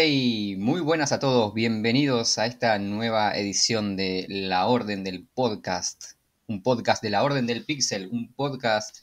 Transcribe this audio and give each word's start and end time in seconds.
Hey, 0.00 0.54
muy 0.56 0.80
buenas 0.80 1.10
a 1.10 1.18
todos, 1.18 1.52
bienvenidos 1.52 2.38
a 2.38 2.46
esta 2.46 2.78
nueva 2.78 3.36
edición 3.36 3.96
de 3.96 4.26
La 4.28 4.66
Orden 4.68 5.02
del 5.02 5.26
Podcast, 5.26 6.12
un 6.46 6.62
podcast 6.62 7.02
de 7.02 7.10
La 7.10 7.24
Orden 7.24 7.48
del 7.48 7.64
Pixel, 7.64 8.08
un 8.12 8.32
podcast 8.32 8.98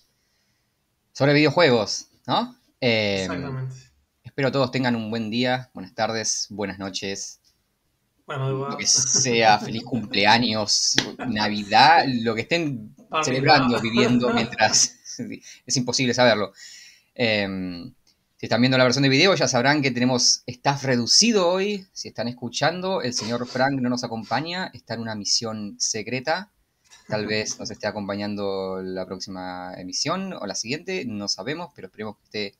sobre 1.11 1.33
videojuegos, 1.33 2.11
¿no? 2.25 2.57
Eh, 2.79 3.23
Exactamente. 3.23 3.75
espero 4.23 4.53
todos 4.53 4.71
tengan 4.71 4.95
un 4.95 5.09
buen 5.09 5.29
día, 5.29 5.69
buenas 5.73 5.93
tardes, 5.93 6.47
buenas 6.49 6.79
noches, 6.79 7.41
Bueno, 8.25 8.69
lo 8.69 8.77
que 8.77 8.87
sea, 8.87 9.59
feliz 9.59 9.83
cumpleaños, 9.83 10.95
Navidad, 11.27 12.05
lo 12.07 12.33
que 12.35 12.41
estén 12.43 12.95
celebrando, 13.21 13.81
viviendo 13.81 14.29
mientras... 14.33 14.95
Es 15.65 15.75
imposible 15.75 16.13
saberlo. 16.13 16.53
Eh, 17.15 17.47
si 18.45 18.47
están 18.47 18.61
viendo 18.61 18.77
la 18.77 18.83
versión 18.83 19.01
de 19.01 19.09
video 19.09 19.33
ya 19.33 19.47
sabrán 19.47 19.81
que 19.81 19.89
tenemos 19.89 20.43
staff 20.45 20.83
reducido 20.83 21.49
hoy. 21.49 21.87
Si 21.93 22.09
están 22.09 22.27
escuchando, 22.27 23.01
el 23.01 23.15
señor 23.15 23.47
Frank 23.47 23.81
no 23.81 23.89
nos 23.89 24.03
acompaña, 24.03 24.69
está 24.71 24.93
en 24.93 24.99
una 24.99 25.15
misión 25.15 25.75
secreta. 25.79 26.51
Tal 27.07 27.25
vez 27.31 27.57
nos 27.57 27.71
esté 27.71 27.87
acompañando 27.87 28.83
la 28.83 29.07
próxima 29.07 29.73
emisión 29.73 30.33
o 30.33 30.45
la 30.45 30.53
siguiente, 30.53 31.05
no 31.07 31.27
sabemos, 31.27 31.71
pero 31.75 31.87
esperemos 31.87 32.17
que 32.17 32.23
esté 32.25 32.59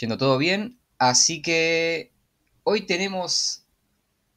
yendo 0.00 0.18
todo 0.18 0.36
bien. 0.36 0.80
Así 0.98 1.42
que 1.42 2.10
hoy 2.64 2.80
tenemos 2.80 3.66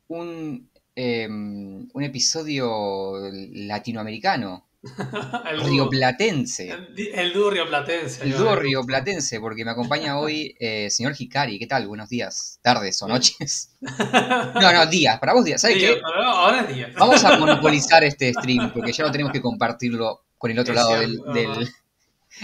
un, 0.10 0.70
eh, 0.96 1.28
un 1.28 2.04
episodio 2.04 3.32
latinoamericano, 3.32 4.68
el 5.52 5.60
dúo. 5.60 5.70
rioplatense. 5.70 6.70
El, 6.70 7.10
el 7.14 7.34
dúo 7.34 7.52
rioplatense. 7.52 8.24
El 8.24 8.32
dúo 8.32 8.56
rioplatense, 8.56 9.40
porque 9.40 9.64
me 9.64 9.72
acompaña 9.72 10.18
hoy 10.18 10.56
eh, 10.60 10.90
señor 10.90 11.14
Hikari. 11.18 11.60
¿Qué 11.60 11.68
tal? 11.68 11.88
Buenos 11.88 12.10
días, 12.10 12.60
tardes 12.62 13.02
o 13.02 13.08
noches. 13.08 13.70
No, 13.82 14.72
no, 14.72 14.86
días. 14.86 15.20
Para 15.20 15.34
vos 15.34 15.44
días. 15.44 15.62
¿Sabes 15.62 15.78
qué? 15.78 16.00
ahora 16.04 16.62
es 16.62 16.76
día. 16.76 16.92
Vamos 16.98 17.24
a 17.24 17.38
monopolizar 17.40 18.04
este 18.04 18.34
stream, 18.34 18.72
porque 18.74 18.92
ya 18.92 19.04
no 19.04 19.12
tenemos 19.12 19.34
que 19.34 19.42
compartirlo 19.42 20.24
con 20.38 20.52
el 20.52 20.60
otro 20.60 20.74
Es 20.74 20.80
lado 20.80 21.00
del, 21.00 21.20
del, 21.34 21.70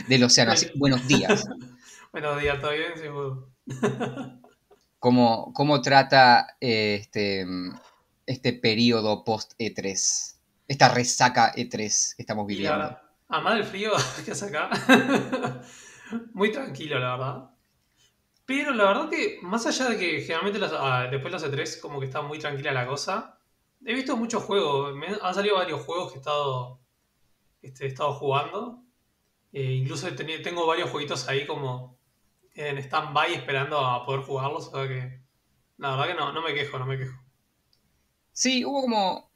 del 0.08 0.24
océano. 0.24 0.52
Así 0.52 0.68
que 0.68 0.74
buenos 0.76 1.08
días. 1.08 1.46
Buenos 2.12 2.42
días, 2.42 2.60
¿todo 2.60 2.72
bien? 2.72 2.94
Sí, 2.96 3.08
bueno. 3.08 3.48
¿Cómo, 5.00 5.52
cómo 5.54 5.82
trata 5.82 6.58
eh, 6.60 6.98
este, 7.02 7.46
este 8.26 8.54
periodo 8.54 9.24
post-E3? 9.24 10.37
Esta 10.68 10.90
resaca 10.90 11.54
E3 11.56 12.16
que 12.16 12.24
estamos 12.24 12.46
viviendo. 12.46 12.74
ahora, 12.74 13.02
además 13.30 13.54
del 13.56 13.64
frío 13.66 13.92
que 14.26 14.32
hace 14.32 14.46
acá, 14.48 14.70
muy 16.34 16.52
tranquilo, 16.52 17.00
la 17.00 17.12
verdad. 17.18 17.50
Pero 18.46 18.74
la 18.74 18.86
verdad 18.86 19.10
que, 19.10 19.40
más 19.44 19.66
allá 19.66 19.90
de 19.90 19.98
que 19.98 20.22
generalmente 20.22 20.60
las- 20.60 20.74
ah, 20.74 21.08
después 21.12 21.32
de 21.34 21.40
los 21.40 21.44
E3 21.44 21.80
como 21.82 22.00
que 22.00 22.06
está 22.08 22.22
muy 22.22 22.40
tranquila 22.40 22.72
la 22.72 22.88
cosa, 22.88 23.40
he 23.86 23.94
visto 23.94 24.16
muchos 24.18 24.44
juegos, 24.44 24.96
me 24.96 25.08
han 25.08 25.34
salido 25.34 25.56
varios 25.58 25.84
juegos 25.86 26.12
que 26.12 26.16
he 26.18 26.20
estado, 26.20 26.80
este, 27.62 27.86
he 27.86 27.88
estado 27.90 28.14
jugando. 28.14 28.84
Eh, 29.54 29.74
incluso 29.74 30.08
he 30.08 30.16
teni- 30.16 30.44
tengo 30.44 30.66
varios 30.68 30.90
jueguitos 30.92 31.28
ahí 31.30 31.46
como 31.48 31.98
en 32.56 32.78
stand-by 32.80 33.34
esperando 33.36 33.80
a 33.80 34.06
poder 34.06 34.22
jugarlos, 34.22 34.68
o 34.68 34.72
sea 34.72 34.88
que 34.88 35.22
la 35.78 35.92
verdad 35.92 36.08
que 36.08 36.14
no, 36.16 36.34
no 36.34 36.42
me 36.42 36.54
quejo, 36.54 36.80
no 36.80 36.86
me 36.86 36.98
quejo. 36.98 37.18
Sí, 38.32 38.64
hubo 38.66 38.82
como. 38.82 39.27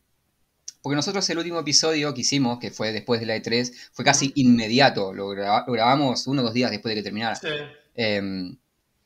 Porque 0.82 0.96
nosotros 0.96 1.30
el 1.30 1.38
último 1.38 1.60
episodio 1.60 2.14
que 2.14 2.22
hicimos, 2.22 2.60
que 2.60 2.72
fue 2.72 2.92
después 2.92 3.20
de 3.20 3.28
la 3.28 3.36
E3, 3.36 3.74
fue 3.94 4.04
casi 4.06 4.32
inmediato. 4.36 5.14
Lo, 5.14 5.30
graba- 5.30 5.64
lo 5.68 5.74
grabamos 5.74 6.26
uno 6.28 6.42
o 6.42 6.46
dos 6.46 6.54
días 6.54 6.72
después 6.72 6.92
de 6.92 7.02
que 7.02 7.04
terminara. 7.04 7.36
Sí, 7.36 7.48
Eh, 7.96 8.56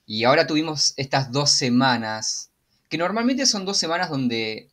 y 0.06 0.23
ahora 0.23 0.48
tuvimos 0.48 0.94
estas 0.98 1.32
dos 1.32 1.52
semanas, 1.52 2.52
que 2.90 2.98
normalmente 2.98 3.45
son 3.45 3.66
dos 3.66 3.78
semanas 3.78 4.09
donde, 4.09 4.70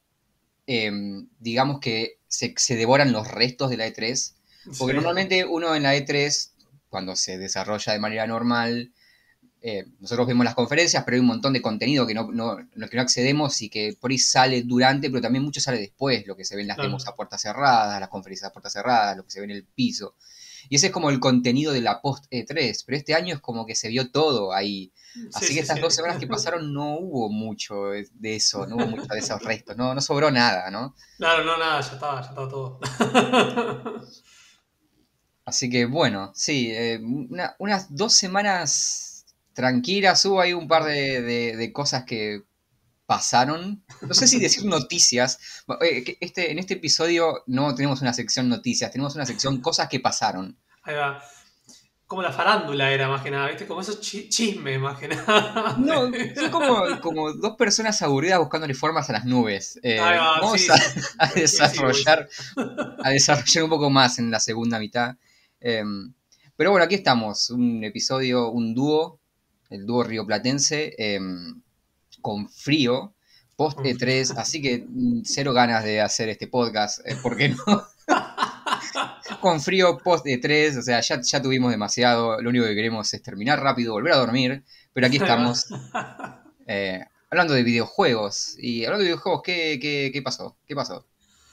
eh, 0.66 0.92
digamos 1.40 1.80
que 1.80 2.18
se, 2.28 2.54
se 2.56 2.76
devoran 2.76 3.12
los 3.12 3.28
restos 3.28 3.70
de 3.70 3.76
la 3.78 3.86
E3. 3.86 4.34
Porque 4.78 4.92
sí. 4.92 4.94
normalmente 4.94 5.44
uno 5.44 5.74
en 5.74 5.82
la 5.84 5.96
E3, 5.96 6.52
cuando 6.88 7.16
se 7.16 7.38
desarrolla 7.38 7.92
de 7.92 7.98
manera 7.98 8.26
normal, 8.26 8.92
eh, 9.62 9.84
nosotros 10.00 10.26
vemos 10.26 10.44
las 10.44 10.54
conferencias, 10.54 11.04
pero 11.04 11.14
hay 11.16 11.20
un 11.20 11.26
montón 11.26 11.52
de 11.52 11.62
contenido 11.62 12.06
que 12.06 12.14
no, 12.14 12.28
que 12.28 12.96
no 12.96 13.02
accedemos 13.02 13.62
y 13.62 13.70
que 13.70 13.96
por 14.00 14.10
ahí 14.10 14.18
sale 14.18 14.62
durante, 14.62 15.08
pero 15.10 15.22
también 15.22 15.44
mucho 15.44 15.60
sale 15.60 15.78
después, 15.78 16.26
lo 16.26 16.36
que 16.36 16.44
se 16.44 16.56
ve 16.56 16.62
en 16.62 16.68
las 16.68 16.76
Claro. 16.76 16.88
demos 16.88 17.06
a 17.06 17.14
puertas 17.14 17.40
cerradas, 17.42 18.00
las 18.00 18.08
conferencias 18.08 18.50
a 18.50 18.52
puertas 18.52 18.72
cerradas, 18.72 19.16
lo 19.16 19.24
que 19.24 19.30
se 19.30 19.40
ve 19.40 19.44
en 19.46 19.50
el 19.52 19.64
piso. 19.64 20.16
Y 20.68 20.76
ese 20.76 20.86
es 20.86 20.92
como 20.92 21.10
el 21.10 21.20
contenido 21.20 21.72
de 21.72 21.80
la 21.80 22.00
post 22.00 22.26
E3, 22.30 22.84
pero 22.86 22.96
este 22.98 23.14
año 23.14 23.34
es 23.34 23.40
como 23.40 23.66
que 23.66 23.74
se 23.74 23.88
vio 23.88 24.10
todo 24.10 24.52
ahí. 24.52 24.92
Así 25.34 25.48
Sí, 25.48 25.54
que 25.54 25.60
estas 25.60 25.76
sí. 25.76 25.80
dos 25.80 25.94
semanas 25.94 26.18
que 26.18 26.26
pasaron 26.28 26.72
no 26.72 26.96
hubo 26.98 27.28
mucho 27.30 27.86
de 27.90 28.36
eso, 28.36 28.66
no 28.66 28.76
hubo 28.76 28.86
mucho 28.86 29.06
de 29.12 29.18
esos 29.18 29.42
restos, 29.42 29.76
no, 29.76 29.94
no 29.94 30.00
sobró 30.00 30.30
nada, 30.30 30.70
¿no? 30.70 30.94
Claro, 31.16 31.44
no, 31.44 31.56
nada, 31.56 31.80
ya 31.80 31.92
estaba, 31.92 32.20
ya 32.22 32.28
estaba 32.28 32.48
todo. 32.48 32.80
Así 35.44 35.68
que 35.70 35.86
bueno, 35.86 36.32
sí, 36.34 36.70
eh, 36.72 36.98
una- 37.02 37.54
unas 37.58 37.94
dos 37.94 38.12
semanas 38.12 39.11
tranquilas, 39.54 40.24
hubo 40.24 40.40
ahí 40.40 40.52
un 40.52 40.68
par 40.68 40.84
de, 40.84 41.22
de- 41.22 41.56
de 41.56 41.72
cosas 41.72 42.04
que 42.04 42.42
pasaron. 43.06 43.84
No 44.00 44.14
sé 44.14 44.26
si 44.26 44.38
decir 44.38 44.64
noticias. 44.64 45.38
Eh, 45.82 46.16
Este, 46.20 46.50
en 46.52 46.58
este 46.58 46.74
episodio 46.74 47.42
no 47.46 47.74
tenemos 47.74 48.00
una 48.00 48.12
sección 48.14 48.48
noticias, 48.48 48.90
tenemos 48.90 49.14
una 49.14 49.26
sección 49.26 49.60
cosas 49.60 49.88
que 49.88 50.00
pasaron. 50.00 50.58
Ahí 50.82 50.94
va. 50.94 51.22
Como 52.06 52.20
la 52.22 52.32
farándula 52.32 52.90
era 52.90 53.08
más 53.08 53.22
que 53.22 53.30
nada, 53.30 53.48
¿viste? 53.48 53.66
Como 53.66 53.80
esos 53.80 53.98
chi- 54.00 54.28
chismes 54.28 54.78
más 54.78 54.98
que 54.98 55.08
nada. 55.08 55.76
No, 55.78 56.10
son 56.34 56.50
como, 56.50 57.00
como 57.00 57.32
dos 57.32 57.56
personas 57.56 58.02
aburridas 58.02 58.38
buscándole 58.38 58.74
formas 58.74 59.08
a 59.08 59.14
las 59.14 59.24
nubes. 59.24 59.80
Eh, 59.82 59.98
va, 59.98 60.38
vamos 60.40 60.60
sí, 60.60 60.68
a, 61.18 61.26
desarrollar, 61.32 62.28
a 63.02 63.10
desarrollar 63.10 63.64
un 63.64 63.70
poco 63.70 63.88
más 63.88 64.18
en 64.18 64.30
la 64.30 64.40
segunda 64.40 64.78
mitad. 64.78 65.16
Eh, 65.60 65.82
pero 66.54 66.70
bueno, 66.70 66.84
aquí 66.84 66.96
estamos, 66.96 67.48
un 67.48 67.82
episodio, 67.82 68.50
un 68.50 68.74
dúo, 68.74 69.18
el 69.72 69.86
dúo 69.86 70.04
rioplatense, 70.04 70.94
eh, 70.98 71.20
con 72.20 72.48
frío, 72.48 73.14
post 73.56 73.76
Con 73.76 73.86
E3, 73.86 74.36
así 74.36 74.62
que 74.62 74.84
mm, 74.88 75.22
cero 75.24 75.52
ganas 75.52 75.84
de 75.84 76.00
hacer 76.00 76.28
este 76.28 76.46
podcast, 76.46 77.00
eh, 77.06 77.16
¿por 77.22 77.36
qué 77.36 77.50
no? 77.50 77.86
con 79.40 79.60
frío 79.60 79.98
post 79.98 80.26
E3, 80.26 80.78
o 80.78 80.82
sea, 80.82 81.00
ya, 81.00 81.20
ya 81.20 81.42
tuvimos 81.42 81.70
demasiado, 81.70 82.40
lo 82.40 82.50
único 82.50 82.64
que 82.64 82.74
queremos 82.74 83.12
es 83.12 83.22
terminar 83.22 83.60
rápido, 83.60 83.92
volver 83.92 84.12
a 84.12 84.18
dormir, 84.18 84.64
pero 84.92 85.06
aquí 85.06 85.16
estamos 85.20 85.66
eh, 86.66 87.04
hablando 87.30 87.54
de 87.54 87.62
videojuegos. 87.62 88.56
Y 88.58 88.84
hablando 88.84 89.02
de 89.04 89.10
videojuegos, 89.10 89.42
¿qué, 89.44 89.78
qué, 89.80 90.10
qué 90.12 90.22
pasó? 90.22 90.56
¿Qué 90.66 90.74
pasó? 90.74 91.06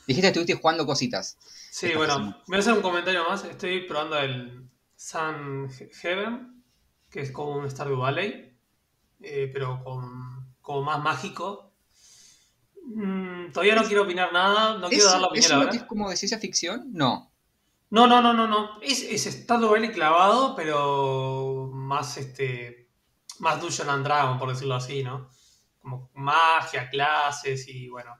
Dijiste 0.07 0.27
que 0.27 0.39
estuviste 0.39 0.55
jugando 0.55 0.85
cositas. 0.85 1.37
Sí, 1.71 1.93
bueno, 1.95 2.41
voy 2.47 2.57
a 2.57 2.59
hacer 2.59 2.73
un 2.73 2.81
comentario 2.81 3.23
más. 3.29 3.43
Estoy 3.45 3.81
probando 3.81 4.17
el 4.17 4.67
Sun 4.95 5.69
Heaven, 6.01 6.58
que 7.09 7.21
es 7.21 7.31
como 7.31 7.51
un 7.57 7.69
Stardew 7.69 7.97
Valley, 7.97 8.57
eh, 9.21 9.49
pero 9.53 9.83
con, 9.83 10.55
como 10.61 10.83
más 10.83 11.01
mágico. 11.01 11.73
Mm, 12.85 13.51
todavía 13.51 13.75
no 13.75 13.83
quiero 13.83 14.03
opinar 14.03 14.31
nada, 14.33 14.77
no 14.77 14.89
quiero 14.89 15.05
¿Es, 15.05 15.11
dar 15.11 15.21
la 15.21 15.27
¿Es 15.31 15.31
opinión 15.31 15.51
uno 15.53 15.61
ahora. 15.61 15.71
que 15.71 15.77
es 15.77 15.83
como 15.83 16.09
de 16.09 16.17
ciencia 16.17 16.39
ficción? 16.39 16.89
No. 16.93 17.31
No, 17.91 18.07
no, 18.07 18.21
no, 18.21 18.33
no, 18.33 18.47
no. 18.47 18.79
Es, 18.81 19.01
es 19.03 19.23
Stardew 19.33 19.69
Valley 19.71 19.91
clavado, 19.91 20.55
pero 20.55 21.69
más 21.73 22.17
este. 22.17 22.89
Más 23.39 23.59
Dungeon 23.61 23.89
and 23.89 24.03
Dragon, 24.05 24.37
por 24.37 24.49
decirlo 24.49 24.75
así, 24.75 25.01
¿no? 25.03 25.29
Como 25.79 26.11
magia, 26.13 26.89
clases 26.89 27.67
y 27.69 27.87
bueno. 27.89 28.15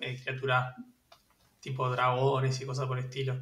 eh, 0.00 0.20
criaturas 0.22 0.74
tipo 1.60 1.88
dragones 1.90 2.60
y 2.60 2.66
cosas 2.66 2.86
por 2.86 2.98
el 2.98 3.04
estilo. 3.04 3.34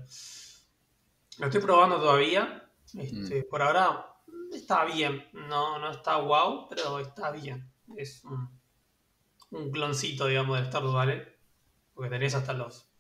Lo 1.39 1.47
estoy 1.47 1.61
probando 1.61 1.99
todavía. 2.01 2.71
Este, 2.95 3.45
Por 3.45 3.63
ahora 3.63 4.07
está 4.53 4.85
bien. 4.85 5.27
No, 5.33 5.79
no 5.79 5.91
está 5.91 6.17
wow, 6.17 6.69
pero 6.69 6.99
está 7.01 7.31
bien. 7.31 7.71
Es 7.97 8.25
un, 8.25 8.61
un 9.51 9.71
cloncito, 9.71 10.27
digamos, 10.27 10.59
del 10.59 10.67
Stardew 10.67 10.93
Valley. 10.93 11.23
Porque 11.95 12.11
tenés 12.11 12.35
hasta 12.35 12.53
los, 12.53 12.91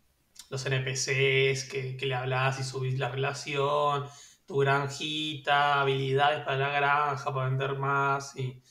los 0.51 0.67
NPCs 0.67 1.69
que, 1.71 1.97
que 1.99 2.07
le 2.07 2.15
hablas 2.15 2.59
y 2.61 2.65
subís 2.65 2.99
la 2.99 3.09
relación, 3.09 4.07
tu 4.47 4.59
granjita, 4.59 5.81
habilidades 5.81 6.45
para 6.45 6.57
la 6.57 6.69
granja, 6.71 7.33
para 7.33 7.49
vender 7.49 7.79
más. 7.79 8.37
Y, 8.37 8.63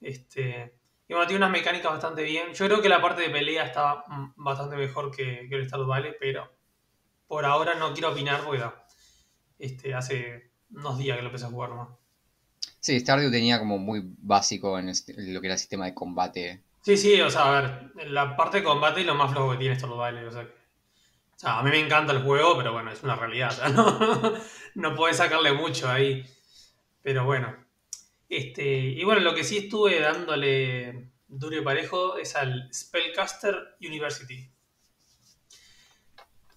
este, 0.00 0.78
y 1.08 1.14
bueno, 1.14 1.26
tiene 1.26 1.44
unas 1.44 1.52
mecánicas 1.52 1.92
bastante 1.92 2.22
bien. 2.22 2.52
Yo 2.52 2.66
creo 2.66 2.82
que 2.82 2.88
la 2.88 3.00
parte 3.00 3.22
de 3.22 3.30
pelea 3.30 3.64
está 3.64 4.04
bastante 4.36 4.76
mejor 4.76 5.14
que, 5.14 5.46
que 5.48 5.54
el 5.54 5.66
Stardew 5.66 5.86
Valley, 5.86 6.14
pero 6.18 6.52
por 7.26 7.44
ahora 7.44 7.74
no 7.74 7.92
quiero 7.92 8.12
opinar 8.12 8.44
porque 8.44 8.64
este, 9.58 9.94
hace 9.94 10.55
unos 10.70 10.98
días 10.98 11.16
que 11.16 11.22
lo 11.22 11.28
empecé 11.28 11.46
a 11.46 11.50
jugar 11.50 11.70
nomás. 11.70 11.88
Sí, 12.80 12.98
Stardew 13.00 13.30
tenía 13.30 13.58
como 13.58 13.78
muy 13.78 14.02
básico 14.18 14.78
en, 14.78 14.88
este- 14.90 15.12
en 15.12 15.34
lo 15.34 15.40
que 15.40 15.48
era 15.48 15.54
el 15.54 15.58
sistema 15.60 15.86
de 15.86 15.94
combate. 15.94 16.62
Sí, 16.82 16.96
sí, 16.96 17.20
o 17.20 17.30
sea, 17.30 17.58
a 17.58 17.60
ver, 17.60 17.92
la 18.10 18.36
parte 18.36 18.58
de 18.58 18.64
combate 18.64 19.00
es 19.00 19.06
lo 19.06 19.14
más 19.16 19.32
flojo 19.32 19.52
que 19.52 19.58
tiene 19.58 19.76
Stardew 19.76 19.96
Valley, 19.96 20.24
o 20.24 20.30
sea, 20.30 20.44
que- 20.44 20.54
o 21.36 21.38
sea, 21.38 21.58
a 21.58 21.62
mí 21.62 21.70
me 21.70 21.80
encanta 21.80 22.12
el 22.12 22.22
juego, 22.22 22.56
pero 22.56 22.72
bueno, 22.72 22.90
es 22.92 23.02
una 23.02 23.16
realidad, 23.16 23.50
o 23.50 23.54
sea, 23.54 23.68
no, 23.70 24.32
no 24.74 24.94
podés 24.94 25.16
sacarle 25.16 25.52
mucho 25.52 25.90
ahí, 25.90 26.24
pero 27.02 27.24
bueno. 27.24 27.54
Este, 28.28 28.64
y 28.78 29.04
bueno, 29.04 29.20
lo 29.20 29.34
que 29.34 29.44
sí 29.44 29.58
estuve 29.58 30.00
dándole 30.00 31.10
duro 31.28 31.56
y 31.56 31.62
parejo, 31.62 32.16
es 32.18 32.34
al 32.36 32.68
Spellcaster 32.72 33.76
University. 33.80 34.48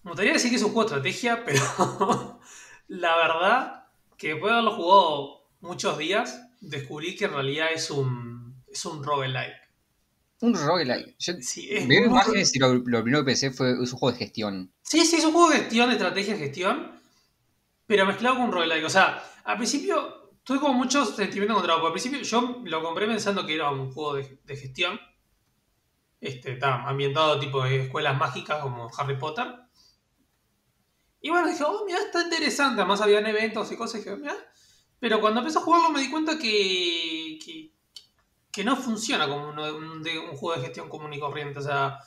Me 0.02 0.10
gustaría 0.12 0.32
decir 0.32 0.50
que 0.50 0.56
es 0.56 0.62
un 0.62 0.72
juego 0.72 0.88
de 0.88 0.96
estrategia, 0.96 1.44
pero 1.46 2.40
la 2.88 3.16
verdad 3.16 3.79
que 4.20 4.28
después 4.28 4.50
de 4.50 4.58
haberlo 4.58 4.76
jugado 4.76 5.48
muchos 5.60 5.96
días, 5.96 6.38
descubrí 6.60 7.16
que 7.16 7.24
en 7.24 7.32
realidad 7.32 7.68
es 7.74 7.90
un, 7.90 8.62
es 8.70 8.84
un 8.84 9.02
roguelike. 9.02 9.56
Un 10.42 10.54
roguelike. 10.54 11.16
Yo 11.18 11.32
Sí, 11.40 11.68
es 11.70 11.84
imágenes 11.84 12.54
y 12.54 12.58
lo, 12.58 12.74
lo 12.74 13.02
primero 13.02 13.22
que 13.22 13.30
pensé 13.30 13.50
fue 13.50 13.72
es 13.82 13.92
un 13.92 13.98
juego 13.98 14.12
de 14.12 14.18
gestión. 14.18 14.72
Sí, 14.82 15.06
sí, 15.06 15.16
es 15.16 15.24
un 15.24 15.32
juego 15.32 15.48
de 15.48 15.56
gestión, 15.56 15.88
de 15.88 15.94
estrategia, 15.96 16.36
gestión, 16.36 17.00
pero 17.86 18.04
mezclado 18.04 18.36
con 18.36 18.44
un 18.44 18.52
roguelike. 18.52 18.84
O 18.84 18.90
sea, 18.90 19.22
al 19.44 19.56
principio 19.56 20.34
tuve 20.44 20.60
como 20.60 20.74
muchos 20.74 21.16
sentimientos 21.16 21.56
encontrados. 21.56 21.80
porque 21.80 21.98
Al 21.98 22.02
principio 22.02 22.22
yo 22.22 22.60
lo 22.62 22.82
compré 22.82 23.06
pensando 23.06 23.46
que 23.46 23.54
era 23.54 23.70
un 23.70 23.90
juego 23.90 24.16
de, 24.16 24.38
de 24.44 24.56
gestión. 24.56 25.00
Este, 26.20 26.52
está 26.52 26.82
ambientado 26.86 27.40
tipo 27.40 27.64
de 27.64 27.84
escuelas 27.84 28.18
mágicas 28.18 28.60
como 28.60 28.90
Harry 28.98 29.16
Potter. 29.16 29.46
Y 31.20 31.30
bueno, 31.30 31.48
dije, 31.48 31.64
oh, 31.64 31.84
mira, 31.86 31.98
está 31.98 32.22
interesante. 32.22 32.80
Además 32.80 33.00
habían 33.00 33.26
eventos 33.26 33.70
y 33.72 33.76
cosas. 33.76 34.02
Dije, 34.02 34.16
mira. 34.16 34.34
Pero 35.00 35.20
cuando 35.20 35.40
empecé 35.40 35.58
a 35.58 35.62
jugarlo 35.62 35.90
me 35.90 36.00
di 36.00 36.10
cuenta 36.10 36.38
que, 36.38 37.38
que, 38.52 38.64
no 38.64 38.76
funciona 38.76 39.26
como 39.26 39.48
un, 39.48 40.36
juego 40.36 40.56
de 40.56 40.66
gestión 40.66 40.90
común 40.90 41.14
y 41.14 41.18
corriente. 41.18 41.58
O 41.58 41.62
sea, 41.62 41.98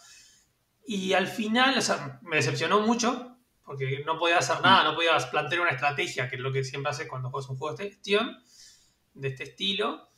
y 0.85 1.13
al 1.13 1.27
final, 1.27 1.75
o 1.77 1.81
sea, 1.81 2.19
me 2.21 2.35
decepcionó 2.35 2.81
mucho, 2.81 3.35
porque 3.65 4.03
no 4.05 4.19
podías 4.19 4.47
hacer 4.47 4.63
nada, 4.63 4.83
no 4.83 4.95
podías 4.95 5.25
plantear 5.25 5.61
una 5.61 5.71
estrategia, 5.71 6.29
que 6.29 6.35
es 6.35 6.41
lo 6.41 6.53
que 6.53 6.63
siempre 6.63 6.91
haces 6.91 7.07
cuando 7.07 7.31
juegas 7.31 7.49
un 7.49 7.57
juego 7.57 7.75
de 7.75 7.89
gestión, 7.89 8.43
de 9.15 9.27
este 9.29 9.43
estilo. 9.43 10.09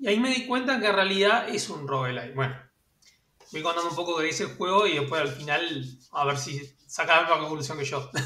Y 0.00 0.08
ahí 0.08 0.18
me 0.18 0.34
di 0.34 0.46
cuenta 0.46 0.80
que 0.80 0.86
en 0.88 0.94
realidad 0.94 1.48
es 1.48 1.70
un 1.70 1.86
roguelike. 1.86 2.34
Bueno, 2.34 2.56
voy 3.52 3.62
contando 3.62 3.90
un 3.90 3.96
poco 3.96 4.18
qué 4.18 4.24
dice 4.24 4.44
el 4.44 4.56
juego 4.56 4.88
y 4.88 4.98
después 4.98 5.20
al 5.20 5.28
final 5.28 5.84
a 6.12 6.24
ver 6.24 6.36
si 6.36 6.60
sacas 6.88 7.16
la 7.16 7.22
misma 7.36 7.48
conclusión 7.48 7.78
que 7.78 7.84
yo. 7.84 8.10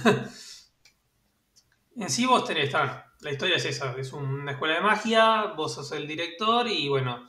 en 1.96 2.10
sí 2.10 2.26
vos 2.26 2.44
tenés, 2.44 2.64
está, 2.66 3.12
la 3.20 3.30
historia 3.30 3.56
es 3.56 3.64
esa, 3.64 3.92
es 3.96 4.12
una 4.12 4.52
escuela 4.52 4.74
de 4.74 4.80
magia, 4.80 5.52
vos 5.56 5.74
sos 5.74 5.92
el 5.92 6.06
director 6.06 6.66
y 6.68 6.88
bueno, 6.88 7.28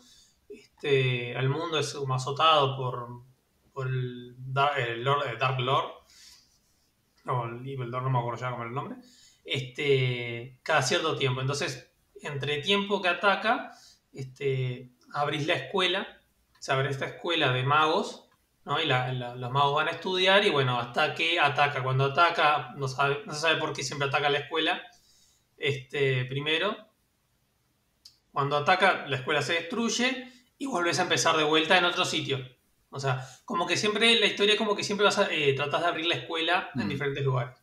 este, 0.49 1.31
el 1.33 1.49
mundo 1.49 1.77
es 1.79 1.93
como 1.93 2.15
azotado 2.15 2.75
por, 2.77 3.23
por 3.71 3.87
el, 3.87 4.35
Dar- 4.37 4.79
el 4.79 5.03
Lord- 5.03 5.27
el 5.27 5.37
Dark 5.37 5.59
Lord, 5.59 5.91
o 7.25 7.45
el 7.45 7.59
Evil 7.67 7.89
Lord, 7.89 8.03
no 8.03 8.09
me 8.09 8.19
acuerdo 8.19 8.41
ya 8.41 8.49
cómo 8.51 8.63
era 8.63 8.69
el 8.69 8.75
nombre, 8.75 8.97
este, 9.45 10.59
cada 10.63 10.81
cierto 10.81 11.15
tiempo. 11.17 11.41
Entonces, 11.41 11.91
entre 12.21 12.61
tiempo 12.61 13.01
que 13.01 13.09
ataca, 13.09 13.71
este, 14.13 14.91
abrís 15.13 15.47
la 15.47 15.55
escuela, 15.55 16.21
se 16.59 16.71
abre 16.71 16.89
esta 16.89 17.05
escuela 17.05 17.51
de 17.51 17.63
magos, 17.63 18.22
¿no? 18.65 18.79
Y 18.81 18.85
la- 18.85 19.11
la- 19.13 19.35
los 19.35 19.51
magos 19.51 19.75
van 19.75 19.87
a 19.89 19.91
estudiar 19.91 20.43
y 20.45 20.49
bueno, 20.49 20.79
hasta 20.79 21.13
que 21.13 21.39
ataca. 21.39 21.83
Cuando 21.83 22.05
ataca, 22.05 22.73
no, 22.77 22.87
sabe- 22.87 23.21
no 23.25 23.33
se 23.33 23.39
sabe 23.41 23.57
por 23.59 23.73
qué 23.73 23.83
siempre 23.83 24.07
ataca 24.07 24.29
la 24.29 24.39
escuela, 24.39 24.81
este, 25.57 26.25
primero. 26.25 26.75
Cuando 28.31 28.57
ataca, 28.57 29.05
la 29.07 29.17
escuela 29.17 29.41
se 29.41 29.53
destruye 29.53 30.27
y 30.57 30.65
vuelves 30.65 30.99
a 30.99 31.03
empezar 31.03 31.37
de 31.37 31.43
vuelta 31.43 31.77
en 31.77 31.85
otro 31.85 32.05
sitio. 32.05 32.39
O 32.89 32.99
sea, 32.99 33.27
como 33.45 33.65
que 33.67 33.75
siempre, 33.77 34.19
la 34.19 34.25
historia 34.27 34.53
es 34.53 34.57
como 34.57 34.75
que 34.75 34.83
siempre 34.83 35.05
vas 35.05 35.17
a 35.17 35.31
eh, 35.31 35.53
de 35.53 35.63
abrir 35.63 36.05
la 36.05 36.15
escuela 36.15 36.69
en 36.75 36.85
Mm. 36.85 36.89
diferentes 36.89 37.23
lugares. 37.23 37.57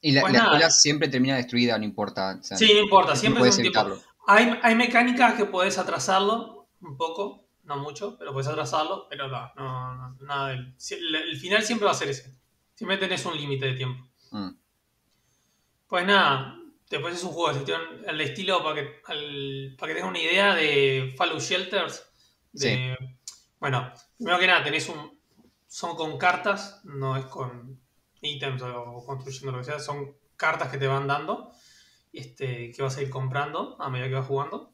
Y 0.00 0.12
la, 0.12 0.20
Pues 0.20 0.32
la 0.34 0.38
escuela 0.40 0.70
siempre 0.70 1.08
termina 1.08 1.36
destruida, 1.36 1.78
no 1.78 1.84
importa. 1.84 2.36
o 2.38 2.42
sea, 2.42 2.56
Sí, 2.58 2.70
no 2.74 2.80
importa, 2.80 3.16
siempre 3.16 3.48
es 3.48 3.56
un 3.56 3.62
tiempo. 3.62 3.96
Hay, 4.26 4.58
hay 4.62 4.74
mecánicas 4.74 5.34
que 5.34 5.44
puedes 5.46 5.78
atrasarlo 5.78 6.68
un 6.80 6.96
poco, 6.96 7.43
no 7.64 7.76
mucho, 7.78 8.16
pero 8.18 8.32
puedes 8.32 8.48
atrasarlo, 8.48 9.06
pero 9.08 9.28
no, 9.28 9.52
no, 9.56 9.94
no, 9.96 10.16
nada 10.22 10.48
del- 10.50 10.74
el, 10.90 11.14
el 11.14 11.36
final 11.38 11.62
siempre 11.62 11.86
va 11.86 11.92
a 11.92 11.94
ser 11.94 12.08
ese. 12.10 12.34
Siempre 12.74 12.96
tenés 12.98 13.24
un 13.26 13.36
límite 13.36 13.66
de 13.66 13.74
tiempo. 13.74 14.08
Mm. 14.32 14.50
Pues 15.86 16.06
nada, 16.06 16.56
después 16.90 17.14
es 17.14 17.22
un 17.24 17.30
juego 17.32 17.48
de 17.50 17.54
gestión 17.56 17.80
al 18.08 18.20
estilo 18.20 18.62
para 18.62 18.74
que, 18.76 19.00
al- 19.06 19.76
para 19.78 19.90
que 19.90 19.94
tengas 19.96 20.10
una 20.10 20.20
idea 20.20 20.54
de 20.54 21.14
Fallout 21.16 21.40
Shelters. 21.40 22.06
De, 22.52 22.96
Bueno, 23.60 23.92
primero 24.16 24.38
que 24.38 24.46
nada, 24.46 24.64
tenés 24.64 24.88
un. 24.88 25.18
Son 25.66 25.96
con 25.96 26.18
cartas, 26.18 26.80
no 26.84 27.16
es 27.16 27.24
con 27.26 27.80
ítems 28.20 28.62
o 28.62 29.04
construyendo 29.04 29.52
lo 29.52 29.58
que 29.58 29.64
sea, 29.64 29.78
son 29.80 30.16
cartas 30.36 30.70
que 30.70 30.78
te 30.78 30.86
van 30.86 31.06
dando, 31.08 31.50
este, 32.12 32.70
que 32.70 32.82
vas 32.82 32.96
a 32.96 33.02
ir 33.02 33.10
comprando 33.10 33.76
a 33.80 33.90
medida 33.90 34.08
que 34.08 34.14
vas 34.14 34.26
jugando. 34.26 34.73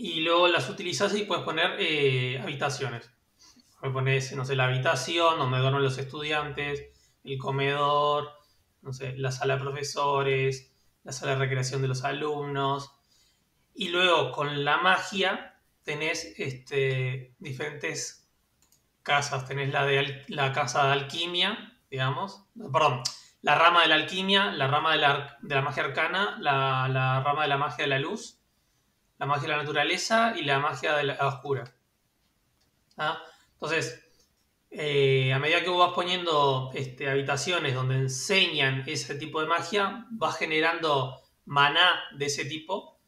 Y 0.00 0.20
luego 0.20 0.46
las 0.46 0.70
utilizas 0.70 1.12
y 1.16 1.24
puedes 1.24 1.42
poner 1.44 1.74
eh, 1.80 2.38
habitaciones. 2.40 3.10
Me 3.82 3.90
pones, 3.90 4.32
no 4.36 4.44
sé, 4.44 4.54
la 4.54 4.66
habitación 4.66 5.40
donde 5.40 5.58
duermen 5.58 5.82
los 5.82 5.98
estudiantes, 5.98 6.84
el 7.24 7.36
comedor, 7.36 8.30
no 8.80 8.92
sé, 8.92 9.18
la 9.18 9.32
sala 9.32 9.56
de 9.56 9.60
profesores, 9.60 10.72
la 11.02 11.10
sala 11.10 11.32
de 11.32 11.38
recreación 11.38 11.82
de 11.82 11.88
los 11.88 12.04
alumnos. 12.04 12.92
Y 13.74 13.88
luego 13.88 14.30
con 14.30 14.64
la 14.64 14.76
magia 14.76 15.60
tenés 15.82 16.32
este, 16.38 17.34
diferentes 17.40 18.30
casas. 19.02 19.48
Tenés 19.48 19.72
la, 19.72 19.84
de 19.84 20.22
la 20.28 20.52
casa 20.52 20.86
de 20.86 20.92
alquimia, 20.92 21.76
digamos. 21.90 22.44
Perdón, 22.72 23.02
la 23.42 23.56
rama 23.56 23.82
de 23.82 23.88
la 23.88 23.96
alquimia, 23.96 24.52
la 24.52 24.68
rama 24.68 24.92
de 24.92 24.98
la, 24.98 25.38
de 25.42 25.54
la 25.56 25.62
magia 25.62 25.82
arcana, 25.82 26.38
la, 26.40 26.86
la 26.88 27.20
rama 27.24 27.42
de 27.42 27.48
la 27.48 27.58
magia 27.58 27.82
de 27.82 27.90
la 27.90 27.98
luz, 27.98 28.37
la 29.18 29.26
magia 29.26 29.42
de 29.42 29.48
la 29.48 29.62
naturaleza 29.62 30.34
y 30.36 30.44
la 30.44 30.58
magia 30.58 30.96
de 30.96 31.04
la 31.04 31.26
oscura. 31.26 31.64
¿Ah? 32.96 33.22
Entonces, 33.54 34.08
eh, 34.70 35.32
a 35.32 35.38
medida 35.38 35.62
que 35.62 35.70
vos 35.70 35.86
vas 35.86 35.94
poniendo 35.94 36.70
este, 36.74 37.08
habitaciones 37.08 37.74
donde 37.74 37.96
enseñan 37.96 38.84
ese 38.86 39.14
tipo 39.14 39.40
de 39.40 39.46
magia, 39.46 40.06
vas 40.10 40.36
generando 40.36 41.20
maná 41.46 42.04
de 42.16 42.26
ese 42.26 42.44
tipo 42.44 43.00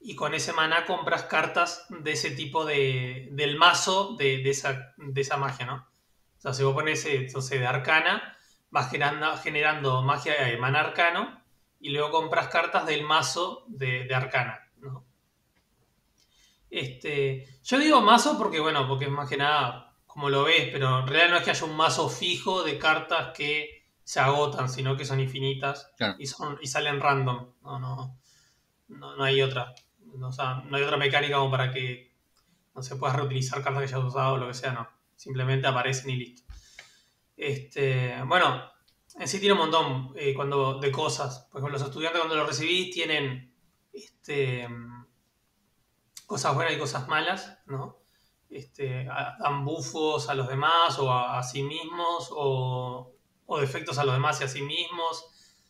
y 0.00 0.14
con 0.14 0.34
ese 0.34 0.52
maná 0.52 0.84
compras 0.84 1.24
cartas 1.24 1.86
de 1.88 2.12
ese 2.12 2.30
tipo 2.30 2.64
de, 2.64 3.28
del 3.32 3.56
mazo 3.56 4.14
de, 4.16 4.48
esa, 4.48 4.94
de 4.96 5.20
esa 5.20 5.36
magia, 5.36 5.66
¿no? 5.66 5.86
O 6.38 6.40
sea, 6.40 6.52
si 6.52 6.62
vos 6.62 6.74
pones, 6.74 7.04
eh, 7.06 7.16
entonces, 7.16 7.58
de 7.58 7.66
arcana, 7.66 8.36
vas 8.70 8.90
generando, 8.90 9.36
generando 9.38 10.02
magia 10.02 10.44
de 10.44 10.58
maná 10.58 10.80
arcano 10.80 11.42
y 11.80 11.90
luego 11.90 12.10
compras 12.10 12.48
cartas 12.48 12.86
del 12.86 13.04
mazo 13.04 13.64
de, 13.68 14.04
de 14.04 14.14
arcana, 14.14 14.70
¿no? 14.78 15.04
Este, 16.76 17.46
yo 17.64 17.78
digo 17.78 18.02
mazo 18.02 18.36
porque, 18.36 18.60
bueno, 18.60 18.86
porque 18.86 19.06
es 19.06 19.10
más 19.10 19.30
que 19.30 19.38
nada 19.38 19.96
como 20.06 20.28
lo 20.28 20.44
ves, 20.44 20.68
pero 20.70 21.00
en 21.00 21.06
realidad 21.06 21.30
no 21.30 21.36
es 21.38 21.42
que 21.42 21.50
haya 21.50 21.64
un 21.64 21.74
mazo 21.74 22.10
fijo 22.10 22.62
de 22.64 22.78
cartas 22.78 23.32
que 23.34 23.86
se 24.04 24.20
agotan, 24.20 24.68
sino 24.68 24.94
que 24.94 25.06
son 25.06 25.18
infinitas 25.20 25.90
Claro. 25.96 26.16
y, 26.18 26.26
son, 26.26 26.58
y 26.60 26.66
salen 26.66 27.00
random. 27.00 27.52
No, 27.62 27.78
no, 27.78 28.18
no, 28.88 29.16
no 29.16 29.24
hay 29.24 29.40
otra. 29.40 29.74
No, 30.18 30.28
o 30.28 30.32
sea, 30.32 30.62
no 30.66 30.76
hay 30.76 30.82
otra 30.82 30.98
mecánica 30.98 31.36
como 31.36 31.50
para 31.50 31.70
que 31.70 32.12
no 32.74 32.82
se 32.82 32.96
puedas 32.96 33.16
reutilizar 33.16 33.62
cartas 33.62 33.82
que 33.82 33.88
ya 33.88 33.96
has 33.96 34.04
usado 34.04 34.34
o 34.34 34.36
lo 34.36 34.48
que 34.48 34.54
sea, 34.54 34.72
no. 34.72 34.86
Simplemente 35.14 35.66
aparecen 35.66 36.10
y 36.10 36.16
listo. 36.16 36.42
Este, 37.38 38.22
bueno, 38.26 38.70
en 39.18 39.26
sí 39.26 39.40
tiene 39.40 39.54
un 39.54 39.60
montón 39.60 40.12
eh, 40.14 40.34
cuando, 40.34 40.78
de 40.78 40.90
cosas. 40.92 41.48
Por 41.50 41.60
ejemplo, 41.62 41.78
los 41.78 41.88
estudiantes 41.88 42.20
cuando 42.20 42.36
lo 42.36 42.46
recibís 42.46 42.94
tienen 42.94 43.50
este, 43.94 44.68
cosas 46.26 46.54
buenas 46.54 46.74
y 46.74 46.78
cosas 46.78 47.08
malas, 47.08 47.58
¿no? 47.66 47.98
Este, 48.48 49.04
dan 49.04 49.64
bufos 49.64 50.28
a 50.28 50.34
los 50.34 50.48
demás 50.48 50.98
o 50.98 51.12
a, 51.12 51.42
sí 51.42 51.62
mismos 51.62 52.28
o, 52.30 53.12
o 53.46 53.58
defectos 53.60 53.98
a 53.98 54.04
los 54.04 54.14
demás 54.14 54.40
y 54.40 54.44
a 54.44 54.48
sí 54.48 54.62
mismos. 54.62 55.22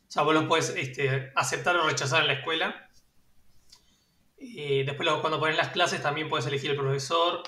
O 0.09 0.11
sea, 0.11 0.23
vos 0.23 0.35
los 0.35 0.45
puedes 0.45 0.71
este, 0.71 1.33
aceptar 1.35 1.77
o 1.77 1.87
rechazar 1.87 2.23
en 2.23 2.29
la 2.29 2.33
escuela. 2.35 2.91
Eh, 4.39 4.85
después 4.85 5.09
cuando 5.21 5.41
pones 5.41 5.57
las 5.57 5.69
clases 5.71 6.03
también 6.03 6.29
puedes 6.29 6.47
elegir 6.47 6.71
el 6.71 6.77
profesor. 6.77 7.43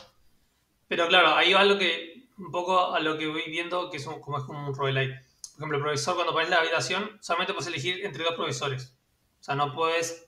Pero 0.89 1.07
claro, 1.09 1.35
ahí 1.37 1.53
va 1.53 1.65
lo 1.65 1.79
que, 1.79 2.29
un 2.39 2.51
poco 2.51 2.95
a 2.95 3.01
lo 3.01 3.19
que 3.19 3.27
voy 3.27 3.45
viendo, 3.49 3.91
que 3.91 3.99
es 3.99 4.07
un- 4.07 4.21
como 4.21 4.39
es 4.39 4.45
como 4.45 4.67
un 4.67 4.75
roguelike. 4.75 5.13
Por 5.53 5.61
ejemplo, 5.65 5.79
el 5.79 5.83
profesor 5.85 6.15
cuando 6.15 6.33
pones 6.33 6.49
la 6.51 6.57
habitación, 6.57 7.19
solamente 7.21 7.53
puedes 7.53 7.69
elegir 7.69 8.05
entre 8.05 8.25
dos 8.25 8.35
profesores. 8.35 8.95
O 9.41 9.43
sea, 9.43 9.55
no 9.55 9.73
puedes 9.75 10.28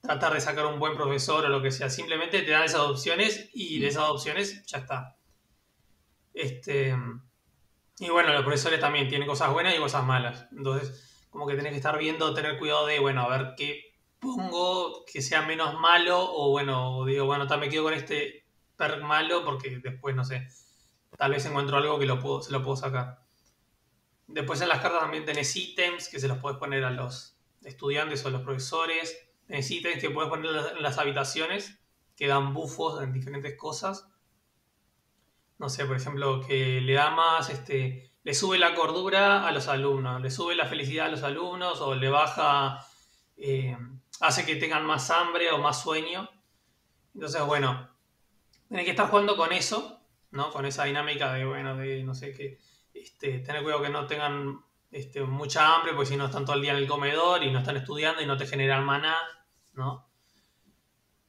tratar 0.00 0.32
de 0.32 0.40
sacar 0.40 0.66
un 0.66 0.78
buen 0.78 0.96
profesor 0.96 1.44
o 1.44 1.48
lo 1.48 1.62
que 1.62 1.70
sea. 1.70 1.90
Simplemente 1.90 2.42
te 2.42 2.50
dan 2.50 2.64
esas 2.64 2.80
opciones 2.80 3.50
y 3.52 3.80
de 3.80 3.88
esas 3.88 4.04
opciones 4.08 4.64
ya 4.66 4.78
está. 4.78 5.16
Este, 6.34 6.96
y 7.98 8.08
bueno, 8.10 8.32
los 8.32 8.42
profesores 8.42 8.80
también 8.80 9.08
tienen 9.08 9.26
cosas 9.26 9.52
buenas 9.52 9.74
y 9.74 9.78
cosas 9.78 10.04
malas. 10.04 10.46
Entonces, 10.52 11.26
como 11.30 11.46
que 11.46 11.54
tenés 11.54 11.72
que 11.72 11.78
estar 11.78 11.98
viendo, 11.98 12.32
tener 12.34 12.58
cuidado 12.58 12.86
de, 12.86 13.00
bueno, 13.00 13.22
a 13.22 13.36
ver 13.36 13.54
qué 13.56 13.96
pongo 14.20 15.04
que 15.04 15.22
sea 15.22 15.42
menos 15.42 15.78
malo 15.78 16.18
o 16.20 16.50
bueno, 16.50 17.04
digo, 17.04 17.26
bueno, 17.26 17.46
me 17.58 17.68
quedo 17.68 17.84
con 17.84 17.94
este 17.94 18.44
perk 18.76 19.02
malo 19.02 19.44
porque 19.44 19.78
después, 19.78 20.14
no 20.14 20.24
sé, 20.24 20.48
tal 21.16 21.32
vez 21.32 21.44
encuentro 21.46 21.76
algo 21.76 21.98
que 21.98 22.06
se 22.06 22.52
lo 22.52 22.62
puedo 22.62 22.76
sacar. 22.76 23.20
Después 24.26 24.60
en 24.60 24.68
las 24.68 24.80
cartas 24.80 25.00
también 25.00 25.24
tenés 25.24 25.54
ítems 25.56 26.08
que 26.08 26.20
se 26.20 26.28
los 26.28 26.38
puedes 26.38 26.58
poner 26.58 26.84
a 26.84 26.90
los 26.90 27.36
estudiantes 27.64 28.24
o 28.24 28.28
a 28.28 28.30
los 28.30 28.42
profesores. 28.42 29.27
Tenés 29.48 29.68
ítems 29.72 30.00
que 30.00 30.10
puedes 30.10 30.30
poner 30.30 30.52
en 30.76 30.82
las- 30.82 30.98
habitaciones 30.98 31.80
que 32.16 32.28
dan 32.28 32.54
bufos 32.54 33.02
en 33.02 33.12
diferentes 33.12 33.56
cosas. 33.56 34.08
no 35.58 35.68
sé, 35.68 35.84
por 35.86 35.96
ejemplo, 35.96 36.40
que 36.46 36.80
le 36.80 36.92
da 36.94 37.10
más, 37.10 37.50
este, 37.50 38.12
le 38.22 38.34
sube 38.34 38.58
la 38.58 38.74
cordura 38.74 39.46
a 39.46 39.52
los 39.52 39.68
alumnos, 39.68 40.20
le 40.20 40.30
sube 40.30 40.54
la 40.54 40.66
felicidad 40.66 41.06
a 41.06 41.10
los 41.10 41.22
alumnos 41.22 41.80
o 41.80 41.94
le 41.94 42.08
baja, 42.08 42.84
eh, 43.36 43.76
hace 44.20 44.46
que 44.46 44.56
tengan 44.56 44.86
más 44.86 45.10
hambre 45.10 45.50
o 45.50 45.58
más 45.58 45.82
sueño. 45.82 46.28
Entonces, 47.14 47.42
bueno, 47.44 47.90
tenés 48.68 48.84
que 48.84 48.90
estar 48.92 49.08
jugando 49.10 49.36
con 49.36 49.52
eso, 49.52 50.00
¿no? 50.32 50.50
Con 50.50 50.66
esa 50.66 50.84
dinámica 50.84 51.32
de, 51.34 51.44
bueno, 51.46 51.76
de, 51.76 52.04
no 52.04 52.14
sé, 52.14 52.32
que 52.34 52.58
este, 52.94 53.40
tener 53.40 53.62
cuidado 53.62 53.82
que 53.82 53.90
no 53.90 54.06
tengan 54.06 54.60
este, 54.90 55.22
mucha 55.22 55.74
hambre, 55.76 55.92
porque 55.94 56.10
si 56.10 56.16
no 56.16 56.26
están 56.26 56.44
todo 56.44 56.56
el 56.56 56.62
día 56.62 56.72
en 56.72 56.78
el 56.78 56.88
comedor 56.88 57.42
y 57.44 57.50
no 57.52 57.60
están 57.60 57.76
estudiando 57.76 58.22
y 58.22 58.26
no 58.26 58.36
te 58.36 58.46
generan 58.46 58.84
maná, 58.84 59.16
¿no? 59.78 60.08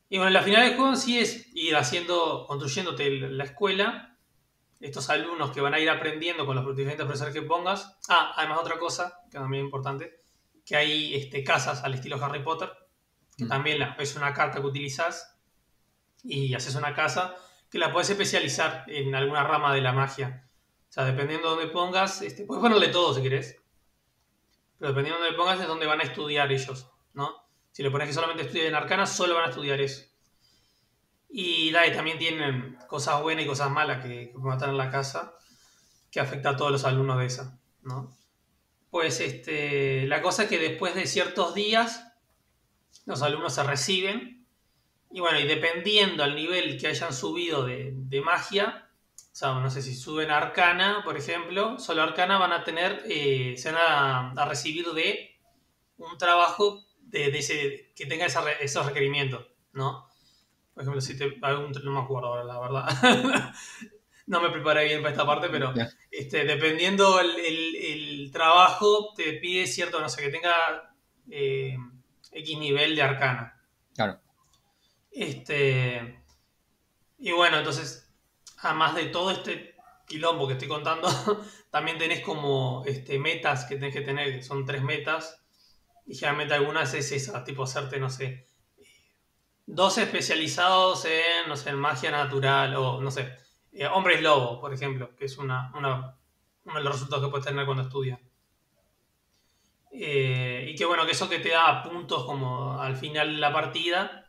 Y 0.09 0.17
bueno, 0.17 0.31
la 0.31 0.41
final 0.41 0.65
del 0.67 0.75
juego 0.75 0.95
sí 0.95 1.19
es 1.19 1.47
ir 1.53 1.75
haciendo, 1.75 2.45
construyéndote 2.47 3.11
la 3.11 3.43
escuela, 3.43 4.17
estos 4.79 5.09
alumnos 5.11 5.51
que 5.51 5.61
van 5.61 5.75
a 5.75 5.79
ir 5.79 5.89
aprendiendo 5.89 6.45
con 6.47 6.55
los 6.55 6.75
diferentes 6.75 7.05
profesores 7.05 7.33
que 7.33 7.43
pongas. 7.43 7.97
Ah, 8.09 8.33
además 8.35 8.59
otra 8.59 8.79
cosa, 8.79 9.21
que 9.29 9.37
también 9.37 9.63
es 9.63 9.67
importante, 9.67 10.19
que 10.65 10.75
hay 10.75 11.13
este, 11.13 11.43
casas 11.43 11.83
al 11.83 11.93
estilo 11.93 12.23
Harry 12.23 12.41
Potter, 12.41 12.71
que 13.37 13.45
mm. 13.45 13.49
también 13.49 13.81
es 13.99 14.15
una 14.15 14.33
carta 14.33 14.59
que 14.59 14.65
utilizas 14.65 15.37
y 16.23 16.55
haces 16.55 16.73
una 16.73 16.95
casa 16.95 17.35
que 17.69 17.77
la 17.77 17.93
puedes 17.93 18.09
especializar 18.09 18.85
en 18.87 19.13
alguna 19.13 19.43
rama 19.43 19.75
de 19.75 19.81
la 19.81 19.93
magia. 19.93 20.49
O 20.89 20.91
sea, 20.91 21.05
dependiendo 21.05 21.51
de 21.51 21.55
dónde 21.55 21.71
pongas, 21.71 22.23
este, 22.23 22.45
puedes 22.45 22.63
ponerle 22.63 22.87
todo 22.87 23.13
si 23.13 23.21
querés. 23.21 23.61
Pero 24.79 24.89
dependiendo 24.89 25.19
de 25.19 25.25
dónde 25.27 25.37
pongas 25.37 25.61
es 25.61 25.67
donde 25.67 25.85
van 25.85 25.99
a 25.99 26.03
estudiar 26.03 26.51
ellos, 26.51 26.89
¿no? 27.13 27.48
Si 27.79 27.83
le 27.83 27.91
pones 27.91 28.09
que 28.09 28.13
solamente 28.13 28.43
estudien 28.43 28.75
arcana, 28.75 29.05
solo 29.05 29.35
van 29.35 29.45
a 29.45 29.49
estudiar 29.51 29.79
eso. 29.79 30.03
Y, 31.29 31.71
también 31.71 32.17
tienen 32.17 32.77
cosas 32.89 33.21
buenas 33.21 33.45
y 33.45 33.47
cosas 33.47 33.71
malas 33.71 34.03
que, 34.03 34.33
que 34.33 34.49
estar 34.51 34.67
en 34.67 34.75
la 34.75 34.91
casa, 34.91 35.37
que 36.11 36.19
afecta 36.19 36.49
a 36.49 36.57
todos 36.57 36.73
los 36.73 36.83
alumnos 36.83 37.19
de 37.19 37.25
esa, 37.27 37.57
¿no? 37.83 38.13
Pues 38.89 39.21
este, 39.21 40.05
la 40.07 40.21
cosa 40.21 40.43
es 40.43 40.49
que 40.49 40.57
después 40.57 40.93
de 40.93 41.07
ciertos 41.07 41.55
días, 41.55 42.05
los 43.05 43.21
alumnos 43.21 43.53
se 43.53 43.63
reciben. 43.63 44.45
Y 45.09 45.21
bueno, 45.21 45.39
y 45.39 45.47
dependiendo 45.47 46.25
al 46.25 46.35
nivel 46.35 46.77
que 46.81 46.87
hayan 46.87 47.13
subido 47.13 47.63
de, 47.65 48.21
magia, 48.21 48.89
no 49.41 49.69
sé 49.69 49.81
si 49.81 49.95
suben 49.95 50.31
a 50.31 50.37
Arcana, 50.37 51.01
por 51.05 51.15
ejemplo, 51.15 51.79
solo 51.79 52.03
Arcana 52.03 52.39
van 52.39 52.51
a 52.51 52.65
tener, 52.65 53.05
eh, 53.05 53.55
se 53.57 53.71
van 53.71 54.37
a, 54.37 54.45
recibir 54.45 54.91
de 54.91 55.39
un 55.95 56.17
trabajo 56.17 56.88
de, 57.09 57.37
ese, 57.37 57.91
que 57.95 58.05
tenga 58.05 58.25
esos 58.25 58.85
requerimientos, 58.85 59.47
¿no? 59.73 60.07
Por 60.73 60.83
ejemplo, 60.83 61.01
si 61.01 61.17
te. 61.17 61.37
no 61.37 61.91
me 61.91 61.99
acuerdo 61.99 62.27
ahora, 62.27 62.43
la 62.43 62.59
verdad. 62.59 63.53
no 64.27 64.41
me 64.41 64.49
preparé 64.49 64.85
bien 64.85 65.01
para 65.01 65.11
esta 65.11 65.25
parte, 65.25 65.49
pero 65.49 65.73
este, 66.11 66.45
dependiendo 66.45 67.19
el, 67.19 68.29
trabajo, 68.31 69.13
te 69.15 69.33
pide 69.33 69.67
cierto, 69.67 69.99
no 69.99 70.07
sé, 70.07 70.21
que 70.21 70.29
tenga 70.29 70.95
eh, 71.29 71.75
X 72.31 72.57
nivel 72.57 72.95
de 72.95 73.01
arcana. 73.01 73.59
Claro. 73.93 74.19
Este. 75.11 76.23
Y 77.17 77.31
bueno, 77.31 77.57
entonces 77.57 78.09
además 78.61 78.95
de 78.95 79.05
todo 79.05 79.31
este 79.31 79.75
quilombo 80.07 80.47
que 80.47 80.53
estoy 80.53 80.67
contando, 80.67 81.07
también 81.71 81.97
tenés 81.97 82.21
como 82.21 82.83
este, 82.85 83.19
metas 83.19 83.65
que 83.65 83.75
tenés 83.75 83.93
que 83.93 84.01
tener, 84.01 84.37
que 84.37 84.43
son 84.43 84.65
tres 84.65 84.81
metas, 84.81 85.38
y 86.09 86.15
generalmente 86.15 86.55
algunas 86.55 86.91
es 86.95 87.11
esa, 87.11 87.43
tipo 87.43 87.63
hacerte, 87.63 87.99
no 87.99 88.09
sé, 88.09 88.47
dos 89.67 89.99
especializados 89.99 91.05
en, 91.05 91.47
no 91.47 91.55
sé, 91.55 91.69
en 91.69 91.75
magia 91.75 92.09
natural, 92.09 92.75
o 92.77 92.99
no 92.99 93.11
sé, 93.11 93.31
eh, 93.71 93.85
hombres 93.85 94.19
lobo, 94.19 94.59
por 94.59 94.73
ejemplo, 94.73 95.15
que 95.15 95.25
es 95.25 95.37
una, 95.37 95.71
uno 95.75 96.17
de 96.65 96.81
los 96.81 96.93
resultados 96.93 97.25
que 97.25 97.29
puedes 97.29 97.45
tener 97.45 97.63
cuando 97.63 97.83
estudias. 97.83 98.19
Eh, 99.91 100.65
y 100.67 100.75
que 100.75 100.85
bueno, 100.85 101.05
que 101.05 101.11
eso 101.11 101.29
que 101.29 101.37
te 101.37 101.49
da 101.49 101.83
puntos 101.83 102.25
como 102.25 102.81
al 102.81 102.95
final 102.95 103.35
de 103.35 103.39
la 103.39 103.53
partida, 103.53 104.25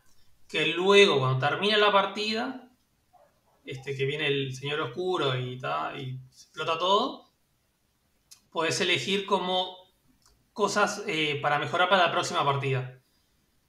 que 0.47 0.67
luego 0.67 1.19
cuando 1.19 1.47
termina 1.49 1.79
la 1.79 1.91
partida, 1.91 2.71
este, 3.65 3.97
que 3.97 4.05
viene 4.05 4.27
el 4.27 4.55
señor 4.55 4.81
oscuro 4.81 5.35
y, 5.35 5.59
y 5.97 6.21
explota 6.29 6.79
todo, 6.79 7.31
puedes 8.51 8.79
elegir 8.83 9.25
como 9.25 9.80
cosas 10.61 11.03
eh, 11.07 11.39
para 11.41 11.59
mejorar 11.59 11.89
para 11.89 12.05
la 12.05 12.13
próxima 12.13 12.45
partida. 12.45 13.01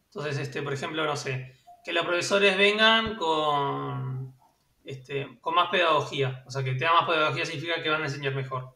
Entonces, 0.08 0.38
este, 0.40 0.62
por 0.62 0.74
ejemplo, 0.74 1.06
no 1.06 1.16
sé, 1.16 1.56
que 1.86 1.94
los 1.94 2.04
profesores 2.06 2.58
vengan 2.58 3.16
con, 3.16 4.36
este, 4.84 5.40
con 5.40 5.56
más 5.56 5.70
pedagogía. 5.70 6.44
O 6.46 6.52
sea, 6.52 6.66
que 6.66 6.74
tenga 6.74 6.92
más 6.92 7.08
pedagogía 7.08 7.46
significa 7.46 7.82
que 7.82 7.90
van 7.90 8.02
a 8.02 8.08
enseñar 8.08 8.36
mejor. 8.36 8.76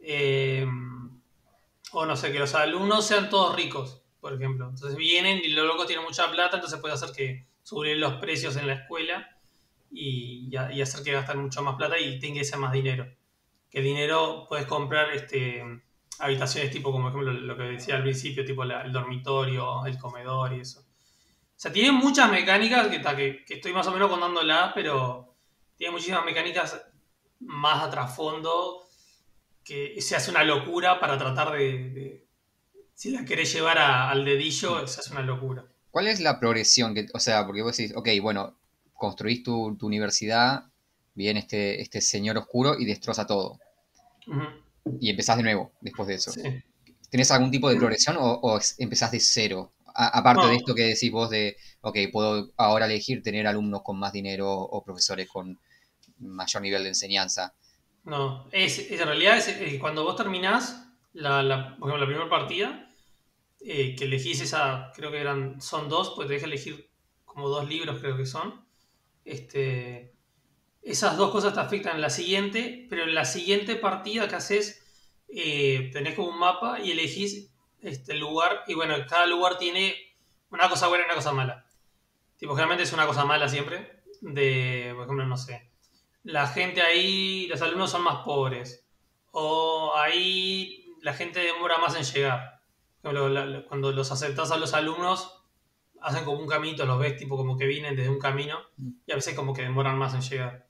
Eh, 0.00 0.66
o 1.92 2.06
no 2.06 2.16
sé, 2.16 2.32
que 2.32 2.38
los 2.38 2.54
alumnos 2.54 3.06
sean 3.06 3.28
todos 3.28 3.54
ricos, 3.54 4.00
por 4.18 4.32
ejemplo. 4.32 4.70
Entonces 4.70 4.96
vienen 4.96 5.42
y 5.44 5.48
los 5.48 5.66
locos 5.66 5.86
tienen 5.86 6.06
mucha 6.06 6.30
plata, 6.30 6.56
entonces 6.56 6.80
puede 6.80 6.94
hacer 6.94 7.10
que 7.12 7.46
suben 7.62 8.00
los 8.00 8.14
precios 8.14 8.56
en 8.56 8.66
la 8.66 8.72
escuela 8.76 9.28
y, 9.90 10.56
hacer 10.56 11.04
que 11.04 11.12
gasten 11.12 11.42
mucho 11.42 11.62
más 11.62 11.76
plata 11.76 11.98
y 11.98 12.18
tengas 12.18 12.56
más 12.56 12.72
dinero. 12.72 13.14
Que 13.68 13.82
dinero 13.82 14.46
puedes 14.48 14.64
comprar 14.64 15.10
este, 15.10 15.82
habitaciones 16.22 16.70
tipo, 16.70 16.92
como 16.92 17.08
ejemplo 17.08 17.32
lo 17.32 17.56
que 17.56 17.64
decía 17.64 17.96
al 17.96 18.02
principio, 18.02 18.44
tipo 18.44 18.62
el 18.62 18.92
dormitorio, 18.92 19.84
el 19.86 19.98
comedor 19.98 20.54
y 20.54 20.60
eso. 20.60 20.80
O 20.80 21.62
sea, 21.62 21.72
tiene 21.72 21.92
muchas 21.92 22.30
mecánicas 22.30 22.88
que, 22.88 23.00
que, 23.00 23.44
que 23.44 23.54
estoy 23.54 23.72
más 23.72 23.86
o 23.86 23.92
menos 23.92 24.10
contándolas, 24.10 24.72
pero 24.74 25.34
tiene 25.76 25.92
muchísimas 25.92 26.24
mecánicas 26.24 26.80
más 27.40 27.82
a 27.82 27.90
trasfondo 27.90 28.86
que 29.64 30.00
se 30.00 30.16
hace 30.16 30.30
una 30.30 30.42
locura 30.44 30.98
para 31.00 31.18
tratar 31.18 31.52
de, 31.52 32.26
si 32.94 33.10
la 33.10 33.24
querés 33.24 33.52
llevar 33.52 33.78
al 33.78 34.24
dedillo, 34.24 34.86
se 34.86 35.00
hace 35.00 35.12
una 35.12 35.22
locura. 35.22 35.64
¿Cuál 35.90 36.08
es 36.08 36.20
la 36.20 36.40
progresión? 36.40 36.94
Que, 36.94 37.06
o 37.12 37.20
sea, 37.20 37.44
porque 37.46 37.62
vos 37.62 37.76
decís, 37.76 37.94
ok, 37.96 38.08
bueno, 38.20 38.56
construís 38.94 39.42
tu, 39.42 39.76
universidad, 39.82 40.64
viene 41.14 41.40
este, 41.40 41.80
este 41.80 42.00
señor 42.00 42.38
oscuro 42.38 42.78
y 42.78 42.84
destroza 42.84 43.26
todo. 43.26 43.58
Y 45.00 45.10
empezás 45.10 45.36
de 45.36 45.42
nuevo 45.42 45.72
después 45.80 46.08
de 46.08 46.14
eso. 46.14 46.32
¿Tenés 47.10 47.30
algún 47.30 47.50
tipo 47.50 47.68
de 47.68 47.76
progresión 47.76 48.16
o, 48.18 48.58
empezás 48.78 49.10
de 49.12 49.20
cero? 49.20 49.72
aparte 49.94 50.46
de 50.46 50.54
esto 50.54 50.74
que 50.74 50.84
decís 50.84 51.12
vos 51.12 51.28
de, 51.28 51.54
ok, 51.82 51.98
puedo 52.10 52.50
ahora 52.56 52.86
elegir 52.86 53.22
tener 53.22 53.46
alumnos 53.46 53.82
con 53.82 53.98
más 53.98 54.10
dinero 54.10 54.50
o 54.50 54.82
profesores 54.82 55.28
con 55.28 55.60
mayor 56.18 56.62
nivel 56.62 56.82
de 56.84 56.88
enseñanza. 56.88 57.54
No, 58.04 58.48
es, 58.52 58.90
en 58.90 59.06
realidad 59.06 59.36
es, 59.36 59.48
eh, 59.48 59.78
cuando 59.78 60.02
vos 60.02 60.16
terminás 60.16 60.88
la, 61.12 61.42
la, 61.42 61.76
la 61.78 62.06
primera 62.06 62.28
partida, 62.28 62.90
eh, 63.60 63.94
que 63.94 64.04
elegís 64.04 64.40
esa, 64.40 64.90
creo 64.94 65.10
que 65.12 65.20
eran, 65.20 65.60
son 65.60 65.88
dos, 65.88 66.12
pues 66.16 66.26
te 66.26 66.34
deja 66.34 66.46
elegir 66.46 66.90
como 67.24 67.48
dos 67.48 67.68
libros, 67.68 68.00
creo 68.00 68.16
que 68.16 68.26
son. 68.26 68.64
Este, 69.24 70.11
esas 70.82 71.16
dos 71.16 71.30
cosas 71.30 71.54
te 71.54 71.60
afectan 71.60 71.96
en 71.96 72.00
la 72.00 72.10
siguiente, 72.10 72.86
pero 72.90 73.04
en 73.04 73.14
la 73.14 73.24
siguiente 73.24 73.76
partida 73.76 74.28
que 74.28 74.36
haces, 74.36 74.84
eh, 75.28 75.90
tenés 75.92 76.14
como 76.14 76.28
un 76.28 76.38
mapa 76.38 76.80
y 76.80 76.90
elegís 76.90 77.50
este 77.80 78.14
lugar, 78.14 78.64
y 78.66 78.74
bueno, 78.74 78.94
cada 79.08 79.26
lugar 79.26 79.58
tiene 79.58 79.94
una 80.50 80.68
cosa 80.68 80.88
buena 80.88 81.04
y 81.04 81.06
una 81.06 81.14
cosa 81.14 81.32
mala. 81.32 81.66
Tipo, 82.36 82.54
generalmente 82.54 82.84
es 82.84 82.92
una 82.92 83.06
cosa 83.06 83.24
mala 83.24 83.48
siempre, 83.48 84.02
de, 84.20 84.92
por 84.94 85.04
ejemplo, 85.04 85.26
no 85.26 85.36
sé, 85.36 85.70
la 86.24 86.46
gente 86.46 86.82
ahí, 86.82 87.46
los 87.48 87.62
alumnos 87.62 87.90
son 87.90 88.02
más 88.02 88.24
pobres, 88.24 88.86
o 89.32 89.94
ahí 89.96 90.94
la 91.00 91.14
gente 91.14 91.40
demora 91.40 91.78
más 91.78 91.96
en 91.96 92.04
llegar. 92.04 92.60
Cuando 93.00 93.90
los 93.90 94.12
aceptas 94.12 94.52
a 94.52 94.56
los 94.56 94.74
alumnos, 94.74 95.42
hacen 96.00 96.24
como 96.24 96.40
un 96.40 96.46
caminito, 96.46 96.84
los 96.84 96.98
ves 96.98 97.16
tipo 97.16 97.36
como 97.36 97.56
que 97.56 97.66
vienen 97.66 97.96
desde 97.96 98.10
un 98.10 98.18
camino 98.18 98.58
mm. 98.76 98.90
y 99.06 99.12
a 99.12 99.14
veces 99.14 99.34
como 99.34 99.54
que 99.54 99.62
demoran 99.62 99.98
más 99.98 100.14
en 100.14 100.20
llegar. 100.20 100.66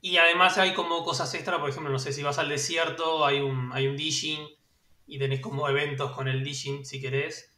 Y 0.00 0.16
además 0.16 0.56
hay 0.56 0.72
como 0.72 1.04
cosas 1.04 1.32
extra, 1.34 1.60
por 1.60 1.68
ejemplo, 1.68 1.92
no 1.92 1.98
sé, 1.98 2.12
si 2.12 2.22
vas 2.22 2.38
al 2.38 2.48
desierto, 2.48 3.26
hay 3.26 3.40
un, 3.40 3.70
hay 3.72 3.86
un 3.86 3.96
dishing 3.96 4.48
y 5.06 5.18
tenés 5.18 5.40
como 5.40 5.68
eventos 5.68 6.12
con 6.12 6.28
el 6.28 6.42
dishing 6.42 6.86
si 6.86 7.00
querés. 7.00 7.54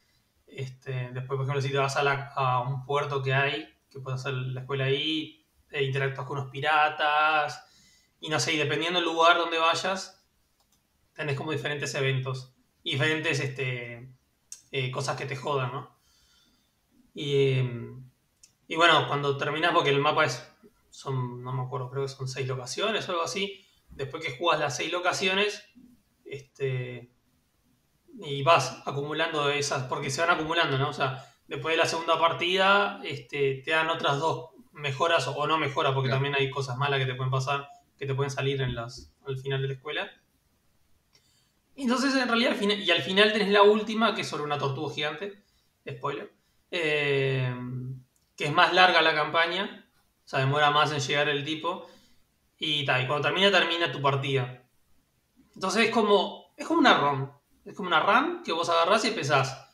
Este, 0.47 1.11
después, 1.13 1.37
por 1.37 1.43
ejemplo, 1.43 1.63
si 1.63 1.71
te 1.71 1.79
vas 1.79 1.97
a, 1.97 2.33
a 2.35 2.61
un 2.61 2.85
puerto 2.85 3.23
que 3.23 3.33
hay, 3.33 3.73
que 3.91 4.01
puedes 4.01 4.21
hacer 4.21 4.35
la 4.35 4.63
escuela 4.63 4.87
ahí, 4.87 5.47
e 5.71 5.85
interactúas 5.85 6.27
con 6.27 6.39
unos 6.39 6.51
piratas, 6.51 7.65
y 8.21 8.29
no 8.29 8.39
sé, 8.39 8.55
y 8.55 8.59
dependiendo 8.59 9.01
del 9.01 9.09
lugar 9.09 9.39
donde 9.39 9.59
vayas, 9.59 10.25
tenés 11.15 11.37
como 11.37 11.53
diferentes 11.53 11.95
eventos, 11.95 12.55
y 12.83 12.93
diferentes 12.93 13.41
este, 13.41 14.13
eh, 14.71 14.91
cosas 14.91 15.17
que 15.17 15.27
te 15.27 15.37
jodan, 15.37 15.73
¿no? 15.73 15.97
Y, 17.15 17.59
y 18.69 18.77
bueno, 18.77 19.07
cuando 19.09 19.37
terminas, 19.37 19.73
porque 19.73 19.91
el 19.91 20.01
mapa 20.01 20.25
es, 20.25 20.52
son, 20.93 21.43
no 21.43 21.53
me 21.53 21.63
acuerdo, 21.63 21.91
creo 21.91 22.03
que 22.03 22.09
son 22.09 22.29
seis 22.29 22.47
locaciones 22.47 23.09
o 23.09 23.13
algo 23.13 23.25
así. 23.25 23.65
Después 23.89 24.25
que 24.25 24.37
jugas 24.37 24.61
las 24.61 24.77
seis 24.77 24.93
locaciones, 24.93 25.65
este, 26.25 27.13
y 28.21 28.43
vas 28.43 28.83
acumulando 28.87 29.49
esas, 29.49 29.85
porque 29.85 30.11
se 30.11 30.21
van 30.21 30.31
acumulando, 30.31 30.79
¿no? 30.79 30.91
O 30.91 30.93
sea, 30.93 31.27
después 31.49 31.75
de 31.75 31.83
la 31.83 31.89
segunda 31.89 32.19
partida, 32.19 33.01
este, 33.05 33.63
te 33.65 33.71
dan 33.71 33.89
otras 33.89 34.19
dos 34.19 34.51
mejoras 34.73 35.27
o 35.29 35.47
no 35.47 35.59
mejoras, 35.59 35.95
porque 35.95 36.11
también 36.11 36.35
hay 36.35 36.51
cosas 36.51 36.77
malas 36.77 37.01
que 37.01 37.07
te 37.07 37.15
pueden 37.15 37.31
pasar, 37.31 37.69
que 37.99 38.07
te 38.07 38.15
pueden 38.15 38.31
salir 38.31 38.61
en 38.61 38.75
las, 38.75 39.15
al 39.27 39.39
final 39.39 39.63
de 39.63 39.69
la 39.69 39.75
escuela. 39.75 40.11
Entonces, 41.75 42.15
en 42.15 42.29
realidad, 42.29 42.53
al 42.53 42.59
final, 42.59 42.81
y 42.81 42.91
al 42.91 43.03
final 43.03 43.33
tenés 43.33 43.49
la 43.49 43.63
última, 43.63 44.15
que 44.15 44.21
es 44.21 44.29
sobre 44.29 44.43
una 44.43 44.59
tortuga 44.59 44.95
gigante, 44.95 45.43
spoiler, 45.91 46.33
eh, 46.71 47.55
que 48.37 48.45
es 48.45 48.53
más 48.53 48.75
larga 48.75 49.01
la 49.01 49.15
campaña, 49.15 49.82
o 50.25 50.29
sea, 50.29 50.41
demora 50.41 50.71
más 50.71 50.93
en 50.93 51.01
llegar 51.01 51.29
el 51.29 51.45
tipo, 51.45 51.89
y 52.59 52.85
tal, 52.85 53.03
y 53.03 53.07
cuando 53.07 53.29
termina, 53.29 53.51
termina 53.51 53.91
tu 53.91 54.01
partida. 54.01 54.63
Entonces 55.55 55.87
es 55.87 55.91
como, 55.91 56.53
es 56.57 56.67
como 56.67 56.81
una 56.81 56.99
run, 56.99 57.31
es 57.65 57.77
como 57.77 57.89
una 57.89 58.01
run 58.01 58.43
que 58.45 58.53
vos 58.53 58.69
agarrás 58.69 59.05
y 59.05 59.09
empezás 59.09 59.69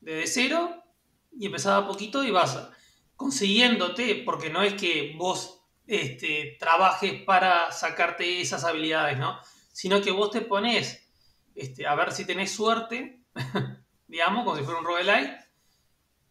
desde 0.00 0.26
cero, 0.26 0.82
y 1.38 1.46
empezás 1.46 1.82
a 1.82 1.86
poquito 1.86 2.22
y 2.24 2.30
vas 2.30 2.68
consiguiéndote, 3.16 4.22
porque 4.24 4.50
no 4.50 4.62
es 4.62 4.74
que 4.74 5.14
vos 5.16 5.62
este, 5.86 6.56
trabajes 6.58 7.22
para 7.22 7.70
sacarte 7.72 8.40
esas 8.40 8.64
habilidades, 8.64 9.18
¿no? 9.18 9.38
Sino 9.72 10.00
que 10.00 10.10
vos 10.10 10.30
te 10.30 10.40
pones 10.40 11.08
este, 11.54 11.86
a 11.86 11.94
ver 11.94 12.12
si 12.12 12.24
tenés 12.24 12.52
suerte, 12.52 13.20
digamos, 14.06 14.44
como 14.44 14.56
si 14.56 14.64
fuera 14.64 14.80
un 14.80 14.86
roguelike, 14.86 15.43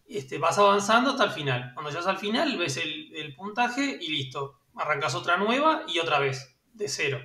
este, 0.08 0.38
vas 0.38 0.58
avanzando 0.58 1.12
hasta 1.12 1.26
el 1.26 1.32
final. 1.32 1.72
Cuando 1.74 1.92
llegas 1.92 2.08
al 2.08 2.18
final, 2.18 2.58
ves 2.58 2.78
el, 2.78 3.36
puntaje 3.36 3.98
y 4.00 4.10
listo. 4.10 4.60
Arrancas 4.76 5.16
otra 5.16 5.38
nueva 5.38 5.84
y 5.88 6.00
otra 6.00 6.20
vez, 6.20 6.56
de 6.74 6.88
cero. 6.88 7.20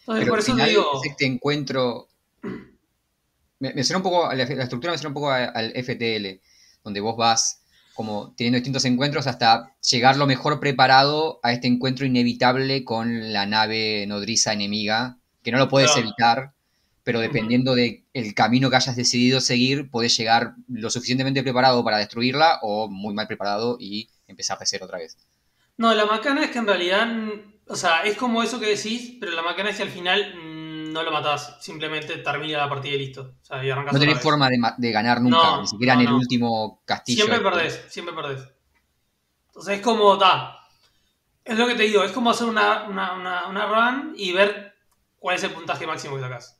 Entonces, 0.00 0.28
por 0.28 0.38
eso 0.38 0.56
te 0.56 0.66
digo. 0.66 1.00
Este 1.04 1.26
encuentro. 1.26 2.08
Me, 3.58 3.84
suena 3.84 3.98
un 3.98 4.02
poco. 4.02 4.32
La, 4.32 4.44
estructura 4.44 4.92
me 4.92 4.98
suena 4.98 5.08
un 5.08 5.14
poco 5.14 5.30
al 5.30 5.72
FTL, 5.72 6.40
donde 6.84 7.00
vos 7.00 7.16
vas 7.16 7.60
como 7.94 8.32
teniendo 8.34 8.56
distintos 8.56 8.86
encuentros 8.86 9.26
hasta 9.26 9.76
llegar 9.90 10.16
lo 10.16 10.26
mejor 10.26 10.58
preparado 10.58 11.38
a 11.42 11.52
este 11.52 11.66
encuentro 11.66 12.06
inevitable 12.06 12.82
con 12.82 13.32
la 13.32 13.44
nave 13.44 14.06
nodriza 14.06 14.54
enemiga 14.54 15.18
que 15.42 15.52
no 15.52 15.58
lo 15.58 15.68
puedes 15.68 15.94
evitar, 15.96 16.54
pero 17.10 17.18
dependiendo 17.18 17.74
del 17.74 18.04
camino 18.36 18.70
que 18.70 18.76
hayas 18.76 18.94
decidido 18.94 19.40
seguir, 19.40 19.90
puedes 19.90 20.16
llegar 20.16 20.54
lo 20.68 20.90
suficientemente 20.90 21.42
preparado 21.42 21.82
para 21.82 21.98
destruirla 21.98 22.60
o 22.62 22.88
muy 22.88 23.12
mal 23.14 23.26
preparado 23.26 23.76
y 23.80 24.08
empezar 24.28 24.60
de 24.60 24.66
cero 24.66 24.84
otra 24.84 24.98
vez. 24.98 25.18
No, 25.76 25.92
la 25.92 26.06
macana 26.06 26.44
es 26.44 26.52
que 26.52 26.58
en 26.60 26.68
realidad, 26.68 27.08
o 27.66 27.74
sea, 27.74 28.04
es 28.04 28.16
como 28.16 28.44
eso 28.44 28.60
que 28.60 28.76
decís, 28.76 29.16
pero 29.18 29.32
la 29.32 29.42
macana 29.42 29.70
es 29.70 29.78
que 29.78 29.82
al 29.82 29.88
final 29.88 30.36
mm, 30.36 30.92
no 30.92 31.02
lo 31.02 31.10
matás, 31.10 31.56
simplemente 31.60 32.18
termina 32.18 32.58
la 32.58 32.68
partida 32.68 32.94
y 32.94 32.98
listo. 32.98 33.34
O 33.42 33.44
sea, 33.44 33.64
y 33.64 33.68
no 33.70 33.98
tenés 33.98 34.20
forma 34.20 34.48
de, 34.78 34.92
ganar 34.92 35.20
nunca, 35.20 35.62
ni 35.62 35.66
siquiera 35.66 35.94
en 35.94 36.02
el 36.02 36.12
último 36.12 36.80
castillo. 36.84 37.24
Siempre 37.24 37.40
perdés, 37.40 37.86
siempre 37.88 38.14
perdés. 38.14 38.46
Entonces 39.48 39.78
es 39.78 39.82
como, 39.82 40.16
da, 40.16 40.60
es 41.44 41.58
lo 41.58 41.66
que 41.66 41.74
te 41.74 41.82
digo, 41.82 42.04
es 42.04 42.12
como 42.12 42.30
hacer 42.30 42.46
una, 42.46 42.84
una, 42.84 43.48
una 43.48 43.66
run 43.66 44.14
y 44.16 44.30
ver 44.30 44.76
cuál 45.18 45.34
es 45.34 45.42
el 45.42 45.50
puntaje 45.50 45.88
máximo 45.88 46.14
que 46.14 46.22
sacas. 46.22 46.59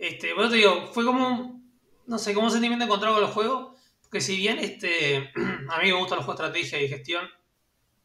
Este, 0.00 0.32
bueno, 0.32 0.48
te 0.48 0.56
digo, 0.56 0.90
fue 0.94 1.04
como, 1.04 1.60
no 2.06 2.18
sé, 2.18 2.32
como 2.32 2.46
un 2.46 2.52
sentimiento 2.52 2.86
encontrado 2.86 3.16
con 3.16 3.22
los 3.22 3.32
juegos, 3.32 3.76
porque 4.00 4.22
si 4.22 4.34
bien 4.34 4.58
este, 4.58 5.30
a 5.68 5.78
mí 5.78 5.88
me 5.88 5.92
gustan 5.92 6.16
los 6.16 6.24
juegos 6.24 6.38
de 6.38 6.60
estrategia 6.60 6.80
y 6.80 6.88
gestión, 6.88 7.28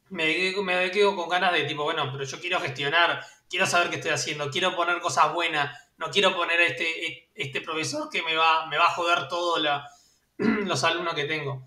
me, 0.09 0.91
quedo 0.91 1.15
con 1.15 1.29
ganas 1.29 1.53
de 1.53 1.63
tipo, 1.63 1.85
bueno, 1.85 2.09
pero 2.11 2.25
yo 2.25 2.37
quiero 2.41 2.59
gestionar, 2.59 3.25
quiero 3.49 3.65
saber 3.65 3.89
qué 3.89 3.95
estoy 3.95 4.11
haciendo, 4.11 4.51
quiero 4.51 4.75
poner 4.75 4.99
cosas 4.99 5.33
buenas, 5.33 5.73
no 5.95 6.11
quiero 6.11 6.35
poner 6.35 6.59
este, 6.59 7.29
este 7.33 7.61
profesor 7.61 8.09
que 8.09 8.21
me 8.23 8.35
va, 8.35 8.65
me 8.67 8.77
va 8.77 8.87
a 8.87 8.91
joder 8.91 9.29
todos 9.29 9.65
los 10.37 10.83
alumnos 10.83 11.13
que 11.13 11.23
tengo. 11.23 11.63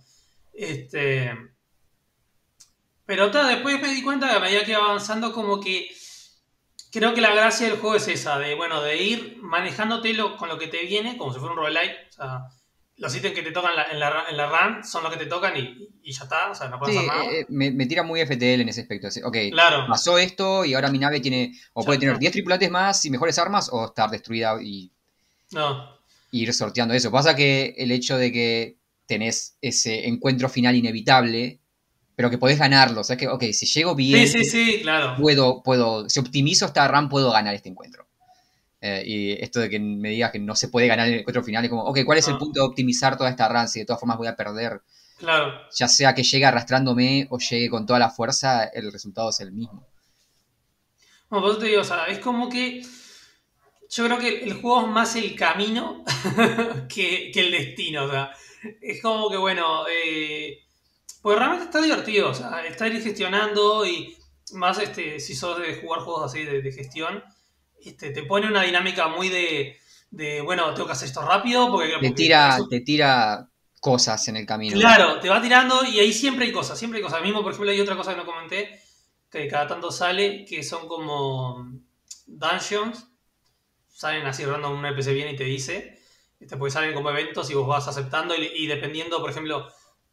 Este, 0.52 1.34
pero 3.06 3.30
después 3.30 3.80
me 3.80 3.94
di 3.94 4.02
cuenta 4.02 4.28
que 4.28 4.36
a 4.36 4.40
medida 4.40 4.62
que 4.62 4.72
iba 4.72 4.84
avanzando, 4.84 5.32
como 5.32 5.58
que 5.58 5.88
creo 6.92 7.14
que 7.14 7.20
la 7.20 7.34
gracia 7.34 7.68
del 7.68 7.78
juego 7.78 7.96
es 7.96 8.08
esa, 8.08 8.38
de 8.38 8.54
bueno, 8.54 8.82
de 8.82 8.96
ir 9.02 9.38
manejándote 9.40 10.16
con 10.38 10.48
lo 10.48 10.58
que 10.58 10.68
te 10.68 10.84
viene, 10.84 11.16
como 11.16 11.32
si 11.32 11.38
fuera 11.38 11.54
un 11.54 11.58
roguelike. 11.58 12.08
O 12.10 12.12
sea, 12.12 12.48
los 12.98 13.14
ítems 13.14 13.34
que 13.34 13.42
te 13.42 13.52
tocan 13.52 13.72
en 13.92 14.00
la, 14.00 14.24
en 14.28 14.36
la 14.36 14.46
run 14.46 14.84
son 14.84 15.04
los 15.04 15.12
que 15.12 15.18
te 15.18 15.26
tocan 15.26 15.56
y, 15.56 15.88
ya 16.10 16.24
está, 16.24 16.50
o 16.50 16.54
sea, 16.54 16.68
no 16.68 16.78
puedes 16.78 16.96
hacer 16.96 17.08
nada. 17.08 17.24
Eh, 17.30 17.46
me, 17.48 17.86
tira 17.86 18.02
muy 18.02 18.20
FTL 18.24 18.60
en 18.60 18.68
ese 18.68 18.80
aspecto. 18.80 19.08
Ok, 19.24 19.36
claro. 19.52 19.86
pasó 19.88 20.18
esto 20.18 20.64
y 20.64 20.74
ahora 20.74 20.90
mi 20.90 20.98
nave 20.98 21.20
tiene, 21.20 21.52
o 21.74 21.84
puede 21.84 22.00
tener 22.00 22.18
10 22.18 22.32
tripulantes 22.32 22.70
más 22.70 23.04
y 23.04 23.10
mejores 23.10 23.38
armas, 23.38 23.68
o 23.72 23.86
estar 23.86 24.10
destruida 24.10 24.60
y, 24.60 24.90
no. 25.52 25.96
ir 26.32 26.52
sorteando 26.52 26.94
eso. 26.94 27.10
Pasa 27.10 27.36
que 27.36 27.74
el 27.78 27.92
hecho 27.92 28.18
de 28.18 28.32
que 28.32 28.78
tenés 29.06 29.56
ese 29.60 30.08
encuentro 30.08 30.48
final 30.48 30.74
inevitable 30.74 31.60
pero 32.18 32.30
que 32.30 32.38
podés 32.38 32.58
ganarlo. 32.58 33.02
O 33.02 33.04
sea 33.04 33.16
que, 33.16 33.28
ok, 33.28 33.44
si 33.52 33.64
llego 33.64 33.94
bien, 33.94 34.26
sí, 34.26 34.44
sí, 34.44 34.50
sí, 34.50 34.82
claro. 34.82 35.14
puedo, 35.16 35.62
puedo, 35.62 36.10
si 36.10 36.18
optimizo 36.18 36.66
esta 36.66 36.88
RAM, 36.88 37.08
puedo 37.08 37.30
ganar 37.30 37.54
este 37.54 37.68
encuentro. 37.68 38.08
Eh, 38.80 39.04
y 39.06 39.32
esto 39.34 39.60
de 39.60 39.70
que 39.70 39.78
me 39.78 40.08
digas 40.08 40.32
que 40.32 40.40
no 40.40 40.56
se 40.56 40.66
puede 40.66 40.88
ganar 40.88 41.06
el 41.06 41.20
encuentro 41.20 41.44
final, 41.44 41.62
es 41.62 41.70
como, 41.70 41.84
ok, 41.84 42.00
¿cuál 42.04 42.18
es 42.18 42.26
el 42.26 42.34
ah. 42.34 42.38
punto 42.40 42.58
de 42.58 42.66
optimizar 42.66 43.16
toda 43.16 43.30
esta 43.30 43.48
RAM 43.48 43.68
si 43.68 43.78
de 43.78 43.84
todas 43.86 44.00
formas 44.00 44.18
voy 44.18 44.26
a 44.26 44.34
perder? 44.34 44.82
Claro. 45.16 45.60
Ya 45.72 45.86
sea 45.86 46.12
que 46.12 46.24
llegue 46.24 46.44
arrastrándome 46.44 47.28
o 47.30 47.38
llegue 47.38 47.70
con 47.70 47.86
toda 47.86 48.00
la 48.00 48.10
fuerza, 48.10 48.64
el 48.64 48.90
resultado 48.90 49.30
es 49.30 49.38
el 49.38 49.52
mismo. 49.52 49.86
Bueno, 51.30 51.46
pues 51.46 51.60
te 51.60 51.66
digo, 51.66 51.82
o 51.82 51.84
sea, 51.84 52.06
es 52.06 52.18
como 52.18 52.48
que 52.48 52.82
yo 53.90 54.04
creo 54.06 54.18
que 54.18 54.42
el 54.42 54.54
juego 54.54 54.80
es 54.80 54.88
más 54.88 55.14
el 55.14 55.36
camino 55.36 56.02
que, 56.92 57.30
que, 57.32 57.40
el 57.42 57.52
destino. 57.52 58.06
O 58.06 58.10
sea, 58.10 58.32
es 58.82 59.00
como 59.00 59.30
que, 59.30 59.36
bueno, 59.36 59.86
eh, 59.86 60.64
pues 61.22 61.38
realmente 61.38 61.64
está 61.64 61.80
divertido, 61.80 62.30
o 62.30 62.34
sea, 62.34 62.64
está 62.64 62.86
ir 62.86 63.02
gestionando 63.02 63.84
y 63.86 64.16
más 64.52 64.78
este, 64.78 65.20
si 65.20 65.34
sos 65.34 65.58
de 65.58 65.76
jugar 65.76 66.00
juegos 66.00 66.24
así 66.24 66.44
de, 66.44 66.72
gestión, 66.72 67.22
este, 67.84 68.10
te 68.10 68.22
pone 68.22 68.46
una 68.46 68.62
dinámica 68.62 69.08
muy 69.08 69.28
de, 69.28 69.76
bueno, 70.42 70.72
tengo 70.74 70.86
que 70.86 70.92
hacer 70.92 71.08
esto 71.08 71.22
rápido 71.22 71.70
porque... 71.70 71.98
Te 72.00 72.12
tira, 72.12 72.58
te 72.70 72.80
tira 72.80 73.48
cosas 73.80 74.26
en 74.28 74.36
el 74.36 74.46
camino. 74.46 74.78
Claro, 74.78 75.20
te 75.20 75.28
va 75.28 75.40
tirando 75.42 75.84
y 75.84 75.98
ahí 76.00 76.12
siempre 76.12 76.46
hay 76.46 76.52
cosas, 76.52 76.78
siempre 76.78 76.98
hay 76.98 77.04
cosas. 77.04 77.22
Mismo, 77.22 77.42
por 77.42 77.52
ejemplo, 77.52 77.70
hay 77.70 77.80
otra 77.80 77.96
cosa 77.96 78.12
que 78.12 78.18
no 78.18 78.26
comenté, 78.26 78.80
que 79.30 79.46
cada 79.48 79.66
tanto 79.66 79.90
sale, 79.90 80.44
que 80.44 80.62
son 80.62 80.88
como 80.88 81.68
dungeons, 82.26 83.06
salen 83.88 84.26
así 84.26 84.44
random 84.44 84.78
un 84.78 84.86
NPC 84.86 85.12
viene 85.12 85.32
y 85.32 85.36
te 85.36 85.44
dice, 85.44 85.98
este, 86.38 86.56
porque 86.56 86.72
salen 86.72 86.94
como 86.94 87.10
eventos 87.10 87.50
y 87.50 87.54
vos 87.54 87.66
vas 87.66 87.88
aceptando 87.88 88.34
y 88.36 88.66
dependiendo, 88.66 89.20
por 89.20 89.30
ejemplo, 89.30 89.68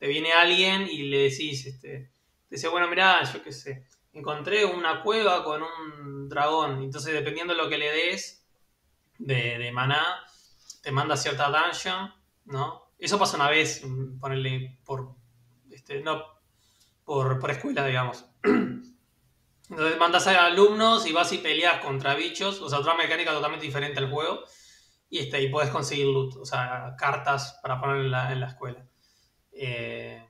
te 0.06 0.12
viene 0.12 0.34
alguien 0.34 0.88
y 0.88 1.02
le 1.10 1.18
decís, 1.30 1.66
este, 1.66 2.12
te 2.48 2.56
dice, 2.56 2.68
bueno, 2.68 2.88
mirá, 2.88 3.24
yo 3.24 3.42
qué 3.42 3.52
sé, 3.52 3.88
encontré 4.14 4.64
una 4.64 5.02
cueva 5.02 5.44
con 5.44 5.64
un 5.64 6.30
dragón. 6.30 6.84
Entonces, 6.84 7.12
dependiendo 7.12 7.56
de 7.56 7.64
lo 7.64 7.68
que 7.68 7.80
le 7.80 7.92
des 7.92 8.46
de, 9.18 9.58
de 9.58 9.72
maná, 9.72 10.06
te 10.84 10.92
manda 10.92 11.18
cierta 11.18 11.50
dungeon, 11.50 12.14
¿no? 12.46 12.92
Eso 13.00 13.18
pasa 13.18 13.38
una 13.38 13.50
vez, 13.50 13.84
mm, 13.84 14.20
ponerle 14.20 14.78
por, 14.86 15.16
este, 15.72 16.02
no, 16.02 16.24
por, 17.04 17.40
por 17.40 17.50
escuela, 17.50 17.84
digamos. 17.84 18.26
Entonces 18.44 19.98
mandas 19.98 20.28
a 20.28 20.46
alumnos 20.46 21.08
y 21.08 21.14
vas 21.14 21.34
y 21.34 21.40
peleas 21.40 21.84
contra 21.84 22.14
bichos, 22.14 22.62
o 22.62 22.70
sea, 22.70 22.78
otra 22.78 22.94
mecánica 22.94 23.32
totalmente 23.32 23.66
diferente 23.66 23.98
al 23.98 24.12
juego. 24.12 24.44
Y, 25.10 25.18
este, 25.18 25.42
y 25.42 25.50
puedes 25.50 25.72
conseguir 25.72 26.06
loot, 26.06 26.36
o 26.36 26.46
sea, 26.46 26.96
cartas 26.96 27.60
para 27.64 27.82
poner 27.82 28.02
en 28.02 28.12
la, 28.12 28.32
en 28.32 28.40
la 28.40 28.50
escuela. 28.50 28.86
Eh, 29.56 30.22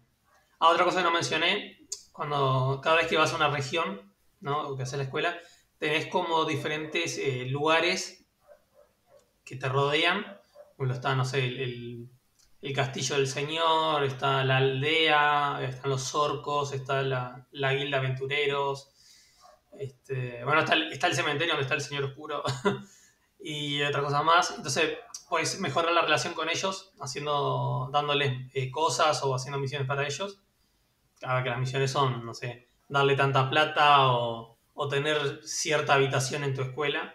ah, 0.60 0.70
otra 0.70 0.86
cosa 0.86 1.00
que 1.00 1.04
no 1.04 1.12
mencioné, 1.12 1.80
cuando 2.12 2.80
cada 2.82 2.98
vez 2.98 3.08
que 3.08 3.18
vas 3.18 3.34
a 3.34 3.36
una 3.36 3.50
región, 3.50 4.14
¿no? 4.40 4.70
O 4.70 4.78
que 4.78 4.84
haces 4.84 4.98
la 4.98 5.06
escuela, 5.06 5.38
tenés 5.78 6.08
como 6.08 6.46
diferentes 6.46 7.18
eh, 7.18 7.46
lugares 7.46 8.26
que 9.44 9.56
te 9.56 9.68
rodean. 9.68 10.26
Como 10.78 10.94
está, 10.94 11.16
no 11.16 11.26
sé, 11.26 11.46
el, 11.46 12.10
castillo 12.76 13.18
del 13.18 13.28
señor, 13.28 14.04
está 14.04 14.44
la 14.44 14.58
aldea, 14.58 15.60
están 15.64 15.92
los 15.92 16.16
orcos, 16.16 16.74
está 16.74 17.04
la, 17.04 17.48
la 17.52 17.74
guilda 17.74 18.00
aventureros. 18.00 18.90
Este, 19.78 20.44
bueno, 20.44 20.62
está 20.62 20.74
el, 20.74 20.92
está 20.92 21.08
el 21.08 21.16
cementerio 21.16 21.54
donde 21.54 21.64
está 21.64 21.76
el 21.76 21.82
señor 21.82 22.06
oscuro 22.06 22.44
y 23.48 23.84
otra 23.84 24.02
cosa 24.02 24.24
más. 24.24 24.56
Entonces, 24.58 24.98
puedes 25.30 25.60
mejorar 25.60 25.94
la 25.94 26.02
relación 26.02 26.34
con 26.34 26.50
ellos, 26.50 26.94
haciendo, 27.00 27.90
dándoles 27.94 28.50
eh, 28.56 28.72
cosas 28.72 29.22
o 29.22 29.36
haciendo 29.36 29.60
misiones 29.60 29.88
para 29.88 30.04
ellos. 30.04 30.42
Cada 31.20 31.44
que 31.44 31.50
las 31.50 31.60
misiones 31.60 31.92
son, 31.92 32.26
no 32.26 32.34
sé, 32.34 32.68
darle 32.90 33.16
tanta 33.16 33.48
plata 33.48 34.08
o, 34.08 34.58
tener 34.90 35.42
cierta 35.44 35.94
habitación 35.94 36.44
en 36.44 36.56
tu 36.56 36.64
escuela. 36.64 37.14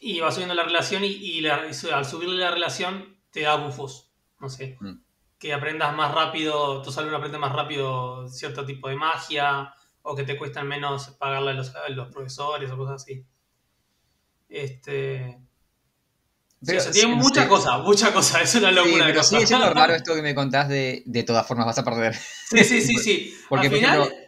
Y 0.00 0.18
vas 0.18 0.34
subiendo 0.34 0.56
la 0.56 0.64
relación 0.64 1.02
y, 1.04 1.46
al 1.46 2.04
subirle 2.04 2.38
la 2.38 2.50
relación 2.50 3.16
te 3.30 3.42
da 3.42 3.54
bufos. 3.54 4.10
No 4.40 4.48
sé. 4.48 4.76
Mm. 4.80 5.04
Que 5.38 5.54
aprendas 5.54 5.94
más 5.94 6.12
rápido, 6.12 6.82
tu 6.82 6.90
alumnos 6.98 7.18
aprende 7.18 7.38
más 7.38 7.52
rápido 7.52 8.26
cierto 8.26 8.66
tipo 8.66 8.88
de 8.88 8.96
magia. 8.96 9.72
O 10.02 10.16
que 10.16 10.24
te 10.24 10.36
cuestan 10.36 10.66
menos 10.66 11.10
pagarle 11.10 11.52
a 11.52 11.54
los, 11.54 11.76
a 11.76 11.88
los 11.90 12.08
profesores 12.08 12.72
o 12.72 12.76
cosas 12.76 13.02
así. 13.02 13.24
Este, 14.50 15.38
Sí, 16.62 16.76
o 16.76 16.80
sea, 16.80 16.92
tiene 16.92 17.14
muchas 17.14 17.46
cosas, 17.46 17.80
muchas 17.82 18.10
cosas, 18.10 18.42
es 18.42 18.54
una 18.56 18.70
locura. 18.70 18.92
Sí, 19.06 19.10
pero 19.12 19.22
sigue 19.24 19.46
siendo 19.46 19.70
raro 19.74 19.94
esto 19.94 20.14
que 20.14 20.20
me 20.20 20.34
contás 20.34 20.68
de 20.68 21.02
de 21.06 21.22
todas 21.22 21.46
formas 21.46 21.64
vas 21.64 21.78
a 21.78 21.84
perder. 21.84 22.14
Sí, 22.14 22.64
sí, 22.64 22.82
sí, 22.82 22.94
sí. 22.98 23.34
Porque, 23.48 23.66
Al 23.68 23.72
por 23.72 23.78
final, 23.80 23.98
ejemplo, 24.02 24.18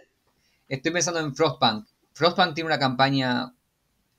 estoy 0.68 0.92
pensando 0.92 1.20
en 1.20 1.34
Frostpunk. 1.34 1.86
Frostpunk 2.14 2.54
tiene 2.54 2.68
una 2.68 2.78
campaña 2.78 3.52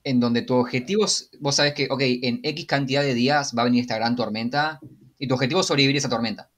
en 0.04 0.20
donde 0.20 0.44
tu 0.44 0.54
objetivo, 0.54 1.06
es- 1.06 1.32
vos 1.40 1.56
sabés 1.56 1.74
que, 1.74 1.88
ok, 1.90 2.02
en 2.04 2.40
X 2.44 2.68
cantidad 2.68 3.02
de 3.02 3.16
días 3.16 3.54
va 3.58 3.64
a 3.64 3.66
venir 3.66 3.82
esta 3.82 3.96
gran 3.96 4.16
tormenta 4.16 4.80
y 5.18 5.28
tu 5.28 5.34
objetivo 5.34 5.62
es 5.62 5.66
sobrevivir 5.66 5.96
a 5.96 6.00
esa 6.00 6.10
tormenta. 6.10 6.52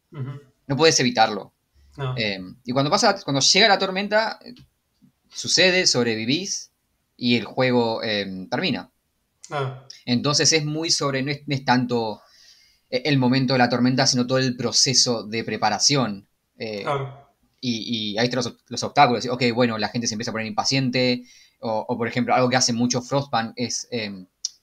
No 0.67 0.75
puedes 0.75 0.99
evitarlo. 0.99 1.53
no. 1.95 2.15
Eh, 2.17 2.41
y 2.65 2.71
cuando 2.73 2.89
pasa, 2.91 3.15
cuando 3.23 3.39
llega 3.39 3.67
la 3.69 3.79
tormenta, 3.79 4.39
eh, 4.43 4.53
sucede, 5.29 5.88
sobrevivís 5.88 6.71
y 7.15 7.38
el 7.38 7.45
juego 7.45 8.03
eh, 8.03 8.47
termina. 8.51 8.91
Claro, 9.47 9.88
Entonces 10.05 10.51
es 10.53 10.65
muy 10.65 10.89
sobre, 10.91 11.21
no 11.23 11.31
es, 11.31 11.41
no 11.47 11.55
es 11.55 11.65
tanto 11.65 12.21
eh, 12.89 13.03
el 13.05 13.17
momento 13.17 13.53
de 13.53 13.60
la 13.60 13.69
tormenta, 13.69 14.08
sino 14.08 14.27
todo 14.27 14.39
el 14.39 14.55
proceso 14.58 15.23
de 15.23 15.43
preparación. 15.43 16.27
Eh, 16.58 16.84
claro. 16.84 17.29
y, 17.62 18.13
y 18.13 18.17
ahí 18.17 18.25
están 18.25 18.39
los, 18.43 18.58
los 18.67 18.84
obstáculos. 18.84 19.25
Ok, 19.27 19.43
bueno, 19.55 19.77
la 19.77 19.89
gente 19.89 20.08
se 20.08 20.15
empieza 20.15 20.31
a 20.31 20.34
poner 20.34 20.47
impaciente. 20.47 21.23
O, 21.60 21.86
o, 21.89 21.97
por 21.97 22.08
ejemplo, 22.08 22.34
algo 22.36 22.49
que 22.49 22.58
hace 22.58 22.73
mucho 22.73 23.01
Frostpunk 23.01 23.53
es 23.55 23.88
eh, 23.91 24.12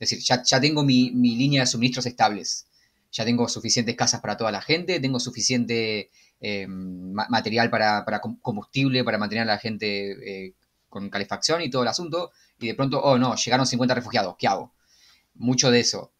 decir, 0.00 0.20
ya, 0.20 0.42
ya 0.44 0.60
tengo 0.60 0.84
mi, 0.84 1.10
mi 1.12 1.36
línea 1.36 1.62
de 1.62 1.66
suministros 1.66 2.06
estables. 2.06 2.66
Ya 3.12 3.24
tengo 3.24 3.48
suficientes 3.48 3.94
casas 3.96 4.20
para 4.20 4.36
toda 4.36 4.50
la 4.52 4.62
gente, 4.62 5.00
tengo 5.00 5.20
suficiente 5.20 6.10
eh, 6.40 6.66
ma- 6.68 7.26
material 7.28 7.70
para, 7.70 8.04
para 8.04 8.20
com- 8.20 8.38
combustible, 8.40 9.04
para 9.04 9.18
mantener 9.18 9.42
a 9.44 9.46
la 9.46 9.58
gente 9.58 10.46
eh, 10.48 10.54
con 10.88 11.10
calefacción 11.10 11.62
y 11.62 11.70
todo 11.70 11.82
el 11.82 11.88
asunto. 11.88 12.30
Y 12.62 12.68
de 12.68 12.74
pronto, 12.74 13.00
oh 13.02 13.18
no, 13.18 13.34
llegaron 13.36 13.66
50 13.66 13.94
refugiados, 13.94 14.36
¿qué 14.38 14.48
hago? 14.48 14.74
Mucho 15.34 15.70
de 15.70 15.80
eso. 15.80 16.12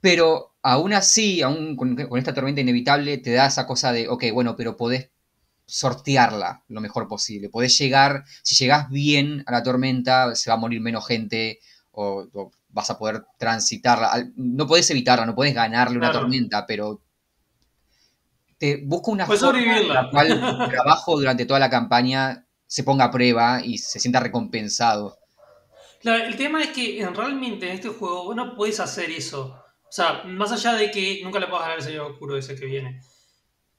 Pero 0.00 0.54
aún 0.62 0.92
así, 0.92 1.42
aún 1.42 1.76
con, 1.76 1.96
con 1.96 2.18
esta 2.18 2.34
tormenta 2.34 2.60
inevitable, 2.60 3.18
te 3.18 3.32
da 3.32 3.46
esa 3.46 3.66
cosa 3.66 3.92
de, 3.92 4.08
ok, 4.08 4.24
bueno, 4.32 4.56
pero 4.56 4.76
podés 4.76 5.10
sortearla 5.66 6.64
lo 6.68 6.80
mejor 6.80 7.08
posible. 7.08 7.48
Podés 7.50 7.78
llegar, 7.78 8.24
si 8.42 8.54
llegás 8.56 8.90
bien 8.90 9.44
a 9.46 9.52
la 9.52 9.62
tormenta, 9.62 10.34
se 10.36 10.50
va 10.50 10.54
a 10.56 10.58
morir 10.60 10.80
menos 10.80 11.06
gente 11.06 11.60
o, 11.92 12.26
o 12.32 12.52
vas 12.68 12.90
a 12.90 12.98
poder 12.98 13.24
transitarla. 13.38 14.30
No 14.36 14.66
podés 14.66 14.90
evitarla, 14.90 15.26
no 15.26 15.34
podés 15.34 15.54
ganarle 15.54 15.98
una 15.98 16.10
Claro. 16.10 16.20
tormenta, 16.20 16.66
pero 16.66 17.02
te 18.58 18.76
busca 18.84 19.10
una 19.10 19.26
forma 19.26 19.80
en 19.80 19.88
la 19.88 20.08
cual 20.10 20.46
tu 20.46 20.64
trabajo 20.68 21.16
durante 21.18 21.46
toda 21.46 21.60
la 21.60 21.70
campaña 21.70 22.46
se 22.66 22.84
ponga 22.84 23.06
a 23.06 23.10
prueba 23.10 23.60
y 23.64 23.78
se 23.78 23.98
sienta 24.00 24.20
recompensado. 24.20 25.18
Claro, 26.02 26.24
el 26.24 26.36
tema 26.36 26.62
es 26.62 26.70
que 26.70 27.00
en- 27.00 27.14
realmente 27.14 27.66
en 27.68 27.72
este 27.74 27.88
juego 27.88 28.24
vos 28.24 28.36
no 28.36 28.54
podés 28.56 28.80
hacer 28.80 29.10
eso. 29.10 29.64
O 29.88 29.92
sea, 29.92 30.24
más 30.24 30.50
allá 30.52 30.74
de 30.74 30.90
que 30.90 31.20
nunca 31.22 31.38
le 31.38 31.46
puedas 31.46 31.62
ganar 31.62 31.78
al 31.78 31.84
señor 31.84 32.10
oscuro 32.12 32.36
ese 32.36 32.56
que 32.56 32.66
viene. 32.66 33.00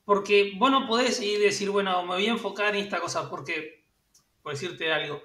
Porque 0.06 0.54
vos 0.58 0.72
no 0.72 0.88
podés 0.88 1.22
ir 1.22 1.40
y 1.40 1.44
decir, 1.44 1.70
bueno, 1.72 2.02
me 2.04 2.16
voy 2.16 2.28
a 2.28 2.32
enfocar 2.32 2.76
en 2.76 2.84
esta 2.84 3.00
cosa. 3.02 3.30
Porque, 3.30 3.86
por 4.44 4.54
decirte 4.54 4.92
algo, 4.94 5.22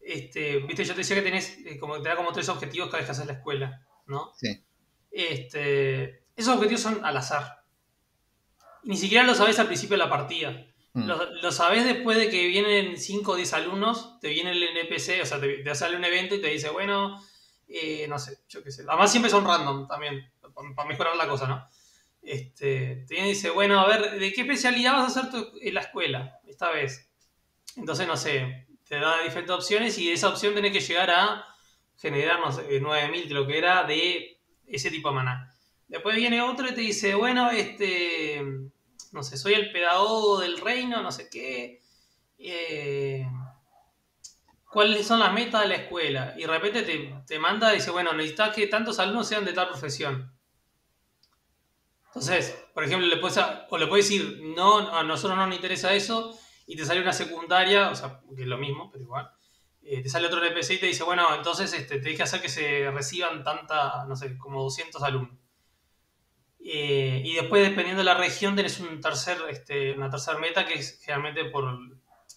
este, 0.00 0.58
viste, 0.60 0.84
yo 0.84 0.94
te 0.94 1.00
decía 1.00 1.16
que 1.16 1.22
tenés, 1.22 1.58
eh, 1.66 1.78
como 1.78 2.00
te 2.02 2.08
da 2.08 2.16
como 2.16 2.32
tres 2.32 2.48
objetivos 2.50 2.88
cada 2.88 2.98
vez 3.00 3.06
que 3.06 3.12
haces 3.12 3.26
la 3.26 3.34
escuela, 3.34 3.86
¿no? 4.06 4.32
Sí. 4.36 4.64
Este, 5.10 6.24
esos 6.36 6.56
objetivos 6.56 6.82
son 6.82 7.04
al 7.04 7.16
azar. 7.16 7.64
Ni 8.84 8.96
siquiera 8.96 9.24
lo 9.24 9.34
sabés 9.34 9.58
al 9.58 9.66
principio 9.66 9.94
de 9.96 10.04
la 10.04 10.10
partida. 10.10 10.66
Mm. 10.94 11.06
Lo, 11.08 11.34
lo 11.34 11.52
sabés 11.52 11.84
después 11.84 12.16
de 12.16 12.30
que 12.30 12.46
vienen 12.46 12.96
5 12.96 13.32
o 13.32 13.36
10 13.36 13.52
alumnos, 13.54 14.18
te 14.20 14.28
viene 14.28 14.52
el 14.52 14.62
NPC, 14.62 15.22
o 15.22 15.26
sea, 15.26 15.40
te, 15.40 15.74
sale 15.74 15.96
un 15.96 16.04
evento 16.04 16.36
y 16.36 16.40
te 16.40 16.48
dice, 16.48 16.70
bueno, 16.70 17.20
eh, 17.68 18.06
no 18.08 18.18
sé, 18.18 18.38
yo 18.48 18.62
qué 18.62 18.70
sé. 18.70 18.84
Además 18.86 19.10
siempre 19.10 19.30
son 19.30 19.44
random 19.44 19.88
también, 19.88 20.30
para 20.76 20.88
mejorar 20.88 21.16
la 21.16 21.26
cosa, 21.26 21.48
¿no? 21.48 21.68
Este, 22.22 23.04
te 23.06 23.14
viene 23.14 23.28
y 23.28 23.32
dice, 23.32 23.50
bueno, 23.50 23.80
a 23.80 23.88
ver, 23.88 24.18
¿de 24.18 24.32
qué 24.32 24.42
especialidad 24.42 24.92
vas 24.92 25.16
a 25.16 25.20
hacer 25.20 25.44
en 25.60 25.74
la 25.74 25.80
escuela 25.80 26.38
esta 26.46 26.70
vez? 26.70 27.10
Entonces, 27.76 28.06
no 28.06 28.16
sé, 28.16 28.68
te 28.88 29.00
da 29.00 29.20
diferentes 29.22 29.54
opciones 29.54 29.98
y 29.98 30.12
esa 30.12 30.28
opción 30.28 30.54
tenés 30.54 30.72
que 30.72 30.80
llegar 30.80 31.10
a 31.10 31.44
generar, 31.98 32.38
no 32.38 32.52
sé, 32.52 32.80
9000, 32.80 33.28
creo 33.28 33.46
que 33.48 33.58
era, 33.58 33.82
de 33.82 34.38
ese 34.66 34.92
tipo 34.92 35.08
de 35.08 35.16
maná. 35.16 35.52
Después 35.88 36.14
viene 36.14 36.40
otro 36.40 36.68
y 36.68 36.72
te 36.72 36.80
dice, 36.82 37.16
bueno, 37.16 37.50
este, 37.50 38.42
no 39.14 39.22
sé, 39.22 39.36
soy 39.38 39.54
el 39.54 39.72
pedagogo 39.72 40.40
del 40.40 40.58
reino, 40.58 41.02
no 41.02 41.12
sé 41.12 41.28
qué. 41.30 41.80
eh, 42.38 43.26
¿Cuáles 44.70 45.06
son 45.06 45.20
las 45.20 45.32
metas 45.32 45.62
de 45.62 45.68
la 45.68 45.76
escuela? 45.76 46.34
Y 46.36 46.42
de 46.42 46.46
repente 46.48 46.82
te, 46.82 47.14
te 47.26 47.38
manda 47.38 47.72
y 47.72 47.76
dice, 47.76 47.90
bueno, 47.92 48.12
necesitas 48.12 48.54
que 48.54 48.66
tantos 48.66 48.98
alumnos 48.98 49.28
sean 49.28 49.44
de 49.44 49.52
tal 49.52 49.68
profesión. 49.68 50.34
Entonces, 52.06 52.64
por 52.74 52.84
ejemplo, 52.84 53.06
le 53.08 53.16
puedes, 53.16 53.38
o 53.70 53.78
le 53.78 53.86
puedes 53.86 54.08
decir, 54.08 54.40
no, 54.56 54.88
a 54.96 55.02
nosotros 55.02 55.36
no 55.36 55.46
nos 55.46 55.54
interesa 55.56 55.92
eso, 55.94 56.36
y 56.66 56.76
te 56.76 56.84
sale 56.84 57.00
una 57.00 57.12
secundaria, 57.12 57.90
o 57.90 57.94
sea, 57.94 58.20
que 58.34 58.42
es 58.42 58.48
lo 58.48 58.58
mismo, 58.58 58.90
pero 58.90 59.04
igual. 59.04 59.30
Eh, 59.82 60.02
te 60.02 60.08
sale 60.08 60.26
otro 60.28 60.42
NPC 60.44 60.74
y 60.74 60.78
te 60.78 60.86
dice, 60.86 61.04
bueno, 61.04 61.26
entonces 61.34 61.72
este, 61.72 61.98
tenés 61.98 62.16
que 62.16 62.22
hacer 62.22 62.40
que 62.40 62.48
se 62.48 62.90
reciban 62.90 63.42
tanta, 63.44 64.06
no 64.06 64.16
sé, 64.16 64.38
como 64.38 64.62
200 64.62 65.02
alumnos. 65.02 65.38
Eh, 66.66 67.20
y 67.22 67.34
después, 67.34 67.62
dependiendo 67.62 68.00
de 68.00 68.06
la 68.06 68.14
región, 68.14 68.56
tenés 68.56 68.80
un 68.80 68.98
tercer, 69.00 69.36
este, 69.50 69.92
una 69.92 70.08
tercera 70.08 70.38
meta 70.38 70.64
que 70.64 70.74
es 70.74 70.98
generalmente 71.04 71.44
por 71.50 71.64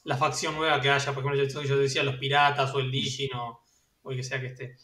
la 0.03 0.17
facción 0.17 0.55
nueva 0.55 0.81
que 0.81 0.89
haya. 0.89 1.13
Por 1.13 1.23
ejemplo, 1.23 1.43
yo, 1.43 1.61
yo 1.63 1.77
decía 1.77 2.03
los 2.03 2.17
piratas 2.17 2.73
o 2.73 2.79
el 2.79 2.91
Digin 2.91 3.33
o, 3.35 3.63
o 4.03 4.11
el 4.11 4.17
que 4.17 4.23
sea 4.23 4.41
que 4.41 4.47
esté. 4.47 4.75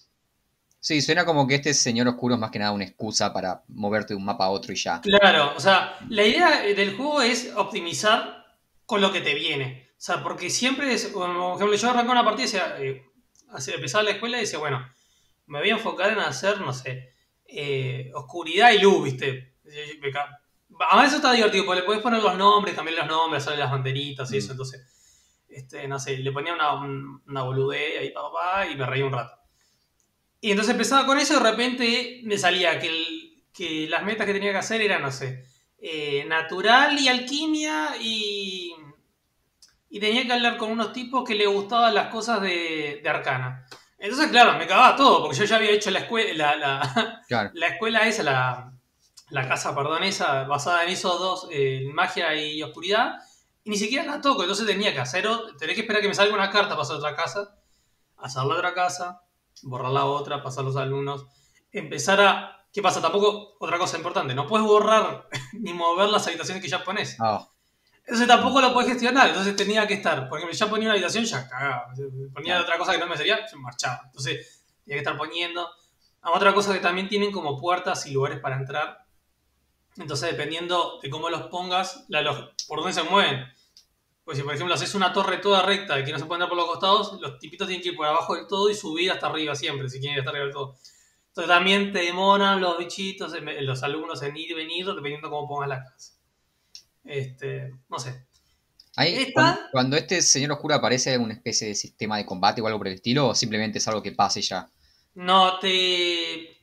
Sí, 0.79 1.01
suena 1.01 1.25
como 1.25 1.47
que 1.47 1.55
este 1.55 1.73
señor 1.73 2.07
oscuro 2.07 2.35
es 2.35 2.41
más 2.41 2.51
que 2.51 2.59
nada 2.59 2.71
una 2.71 2.85
excusa 2.85 3.33
para 3.33 3.63
moverte 3.67 4.13
de 4.13 4.17
un 4.17 4.25
mapa 4.25 4.45
a 4.45 4.49
otro 4.49 4.73
y 4.73 4.75
ya. 4.75 5.01
Claro, 5.01 5.53
o 5.55 5.59
sea, 5.59 5.97
la 6.09 6.25
idea 6.25 6.61
del 6.61 6.95
juego 6.95 7.21
es 7.21 7.53
optimizar 7.55 8.45
con 8.85 9.01
lo 9.01 9.11
que 9.11 9.21
te 9.21 9.33
viene. 9.33 9.91
O 9.91 10.01
sea, 10.05 10.21
porque 10.21 10.49
siempre 10.49 10.93
es, 10.93 11.07
como, 11.07 11.51
por 11.51 11.55
ejemplo, 11.55 11.77
yo 11.77 11.89
arranqué 11.89 12.11
una 12.11 12.25
partida 12.25 12.43
y 12.43 12.47
decía, 12.47 12.75
eh, 12.79 13.05
empezaba 13.73 14.03
la 14.03 14.11
escuela 14.11 14.37
y 14.37 14.41
decía, 14.41 14.59
bueno, 14.59 14.85
me 15.45 15.59
voy 15.59 15.69
a 15.69 15.73
enfocar 15.75 16.11
en 16.11 16.19
hacer, 16.19 16.59
no 16.59 16.73
sé, 16.73 17.12
eh, 17.55 18.11
oscuridad 18.15 18.71
y 18.71 18.79
luz, 18.79 19.03
¿viste? 19.03 19.55
Además 20.89 21.07
eso 21.07 21.17
está 21.17 21.31
divertido, 21.33 21.65
porque 21.65 21.81
le 21.81 21.85
podés 21.85 22.01
poner 22.01 22.21
los 22.23 22.35
nombres, 22.37 22.75
cambiar 22.75 22.97
los 22.99 23.07
nombres, 23.07 23.45
hacer 23.45 23.59
las 23.59 23.71
banderitas 23.71 24.31
y 24.33 24.37
eso, 24.37 24.49
Mm. 24.49 24.51
entonces, 24.51 25.43
este, 25.47 25.87
no 25.87 25.99
sé, 25.99 26.17
le 26.17 26.31
ponía 26.31 26.53
una, 26.53 26.73
un- 26.81 27.21
una 27.27 27.43
boludez 27.43 27.99
ahí, 27.99 28.09
pa, 28.11 28.21
pa, 28.23 28.31
pa, 28.31 28.67
y 28.67 28.75
me 28.75 28.85
reía 28.85 29.05
un 29.05 29.13
rato. 29.13 29.35
Y 30.41 30.49
entonces 30.51 30.71
empezaba 30.73 31.05
con 31.05 31.17
eso 31.19 31.33
y 31.33 31.37
de 31.43 31.49
repente 31.51 32.21
me 32.23 32.37
salía 32.37 32.79
que, 32.79 32.87
el- 32.87 33.43
que 33.53 33.87
las 33.87 34.03
metas 34.03 34.25
que 34.25 34.33
tenía 34.33 34.51
que 34.51 34.57
hacer 34.57 34.81
eran, 34.81 35.01
no 35.03 35.11
sé, 35.11 35.45
eh, 35.77 36.25
natural 36.25 36.97
y 36.99 37.07
alquimia 37.07 37.95
y, 38.01 38.73
y 39.89 39.99
tenía 39.99 40.25
que 40.25 40.33
hablar 40.33 40.57
con 40.57 40.71
unos 40.71 40.91
tipos 40.91 41.23
que 41.27 41.35
le 41.35 41.45
gustaban 41.45 41.93
las 41.93 42.07
cosas 42.07 42.41
de, 42.41 42.99
de 43.03 43.09
arcana. 43.09 43.65
Entonces, 44.03 44.31
claro, 44.31 44.57
me 44.57 44.67
cagaba 44.67 44.97
todo, 44.97 45.21
porque 45.21 45.37
yo 45.37 45.45
ya 45.45 45.55
había 45.55 45.71
hecho 45.71 45.89
la 45.89 45.99
escuela, 45.99 46.33
la, 46.33 46.55
la, 46.57 47.21
Claro. 47.29 47.51
la 47.53 47.67
escuela 47.67 48.05
esa, 48.05 48.21
la, 48.23 48.73
la 49.29 49.47
casa, 49.47 49.73
perdón, 49.73 50.03
esa, 50.03 50.43
basada 50.43 50.83
en 50.83 50.89
esos 50.89 51.17
dos, 51.17 51.47
eh, 51.51 51.85
magia 51.93 52.35
y 52.35 52.61
oscuridad, 52.61 53.13
y 53.63 53.69
ni 53.69 53.77
siquiera 53.77 54.03
la 54.03 54.19
toco, 54.19 54.41
entonces 54.41 54.67
tenía 54.67 54.93
que 54.93 54.99
hacer, 54.99 55.25
tenía 55.57 55.73
que 55.73 55.79
esperar 55.79 56.01
que 56.01 56.09
me 56.09 56.13
salga 56.15 56.33
una 56.33 56.49
carta 56.49 56.71
para 56.71 56.81
hacer 56.81 56.97
otra 56.97 57.15
casa, 57.15 57.55
hacer 58.17 58.43
la 58.43 58.55
otra 58.55 58.73
casa, 58.73 59.21
borrar 59.61 59.93
la 59.93 60.03
otra, 60.03 60.43
pasar 60.43 60.65
los 60.65 60.75
alumnos, 60.75 61.25
empezar 61.71 62.19
a... 62.19 62.67
¿Qué 62.73 62.81
pasa? 62.81 63.01
Tampoco, 63.01 63.55
otra 63.61 63.77
cosa 63.77 63.95
importante, 63.95 64.35
no 64.35 64.47
puedes 64.47 64.67
borrar 64.67 65.29
ni 65.53 65.71
mover 65.73 66.09
las 66.09 66.27
habitaciones 66.27 66.61
que 66.61 66.69
ya 66.69 66.83
pones. 66.83 67.15
Ah, 67.21 67.47
Entonces 68.05 68.27
tampoco 68.27 68.59
lo 68.59 68.73
puedes 68.73 68.91
gestionar, 68.91 69.29
entonces 69.29 69.55
tenía 69.55 69.87
que 69.87 69.93
estar, 69.93 70.27
por 70.27 70.37
ejemplo, 70.37 70.57
ya 70.57 70.69
ponía 70.69 70.87
una 70.87 70.93
habitación, 70.93 71.23
ya 71.23 71.47
cagaba, 71.47 71.93
ponía 72.33 72.59
otra 72.59 72.77
cosa 72.77 72.91
que 72.91 72.97
no 72.97 73.07
me 73.07 73.15
servía, 73.15 73.47
se 73.47 73.55
marchaba. 73.55 74.01
Entonces 74.05 74.65
tenía 74.83 74.97
que 74.97 74.99
estar 74.99 75.17
poniendo. 75.17 75.69
Ah, 76.21 76.31
Otra 76.31 76.53
cosa 76.53 76.73
que 76.73 76.79
también 76.79 77.07
tienen 77.07 77.31
como 77.31 77.59
puertas 77.59 78.05
y 78.05 78.11
lugares 78.11 78.39
para 78.39 78.57
entrar. 78.57 79.05
Entonces 79.95 80.31
dependiendo 80.31 80.99
de 81.01 81.09
cómo 81.09 81.29
los 81.29 81.43
pongas, 81.43 82.05
la 82.09 82.23
por 82.67 82.79
dónde 82.79 82.93
se 82.93 83.03
mueven. 83.03 83.45
Pues 84.25 84.37
si 84.37 84.43
por 84.43 84.53
ejemplo 84.53 84.73
haces 84.73 84.95
una 84.95 85.11
torre 85.13 85.37
toda 85.37 85.61
recta 85.61 85.99
y 85.99 86.03
que 86.03 86.11
no 86.11 86.19
se 86.19 86.25
puede 86.25 86.37
entrar 86.37 86.49
por 86.49 86.57
los 86.57 86.67
costados, 86.67 87.19
los 87.21 87.39
tipitos 87.39 87.67
tienen 87.67 87.83
que 87.83 87.89
ir 87.89 87.95
por 87.95 88.05
abajo 88.05 88.35
del 88.35 88.47
todo 88.47 88.69
y 88.69 88.75
subir 88.75 89.11
hasta 89.11 89.27
arriba 89.27 89.53
siempre, 89.55 89.89
si 89.89 89.99
quieren 89.99 90.15
ir 90.15 90.19
hasta 90.19 90.31
arriba 90.31 90.45
del 90.45 90.53
todo. 90.53 90.75
Entonces 91.27 91.47
también 91.47 91.91
te 91.91 91.99
demoran 91.99 92.61
los 92.61 92.77
bichitos, 92.77 93.33
los 93.61 93.83
alumnos 93.83 94.21
en 94.23 94.37
ir 94.37 94.51
y 94.51 94.53
venir, 94.53 94.85
dependiendo 94.85 95.29
cómo 95.29 95.47
pongas 95.47 95.69
la 95.69 95.83
casa. 95.83 96.13
Este, 97.05 97.71
no 97.89 97.99
sé. 97.99 98.27
ahí, 98.95 99.13
Esta- 99.13 99.31
cuando, 99.33 99.59
cuando 99.71 99.97
este 99.97 100.21
señor 100.23 100.51
oscuro 100.53 100.73
aparece, 100.75 101.09
¿hay 101.11 101.15
alguna 101.15 101.33
especie 101.35 101.67
de 101.67 101.75
sistema 101.75 102.17
de 102.17 102.25
combate 102.25 102.59
o 102.61 102.65
algo 102.67 102.79
por 102.79 102.87
el 102.87 102.95
estilo? 102.95 103.27
¿O 103.29 103.35
simplemente 103.35 103.77
es 103.77 103.87
algo 103.87 104.01
que 104.01 104.11
pase 104.13 104.41
ya? 104.41 104.67
No, 105.15 105.57
te 105.59 106.57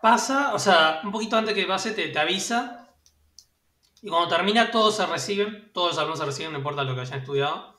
pasa, 0.00 0.54
o 0.54 0.58
sea, 0.58 1.00
un 1.04 1.12
poquito 1.12 1.36
antes 1.36 1.54
que 1.54 1.66
pase 1.66 1.92
te, 1.92 2.08
te 2.08 2.18
avisa. 2.18 2.88
Y 4.02 4.08
cuando 4.08 4.28
termina 4.36 4.70
todos 4.70 4.96
se 4.96 5.06
reciben, 5.06 5.70
todos 5.72 5.88
los 5.90 5.98
alumnos 5.98 6.18
se 6.18 6.24
reciben, 6.26 6.52
no 6.52 6.58
importa 6.58 6.84
lo 6.84 6.94
que 6.94 7.00
hayan 7.02 7.20
estudiado. 7.20 7.78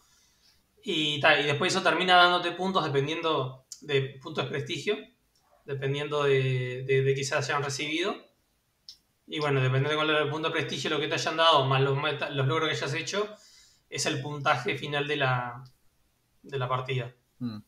Y, 0.83 1.15
y 1.17 1.43
después 1.43 1.73
eso 1.73 1.83
termina 1.83 2.17
dándote 2.17 2.51
puntos 2.53 2.85
dependiendo 2.85 3.67
de 3.81 4.19
puntos 4.21 4.45
de 4.45 4.51
prestigio. 4.51 4.97
dependiendo 5.65 6.23
de, 6.25 6.83
de, 6.87 7.03
de 7.03 7.15
que 7.15 7.25
se 7.25 7.35
hayan 7.35 7.63
recibido. 7.63 8.15
Y 9.27 9.39
bueno, 9.39 9.61
dependiendo 9.61 9.89
de 9.89 9.95
cuál 9.95 10.09
es 10.11 10.21
el 10.21 10.29
punto 10.29 10.47
de 10.49 10.53
prestigio, 10.53 10.89
lo 10.89 10.99
que 10.99 11.07
te 11.07 11.15
hayan 11.15 11.37
dado, 11.37 11.65
más 11.65 11.81
los, 11.81 11.97
meta- 11.97 12.29
los 12.29 12.47
logros 12.47 12.69
que 12.69 12.75
hayas 12.75 12.93
hecho, 12.93 13.35
es 13.89 14.05
el 14.05 14.21
puntaje 14.21 14.77
final 14.77 15.07
de 15.07 15.17
la, 15.17 15.63
de 16.43 16.59
la 16.59 16.69
partida. 16.69 17.13
Mm. 17.39 17.59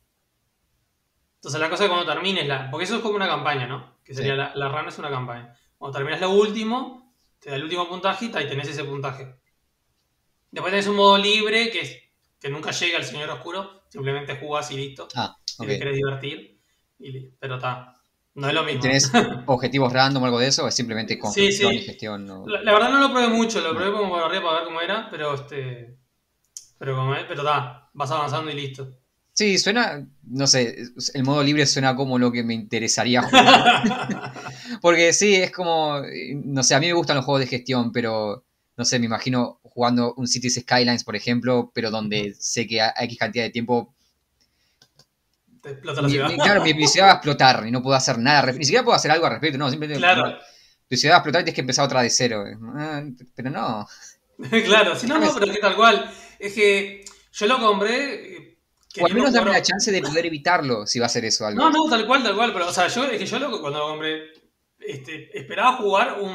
Entonces 1.36 1.60
la 1.62 1.70
cosa 1.70 1.84
es 1.86 1.90
cuando 1.90 2.12
termines 2.12 2.48
la... 2.48 2.70
Porque 2.70 2.84
eso 2.86 2.96
es 2.98 3.02
como 3.02 3.16
una 3.16 3.28
campaña, 3.28 3.66
¿no? 3.68 4.00
Que 4.04 4.14
sería 4.14 4.34
Sí. 4.34 4.38
la, 4.38 4.52
la 4.56 4.70
run 4.70 4.88
es 4.88 4.98
una 5.00 5.10
campaña. 5.10 5.56
Cuando 5.78 5.98
terminas 5.98 6.22
lo 6.22 6.32
último, 6.32 7.14
te 7.40 7.50
da 7.50 7.56
el 7.56 7.64
último 7.64 7.88
puntaje 7.88 8.26
y 8.26 8.28
y 8.30 8.32
tenés 8.32 8.68
ese 8.68 8.84
puntaje. 8.84 9.36
Después 10.52 10.72
tenés 10.72 10.88
un 10.88 10.96
modo 10.96 11.18
libre 11.18 11.72
que, 11.72 11.82
es- 11.82 11.98
que 12.40 12.50
nunca 12.50 12.72
llega 12.72 12.98
al 12.98 13.06
Señor 13.06 13.30
Oscuro. 13.30 13.84
Simplemente 13.90 14.38
jugás 14.38 14.70
y 14.72 14.78
listo. 14.78 15.08
Ah, 15.16 15.36
Si 15.46 15.64
ok. 15.64 15.68
te 15.68 15.80
querés 15.80 15.96
divertir. 15.96 16.60
y 17.00 17.30
pero 17.40 17.56
está. 17.56 17.94
No 18.40 18.48
es 18.48 18.54
lo 18.54 18.64
mismo. 18.64 18.82
¿Tenés 18.82 19.12
objetivos 19.48 19.92
random 19.92 20.24
o 20.24 20.26
algo 20.26 20.40
de 20.40 20.48
eso? 20.48 20.64
¿O 20.64 20.68
es 20.68 20.76
simplemente 20.76 21.20
construcción 21.20 21.72
sí. 21.72 21.78
y 21.80 21.82
gestión? 21.82 22.30
o- 22.30 22.48
La, 22.48 22.62
la 22.64 22.74
verdad 22.74 22.90
no 22.90 23.00
lo 23.02 23.12
probé 23.12 23.28
mucho, 23.28 23.60
lo 23.60 23.76
probé 23.76 23.92
como 23.92 24.10
por 24.10 24.24
arriba 24.24 24.44
para 24.44 24.56
ver 24.60 24.66
cómo 24.66 24.82
era, 24.82 25.10
pero 25.10 25.34
este. 25.36 25.98
Pero 26.78 26.96
como 26.96 27.14
es, 27.16 27.26
pero 27.28 27.42
está, 27.42 27.90
vas 27.94 28.12
avanzando 28.12 28.50
y 28.52 28.56
listo. 28.56 28.90
Sí, 29.34 29.58
suena, 29.58 30.06
no 30.24 30.48
sé, 30.48 30.78
el 31.14 31.24
modo 31.24 31.44
libre 31.44 31.66
suena 31.66 31.96
como 31.96 32.18
lo 32.20 32.32
que 32.32 32.44
me 32.44 32.54
interesaría 32.54 33.22
jugar. 33.24 34.34
Porque 34.82 35.14
sí, 35.14 35.36
es 35.36 35.52
como, 35.52 36.02
no 36.44 36.64
sé, 36.64 36.76
a 36.76 36.80
mí 36.80 36.88
me 36.88 36.94
gustan 36.94 37.18
los 37.18 37.26
juegos 37.26 37.42
de 37.42 37.48
gestión, 37.48 37.92
pero 37.92 38.44
no 38.78 38.86
sé, 38.86 39.00
me 39.00 39.06
imagino 39.06 39.60
jugando 39.64 40.14
un 40.16 40.28
Cities 40.28 40.56
Skylines, 40.62 41.04
por 41.04 41.16
ejemplo, 41.16 41.72
pero 41.74 41.92
donde 41.92 42.34
sé 42.38 42.68
que 42.68 42.82
a 42.82 42.94
X 42.98 43.18
cantidad 43.18 43.44
de 43.46 43.50
tiempo, 43.50 43.94
Te 45.62 45.70
explota 45.72 46.02
la 46.02 46.10
ciudad. 46.10 46.30
mi- 46.30 46.36
claro, 46.38 46.64
mi, 46.64 46.74
mi 46.74 46.88
ciudad 46.88 47.08
va 47.08 47.12
a 47.12 47.16
explotar 47.16 47.66
y 47.68 47.72
no 47.72 47.82
puedo 47.82 47.96
hacer 47.96 48.18
nada, 48.18 48.52
ni 48.52 48.64
siquiera 48.64 48.84
puedo 48.84 48.96
hacer 48.96 49.12
algo 49.12 49.26
al 49.26 49.34
respecto, 49.34 49.58
no, 49.58 49.70
simplemente 49.70 50.00
Claro, 50.00 50.38
tu 50.88 50.96
ciudad 50.96 51.14
va 51.14 51.18
a 51.18 51.20
explotar 51.20 51.42
y 51.42 51.44
tienes 51.46 51.56
que 51.56 51.62
empezar 51.62 51.86
otra 51.86 52.02
de 52.02 52.10
cero. 52.10 52.44
Ah, 52.76 53.04
Pero 53.36 53.50
no. 53.50 53.88
claro, 54.66 54.96
si 54.96 55.06
no, 55.08 55.20
no, 55.20 55.34
pero 55.34 55.52
que 55.52 55.60
tal 55.60 55.76
cual. 55.76 56.10
Es 56.40 56.54
que 56.54 57.04
yo 57.34 57.46
lo 57.48 57.60
compré. 57.60 58.36
eh, 58.38 58.58
O 59.02 59.06
al 59.06 59.14
menos 59.14 59.30
jugar- 59.32 59.48
la 59.50 59.62
chance 59.62 59.92
de 59.92 60.02
poder 60.02 60.26
evitarlo 60.26 60.88
si 60.88 61.00
va 61.00 61.06
a 61.08 61.10
ser 61.10 61.26
eso 61.26 61.46
algo. 61.46 61.60
No, 61.62 61.70
no, 61.70 61.90
tal 61.90 62.08
cual, 62.08 62.24
tal 62.24 62.36
cual. 62.36 62.54
Pero, 62.54 62.68
o 62.70 62.74
sea, 62.74 62.88
yo, 62.88 63.04
es 63.06 63.18
que 63.20 63.26
yo 63.26 63.38
lo, 63.40 63.60
cuando 63.62 63.80
lo 63.80 63.88
compré, 63.90 64.32
este, 64.80 65.38
esperaba 65.38 65.74
jugar 65.78 66.20
un, 66.22 66.32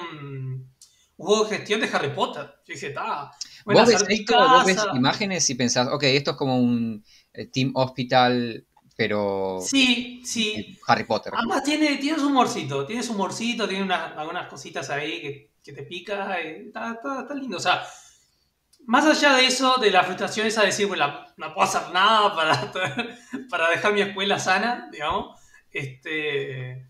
un 1.17 1.27
juego 1.27 1.45
de 1.47 1.57
gestión 1.57 1.81
de 1.81 1.89
Harry 1.93 2.11
Potter. 2.11 2.43
Yo 2.67 2.75
dije, 2.75 2.89
está. 2.89 3.31
Voy 3.65 3.77
a 3.77 3.81
Vos 3.81 3.89
ves 3.89 4.05
esto, 4.09 4.37
vos 4.37 4.65
ves 4.67 4.77
imágenes 4.95 5.49
y 5.49 5.55
pensás, 5.55 5.89
ok, 5.91 6.03
esto 6.05 6.33
es 6.33 6.37
como 6.37 6.59
un 6.61 7.03
eh, 7.33 7.47
Team 7.47 7.73
Hospital, 7.75 8.67
pero 8.96 9.59
Sí, 9.61 10.22
sí. 10.24 10.78
Harry 10.87 11.04
Potter. 11.04 11.33
Además 11.37 11.64
tiene, 11.64 11.96
tiene 11.96 12.18
su 12.18 12.26
humorcito, 12.28 12.87
tiene 12.87 13.02
su 13.02 13.12
humorcito, 13.12 13.68
tiene 13.68 13.85
unas, 13.85 14.16
algunas 14.16 14.48
cositas 14.48 14.88
ahí 14.90 15.20
que, 15.20 15.50
que 15.62 15.72
te 15.72 15.83
pica, 15.85 16.40
y 16.42 16.66
está, 16.68 16.92
está- 16.92 17.20
está 17.22 17.35
lindo. 17.35 17.57
O 17.57 17.61
sea, 17.61 17.83
más 18.87 19.07
allá 19.07 19.35
de 19.37 19.46
eso, 19.46 19.76
de 19.80 19.90
la 19.90 20.02
frustración 20.04 20.46
esa 20.46 20.61
de 20.61 20.68
decir, 20.68 20.87
bueno, 20.87 21.07
no 21.37 21.54
puedo 21.54 21.66
hacer 21.66 21.90
nada 21.92 22.35
para, 22.35 22.72
para 23.50 23.70
dejar 23.70 23.92
mi 23.94 24.02
escuela 24.02 24.38
sana, 24.38 24.88
digamos, 24.92 25.38
este... 25.70 26.87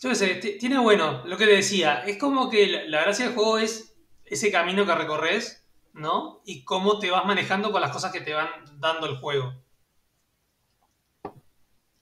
Yo 0.00 0.10
qué 0.10 0.14
sé, 0.14 0.34
tiene 0.60 0.78
bueno, 0.78 1.24
lo 1.24 1.36
que 1.38 1.46
te 1.46 1.52
decía, 1.56 2.00
es 2.06 2.18
como 2.18 2.50
que 2.50 2.66
la, 2.66 2.84
la 2.84 3.00
gracia 3.02 3.26
del 3.26 3.34
juego 3.34 3.58
es 3.58 3.94
ese 4.24 4.50
camino 4.52 4.84
que 4.84 4.94
recorres, 4.94 5.66
¿no? 5.94 6.42
Y 6.44 6.64
cómo 6.64 6.98
te 6.98 7.10
vas 7.10 7.24
manejando 7.24 7.72
con 7.72 7.80
las 7.80 7.92
cosas 7.92 8.12
que 8.12 8.20
te 8.20 8.34
van 8.34 8.48
dando 8.78 9.06
el 9.06 9.16
juego. 9.16 9.54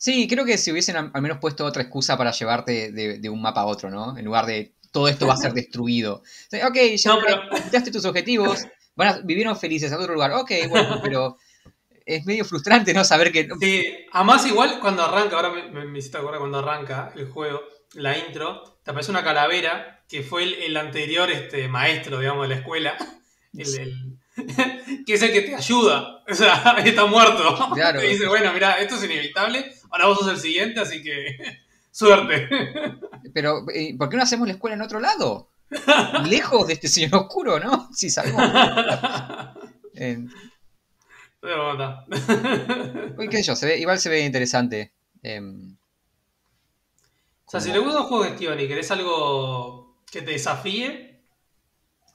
Sí, 0.04 0.28
creo 0.28 0.44
que 0.44 0.58
si 0.58 0.70
hubiesen 0.70 0.96
al 0.96 1.22
menos 1.22 1.38
puesto 1.38 1.64
otra 1.64 1.80
excusa 1.82 2.18
para 2.18 2.30
llevarte 2.30 2.92
de, 2.92 3.18
de 3.20 3.28
un 3.30 3.40
mapa 3.40 3.62
a 3.62 3.64
otro, 3.64 3.88
¿no? 3.88 4.18
En 4.18 4.26
lugar 4.26 4.44
de 4.44 4.74
todo 4.92 5.08
esto 5.08 5.26
va 5.26 5.32
a 5.32 5.38
ser 5.38 5.54
destruido. 5.54 6.16
O 6.16 6.22
sea, 6.50 6.68
ok, 6.68 6.76
ya 6.94 7.14
No, 7.14 7.20
pero- 7.24 7.90
tus 7.90 8.04
objetivos, 8.04 8.66
van 8.96 9.08
a, 9.08 9.18
vivieron 9.24 9.58
felices 9.58 9.90
a 9.90 9.98
otro 9.98 10.12
lugar. 10.12 10.32
Ok, 10.32 10.50
bueno, 10.68 11.00
pero 11.02 11.38
es 12.04 12.22
medio 12.26 12.44
frustrante 12.44 12.92
no 12.92 13.02
saber 13.02 13.32
que... 13.32 13.48
Sí, 13.58 13.82
además 14.12 14.46
igual 14.46 14.78
cuando 14.78 15.04
arranca, 15.04 15.36
ahora 15.36 15.48
me, 15.48 15.70
me, 15.70 15.86
me 15.86 15.98
hiciste 16.00 16.18
acordar 16.18 16.38
cuando 16.38 16.58
arranca 16.58 17.10
el 17.16 17.30
juego, 17.30 17.62
la 17.94 18.18
intro, 18.18 18.62
te 18.84 18.90
aparece 18.90 19.10
una 19.10 19.24
calavera 19.24 20.04
que 20.06 20.22
fue 20.22 20.42
el, 20.42 20.52
el 20.52 20.76
anterior 20.76 21.30
este, 21.30 21.66
maestro, 21.66 22.18
digamos, 22.20 22.46
de 22.46 22.54
la 22.56 22.60
escuela, 22.60 22.94
el- 23.56 23.78
el- 23.78 24.18
que 25.06 25.14
es 25.14 25.22
el 25.22 25.32
que 25.32 25.42
te 25.42 25.54
ayuda, 25.54 26.22
o 26.28 26.34
sea, 26.34 26.76
está 26.84 27.06
muerto. 27.06 27.56
Claro. 27.72 28.00
Te 28.00 28.06
dice, 28.08 28.26
bueno, 28.26 28.52
mira, 28.52 28.72
esto 28.80 28.96
es 28.96 29.04
inevitable, 29.04 29.72
ahora 29.94 30.06
vos 30.06 30.18
sos 30.18 30.28
el 30.30 30.38
siguiente, 30.38 30.80
así 30.80 31.02
que 31.02 31.38
suerte. 31.90 32.48
Pero, 33.32 33.64
eh, 33.72 33.94
¿por 33.96 34.08
qué 34.08 34.16
no 34.16 34.22
hacemos 34.24 34.46
la 34.48 34.54
escuela 34.54 34.74
en 34.76 34.82
otro 34.82 34.98
lado? 35.00 35.48
Lejos 36.26 36.66
de 36.66 36.72
este 36.74 36.88
señor 36.88 37.14
oscuro, 37.14 37.58
¿no? 37.60 37.88
Si 37.92 38.10
sabemos... 38.10 38.42
eh, 39.94 40.18
Uy, 43.18 43.28
qué 43.28 43.36
sé 43.38 43.42
yo, 43.42 43.56
se 43.56 43.66
ve, 43.66 43.78
igual 43.78 43.98
se 43.98 44.08
ve 44.08 44.20
interesante. 44.20 44.92
Em, 45.22 45.76
O 47.46 47.50
sea, 47.50 47.60
si 47.60 47.68
como- 47.70 47.80
te 47.80 47.84
gusta 47.86 48.00
un 48.02 48.06
juego 48.08 48.24
de 48.24 48.30
gestión 48.30 48.60
y 48.60 48.68
querés 48.68 48.90
algo 48.90 49.96
que 50.10 50.22
te 50.22 50.32
desafíe, 50.32 51.20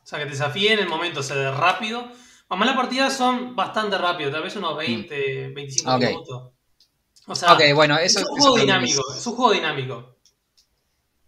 o 0.04 0.06
sea, 0.08 0.20
que 0.20 0.26
te 0.26 0.32
desafíe 0.32 0.74
en 0.74 0.80
el 0.80 0.89
momento, 0.89 1.20
o 1.20 1.24
sea, 1.24 1.36
de 1.36 1.52
rápido. 1.52 2.08
Además, 2.50 2.68
las 2.70 2.78
partidas 2.78 3.15
son 3.15 3.56
bastante 3.56 3.98
rápidas, 3.98 4.32
tal 4.32 4.44
vez 4.44 4.56
unos 4.56 4.76
20, 4.78 5.50
25 5.50 5.92
Mm. 5.92 5.94
Ok. 5.96 6.02
minutos. 6.02 6.52
O 7.30 7.36
sea, 7.36 7.50
ok, 7.54 7.62
bueno, 7.76 7.98
es 8.15 8.15
eso 8.18 8.26
un 8.30 8.38
eso 8.38 8.52
juego 8.52 8.58
dinámico, 8.58 9.02
es 9.15 9.26
un 9.28 9.36
juego 9.36 9.54
dinámico. 9.54 10.18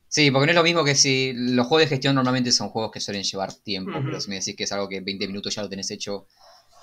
Sí, 0.08 0.30
porque 0.32 0.46
no 0.48 0.52
es 0.52 0.56
lo 0.58 0.64
mismo 0.64 0.84
que 0.84 0.96
si 0.96 1.34
los 1.34 1.66
juegos 1.68 1.84
de 1.86 1.96
gestión 1.96 2.16
normalmente 2.16 2.52
son 2.52 2.70
juegos 2.70 2.92
que 2.92 3.00
suelen 3.00 3.24
llevar 3.24 3.54
tiempo, 3.54 3.98
Ujú. 3.98 4.06
pero 4.06 4.20
si 4.20 4.30
me 4.30 4.36
decís 4.36 4.56
que 4.56 4.66
es 4.66 4.72
algo 4.74 4.90
que 4.90 4.98
en 4.98 5.06
20 5.06 5.28
minutos 5.28 5.56
ya 5.56 5.62
lo 5.64 5.70
tenés 5.70 5.90
hecho. 5.92 6.28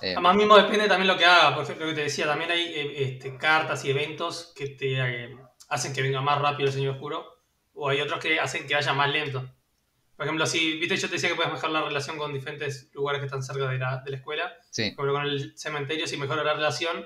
eh, 0.01 0.13
Además, 0.15 0.35
mismo 0.35 0.57
depende 0.57 0.87
también 0.87 1.07
lo 1.07 1.17
que 1.17 1.25
haga. 1.25 1.53
Por 1.55 1.63
ejemplo, 1.63 1.85
lo 1.85 1.91
que 1.91 1.97
te 1.97 2.03
decía, 2.03 2.25
también 2.25 2.51
hay 2.51 2.61
eh, 2.63 3.03
este, 3.03 3.37
cartas 3.37 3.83
y 3.85 3.91
eventos 3.91 4.53
que 4.55 4.67
te 4.69 4.93
eh, 5.25 5.37
hacen 5.69 5.93
que 5.93 6.01
venga 6.01 6.21
más 6.21 6.39
rápido 6.41 6.67
el 6.67 6.73
Señor 6.73 6.95
Oscuro, 6.95 7.25
o 7.73 7.89
hay 7.89 8.01
otros 8.01 8.19
que 8.19 8.39
hacen 8.39 8.67
que 8.67 8.75
vaya 8.75 8.93
más 8.93 9.09
lento. 9.11 9.49
Por 10.17 10.25
ejemplo, 10.25 10.45
si, 10.47 10.77
viste, 10.79 10.97
yo 10.97 11.07
te 11.07 11.15
decía 11.15 11.29
que 11.29 11.35
puedes 11.35 11.51
mejorar 11.53 11.71
la 11.71 11.83
relación 11.83 12.17
con 12.17 12.33
diferentes 12.33 12.89
lugares 12.93 13.19
que 13.21 13.25
están 13.27 13.43
cerca 13.43 13.69
de 13.69 13.77
la, 13.79 13.97
de 14.03 14.11
la 14.11 14.17
escuela. 14.17 14.53
sí, 14.71 14.83
ejemplo, 14.83 15.13
con 15.13 15.23
el 15.25 15.57
cementerio, 15.57 16.07
si 16.07 16.17
mejora 16.17 16.43
la 16.43 16.53
relación, 16.55 17.05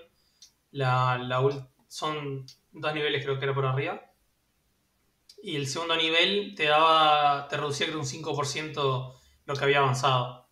la, 0.71 1.17
la 1.19 1.41
son 1.93 2.43
dos 2.71 2.91
niveles 2.95 3.23
creo 3.23 3.37
que 3.37 3.45
era 3.45 3.53
por 3.53 3.67
arriba. 3.67 4.01
Y 5.43 5.57
el 5.57 5.67
segundo 5.67 5.95
nivel 5.95 6.55
te 6.55 6.63
daba, 6.63 7.47
te 7.47 7.55
reducía 7.55 7.85
creo 7.85 7.99
un 7.99 8.05
5% 8.07 9.13
lo 9.45 9.55
que 9.55 9.63
había 9.63 9.77
avanzado. 9.77 10.47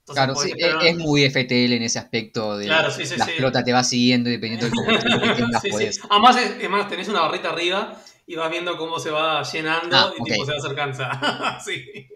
Entonces, 0.00 0.24
claro, 0.24 0.34
sí, 0.34 0.52
es, 0.88 0.96
muy 0.96 1.22
FTL 1.22 1.76
en 1.76 1.82
ese 1.84 2.00
aspecto 2.00 2.58
de 2.58 2.66
Claro, 2.66 2.90
sí, 2.90 3.06
sí, 3.06 3.16
la 3.16 3.26
flota 3.26 3.62
te 3.62 3.72
va 3.72 3.84
siguiendo 3.84 4.28
y 4.28 4.32
dependiendo 4.32 4.66
del 4.66 4.74
combustible 4.74 5.20
que 5.20 5.34
tengas, 5.34 5.62
Sí, 5.62 5.68
sí. 5.68 5.72
podés. 5.72 6.00
Además, 6.10 6.36
es, 6.36 6.50
es 6.60 6.70
más, 6.70 6.88
tenés 6.88 7.08
una 7.08 7.20
barrita 7.20 7.50
arriba 7.50 8.02
y 8.26 8.34
vas 8.34 8.50
viendo 8.50 8.76
cómo 8.76 8.98
se 8.98 9.10
va 9.12 9.44
llenando 9.44 9.96
Ah, 9.96 10.12
y 10.16 10.20
ok. 10.20 10.28
tipo 10.30 10.44
se 10.46 10.50
va 10.50 10.58
acercando. 10.58 10.98
sí. 11.64 12.08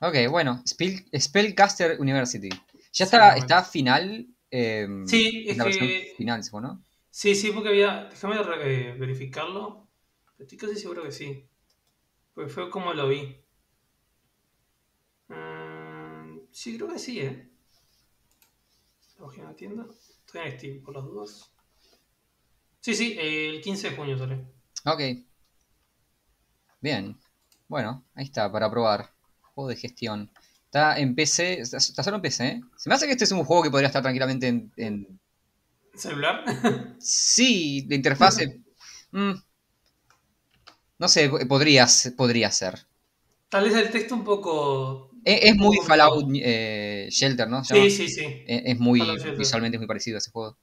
Ok, 0.00 0.30
bueno, 0.30 0.62
Spell- 0.64 1.04
Spellcaster 1.20 2.00
University. 2.00 2.48
Ya 2.94 3.04
está, 3.04 3.36
está 3.36 3.62
final. 3.62 4.26
Em, 4.54 5.04
Sí, 5.06 5.44
es 5.48 5.56
la 5.58 5.64
que- 5.64 6.14
final, 6.16 6.40
¿no? 6.62 6.82
Sí, 7.10 7.34
sí, 7.34 7.50
porque 7.52 7.70
había. 7.70 8.04
Déjame 8.04 8.36
eh, 8.62 8.94
verificarlo. 8.98 9.88
Estoy 10.38 10.58
casi 10.58 10.76
seguro 10.76 11.02
que 11.02 11.12
sí. 11.12 11.48
Porque 12.34 12.50
fue 12.50 12.70
como 12.70 12.94
lo 12.94 13.08
vi. 13.08 13.36
Mm, 15.28 16.38
sí, 16.50 16.76
creo 16.76 16.88
que 16.88 16.98
sí, 16.98 17.20
¿eh? 17.20 17.50
Página 19.18 19.46
de 19.46 19.50
la 19.52 19.56
tienda. 19.56 19.86
Estoy 20.26 20.42
en 20.42 20.58
Steam, 20.58 20.82
por 20.84 20.94
las 20.94 21.04
dudas. 21.04 21.50
Sí, 22.80 22.94
sí, 22.94 23.16
eh, 23.18 23.48
el 23.50 23.60
15 23.60 23.90
de 23.90 23.96
junio 23.96 24.16
sale. 24.16 24.46
Ok. 24.84 25.00
Bien. 26.80 27.18
Bueno, 27.66 28.04
ahí 28.14 28.26
está, 28.26 28.50
para 28.52 28.70
probar. 28.70 29.10
Juego 29.54 29.70
de 29.70 29.76
gestión. 29.76 30.30
Está 30.74 30.98
en 30.98 31.14
PC. 31.14 31.60
Está, 31.60 31.76
está 31.76 32.02
solo 32.02 32.16
en 32.16 32.22
PC, 32.22 32.46
¿eh? 32.48 32.60
Se 32.76 32.88
me 32.88 32.96
hace 32.96 33.06
que 33.06 33.12
este 33.12 33.22
es 33.22 33.30
un 33.30 33.44
juego 33.44 33.62
que 33.62 33.70
podría 33.70 33.86
estar 33.86 34.02
tranquilamente 34.02 34.48
en. 34.48 34.72
en- 34.76 35.20
¿Celular? 35.94 36.42
Sí, 36.98 37.82
de 37.86 37.94
interfase. 37.94 38.60
mm, 39.12 39.34
no 40.98 41.08
sé, 41.08 41.30
podría, 41.48 41.86
ser- 41.86 42.16
podría 42.16 42.50
ser. 42.50 42.86
Tal 43.50 43.64
vez 43.64 43.74
el 43.76 43.90
texto 43.90 44.16
un 44.16 44.24
poco. 44.24 45.10
Es, 45.24 45.40
es 45.42 45.56
muy 45.56 45.76
Fallout 45.86 46.26
eh, 46.42 47.06
Shelter, 47.10 47.48
¿no? 47.48 47.62
Sí, 47.64 47.88
sí, 47.88 48.08
sí. 48.08 48.24
Es, 48.46 48.62
es 48.64 48.78
muy. 48.80 49.00
Visualmente 49.36 49.76
es 49.76 49.80
muy 49.80 49.86
parecido 49.86 50.16
a 50.16 50.18
ese 50.18 50.32
juego. 50.32 50.56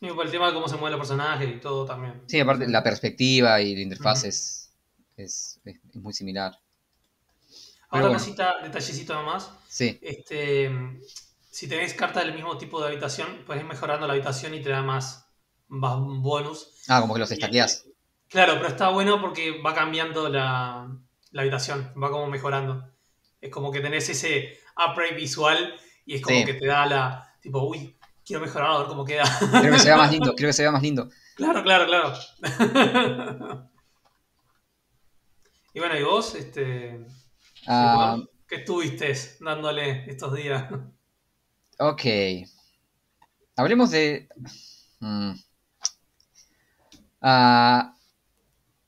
Y 0.00 0.08
por 0.08 0.26
el 0.26 0.32
tema 0.32 0.48
de 0.48 0.54
cómo 0.54 0.66
se 0.66 0.74
mueven 0.74 0.98
los 0.98 1.06
personajes 1.08 1.48
y 1.48 1.60
todo 1.60 1.86
también. 1.86 2.20
Sí, 2.26 2.40
aparte 2.40 2.66
la 2.66 2.82
perspectiva 2.82 3.60
y 3.60 3.76
la 3.76 3.82
interfaz 3.82 4.24
es- 4.24 4.70
es 5.16 5.60
muy 5.94 6.12
similar. 6.12 6.58
Ahora, 7.92 8.08
bueno. 8.08 8.18
cosita, 8.18 8.56
detallecito 8.62 9.14
nomás. 9.14 9.50
Sí, 9.68 9.98
Este, 10.02 10.70
si 11.50 11.68
tenés 11.68 11.94
cartas 11.94 12.24
del 12.24 12.34
mismo 12.34 12.56
tipo 12.58 12.80
de 12.80 12.88
habitación, 12.88 13.42
puedes 13.46 13.62
ir 13.62 13.68
mejorando 13.68 14.06
la 14.06 14.14
habitación 14.14 14.54
y 14.54 14.62
te 14.62 14.70
da 14.70 14.82
más, 14.82 15.26
más 15.68 15.96
bonus. 15.98 16.68
Ah, 16.88 17.00
como 17.00 17.14
que 17.14 17.20
los 17.20 17.30
estaqueas. 17.30 17.86
Claro, 18.28 18.54
pero 18.54 18.68
está 18.68 18.88
bueno 18.88 19.20
porque 19.20 19.60
va 19.60 19.74
cambiando 19.74 20.28
la, 20.28 20.88
la 21.30 21.42
habitación, 21.42 21.92
va 22.02 22.10
como 22.10 22.26
mejorando. 22.28 22.82
Es 23.40 23.50
como 23.50 23.70
que 23.70 23.80
tenés 23.80 24.08
ese 24.08 24.58
upgrade 24.76 25.14
visual 25.14 25.74
y 26.06 26.14
es 26.14 26.22
como 26.22 26.38
Sí. 26.38 26.44
que 26.46 26.54
te 26.54 26.66
da 26.66 26.86
la, 26.86 27.34
tipo, 27.42 27.62
uy, 27.62 27.94
quiero 28.24 28.40
mejorar 28.40 28.70
a 28.70 28.78
ver 28.78 28.86
cómo 28.86 29.04
queda. 29.04 29.24
Creo 29.60 29.72
que 29.72 29.78
se 29.78 29.86
vea 29.88 29.96
más 29.98 30.10
lindo, 30.10 30.32
creo 30.36 30.48
que 30.48 30.52
se 30.54 30.62
vea 30.62 30.72
más 30.72 30.82
lindo. 30.82 31.10
claro, 31.36 31.62
claro, 31.62 31.86
claro. 31.86 32.14
y 35.74 35.78
bueno, 35.80 35.98
¿y 35.98 36.02
vos? 36.02 36.34
Este, 36.34 37.04
Ah, 37.66 38.18
¿Qué 38.46 38.56
estuviste 38.56 39.12
dándole 39.40 40.04
estos 40.10 40.34
días? 40.34 40.70
ok. 41.78 42.04
Hablemos 43.56 43.90
de... 43.90 44.28
mm. 45.00 45.32
Ah, 47.20 47.94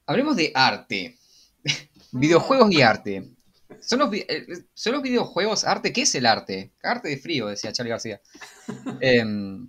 hablemos 0.06 0.36
de 0.36 0.52
arte. 0.54 1.16
Videojuegos 2.12 2.70
y 2.72 2.82
arte. 2.82 3.30
¿Son 3.80 3.98
los, 3.98 4.10
vi- 4.10 4.24
eh, 4.28 4.46
¿Son 4.74 4.92
los 4.92 5.02
videojuegos 5.02 5.64
arte? 5.64 5.92
¿Qué 5.92 6.02
es 6.02 6.14
el 6.14 6.26
arte? 6.26 6.72
Arte 6.82 7.08
de 7.08 7.16
frío, 7.18 7.46
decía 7.48 7.72
Charlie 7.72 7.90
García. 7.90 8.20
Em, 9.00 9.68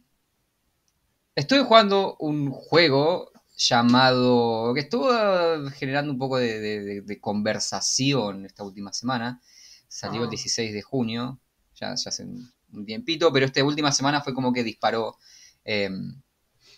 estoy 1.36 1.64
jugando 1.64 2.16
un 2.20 2.50
juego 2.52 3.32
llamado. 3.58 4.74
que 4.74 4.82
estuvo 4.82 5.12
eh, 5.14 5.70
generando 5.76 6.12
un 6.12 6.20
poco 6.20 6.38
de, 6.38 6.60
de- 6.60 6.82
de- 6.84 7.02
de 7.02 7.20
conversación 7.22 8.46
esta 8.46 8.64
última 8.64 8.92
semana. 8.94 9.42
Salió 9.88 10.22
el 10.22 10.28
Ah. 10.28 10.32
16 10.32 10.74
de 10.74 10.82
junio, 10.82 11.40
ya, 11.76 11.96
ya 11.96 12.10
hace 12.10 12.24
un, 12.26 12.52
tiempito, 12.86 13.32
pero 13.32 13.46
esta 13.46 13.64
última 13.64 13.92
semana 13.92 14.22
fue 14.22 14.34
como 14.34 14.52
que 14.54 14.64
disparó. 14.64 15.18
em, 15.64 16.22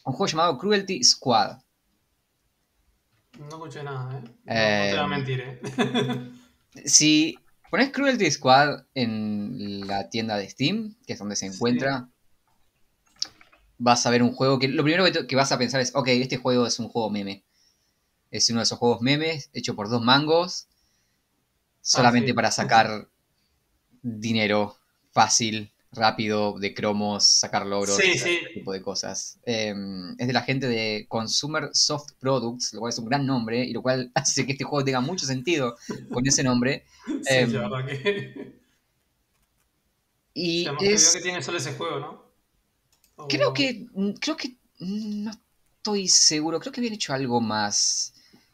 un 0.06 0.14
juego 0.14 0.28
llamado 0.28 0.58
Cruelty 0.58 1.04
Squad. 1.04 1.58
No 3.40 3.48
escuché 3.50 3.84
nada, 3.84 4.18
¿eh? 4.18 4.22
No, 4.24 4.54
no 4.54 4.54
Eh, 4.54 4.90
te 4.92 4.96
voy 4.96 5.04
a 5.04 5.08
mentir, 5.08 5.40
¿eh? 5.42 5.62
Si 6.86 7.38
pones 7.72 7.92
Cruelty 7.92 8.30
Squad 8.32 8.86
en 8.94 9.86
la 9.88 10.10
tienda 10.10 10.38
de 10.38 10.50
Steam, 10.50 10.96
que 11.06 11.14
es 11.14 11.20
donde 11.20 11.36
se 11.36 11.52
Sí. 11.52 11.58
Vas 13.78 14.06
a 14.06 14.10
ver 14.10 14.24
un 14.24 14.34
juego 14.34 14.60
que 14.60 14.68
lo 14.68 14.84
primero 14.84 15.06
que, 15.06 15.12
te- 15.12 15.28
que 15.28 15.36
vas 15.36 15.52
a 15.52 15.58
pensar 15.58 15.82
es, 15.82 15.92
ok, 15.96 16.08
este 16.10 16.38
juego 16.38 16.66
es 16.66 16.80
un 16.80 16.90
juego 16.90 17.10
meme. 17.10 17.44
Es 18.32 18.50
uno 18.50 18.60
de 18.60 18.64
esos 18.64 18.78
juegos 18.78 19.02
memes 19.02 19.50
hecho 19.54 19.76
por 19.76 19.90
dos 19.90 20.02
mangos, 20.04 20.68
solamente 21.82 22.28
sí. 22.28 22.34
para 22.34 22.52
sacar 22.52 23.08
dinero 24.02 24.76
fácil, 25.12 25.72
rápido, 25.92 26.58
de 26.60 26.74
cromos, 26.74 27.26
sacar 27.26 27.66
logros, 27.66 27.96
Sí, 27.96 28.12
ese 28.12 28.42
tipo 28.54 28.72
de 28.72 28.82
cosas. 28.82 29.40
Eh, 29.46 29.74
es 30.18 30.28
de 30.28 30.34
la 30.34 30.42
gente 30.42 30.68
de 30.68 31.06
Consumer 31.08 31.70
Soft 31.74 32.12
Products, 32.20 32.74
lo 32.74 32.82
cual 32.82 32.90
es 32.92 33.00
un 33.00 33.06
gran 33.06 33.26
nombre, 33.26 33.64
y 33.64 33.74
lo 33.74 33.82
cual 33.82 34.12
hace 34.16 34.46
que 34.46 34.54
este 34.54 34.64
juego 34.64 34.84
tenga 34.84 35.02
mucho 35.02 35.26
sentido 35.26 35.78
con 36.14 36.26
ese 36.28 36.44
nombre. 36.44 36.84
Em, 37.30 37.52
que. 37.86 38.58
Y 40.34 40.68
es, 40.82 41.14
que 41.14 41.22
tiene 41.22 41.42
solo 41.42 41.58
ese 41.58 41.74
juego, 41.74 42.00
¿no? 42.00 42.27
O- 43.18 43.28
creo 43.28 43.54
que, 43.54 43.88
mm, 43.94 44.12
creo 44.14 44.38
que, 44.38 44.58
mm, 44.80 45.24
no 45.24 45.32
estoy 45.32 46.08
seguro, 46.08 46.60
creo 46.60 46.72
que 46.72 46.80
habían 46.80 46.94
hecho 46.94 47.14
algo 47.14 47.42
más. 47.42 48.14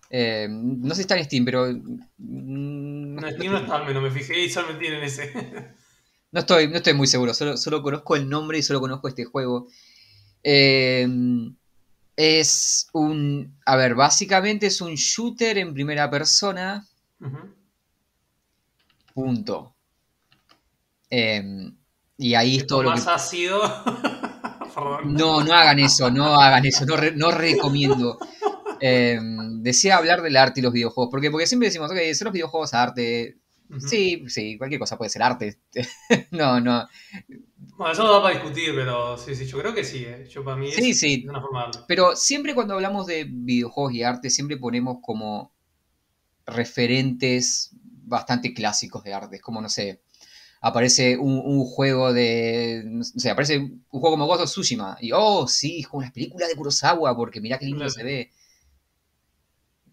Eh, 0.10 0.48
no 0.50 0.90
sé 0.90 0.96
si 0.96 1.02
está 1.02 1.18
en 1.18 1.26
Steam, 1.26 1.46
pero 1.46 1.66
mm, 1.68 3.16
No, 3.16 3.32
ni 3.32 3.48
no 3.48 3.58
está 3.58 3.76
al 3.76 3.86
menos, 3.86 4.04
me 4.04 4.12
fijé 4.12 4.40
y 4.40 4.50
solo 4.50 4.78
tienen 4.78 5.04
ese. 5.04 5.32
no 6.32 6.40
estoy, 6.40 6.68
no 6.68 6.78
estoy 6.78 6.94
muy 6.94 7.08
seguro, 7.08 7.34
solo, 7.34 7.58
solo 7.58 7.82
conozco 7.82 8.16
el 8.16 8.30
nombre 8.30 8.58
y 8.58 8.64
solo 8.64 8.80
conozco 8.80 9.08
este 9.08 9.26
juego. 9.26 9.68
Eh, 10.44 11.08
es 12.16 12.88
un, 12.94 13.58
a 13.66 13.76
ver, 13.76 13.96
básicamente 13.96 14.68
es 14.68 14.82
un 14.82 14.94
shooter 14.96 15.58
en 15.58 15.74
primera 15.74 16.10
persona, 16.10 16.88
punto. 19.14 19.76
Eh, 21.10 21.72
y 22.18 22.36
ahí 22.36 22.58
es 22.58 22.64
Que 22.64 22.68
todo 22.68 22.84
lo 22.84 22.94
que... 22.94 23.02
Tomás 23.02 23.32
No, 25.06 25.44
no 25.44 25.54
hagan 25.54 25.80
eso, 25.80 26.10
no 26.12 26.36
hagan 26.40 26.66
eso, 26.66 26.86
no, 26.86 26.96
re- 26.98 27.16
no 27.16 27.32
recomiendo. 27.32 28.18
Eh, 28.80 29.20
decía 29.60 29.98
hablar 29.98 30.22
del 30.22 30.36
arte 30.38 30.60
y 30.60 30.64
los 30.64 30.74
videojuegos, 30.74 31.10
porque, 31.12 31.32
porque 31.32 31.48
siempre 31.48 31.68
decimos, 31.70 31.90
ok, 31.92 31.98
son 32.14 32.26
los 32.26 32.34
videojuegos 32.34 32.74
arte. 32.74 33.38
Sí, 33.88 34.24
sí, 34.28 34.58
cualquier 34.58 34.80
cosa 34.80 34.98
puede 34.98 35.10
ser 35.10 35.24
arte. 35.24 35.58
no, 36.32 36.60
no. 36.60 36.88
Bueno, 37.78 37.92
eso 37.94 38.04
no 38.04 38.14
da 38.14 38.22
para 38.22 38.36
discutir, 38.36 38.72
pero 38.76 39.18
sí, 39.18 39.36
sí, 39.36 39.46
yo 39.46 39.58
creo 39.60 39.74
que 39.74 39.84
sí, 39.84 40.06
¿eh? 40.06 40.28
Yo 40.30 40.44
para 40.44 40.58
mí 40.58 40.68
es, 40.68 40.76
Sí, 40.76 40.94
sí. 40.94 41.26
una 41.28 41.42
forma 41.42 41.62
de 41.62 41.66
arte. 41.68 41.80
Pero 41.88 42.16
siempre 42.16 42.54
cuando 42.54 42.76
hablamos 42.76 43.08
de 43.08 43.26
videojuegos 43.28 43.94
y 43.94 44.04
arte, 44.04 44.30
siempre 44.30 44.58
ponemos 44.58 44.98
como 45.02 45.52
referentes 46.46 47.72
bastante 48.06 48.54
clásicos 48.54 49.04
de 49.04 49.14
arte. 49.14 49.38
Es 49.38 49.42
como, 49.42 49.62
no 49.62 49.70
sé, 49.70 50.02
aparece 50.64 51.18
un, 51.18 51.42
un 51.46 51.66
juego 51.66 52.12
de. 52.14 52.82
No 52.86 53.04
sé, 53.04 53.30
aparece 53.30 53.60
un 53.60 53.84
juego 53.92 54.12
como 54.12 54.26
Ghost 54.26 54.42
of 54.44 54.50
Tsushima. 54.50 54.98
Y, 55.02 55.12
oh, 55.14 55.48
sí, 55.48 55.82
es 55.82 55.88
como 55.88 56.02
las 56.02 56.12
películas 56.12 56.50
de 56.50 56.56
Kurosawa, 56.56 57.16
porque 57.16 57.42
mirá 57.42 57.60
qué 57.60 57.66
lindo 57.66 57.80
Claro. 57.82 57.92
se 57.94 58.04
ve. 58.04 58.32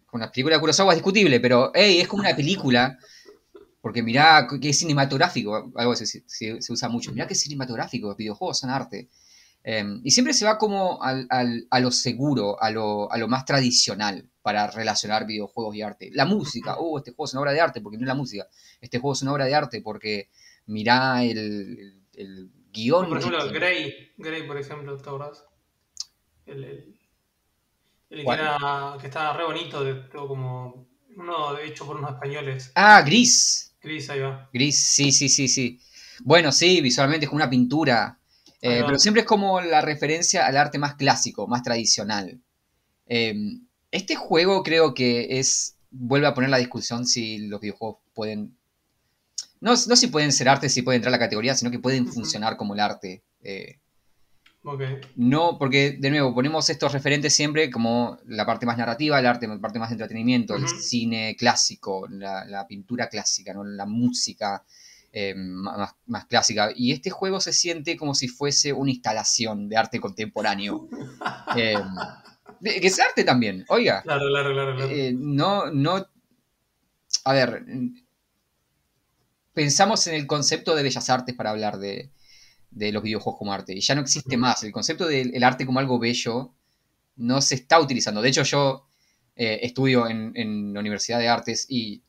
Con 0.06 0.20
las 0.20 0.30
películas 0.30 0.56
de 0.56 0.60
Kurosawa 0.60 0.92
es 0.92 0.98
discutible, 0.98 1.38
pero, 1.40 1.70
hey, 1.74 2.00
es 2.00 2.08
como 2.08 2.22
una 2.22 2.34
película. 2.34 2.98
Porque 3.80 4.02
mirá 4.02 4.46
que 4.60 4.68
es 4.70 4.78
cinematográfico, 4.78 5.72
algo 5.76 5.92
que 5.92 6.06
se, 6.06 6.22
se- 6.26 6.60
se 6.62 6.72
usa 6.72 6.88
mucho. 6.88 7.12
Mirá 7.12 7.26
que 7.26 7.34
es 7.34 7.40
cinematográfico, 7.40 8.08
los 8.08 8.16
videojuegos 8.16 8.58
son 8.58 8.70
arte. 8.70 9.08
Eh, 9.64 9.84
y 10.04 10.10
siempre 10.10 10.34
se 10.34 10.44
va 10.44 10.58
como 10.58 11.02
al- 11.02 11.26
al- 11.30 11.66
a 11.70 11.80
lo 11.80 11.90
seguro, 11.90 12.62
a 12.62 12.70
lo, 12.70 13.10
a 13.12 13.18
lo 13.18 13.28
más 13.28 13.44
tradicional 13.44 14.28
para 14.42 14.66
relacionar 14.70 15.26
videojuegos 15.26 15.76
y 15.76 15.82
arte. 15.82 16.10
La 16.12 16.26
música, 16.26 16.76
oh, 16.78 16.98
este 16.98 17.12
juego 17.12 17.24
es 17.26 17.32
una 17.34 17.42
obra 17.42 17.52
de 17.52 17.60
arte 17.60 17.80
porque 17.80 17.96
no 17.98 18.04
es 18.04 18.08
la 18.08 18.14
música. 18.14 18.46
Este 18.80 18.98
juego 18.98 19.14
es 19.14 19.22
una 19.22 19.32
obra 19.32 19.46
de 19.46 19.54
arte 19.54 19.80
porque 19.82 20.28
mirá 20.70 21.22
el, 21.24 21.38
el- 21.38 22.02
el 22.14 22.50
guion. 22.72 23.08
Por 23.08 23.18
ejemplo, 23.18 23.42
tiene. 23.42 23.58
Grey, 23.58 24.12
Grey, 24.16 24.46
por 24.46 24.58
ejemplo, 24.58 24.96
¿te 24.96 25.02
acordás? 25.08 25.44
El, 26.46 26.64
el, 26.64 26.94
el 28.10 28.24
que, 28.26 28.32
era, 28.32 28.56
que 29.00 29.06
estaba 29.06 29.36
re 29.36 29.44
bonito, 29.44 29.84
de, 29.84 29.94
todo 29.94 30.28
como 30.28 30.86
uno 31.16 31.58
hecho 31.58 31.86
por 31.86 31.96
unos 31.96 32.10
españoles. 32.12 32.72
Ah, 32.74 33.02
Gris. 33.02 33.72
Gris, 33.82 34.10
ahí 34.10 34.20
va. 34.20 34.50
Gris, 34.52 34.78
sí, 34.78 35.12
sí, 35.12 35.28
sí, 35.28 35.48
sí. 35.48 35.80
Bueno, 36.24 36.52
sí, 36.52 36.80
visualmente 36.80 37.24
es 37.26 37.30
como 37.30 37.38
una 37.42 37.50
pintura. 37.50 38.18
Eh, 38.62 38.82
pero 38.84 38.98
siempre 38.98 39.22
es 39.22 39.26
como 39.26 39.60
la 39.60 39.80
referencia 39.80 40.46
al 40.46 40.56
arte 40.56 40.78
más 40.78 40.94
clásico, 40.96 41.46
más 41.46 41.62
tradicional. 41.62 42.40
Eh, 43.06 43.34
este 43.90 44.16
juego 44.16 44.62
creo 44.64 44.94
que 44.94 45.38
es. 45.40 45.76
Vuelve 45.90 46.28
a 46.28 46.34
poner 46.34 46.50
la 46.50 46.58
discusión 46.58 47.06
si 47.06 47.38
los 47.48 47.60
videojuegos 47.60 47.98
pueden. 48.14 48.58
No, 49.60 49.72
no 49.72 49.96
si 49.96 50.06
pueden 50.06 50.32
ser 50.32 50.48
arte, 50.48 50.68
si 50.68 50.82
pueden 50.82 50.98
entrar 50.98 51.12
a 51.14 51.16
la 51.18 51.24
categoría, 51.24 51.54
sino 51.54 51.70
que 51.70 51.78
pueden 51.78 52.06
funcionar 52.06 52.56
como 52.56 52.74
el 52.74 52.80
arte. 52.80 53.22
Eh, 53.42 53.78
Ok. 54.62 54.82
no, 55.16 55.56
porque 55.58 55.92
de 55.98 56.10
nuevo 56.10 56.34
ponemos 56.34 56.68
estos 56.68 56.92
referentes 56.92 57.34
siempre 57.34 57.70
como 57.70 58.18
la 58.26 58.44
parte 58.44 58.66
más 58.66 58.76
narrativa, 58.76 59.20
la 59.22 59.30
arte, 59.30 59.46
la 59.48 59.58
parte 59.58 59.78
más 59.78 59.88
de 59.88 59.94
entretenimiento, 59.94 60.54
el 60.54 60.68
cine 60.68 61.34
clásico, 61.38 62.06
la, 62.10 62.44
la 62.44 62.66
pintura 62.66 63.08
clásica, 63.08 63.54
¿no? 63.54 63.64
la 63.64 63.86
música 63.86 64.62
eh, 65.12 65.34
más, 65.34 65.94
más 66.06 66.26
clásica. 66.26 66.70
Y 66.74 66.92
este 66.92 67.10
juego 67.10 67.40
se 67.40 67.52
siente 67.52 67.96
como 67.96 68.14
si 68.14 68.28
fuese 68.28 68.72
una 68.72 68.90
instalación 68.90 69.68
de 69.68 69.76
arte 69.76 70.00
contemporáneo. 70.00 70.88
Eh, 71.56 71.74
que 72.62 72.86
es 72.86 73.00
arte 73.00 73.24
también, 73.24 73.64
oiga. 73.68 74.02
Claro, 74.02 74.26
claro, 74.28 74.52
claro. 74.52 74.76
claro. 74.76 74.90
Eh, 74.90 75.14
no, 75.16 75.70
no. 75.72 76.06
A 77.24 77.32
ver. 77.32 77.64
Pensamos 79.54 80.06
en 80.06 80.14
el 80.14 80.26
concepto 80.26 80.74
de 80.74 80.82
bellas 80.82 81.10
artes 81.10 81.34
para 81.34 81.50
hablar 81.50 81.78
de, 81.78 82.10
de 82.70 82.92
los 82.92 83.02
videojuegos 83.02 83.38
como 83.38 83.52
arte. 83.52 83.74
Y 83.74 83.80
ya 83.80 83.94
no 83.94 84.00
existe 84.02 84.36
más. 84.36 84.62
El 84.62 84.72
concepto 84.72 85.06
del 85.06 85.34
el 85.34 85.42
arte 85.44 85.66
como 85.66 85.80
algo 85.80 85.98
bello 85.98 86.52
no 87.16 87.40
se 87.42 87.56
está 87.56 87.80
utilizando. 87.80 88.22
De 88.22 88.28
hecho, 88.28 88.42
yo 88.44 88.86
eh, 89.36 89.60
estudio 89.62 90.08
en, 90.08 90.32
en 90.34 90.72
la 90.74 90.80
Universidad 90.80 91.18
de 91.18 91.28
Artes 91.28 91.66
y 91.68 92.02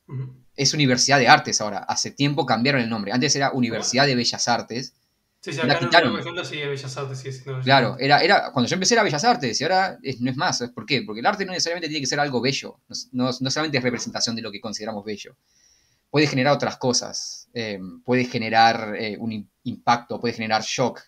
es 0.56 0.72
Universidad 0.74 1.18
de 1.18 1.28
Artes 1.28 1.60
ahora. 1.60 1.78
Hace 1.78 2.10
tiempo 2.10 2.46
cambiaron 2.46 2.80
el 2.80 2.88
nombre. 2.88 3.12
Antes 3.12 3.34
era 3.36 3.52
Universidad 3.52 4.06
de 4.06 4.14
Bellas 4.14 4.48
Artes. 4.48 4.94
Sí, 5.40 5.50
sí, 5.52 5.56
la 5.66 5.72
acá 5.74 5.80
en 5.82 5.88
quitaron. 5.88 6.12
Bellas 6.12 6.26
Artes, 6.26 7.64
Claro, 7.64 7.96
era, 7.98 8.18
era, 8.22 8.52
cuando 8.52 8.68
yo 8.68 8.74
empecé 8.74 8.94
era 8.94 9.02
Bellas 9.02 9.24
Artes 9.24 9.60
y 9.60 9.64
ahora 9.64 9.98
es- 10.02 10.20
no 10.20 10.30
es 10.30 10.36
más. 10.36 10.62
¿Por 10.72 10.86
qué? 10.86 11.02
Porque 11.02 11.18
el 11.20 11.26
arte 11.26 11.44
no 11.44 11.50
necesariamente 11.52 11.88
tiene 11.88 12.00
que 12.00 12.06
ser 12.06 12.20
algo 12.20 12.40
bello. 12.40 12.78
No, 12.88 12.96
no- 13.24 13.36
no 13.40 13.50
solamente 13.50 13.78
es 13.78 13.82
representación 13.82 14.36
de 14.36 14.42
lo 14.42 14.52
que 14.52 14.60
consideramos 14.60 15.04
bello. 15.04 15.34
Puede 16.12 16.28
generar 16.28 16.52
otras 16.54 16.76
cosas. 16.76 17.48
eh, 17.54 17.80
puede 18.04 18.24
generar 18.26 18.94
eh, 18.98 19.16
un 19.18 19.30
im- 19.32 19.48
impacto, 19.64 20.20
puede 20.20 20.34
generar 20.34 20.62
shock. 20.62 21.00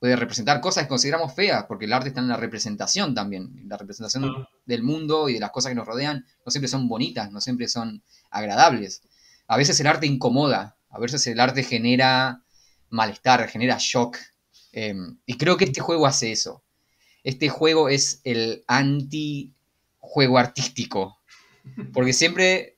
Puede 0.00 0.16
representar 0.16 0.60
cosas 0.60 0.84
que 0.84 0.88
consideramos 0.88 1.34
feas, 1.34 1.64
porque 1.68 1.84
el 1.86 1.92
arte 1.92 2.08
está 2.08 2.20
en 2.20 2.28
la 2.28 2.36
representación 2.36 3.14
también. 3.14 3.62
La 3.68 3.76
representación 3.78 4.46
del 4.66 4.82
mundo 4.82 5.28
y 5.28 5.34
de 5.34 5.40
las 5.40 5.50
cosas 5.52 5.70
que 5.70 5.74
nos 5.76 5.86
rodean 5.86 6.24
no 6.44 6.50
siempre 6.50 6.68
son 6.68 6.88
bonitas, 6.88 7.30
no 7.32 7.40
siempre 7.40 7.68
son 7.68 8.02
agradables. 8.30 9.02
A 9.46 9.56
veces 9.56 9.78
el 9.80 9.86
arte 9.86 10.06
incomoda, 10.06 10.76
a 10.90 10.98
veces 10.98 11.26
el 11.28 11.38
arte 11.40 11.62
genera 11.62 12.42
malestar, 12.90 13.48
genera 13.48 13.76
shock. 13.78 14.16
Eh, 14.72 14.94
y 15.26 15.36
creo 15.38 15.56
que 15.56 15.64
este 15.64 15.80
juego 15.80 16.06
hace 16.06 16.32
eso. 16.32 16.62
este 17.24 17.48
juego 17.48 17.88
es 17.88 18.20
el 18.24 18.64
anti-juego 18.68 20.38
artístico. 20.38 21.18
Porque 21.92 22.12
siempre, 22.12 22.75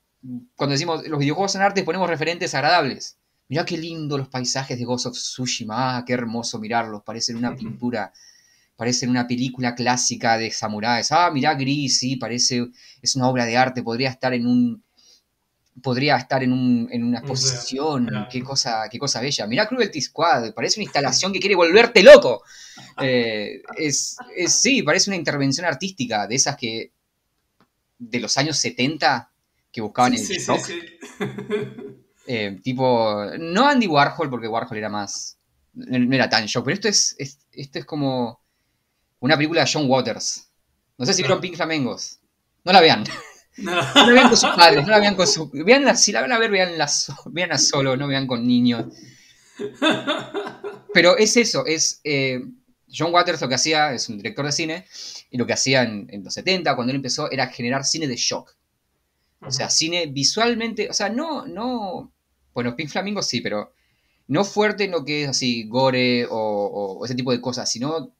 cuando 0.57 0.73
decimos 0.73 1.07
los 1.07 1.19
videojuegos 1.19 1.53
son 1.53 1.63
arte, 1.63 1.85
ponemos 1.85 2.09
referentes 2.09 2.55
agradables. 2.55 3.19
Mirá 3.49 3.65
qué 3.65 3.79
lindo 3.79 4.19
los 4.19 4.29
paisajes 4.29 4.79
de 4.79 4.85
Ghost 4.85 5.07
of 5.07 5.15
Tsushima, 5.15 5.97
ah, 5.97 6.05
qué 6.05 6.13
hermoso 6.13 6.59
mirarlos, 6.59 7.03
parecen 7.03 7.37
una 7.37 7.57
pintura, 7.57 8.13
parecen 8.77 9.09
una 9.09 9.27
película 9.27 9.75
clásica 9.75 10.37
de 10.37 10.51
samuráis. 10.51 11.11
Ah, 11.13 11.31
mirá 11.31 11.55
gris, 11.55 11.99
sí, 11.99 12.17
parece, 12.17 12.69
es 13.01 13.17
una 13.17 13.29
obra 13.29 13.47
de 13.47 13.57
arte, 13.57 13.83
podría 13.83 14.11
estar 14.11 14.35
en 14.35 14.47
un, 14.47 14.83
podría 15.83 16.17
estar 16.17 16.43
en, 16.43 16.53
un, 16.53 16.89
en 16.91 17.05
una 17.05 17.21
exposición, 17.21 18.09
qué, 18.31 18.43
cosa, 18.43 18.89
qué 18.91 18.99
cosa 18.99 19.21
bella. 19.21 19.47
Mirá 19.47 19.67
Cruelty 19.67 20.01
Squad, 20.01 20.53
parece 20.53 20.81
una 20.81 20.85
instalación 20.85 21.33
que 21.33 21.41
quiere 21.41 21.55
volverte 21.55 22.03
loco. 22.03 22.43
Eh, 23.01 23.63
es, 23.77 24.17
sí, 24.47 24.83
parece 24.83 25.11
una 25.11 25.17
intervención 25.17 25.67
artística 25.67 26.27
de 26.27 26.35
esas 26.35 26.57
que, 26.57 26.93
de 27.99 28.21
los 28.21 28.37
años 28.39 28.57
70, 28.57 29.28
que 29.73 29.81
buscaban 29.81 30.15
el 30.15 30.21
shock. 30.21 30.61
Eh, 32.31 32.61
tipo, 32.63 33.25
no 33.39 33.67
Andy 33.67 33.87
Warhol, 33.87 34.29
porque 34.29 34.49
Warhol 34.49 34.77
era 34.77 34.91
más, 34.91 35.39
no 35.73 36.15
era 36.15 36.29
tan 36.29 36.45
shock, 36.45 36.63
pero 36.63 36.75
esto 36.75 36.87
es, 36.87 37.17
esto 37.19 37.79
es 37.79 37.87
como 37.87 38.43
una 39.21 39.35
película 39.35 39.65
de 39.65 39.71
John 39.73 39.89
Waters. 39.89 40.51
No 40.99 41.07
sé 41.07 41.15
si 41.15 41.23
vieron 41.23 41.41
Pink 41.41 41.57
Flamengos. 41.57 42.21
No 42.65 42.73
la 42.73 42.81
vean. 42.81 43.05
No. 43.57 43.73
la 43.75 44.13
vean 44.13 44.29
con 44.29 44.37
sus 44.37 44.51
padres, 44.51 44.87
no 44.87 44.93
la 44.93 45.01
vean 45.01 45.17
con 45.17 45.27
sus... 45.27 45.51
Veanla, 45.51 45.97
si 45.97 46.13
la 46.13 46.21
van 46.21 46.31
a 46.31 46.39
ver, 46.39 46.49
veanla, 46.49 46.89
veanla 47.27 47.59
solo, 47.59 47.97
no 47.97 48.07
vean 48.07 48.29
con 48.29 48.47
niños. 48.47 48.85
Pero 50.95 51.17
es 51.17 51.37
eso, 51.37 51.67
es... 51.67 52.01
Eh, 52.05 52.41
John 52.89 53.13
Waters 53.13 53.41
lo 53.41 53.49
que 53.49 53.57
hacía, 53.57 53.93
es 53.93 54.09
un 54.09 54.17
director 54.17 54.47
de 54.47 54.53
cine, 54.53 54.87
y 55.31 55.37
lo 55.39 55.45
que 55.45 55.55
hacía 55.55 55.83
en, 55.83 56.23
los 56.23 56.35
70, 56.35 56.75
cuando 56.77 56.93
él 56.93 56.97
empezó, 56.97 57.31
era 57.31 57.49
generar 57.49 57.85
cine 57.85 58.07
de 58.07 58.17
shock. 58.17 58.57
O 59.41 59.51
sea, 59.51 59.71
cine 59.71 60.07
visualmente, 60.07 60.89
o 60.91 60.93
sea, 60.93 61.09
no, 61.09 61.47
no, 61.47 62.13
bueno, 62.53 62.75
Pink 62.75 62.91
Flamingo 62.91 63.23
sí, 63.23 63.41
pero 63.41 63.73
no 64.27 64.45
fuerte 64.45 64.85
en 64.85 64.91
lo 64.91 65.05
que 65.05 65.23
es 65.23 65.29
así, 65.29 65.69
gore 65.69 66.27
o, 66.29 67.01
ese 67.05 67.15
tipo 67.15 67.33
de 67.33 67.41
cosas, 67.41 67.71
sino 67.71 68.13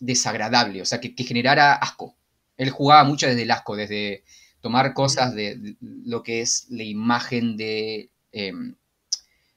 desagradable, 0.00 0.82
o 0.82 0.84
sea, 0.84 1.00
que, 1.00 1.14
que 1.14 1.24
generara 1.24 1.74
asco. 1.74 2.14
Él 2.56 2.70
jugaba 2.70 3.04
mucho 3.04 3.26
desde 3.26 3.42
el 3.42 3.50
asco, 3.50 3.74
desde 3.74 4.22
tomar 4.60 4.92
cosas 4.94 5.34
de, 5.34 5.76
lo 5.80 6.22
que 6.22 6.42
es 6.42 6.66
la 6.70 6.84
imagen 6.84 7.56
de 7.56 8.10
em, 8.32 8.76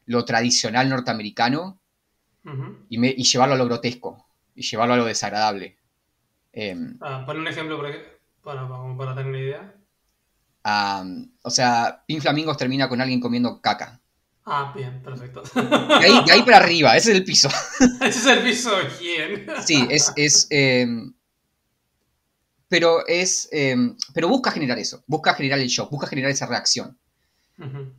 lo 0.06 0.26
tradicional 0.26 0.90
norteamericano 0.90 1.80
y, 2.90 3.24
llevarlo 3.24 3.56
a 3.56 3.58
lo 3.58 3.66
grotesco 3.66 4.26
y 4.56 4.64
llevarlo 4.64 4.96
a 4.96 4.98
lo 4.98 5.06
desagradable. 5.06 5.78
Eh, 6.52 6.76
pon 7.26 7.40
un 7.40 7.48
ejemplo 7.48 7.82
para, 8.44 8.68
para, 8.98 9.16
tener 9.16 9.30
una 9.30 9.40
idea. 9.40 9.76
O 10.64 11.50
sea, 11.50 12.04
Pink 12.08 12.22
Flamingos 12.22 12.58
termina 12.58 12.88
con 12.88 13.02
alguien 13.02 13.20
comiendo 13.20 13.62
caca. 13.62 14.00
Ah, 14.46 14.74
bien, 14.76 15.02
perfecto. 15.02 15.42
De 15.56 16.32
ahí, 16.32 16.44
para 16.44 16.58
arriba, 16.58 16.98
ese 16.98 17.12
es 17.12 17.18
el 17.18 17.24
piso. 17.24 17.50
ese 18.02 18.20
es 18.20 18.26
el 18.26 18.44
piso 18.44 18.78
de 18.78 18.88
quién. 18.88 19.48
Sí, 19.66 19.88
es, 19.90 20.12
es 20.18 20.48
em, 20.50 21.14
pero 22.68 23.06
es, 23.06 23.48
em, 23.52 23.96
pero 24.16 24.28
busca 24.28 24.52
generar 24.52 24.80
eso, 24.80 25.04
busca 25.06 25.36
generar 25.36 25.60
el 25.60 25.68
shock, 25.68 25.92
busca 25.92 26.08
generar 26.08 26.32
esa 26.32 26.48
reacción. 26.48 26.98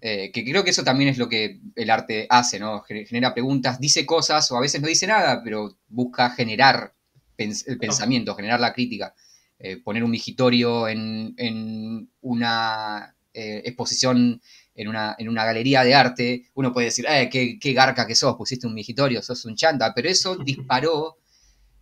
Eh, 0.01 0.33
que 0.33 0.45
creo 0.45 0.65
que 0.65 0.71
eso 0.71 0.83
también 0.83 1.11
es 1.11 1.17
lo 1.17 1.29
que 1.29 1.61
el 1.77 1.89
arte 1.89 2.27
hace, 2.29 2.59
¿no? 2.59 2.83
Genera 2.83 3.33
preguntas, 3.33 3.81
dice 3.81 4.05
cosas 4.05 4.51
o 4.51 4.57
a 4.57 4.61
veces 4.61 4.83
no 4.83 4.89
dice 4.89 5.07
nada, 5.07 5.43
pero 5.45 5.79
busca 5.89 6.31
generar 6.31 6.93
el 7.37 7.79
pensamiento, 7.79 8.35
generar 8.35 8.59
la 8.59 8.73
crítica. 8.73 9.15
Eh, 9.59 9.79
poner 9.79 10.03
un 10.05 10.11
vigitorio 10.11 10.89
en, 10.89 12.11
una 12.21 13.17
eh, 13.33 13.63
exposición, 13.65 14.41
en 14.75 14.89
una, 14.89 15.15
en 15.19 15.29
una, 15.29 15.45
galería 15.45 15.85
de 15.85 15.95
arte, 15.95 16.51
uno 16.55 16.73
puede 16.73 16.87
decir, 16.87 17.07
eh, 17.09 17.29
qué, 17.31 17.59
qué 17.59 17.73
garca 17.73 18.07
que 18.07 18.15
sos, 18.15 18.37
pusiste 18.37 18.67
un 18.67 18.75
vigitorio, 18.75 19.23
sos 19.23 19.45
un 19.45 19.57
chanta, 19.57 19.93
pero 19.95 20.09
eso 20.09 20.37
disparó 20.45 21.19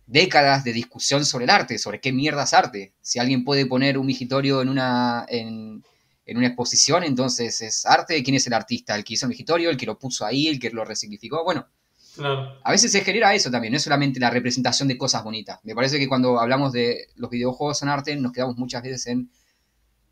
décadas 0.05 0.63
de 0.63 0.73
discusión 0.73 1.25
sobre 1.25 1.45
el 1.45 1.49
arte, 1.49 1.77
sobre 1.77 1.99
qué 1.99 2.11
mierda 2.11 2.43
es 2.43 2.53
arte. 2.53 2.93
Si 3.01 3.19
alguien 3.19 3.43
puede 3.43 3.65
poner 3.65 3.97
un 3.97 4.05
migitorio 4.05 4.61
en 4.61 4.69
una, 4.69 5.25
en, 5.27 5.83
una 6.27 6.47
exposición, 6.47 7.03
entonces 7.03 7.61
es 7.61 7.85
arte. 7.85 8.21
¿Quién 8.23 8.35
es 8.35 8.47
el 8.47 8.53
artista? 8.53 8.95
¿El 8.95 9.03
que 9.03 9.13
hizo 9.13 9.25
el 9.25 9.31
migitorio? 9.31 9.69
¿El 9.69 9.77
que 9.77 9.85
lo 9.85 9.97
puso 9.97 10.25
ahí? 10.25 10.47
¿El 10.47 10.59
que 10.59 10.69
lo 10.69 10.85
resignificó? 10.85 11.43
Bueno, 11.43 11.67
a 12.19 12.71
veces 12.71 12.91
se 12.91 13.01
genera 13.01 13.33
eso 13.33 13.49
también, 13.49 13.71
no 13.71 13.77
es 13.77 13.83
solamente 13.83 14.19
la 14.19 14.29
representación 14.29 14.87
de 14.87 14.97
cosas 14.97 15.23
bonitas. 15.23 15.59
Me 15.63 15.75
parece 15.75 15.97
que 15.97 16.07
cuando 16.07 16.39
hablamos 16.39 16.71
de 16.71 17.07
los 17.15 17.29
videojuegos 17.29 17.81
en 17.81 17.89
arte, 17.89 18.15
nos 18.15 18.31
quedamos 18.31 18.57
muchas 18.57 18.83
veces 18.83 19.07
en 19.07 19.31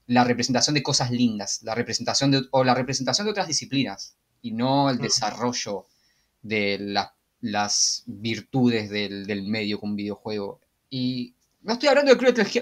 la 0.07 0.23
representación 0.23 0.73
de 0.73 0.83
cosas 0.83 1.11
lindas, 1.11 1.61
la 1.63 1.75
representación 1.75 2.31
de, 2.31 2.41
o 2.51 2.63
la 2.63 2.73
representación 2.73 3.25
de 3.25 3.31
otras 3.31 3.47
disciplinas, 3.47 4.15
y 4.41 4.51
no 4.51 4.89
el 4.89 4.97
desarrollo 4.97 5.85
de 6.41 6.77
las 6.79 7.11
las 7.41 8.03
virtudes 8.05 8.89
del, 8.89 9.43
medio 9.43 9.79
con 9.79 9.91
un 9.91 9.95
videojuego. 9.95 10.61
Y 10.89 11.35
no 11.61 11.73
estoy 11.73 11.89
hablando 11.89 12.13
de 12.13 12.17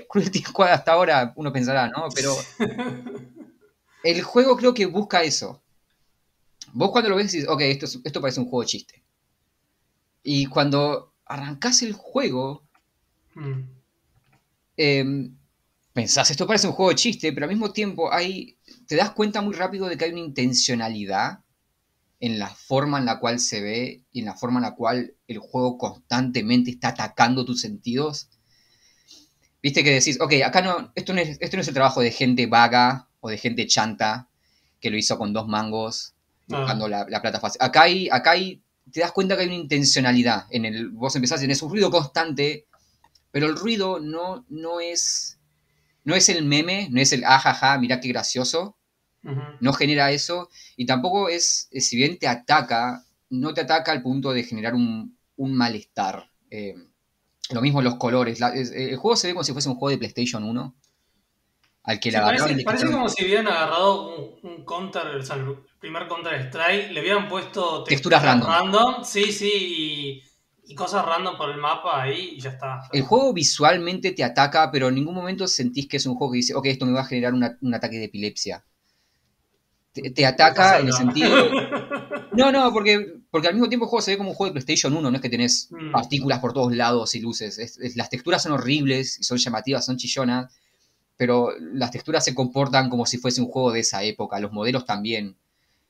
Cruelty, 0.08 0.40
Squad 0.40 0.72
hasta 0.72 0.94
ahora, 0.94 1.34
uno 1.36 1.52
pensará, 1.54 1.90
¿no? 1.90 2.08
Pero 2.16 2.36
el 4.04 4.22
juego 4.24 4.56
creo 4.58 4.74
que 4.74 4.86
busca 4.86 5.22
eso. 5.24 5.62
Vos 6.72 6.92
cuando 6.92 7.10
lo 7.10 7.16
ves 7.18 7.32
dices, 7.32 7.48
ok, 7.48 7.62
esto, 7.62 7.86
esto 8.04 8.22
parece 8.22 8.40
un 8.40 8.50
juego 8.50 8.64
chiste. 8.64 9.04
Y 10.24 10.46
cuando 10.48 11.14
arrancás 11.26 11.82
el 11.82 11.94
juego, 11.94 12.68
mm. 13.36 13.62
em, 14.78 15.38
pensás, 15.94 16.32
esto 16.32 16.48
parece 16.48 16.68
un 16.68 16.74
juego 16.74 16.90
de 16.90 16.96
chiste, 16.96 17.34
pero 17.34 17.46
al 17.46 17.52
mismo 17.52 17.72
tiempo 17.72 18.12
hay, 18.12 18.58
te 18.88 18.96
das 18.96 19.12
cuenta 19.12 19.42
muy 19.42 19.54
rápido 19.54 19.88
de 19.88 19.98
que 19.98 20.06
hay 20.06 20.12
una 20.12 20.22
intencionalidad 20.22 21.40
en 22.20 22.38
la 22.38 22.50
forma 22.50 22.98
en 22.98 23.06
la 23.06 23.20
cual 23.20 23.40
se 23.40 23.62
ve 23.62 24.04
y 24.12 24.20
en 24.20 24.26
la 24.26 24.36
forma 24.36 24.60
en 24.60 24.64
la 24.64 24.76
cual 24.76 25.14
el 25.28 25.40
juego 25.40 25.78
constantemente 25.78 26.72
está 26.72 26.90
atacando 26.90 27.46
tus 27.46 27.62
sentidos. 27.62 28.30
Viste 29.62 29.84
que 29.84 29.92
decís, 29.92 30.20
ok, 30.20 30.34
acá 30.46 30.62
no, 30.62 30.92
esto 30.96 31.14
no 31.14 31.22
es, 31.22 31.38
esto 31.40 31.58
no 31.58 31.62
es 31.62 31.68
el 31.68 31.74
trabajo 31.74 32.02
de 32.02 32.12
gente 32.12 32.46
vaga 32.48 33.08
o 33.22 33.30
de 33.30 33.38
gente 33.38 33.68
chanta 33.68 34.28
que 34.80 34.90
lo 34.90 34.98
hizo 34.98 35.18
con 35.18 35.34
dos 35.34 35.48
mangos 35.48 36.14
ah. 36.52 36.60
buscando 36.60 36.88
la, 36.88 37.06
plata 37.06 37.40
fácil. 37.40 37.62
Acá 37.62 37.84
hay, 37.84 38.10
acá 38.10 38.32
hay, 38.32 38.62
te 38.92 39.02
das 39.02 39.12
cuenta 39.12 39.36
que 39.36 39.44
hay 39.44 39.48
una 39.48 39.58
intencionalidad. 39.58 40.46
En 40.50 40.66
el, 40.66 40.90
vos 40.90 41.16
empezás, 41.16 41.42
tenés 41.42 41.62
un 41.62 41.70
ruido 41.70 41.92
constante, 41.92 42.68
pero 43.32 43.48
el 43.48 43.56
ruido 43.56 44.00
no, 44.00 44.46
no 44.50 44.80
es, 44.80 45.40
no 46.04 46.16
es 46.16 46.30
el 46.30 46.46
meme, 46.46 46.88
no 46.92 47.00
es 47.02 47.14
el 47.14 47.24
ajaja, 47.24 47.78
mira 47.78 48.00
qué 48.00 48.10
gracioso, 48.10 48.78
no 49.60 49.74
genera 49.74 50.12
eso 50.12 50.50
y 50.78 50.86
tampoco 50.86 51.28
es, 51.28 51.68
si 51.72 51.98
bien 51.98 52.18
te 52.18 52.28
ataca, 52.28 53.04
no 53.30 53.54
te 53.54 53.62
ataca 53.62 53.92
al 53.92 54.02
punto 54.02 54.32
de 54.32 54.44
generar 54.44 54.74
un, 54.74 55.18
malestar. 55.38 56.32
Eh, 56.50 56.76
lo 57.52 57.62
mismo 57.62 57.82
los 57.82 57.96
colores. 57.96 58.40
el 58.42 58.96
juego 58.98 59.16
se 59.16 59.28
ve 59.28 59.34
como 59.34 59.44
si 59.44 59.54
fuese 59.54 59.70
un 59.70 59.76
juego 59.76 59.92
de 59.92 59.98
PlayStation 59.98 60.44
1. 60.44 60.76
Al 61.84 62.00
que 62.00 62.12
la 62.12 62.22
parece, 62.22 62.64
parece 62.64 62.92
como 62.92 63.10
si 63.10 63.26
hubieran 63.26 63.48
agarrado 63.48 64.38
un, 64.44 64.64
counter, 64.64 65.08
o 65.08 65.24
sea, 65.24 65.38
primer 65.80 66.08
counter 66.08 66.34
strike, 66.48 66.92
le 66.92 67.02
hubieran 67.02 67.28
puesto 67.28 67.84
texturas 67.84 68.24
random. 68.24 69.04
Sí, 69.04 69.32
sí, 69.32 70.22
y, 70.64 70.76
cosas 70.76 71.04
random 71.06 71.36
por 71.36 71.50
el 71.50 71.58
mapa 71.58 72.02
ahí 72.02 72.36
y 72.36 72.40
ya 72.40 72.52
está. 72.52 72.82
El 72.92 73.02
juego 73.02 73.34
visualmente 73.34 74.12
te 74.12 74.24
ataca, 74.24 74.70
pero 74.72 74.90
en 74.90 74.96
ningún 74.96 75.16
momento 75.16 75.48
sentís 75.48 75.88
que 75.88 75.98
es 75.98 76.06
un 76.06 76.16
juego 76.16 76.34
que 76.34 76.38
dice, 76.38 76.54
ok, 76.54 76.66
esto 76.68 76.86
me 76.86 76.94
va 76.94 77.02
a 77.02 77.06
generar 77.06 77.34
un 77.34 77.74
ataque 77.74 77.98
de 77.98 78.06
epilepsia 78.06 78.64
te, 79.92 80.26
ataca 80.26 80.80
en 80.80 80.88
el 80.88 80.94
sentido. 80.94 81.30
No, 82.32 82.52
no, 82.52 82.72
porque, 82.72 83.22
porque 83.32 83.48
al 83.48 83.56
mismo 83.56 83.68
tiempo 83.68 83.86
el 83.86 83.90
juego 83.90 84.02
se 84.04 84.12
ve 84.12 84.18
como 84.18 84.30
un 84.30 84.36
juego 84.36 84.54
de 84.54 84.62
PlayStation 84.62 84.96
1, 84.96 85.10
no 85.10 85.16
es 85.16 85.22
que 85.22 85.30
tenés 85.30 85.68
mm. 85.72 85.92
partículas 85.92 86.40
por 86.40 86.54
todos 86.54 86.74
lados 86.74 87.16
y 87.16 87.20
luces. 87.20 87.80
las 87.96 88.10
texturas 88.10 88.44
son 88.44 88.52
horribles 88.52 89.20
y 89.20 89.24
son 89.24 89.40
llamativas, 89.40 89.86
son 89.86 89.98
chillonas, 89.98 90.54
pero 91.18 91.50
las 91.60 91.90
texturas 91.90 92.24
se 92.24 92.36
comportan 92.36 92.90
como 92.90 93.08
si 93.08 93.18
fuese 93.18 93.42
un 93.42 93.48
juego 93.48 93.72
de 93.72 93.80
esa 93.80 94.04
época, 94.04 94.40
los 94.40 94.54
modelos 94.54 94.86
también. 94.86 95.36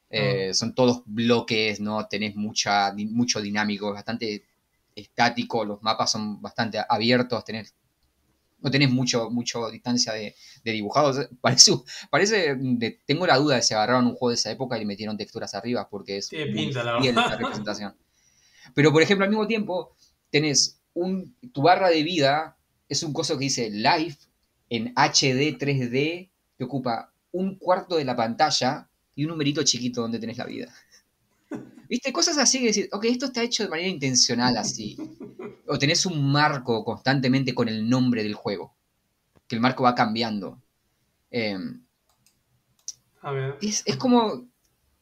Eh. 0.09 0.53
Son 0.53 0.73
todos 0.73 1.03
bloques, 1.05 1.79
no 1.79 2.07
tenés 2.07 2.35
mucha, 2.35 2.93
mucho 2.93 3.41
dinámico, 3.41 3.93
bastante 3.93 4.45
estático, 4.95 5.63
los 5.65 5.81
mapas 5.81 6.11
son 6.11 6.41
bastante 6.41 6.79
abiertos, 6.87 7.43
tenés 7.45 7.73
no 8.61 8.71
tenés 8.71 8.89
mucho, 8.89 9.29
mucho 9.29 9.69
distancia 9.69 10.13
de, 10.13 10.35
de 10.63 10.71
dibujados. 10.71 11.29
Parece, 11.41 11.71
parece 12.09 12.57
tengo 13.05 13.25
la 13.25 13.37
duda 13.37 13.55
de 13.55 13.61
si 13.61 13.73
agarraron 13.73 14.07
un 14.07 14.15
juego 14.15 14.29
de 14.29 14.35
esa 14.35 14.51
época 14.51 14.75
y 14.75 14.81
le 14.81 14.85
metieron 14.85 15.17
texturas 15.17 15.53
arriba, 15.53 15.87
porque 15.89 16.17
es 16.17 16.29
pinta, 16.29 16.83
la, 16.83 16.99
representación. 17.37 17.95
Pero, 18.73 18.91
por 18.91 19.01
ejemplo, 19.01 19.23
al 19.23 19.29
mismo 19.29 19.47
tiempo, 19.47 19.95
tenés 20.29 20.81
un, 20.93 21.35
tu 21.53 21.61
barra 21.61 21.89
de 21.89 22.03
vida, 22.03 22.57
es 22.87 23.03
un 23.03 23.13
coso 23.13 23.37
que 23.37 23.45
dice 23.45 23.69
live 23.69 24.17
en 24.69 24.93
HD 24.95 25.57
3D, 25.57 26.29
que 26.57 26.63
ocupa 26.63 27.13
un 27.31 27.55
cuarto 27.55 27.95
de 27.95 28.05
la 28.05 28.15
pantalla 28.15 28.88
y 29.19 29.25
un 29.25 29.31
numerito 29.31 29.61
chiquito 29.63 30.01
donde 30.01 30.17
tenés 30.19 30.37
la 30.37 30.45
vida. 30.45 30.73
¿Viste? 31.89 32.13
Cosas 32.13 32.37
así 32.37 32.59
que 32.59 32.67
decir, 32.67 32.87
ok, 32.91 33.03
esto 33.05 33.25
está 33.25 33.41
hecho 33.43 33.63
de 33.63 33.69
manera 33.69 33.89
intencional 33.89 34.55
así. 34.57 34.97
o 35.67 35.77
tenés 35.77 36.05
un 36.05 36.31
marco 36.31 36.83
constantemente 36.85 37.53
con 37.53 37.67
el 37.67 37.89
nombre 37.89 38.23
del 38.23 38.33
juego. 38.33 38.73
Que 39.47 39.55
el 39.55 39.61
marco 39.61 39.83
va 39.83 39.93
cambiando. 39.95 40.61
Em, 41.31 41.81
A 43.21 43.31
ver. 43.31 43.57
es, 43.61 43.83
es 43.85 43.95
como 43.97 44.47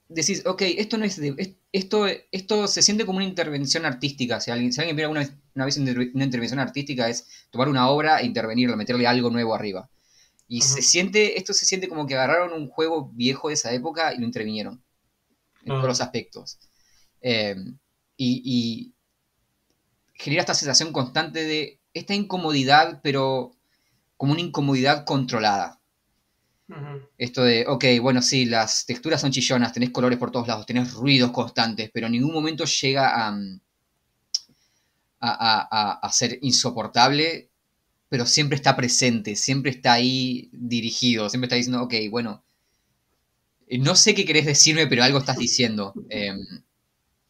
decís, 0.10 0.44
ok, 0.46 0.62
esto 0.78 0.98
no 0.98 1.06
es 1.06 1.18
de- 1.18 1.36
es- 1.38 1.52
esto, 1.72 2.08
esto 2.32 2.68
se 2.68 2.82
siente 2.82 3.06
como 3.06 3.18
una 3.18 3.28
intervención 3.28 3.86
artística. 3.86 4.40
Si 4.40 4.50
alguien, 4.52 4.72
si 4.74 4.80
alguien 4.80 4.96
viera 4.96 5.10
una, 5.10 5.20
vez- 5.20 5.34
una 5.56 5.66
vez 5.66 5.78
una 5.78 6.24
intervención 6.24 6.60
artística 6.60 7.08
es 7.10 7.28
tomar 7.52 7.70
una 7.70 7.90
obra 7.90 8.20
e 8.22 8.26
intervenirla, 8.26 8.76
meterle 8.76 9.06
algo 9.06 9.30
nuevo 9.30 9.54
arriba. 9.54 9.90
Y 10.48 10.62
se 10.62 10.82
siente, 10.82 11.38
esto 11.38 11.54
se 11.54 11.66
siente 11.66 11.90
como 11.90 12.08
que 12.08 12.16
agarraron 12.16 12.54
un 12.54 12.70
juego 12.70 13.10
viejo 13.14 13.50
de 13.50 13.56
esa 13.56 13.74
época 13.74 14.14
y 14.14 14.20
lo 14.20 14.26
intervinieron. 14.26 14.82
En 15.66 15.74
Ah. 15.74 15.76
todos 15.76 15.88
los 15.90 16.02
aspectos. 16.02 16.58
Eh, 17.22 17.56
y, 18.16 18.42
y 18.46 18.94
genera 20.14 20.42
esta 20.42 20.54
sensación 20.54 20.92
constante 20.94 21.44
de 21.44 21.80
esta 21.94 22.14
incomodidad, 22.14 23.02
pero 23.04 23.52
como 24.16 24.32
una 24.34 24.42
incomodidad 24.42 25.06
controlada. 25.06 25.80
Esto 27.18 27.44
de, 27.44 27.66
ok, 27.68 27.86
bueno, 28.02 28.22
sí, 28.22 28.46
las 28.46 28.86
texturas 28.86 29.22
son 29.22 29.32
chillonas, 29.32 29.74
tenés 29.74 29.90
colores 29.92 30.20
por 30.20 30.32
todos 30.32 30.48
lados, 30.48 30.66
tenés 30.66 30.94
ruidos 30.94 31.32
constantes, 31.32 31.90
pero 31.94 32.08
en 32.08 32.14
ningún 32.14 32.34
momento 32.34 32.66
llega 32.66 33.26
a, 33.28 33.32
mm, 33.32 33.60
a, 35.22 35.30
a- 35.30 35.68
a- 35.72 36.00
a 36.00 36.12
ser 36.12 36.38
insoportable, 36.42 37.50
pero 38.10 38.26
siempre 38.26 38.56
está 38.56 38.76
presente, 38.76 39.36
siempre 39.36 39.72
está 39.72 39.94
ahí 39.94 40.50
dirigido, 40.54 41.30
siempre 41.30 41.48
está 41.48 41.56
diciendo, 41.56 41.84
ok, 41.84 41.94
bueno, 42.10 42.44
eh, 43.68 43.78
no 43.78 43.96
sé 43.96 44.16
qué 44.16 44.26
querés 44.26 44.46
decirme, 44.46 44.88
pero 44.88 45.04
algo 45.04 45.20
estás 45.20 45.38
diciendo. 45.38 45.94
Eh, 46.10 46.34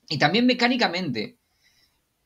y 0.09 0.17
también 0.17 0.45
mecánicamente, 0.45 1.37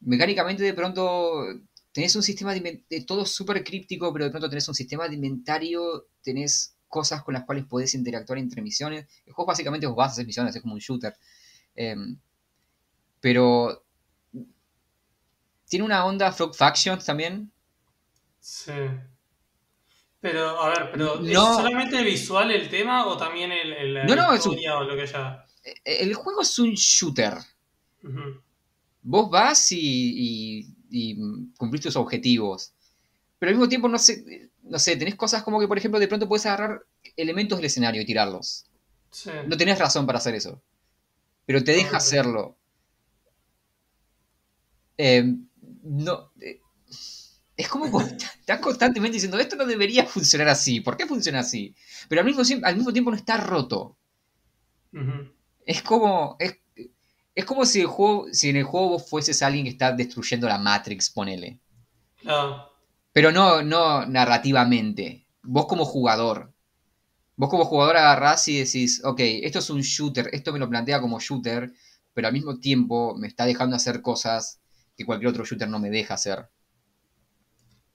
mecánicamente 0.02 0.64
de 0.64 0.74
pronto 0.74 1.46
tenés 1.92 2.16
un 2.16 2.24
sistema 2.24 2.54
de, 2.54 2.84
de 2.90 3.02
todo 3.02 3.26
súper 3.26 3.64
críptico, 3.64 4.12
pero 4.14 4.26
de 4.26 4.32
pronto 4.32 4.50
tenés 4.50 4.68
un 4.68 4.76
sistema 4.76 5.08
de 5.08 5.16
inventario, 5.16 6.08
tenés 6.22 6.76
cosas 6.88 7.24
con 7.24 7.34
las 7.34 7.46
cuales 7.46 7.66
podés 7.66 7.96
interactuar 7.96 8.38
entre 8.38 8.62
misiones. 8.62 9.08
El 9.26 9.34
juego 9.34 9.48
básicamente 9.48 9.88
vos 9.88 9.96
vas 9.96 10.10
a 10.10 10.12
hacer 10.12 10.26
misiones, 10.26 10.56
es 10.56 10.62
como 10.62 10.74
un 10.74 10.80
shooter. 10.80 11.16
Eh, 11.76 11.96
pero 13.22 13.86
tiene 15.70 15.86
una 15.86 16.06
onda 16.06 16.34
Frog 16.34 16.54
Factions 16.54 17.06
también. 17.06 17.52
Sí. 18.42 18.72
Pero, 20.20 20.62
a 20.62 20.70
ver, 20.70 20.90
pero 20.92 21.16
¿es 21.16 21.32
No. 21.34 21.56
solamente 21.56 22.04
visual 22.04 22.52
el 22.52 22.70
tema 22.70 23.08
o 23.08 23.18
también 23.18 23.52
el, 23.52 23.72
el- 23.74 23.94
No, 24.06 24.14
un- 24.14 24.60
o 24.70 24.84
lo 24.84 24.96
que 24.96 25.02
haya? 25.04 25.46
Eh, 25.64 25.74
El 25.86 26.14
juego 26.16 26.42
es 26.42 26.60
un 26.60 26.72
shooter. 26.74 27.36
Vos 29.04 29.30
vas 29.30 29.72
y, 29.72 29.80
y- 29.80 30.76
y 30.92 31.18
cumplís 31.58 31.82
tus 31.84 31.96
objetivos. 31.96 32.74
Pero 33.40 33.50
al 33.52 33.56
mismo 33.56 33.70
tiempo, 33.70 33.88
no 33.88 33.98
sé, 33.98 34.50
no 34.64 34.78
sé, 34.78 34.96
tenés 34.96 35.16
cosas 35.16 35.42
como 35.44 35.60
que, 35.60 35.68
por 35.68 35.78
ejemplo, 35.78 36.00
de 36.00 36.08
pronto 36.08 36.28
puedes 36.28 36.46
agarrar 36.46 36.84
elementos 37.18 37.58
del 37.58 37.66
escenario 37.66 38.02
y 38.02 38.06
tirarlos. 38.06 38.66
Sí. 39.10 39.32
No 39.48 39.58
tenés 39.58 39.80
razón 39.80 40.06
para 40.06 40.20
hacer 40.20 40.36
eso. 40.36 40.62
Pero 41.46 41.64
te 41.64 41.72
deja 41.74 41.98
hacerlo. 41.98 42.56
Eh, 44.98 45.24
no. 45.84 46.32
eh, 46.40 46.61
es 47.58 47.68
como 47.70 48.02
estás 48.02 48.60
constantemente 48.60 49.16
diciendo, 49.16 49.40
esto 49.40 49.56
no 49.56 49.66
debería 49.66 50.06
funcionar 50.06 50.50
así. 50.50 50.82
¿Por 50.82 50.98
qué 50.98 51.06
funciona 51.08 51.40
así? 51.40 51.76
Pero 52.10 52.22
al 52.22 52.28
mismo, 52.28 52.44
siem- 52.44 52.64
al 52.64 52.76
mismo 52.76 52.92
tiempo 52.94 53.12
no 53.12 53.18
está 53.18 53.38
roto. 53.38 53.98
Es 55.66 55.82
como. 55.82 56.36
Es, 56.40 56.58
es 57.36 57.46
como 57.46 57.66
si, 57.66 57.82
el 57.82 57.88
juego, 57.88 58.28
si 58.32 58.50
en 58.50 58.58
el 58.58 58.64
juego 58.64 58.90
vos 58.90 59.10
fueses 59.10 59.42
alguien 59.42 59.66
que 59.66 59.72
está 59.72 59.92
destruyendo 59.94 60.48
la 60.48 60.58
Matrix, 60.60 61.10
ponele. 61.10 61.60
Claro. 62.22 62.72
Pero 63.14 63.32
no, 63.32 63.62
no 63.64 64.06
narrativamente. 64.06 65.26
Vos 65.44 65.66
como 65.68 65.86
jugador. 65.86 66.54
Vos 67.38 67.50
como 67.50 67.66
jugador 67.66 67.98
agarrás 67.98 68.48
y 68.50 68.60
decís, 68.60 69.02
ok, 69.06 69.20
esto 69.22 69.60
es 69.60 69.70
un 69.72 69.82
shooter, 69.82 70.30
esto 70.34 70.54
me 70.54 70.60
lo 70.60 70.70
plantea 70.70 71.02
como 71.02 71.20
shooter, 71.20 71.74
pero 72.14 72.28
al 72.28 72.34
mismo 72.34 72.60
tiempo 72.60 73.16
me 73.18 73.28
está 73.28 73.46
dejando 73.46 73.76
hacer 73.78 74.02
cosas 74.02 74.62
que 74.98 75.06
cualquier 75.06 75.32
otro 75.32 75.46
shooter 75.46 75.70
no 75.70 75.80
me 75.80 75.90
deja 75.90 76.16
hacer. 76.16 76.50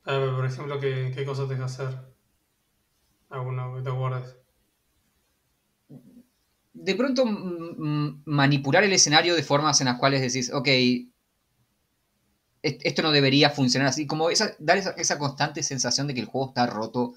A 0.06 0.16
ver, 0.16 0.30
por 0.34 0.46
ejemplo, 0.46 0.80
¿qué, 0.80 1.12
qué 1.14 1.26
cosas 1.26 1.48
te 1.48 1.52
deja 1.54 1.66
hacer? 1.66 1.98
Alguna 3.28 3.72
que 3.76 3.82
te 3.82 3.88
acuerdes. 3.90 4.36
De 6.74 6.94
pronto 6.94 7.24
manipular 7.26 8.84
el 8.84 8.92
escenario 8.92 9.34
de 9.34 9.42
formas 9.42 9.80
en 9.80 9.86
las 9.86 9.98
cuales 9.98 10.20
decís, 10.20 10.52
ok, 10.52 10.68
est- 12.62 12.80
esto 12.84 13.02
no 13.02 13.12
debería 13.12 13.50
funcionar 13.50 13.88
así, 13.88 14.06
como 14.06 14.30
esa, 14.30 14.52
dar 14.58 14.78
esa, 14.78 14.90
esa 14.92 15.18
constante 15.18 15.62
sensación 15.62 16.06
de 16.06 16.14
que 16.14 16.20
el 16.20 16.26
juego 16.26 16.48
está 16.48 16.66
roto. 16.66 17.14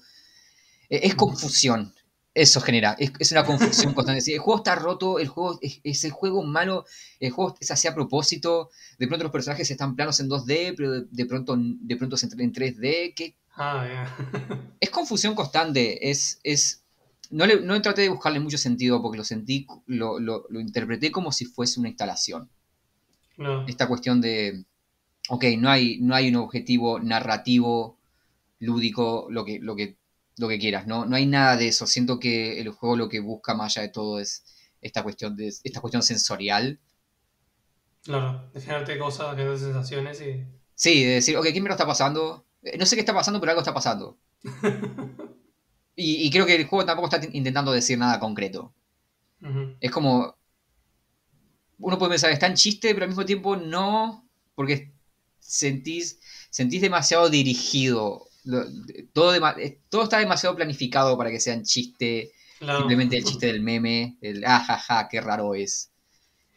Eh, 0.90 1.00
Es 1.04 1.16
confusión. 1.16 1.94
Eso 2.32 2.60
genera, 2.60 2.94
es, 2.98 3.12
es 3.18 3.32
una 3.32 3.44
confusión 3.44 3.92
constante. 3.92 4.20
Si 4.20 4.32
el 4.32 4.38
juego 4.38 4.58
está 4.58 4.76
roto, 4.76 5.18
el 5.18 5.26
juego 5.28 5.58
es, 5.60 5.80
es 5.82 6.04
el 6.04 6.12
juego 6.12 6.44
malo, 6.44 6.84
el 7.18 7.32
juego 7.32 7.56
es 7.60 7.70
así 7.70 7.88
a 7.88 7.94
propósito. 7.94 8.70
De 8.98 9.08
pronto 9.08 9.24
los 9.24 9.32
personajes 9.32 9.70
están 9.70 9.96
planos 9.96 10.20
en 10.20 10.28
2D, 10.28 10.74
pero 10.76 10.92
de, 10.92 11.06
de 11.10 11.26
pronto, 11.26 11.56
de 11.58 11.96
pronto 11.96 12.16
se 12.16 12.26
en 12.26 12.52
3D. 12.52 13.14
Que 13.14 13.34
bien. 13.56 14.70
es 14.80 14.90
confusión 14.90 15.34
constante. 15.34 16.10
Es, 16.10 16.40
es, 16.44 16.84
no, 17.30 17.46
le, 17.46 17.60
no 17.60 17.80
traté 17.82 18.02
de 18.02 18.08
buscarle 18.08 18.40
mucho 18.40 18.58
sentido 18.58 19.02
porque 19.02 19.18
lo 19.18 19.24
sentí, 19.24 19.66
lo, 19.86 20.18
lo, 20.18 20.46
lo 20.48 20.60
interpreté 20.60 21.10
como 21.10 21.32
si 21.32 21.44
fuese 21.44 21.80
una 21.80 21.88
instalación. 21.88 22.48
No. 23.36 23.66
Esta 23.66 23.88
cuestión 23.88 24.20
de, 24.20 24.64
ok, 25.28 25.44
no 25.58 25.70
hay, 25.70 25.98
no 26.00 26.14
hay 26.14 26.28
un 26.28 26.36
objetivo 26.36 27.00
narrativo, 27.00 27.98
lúdico, 28.58 29.26
lo 29.30 29.44
que, 29.44 29.58
lo 29.58 29.74
que, 29.76 29.96
lo 30.40 30.48
que 30.48 30.58
quieras, 30.58 30.86
¿no? 30.86 31.04
No 31.06 31.16
hay 31.16 31.26
nada 31.26 31.56
de 31.56 31.68
eso. 31.68 31.86
Siento 31.86 32.18
que 32.20 32.60
el 32.60 32.70
juego 32.70 32.96
lo 32.96 33.08
que 33.08 33.20
busca 33.20 33.54
más 33.54 33.76
allá 33.76 33.86
de 33.88 33.92
todo 33.92 34.20
es 34.20 34.44
esta 34.80 35.02
cuestión, 35.02 35.36
de, 35.36 35.48
esta 35.48 35.80
cuestión 35.80 36.02
sensorial. 36.02 36.80
Claro, 38.02 38.50
de 38.52 38.60
generarte 38.60 38.98
cosas, 38.98 39.30
generarte 39.36 39.60
sensaciones 39.60 40.20
y. 40.20 40.44
Sí, 40.74 41.04
de 41.04 41.14
decir, 41.14 41.36
ok, 41.36 41.46
¿qué 41.52 41.60
me 41.60 41.68
lo 41.68 41.74
está 41.74 41.86
pasando? 41.86 42.46
Eh, 42.62 42.76
No 42.78 42.86
sé 42.86 42.96
qué 42.96 43.00
está 43.00 43.14
pasando, 43.14 43.40
pero 43.40 43.50
algo 43.52 43.60
está 43.60 43.74
pasando. 43.74 44.18
Y, 45.94 46.26
y 46.26 46.30
creo 46.32 46.46
que 46.46 46.56
el 46.56 46.66
juego 46.66 46.84
tampoco 46.84 47.08
está 47.14 47.24
intentando 47.32 47.70
decir 47.72 47.96
nada 47.98 48.18
concreto. 48.18 48.74
Es 49.80 49.90
como. 49.90 50.36
Uno 51.78 51.98
puede 51.98 52.10
pensar, 52.10 52.30
está 52.30 52.46
en 52.46 52.54
chiste, 52.54 52.92
pero 52.94 53.04
al 53.04 53.08
mismo 53.10 53.24
tiempo 53.24 53.56
no, 53.56 54.28
porque 54.54 54.92
sentís, 55.38 56.20
sentís 56.50 56.82
demasiado 56.82 57.30
dirigido. 57.30 58.28
Lo- 58.44 58.64
Todo, 59.12 59.32
todo 59.88 60.02
está 60.04 60.18
demasiado 60.18 60.56
planificado 60.56 61.16
para 61.18 61.30
que 61.30 61.40
sea 61.40 61.54
en 61.54 61.64
chiste, 61.64 62.32
Claro. 62.58 62.78
simplemente 62.80 63.16
el 63.16 63.24
chiste 63.24 63.46
del 63.46 63.60
meme, 63.62 64.16
el 64.20 64.44
ah, 64.44 64.60
ja, 64.60 64.78
ja, 64.78 65.08
qué 65.08 65.20
raro 65.20 65.54
es. 65.54 65.90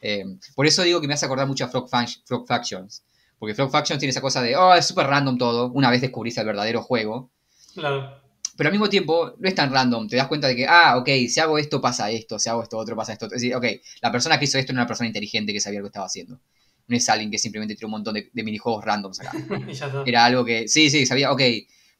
Eh, 0.01 0.25
por 0.55 0.65
eso 0.67 0.83
digo 0.83 0.99
que 1.01 1.07
me 1.07 1.13
hace 1.13 1.25
acordar 1.25 1.47
mucho 1.47 1.65
a 1.65 1.69
Frog, 1.69 1.89
Fac- 1.89 2.21
Frog 2.25 2.45
Factions. 2.47 3.03
Porque 3.39 3.55
Frog 3.55 3.71
Factions 3.71 3.99
tiene 3.99 4.11
esa 4.11 4.21
cosa 4.21 4.41
de, 4.41 4.55
oh, 4.55 4.73
es 4.73 4.85
súper 4.85 5.07
random 5.07 5.37
todo, 5.37 5.71
una 5.71 5.89
vez 5.89 6.01
descubriste 6.01 6.41
el 6.41 6.47
verdadero 6.47 6.81
juego. 6.83 7.31
Claro. 7.73 8.21
Pero 8.55 8.67
al 8.67 8.73
mismo 8.73 8.87
tiempo, 8.89 9.33
no 9.39 9.47
es 9.47 9.55
tan 9.55 9.71
random. 9.73 10.07
Te 10.07 10.15
das 10.15 10.27
cuenta 10.27 10.47
de 10.47 10.55
que, 10.55 10.67
ah, 10.67 10.97
ok, 10.97 11.07
si 11.27 11.39
hago 11.39 11.57
esto 11.57 11.81
pasa 11.81 12.11
esto, 12.11 12.37
si 12.37 12.49
hago 12.49 12.61
esto 12.63 12.77
otro 12.77 12.95
pasa 12.95 13.13
esto. 13.13 13.25
Es 13.25 13.31
decir, 13.31 13.55
ok, 13.55 13.65
la 14.01 14.11
persona 14.11 14.37
que 14.37 14.45
hizo 14.45 14.57
esto 14.59 14.71
era 14.73 14.81
una 14.81 14.87
persona 14.87 15.07
inteligente 15.07 15.53
que 15.53 15.59
sabía 15.59 15.79
lo 15.79 15.85
que 15.85 15.89
estaba 15.89 16.05
haciendo. 16.05 16.39
No 16.87 16.97
es 16.97 17.07
alguien 17.09 17.31
que 17.31 17.37
simplemente 17.37 17.75
tiró 17.75 17.87
un 17.87 17.91
montón 17.93 18.13
de, 18.15 18.29
de 18.33 18.43
minijuegos 18.43 18.83
randoms 18.83 19.19
acá. 19.21 19.31
Era 20.05 20.25
algo 20.25 20.43
que, 20.45 20.67
sí, 20.67 20.89
sí, 20.89 21.05
sabía, 21.05 21.31
ok, 21.31 21.41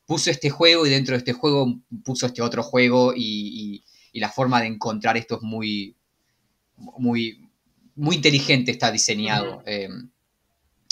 puso 0.05 0.29
este 0.29 0.49
juego 0.49 0.85
y 0.85 0.89
dentro 0.89 1.13
de 1.13 1.19
este 1.19 1.33
juego 1.33 1.79
puso 2.03 2.25
este 2.25 2.41
otro 2.41 2.61
juego 2.63 3.13
y, 3.15 3.21
y- 3.77 3.83
y 4.11 4.19
la 4.19 4.29
forma 4.29 4.59
de 4.61 4.67
encontrar 4.67 5.17
esto 5.17 5.37
es 5.37 5.41
muy, 5.41 5.95
muy, 6.77 7.49
muy 7.95 8.15
inteligente, 8.17 8.71
está 8.71 8.91
diseñado. 8.91 9.63
Eh, 9.65 9.87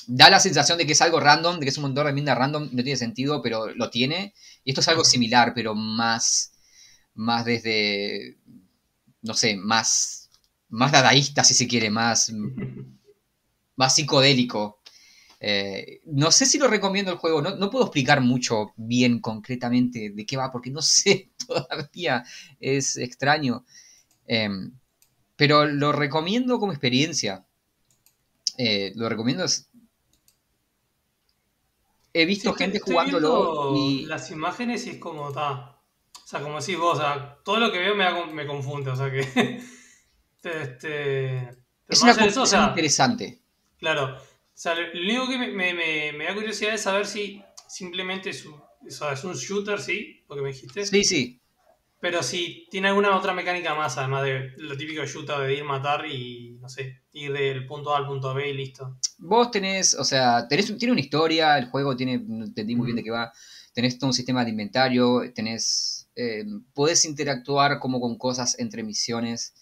da 0.07 0.29
la 0.29 0.39
sensación 0.39 0.77
de 0.77 0.85
que 0.85 0.93
es 0.93 1.01
algo 1.01 1.19
random, 1.19 1.59
de 1.59 1.65
que 1.65 1.69
es 1.69 1.77
un 1.77 1.83
montón 1.83 1.95
de 2.03 2.09
herramientas 2.09 2.37
random, 2.37 2.69
no 2.71 2.83
tiene 2.83 2.97
sentido, 2.97 3.41
pero 3.41 3.67
lo 3.75 3.89
tiene. 3.89 4.33
Y 4.63 4.71
esto 4.71 4.81
es 4.81 4.87
algo 4.87 5.03
similar, 5.03 5.53
pero 5.53 5.75
más, 5.75 6.53
más 7.13 7.45
desde, 7.45 8.37
no 9.21 9.33
sé, 9.33 9.55
más, 9.57 10.29
más 10.69 10.91
dadaísta, 10.91 11.43
si 11.43 11.53
se 11.53 11.67
quiere, 11.67 11.89
más, 11.89 12.31
más 13.81 13.95
psicodélico. 13.95 14.79
Eh, 15.39 16.01
no 16.05 16.31
sé 16.31 16.45
si 16.45 16.59
lo 16.59 16.67
recomiendo 16.67 17.11
el 17.11 17.17
juego, 17.17 17.41
no, 17.41 17.55
no 17.55 17.71
puedo 17.71 17.85
explicar 17.85 18.21
mucho 18.21 18.73
bien 18.75 19.19
concretamente 19.19 20.11
de 20.11 20.23
qué 20.23 20.37
va, 20.37 20.51
porque 20.51 20.69
no 20.69 20.81
sé 20.83 21.31
todavía, 21.47 22.23
es 22.59 22.95
extraño. 22.97 23.65
Em, 24.27 24.71
pero 25.35 25.65
lo 25.65 25.91
recomiendo 25.91 26.59
como 26.59 26.71
experiencia. 26.71 27.43
Eh, 28.55 28.91
lo 28.95 29.09
recomiendo. 29.09 29.45
He 32.13 32.25
visto 32.25 32.53
gente 32.53 32.77
estoy 32.77 32.93
jugándolo 32.93 33.75
y. 33.75 34.05
las 34.05 34.29
imágenes 34.29 34.85
y 34.85 34.91
es 34.91 34.97
como 34.97 35.29
está. 35.29 35.79
O 36.23 36.27
sea, 36.27 36.41
como 36.41 36.59
decís 36.59 36.77
vos, 36.77 36.99
o 36.99 37.01
sea, 37.01 37.39
todo 37.43 37.59
lo 37.59 37.71
que 37.71 37.79
veo 37.79 37.95
me, 37.95 38.45
confunde, 38.45 38.91
o 38.91 38.95
sea 38.95 39.09
que. 39.09 39.21
este, 40.43 41.61
pero 41.87 41.97
Es 41.97 42.03
más 42.03 42.17
una 42.17 42.25
eso, 42.27 42.43
o 42.43 42.45
sea, 42.45 42.67
interesante. 42.69 43.40
Claro, 43.81 44.17
sea, 44.61 44.75
lo 44.75 45.01
único 45.01 45.27
que 45.27 45.39
me, 45.39 45.47
me, 45.73 46.13
me, 46.13 46.25
da 46.25 46.35
curiosidad 46.35 46.75
es 46.75 46.81
saber 46.81 47.07
si 47.07 47.41
simplemente 47.67 48.29
es 48.29 48.45
un, 48.45 48.61
es 48.85 49.23
un 49.23 49.33
shooter, 49.33 49.81
¿sí? 49.81 50.23
Lo 50.29 50.35
que 50.35 50.41
me 50.43 50.49
dijiste. 50.49 50.85
Sí, 50.85 51.03
sí. 51.03 51.41
Pero 51.99 52.21
si 52.21 52.67
tiene 52.69 52.89
alguna 52.89 53.17
otra 53.17 53.33
mecánica 53.33 53.73
más, 53.73 53.97
además 53.97 54.23
de 54.23 54.53
lo 54.57 54.77
típico 54.77 55.03
shooter 55.03 55.39
de 55.39 55.55
ir, 55.55 55.63
matar 55.63 56.05
y, 56.05 56.57
no 56.61 56.69
sé, 56.69 57.01
ir 57.13 57.33
del 57.33 57.65
punto 57.65 57.91
A 57.93 57.97
al 57.97 58.05
punto 58.05 58.35
B 58.35 58.51
y 58.51 58.53
listo. 58.53 58.99
Vos 59.17 59.49
tenés, 59.49 59.95
o 59.95 60.03
sea, 60.03 60.47
tenés, 60.47 60.77
tiene 60.77 60.91
una 60.91 61.01
historia, 61.01 61.57
el 61.57 61.65
juego 61.65 61.95
tiene, 61.95 62.19
no 62.23 62.45
entendí 62.45 62.75
muy 62.75 62.85
bien 62.85 62.97
de 62.97 63.03
qué 63.03 63.09
va, 63.09 63.33
tenés 63.73 63.97
todo 63.97 64.09
un 64.09 64.13
sistema 64.13 64.43
de 64.43 64.51
inventario, 64.51 65.23
tenés, 65.33 66.07
eh, 66.15 66.45
podés 66.75 67.03
interactuar 67.05 67.79
como 67.79 67.99
con 67.99 68.15
cosas 68.19 68.59
entre 68.59 68.83
misiones. 68.83 69.55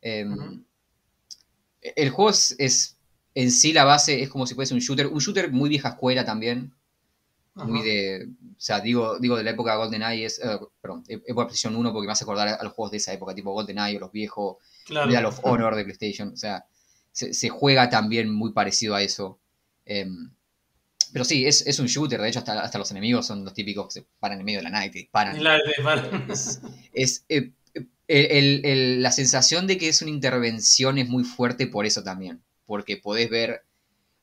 Em, 0.00 0.64
el 1.80 2.10
juego 2.10 2.30
es, 2.30 2.99
en 3.34 3.50
sí 3.50 3.72
la 3.72 3.84
base 3.84 4.22
es 4.22 4.28
como 4.28 4.46
si 4.46 4.54
fuese 4.54 4.74
un 4.74 4.80
shooter, 4.80 5.06
un 5.06 5.18
shooter 5.18 5.50
muy 5.52 5.68
vieja 5.68 5.90
escuela 5.90 6.24
también, 6.24 6.72
muy 7.54 7.82
de, 7.82 8.28
o 8.40 8.60
sea, 8.60 8.80
digo, 8.80 9.18
digo 9.18 9.36
de 9.36 9.44
la 9.44 9.50
época 9.50 9.72
de 9.72 9.78
GoldenEye, 9.78 10.24
es, 10.24 10.40
uh, 10.42 10.68
perdón, 10.80 11.04
época 11.08 11.46
PlayStation 11.46 11.76
1 11.76 11.92
porque 11.92 12.06
me 12.06 12.12
hace 12.12 12.24
acordar 12.24 12.48
a 12.48 12.62
los 12.62 12.72
juegos 12.72 12.92
de 12.92 12.98
esa 12.98 13.12
época, 13.12 13.34
tipo 13.34 13.52
GoldenEye 13.52 13.96
o 13.96 14.00
los 14.00 14.12
viejos, 14.12 14.56
claro. 14.86 15.08
Medal 15.08 15.26
of 15.26 15.40
Honor 15.42 15.74
de 15.74 15.84
PlayStation, 15.84 16.32
o 16.32 16.36
sea, 16.36 16.64
se, 17.12 17.48
juega 17.48 17.90
también 17.90 18.32
muy 18.32 18.52
parecido 18.52 18.94
a 18.94 19.02
eso. 19.02 19.38
Em, 19.84 20.30
pero 21.12 21.24
sí, 21.24 21.46
es, 21.46 21.66
es, 21.66 21.78
un 21.80 21.86
shooter, 21.86 22.20
de 22.20 22.28
hecho 22.28 22.38
hasta, 22.38 22.60
hasta, 22.60 22.78
los 22.78 22.90
enemigos 22.92 23.26
son 23.26 23.44
los 23.44 23.52
típicos 23.52 23.86
que 23.88 24.00
se 24.00 24.06
paran 24.20 24.38
en 24.38 24.44
medio 24.44 24.60
de 24.60 24.64
la 24.64 24.70
night 24.70 24.94
y 24.94 25.00
disparan. 25.00 25.36
Es, 26.92 27.24
eh, 27.28 27.50
el, 28.06 28.64
el, 28.64 29.02
la 29.02 29.12
sensación 29.12 29.66
de 29.66 29.78
que 29.78 29.88
es 29.88 30.02
una 30.02 30.10
intervención 30.10 30.98
es 30.98 31.08
muy 31.08 31.24
fuerte 31.24 31.66
por 31.66 31.86
eso 31.86 32.02
también, 32.02 32.42
porque 32.70 32.98
podés 32.98 33.28
ver 33.28 33.64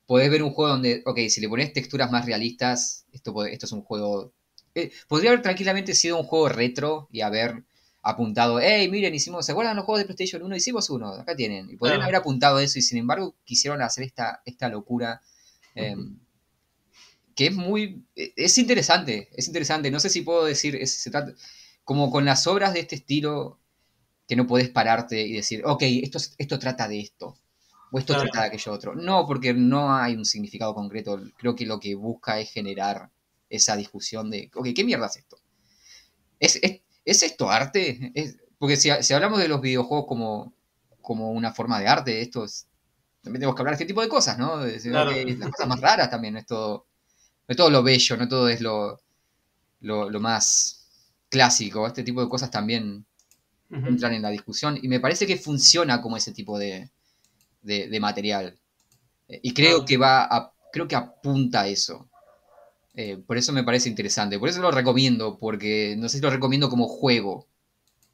podés 0.08 0.32
ver 0.32 0.42
un 0.42 0.52
juego 0.52 0.72
donde, 0.72 1.04
ok, 1.06 1.20
si 1.28 1.42
le 1.42 1.50
pones 1.50 1.74
texturas 1.74 2.10
más 2.10 2.26
realistas, 2.26 3.06
esto, 3.12 3.46
esto 3.46 3.66
es 3.66 3.72
un 3.74 3.82
juego... 3.82 4.34
Eh, 4.74 4.90
podría 5.10 5.32
haber 5.32 5.42
tranquilamente 5.42 5.94
sido 5.94 6.18
un 6.18 6.24
juego 6.24 6.48
retro 6.48 7.10
y 7.12 7.22
haber 7.22 7.66
apuntado, 8.02 8.62
hey, 8.62 8.88
miren, 8.90 9.14
hicimos, 9.14 9.46
¿se 9.46 9.52
acuerdan 9.52 9.76
los 9.76 9.84
juegos 9.84 10.00
de 10.00 10.06
PlayStation 10.06 10.42
1? 10.42 10.56
Hicimos 10.56 10.90
uno, 10.90 11.10
acá 11.10 11.36
tienen. 11.36 11.70
Y 11.70 11.76
podrían 11.76 12.02
haber 12.02 12.16
apuntado 12.16 12.58
eso 12.60 12.80
y 12.80 12.84
sin 12.84 13.00
embargo 13.00 13.36
quisieron 13.44 13.82
hacer 13.82 14.06
esta, 14.06 14.42
esta 14.46 14.70
locura. 14.70 15.22
Em, 15.76 16.18
que 17.36 17.48
es 17.48 17.54
muy... 17.54 18.06
E, 18.16 18.32
es 18.38 18.58
interesante, 18.58 19.28
es 19.34 19.48
interesante. 19.48 19.92
No 19.92 20.00
sé 20.00 20.10
si 20.10 20.22
puedo 20.22 20.46
decir, 20.46 20.88
se 20.88 21.12
trata, 21.12 21.34
como 21.84 22.10
con 22.12 22.24
las 22.24 22.48
obras 22.48 22.74
de 22.74 22.80
este 22.80 22.96
estilo, 22.96 23.60
que 24.26 24.38
no 24.38 24.48
podés 24.48 24.70
pararte 24.70 25.22
y 25.28 25.34
decir, 25.34 25.64
ok, 25.66 25.84
esto, 25.84 26.20
esto 26.38 26.60
trata 26.60 26.88
de 26.88 27.02
esto 27.02 27.38
o 27.92 28.00
esto 28.00 28.14
trata 28.14 28.42
de 28.42 28.48
aquello 28.48 28.74
otro. 28.74 28.96
No, 28.96 29.26
porque 29.26 29.54
no 29.54 29.96
hay 29.96 30.16
un 30.16 30.26
significado 30.26 30.74
concreto. 30.74 31.22
Creo 31.38 31.56
que 31.56 31.66
lo 31.66 31.80
que 31.80 31.96
busca 31.96 32.40
es 32.40 32.52
generar 32.52 33.10
esa 33.50 33.76
discusión 33.76 34.30
de, 34.30 34.52
ok, 34.54 34.68
¿qué 34.76 34.84
mierda 34.84 35.08
es 35.08 35.18
esto? 35.18 35.40
¿Es, 36.40 36.60
es, 36.62 37.24
esto 37.24 37.50
arte? 37.50 38.14
porque 38.60 38.76
si, 38.76 38.90
hablamos 39.14 39.40
de 39.40 39.48
los 39.48 39.62
videojuegos 39.62 40.08
como, 40.08 40.54
como 41.02 41.32
una 41.32 41.54
forma 41.54 41.80
de 41.80 41.88
arte, 41.88 42.22
esto 42.22 42.44
es, 42.44 42.68
también 43.22 43.42
tenemos 43.42 43.56
que 43.56 43.62
hablar 43.62 43.78
de 43.78 43.84
este 43.84 43.88
tipo 43.88 44.02
de 44.02 44.10
cosas, 44.10 44.38
¿no? 44.38 44.58
De, 44.58 44.80
las 45.38 45.50
cosas 45.50 45.68
más 45.68 45.80
raras 45.80 46.10
también, 46.10 46.34
no 46.34 46.40
es 46.40 46.46
todo, 46.46 46.88
no 47.48 47.56
todo 47.56 47.70
lo 47.70 47.84
bello, 47.84 48.18
no 48.18 48.28
todo 48.28 48.50
es 48.50 48.62
lo, 48.62 49.00
lo, 49.80 50.20
más 50.20 50.88
clásico. 51.30 51.88
Este 51.88 52.04
tipo 52.04 52.22
de 52.22 52.30
cosas 52.30 52.52
también 52.52 53.06
entran 53.70 54.14
en 54.14 54.22
la 54.22 54.30
discusión 54.30 54.78
y 54.82 54.88
me 54.88 55.00
parece 55.00 55.28
que 55.28 55.38
funciona 55.38 56.02
como 56.02 56.18
ese 56.18 56.32
tipo 56.32 56.58
de, 56.58 56.90
de, 57.62 58.00
material. 58.00 58.58
Eh, 59.28 59.40
y 59.44 59.54
creo 59.54 59.86
que 59.86 59.98
va 59.98 60.24
a, 60.24 60.54
creo 60.72 60.88
que 60.88 60.96
apunta 60.96 61.62
a 61.62 61.68
eso. 61.68 62.10
Eh, 62.94 63.18
por 63.18 63.38
eso 63.38 63.54
me 63.54 63.64
parece 63.64 63.90
interesante. 63.90 64.40
Por 64.40 64.50
eso 64.50 64.62
lo 64.62 64.72
recomiendo, 64.72 65.38
porque 65.38 65.96
no 65.98 66.10
sé 66.10 66.18
si 66.18 66.24
lo 66.24 66.30
recomiendo 66.30 66.70
como 66.70 66.88
juego. 66.88 67.48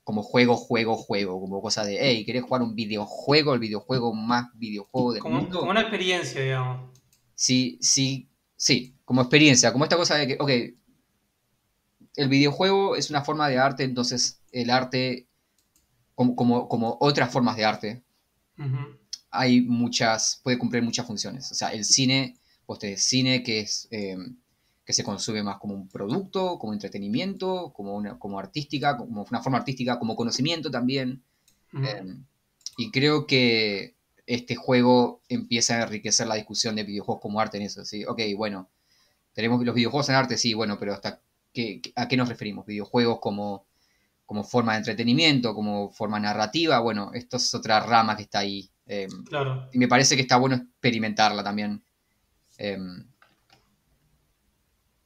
Como 0.04 0.22
juego, 0.22 0.58
juego, 0.58 0.98
juego. 0.98 1.40
Como 1.40 1.62
cosa 1.62 1.86
de, 1.86 1.98
hey, 2.00 2.26
¿querés 2.26 2.44
jugar 2.44 2.62
un 2.62 2.76
videojuego? 2.76 3.54
El 3.54 3.60
videojuego 3.60 4.14
más 4.14 4.48
videojuego 4.56 5.14
del 5.14 5.22
como, 5.22 5.40
mundo. 5.40 5.60
Como 5.60 5.72
una 5.72 5.82
experiencia, 5.82 6.42
digamos. 6.42 6.92
Sí, 7.36 7.78
sí, 7.82 8.28
sí. 8.56 8.96
Como 9.06 9.22
experiencia. 9.22 9.72
Como 9.72 9.86
esta 9.86 9.96
cosa 9.96 10.16
de 10.16 10.28
que, 10.28 10.38
ok, 10.40 10.50
el 12.16 12.30
videojuego 12.30 12.96
es 12.96 13.10
una 13.10 13.24
forma 13.24 13.48
de 13.50 13.58
arte, 13.58 13.84
entonces 13.84 14.42
el 14.52 14.70
arte, 14.70 15.28
como, 16.16 16.36
como, 16.36 16.68
como 16.68 16.98
otras 17.00 17.32
formas 17.32 17.58
de 17.58 17.66
arte, 17.66 18.04
hay 19.34 19.62
muchas, 19.62 20.40
puede 20.44 20.58
cumplir 20.58 20.84
muchas 20.84 21.08
funciones. 21.08 21.52
O 21.52 21.56
sea, 21.56 21.70
el 21.70 21.84
cine, 21.84 22.38
pues 22.66 22.80
cine 23.04 23.44
que 23.44 23.62
es 23.62 23.88
eh, 23.92 24.16
que 24.86 24.94
se 24.94 25.04
consume 25.04 25.44
más 25.44 25.58
como 25.58 25.74
un 25.74 25.88
producto, 25.88 26.60
como 26.60 26.74
entretenimiento, 26.74 27.74
como 27.74 27.96
una, 27.96 28.20
como 28.20 28.40
artística, 28.40 28.98
como 28.98 29.24
una 29.24 29.42
forma 29.42 29.58
artística, 29.58 29.98
como 29.98 30.16
conocimiento 30.16 30.70
también. 30.70 31.24
Eh, 31.74 32.16
y 32.78 32.92
creo 32.92 33.26
que 33.26 33.96
este 34.28 34.56
juego 34.56 35.22
empieza 35.30 35.76
a 35.76 35.84
enriquecer 35.84 36.28
la 36.28 36.36
discusión 36.36 36.76
de 36.76 36.84
videojuegos 36.84 37.22
como 37.22 37.40
arte 37.40 37.58
en 37.58 37.64
eso. 37.64 37.84
¿sí? 37.86 38.06
Ok, 38.06 38.22
bueno, 38.36 38.70
tenemos 39.34 39.64
los 39.66 39.74
videojuegos 39.74 40.10
en 40.10 40.16
arte, 40.16 40.38
sí, 40.38 40.54
bueno, 40.54 40.78
pero 40.80 40.94
hasta 40.94 41.22
qué, 41.54 41.82
¿a 41.96 42.08
qué 42.08 42.18
nos 42.18 42.30
referimos? 42.30 42.66
Videojuegos 42.66 43.20
como, 43.20 43.66
como 44.26 44.44
forma 44.44 44.74
de 44.74 44.80
entretenimiento, 44.80 45.56
como 45.56 45.92
forma 45.92 46.20
narrativa, 46.20 46.80
bueno, 46.80 47.12
esto 47.14 47.38
es 47.38 47.54
otra 47.56 47.80
rama 47.80 48.18
que 48.18 48.24
está 48.24 48.40
ahí 48.40 48.70
Claro. 49.26 49.70
Y 49.72 49.78
me 49.78 49.88
parece 49.88 50.16
que 50.16 50.22
está 50.22 50.38
bueno 50.38 50.56
experimentarla 50.56 51.44
también. 51.44 51.84
Em, 52.58 53.06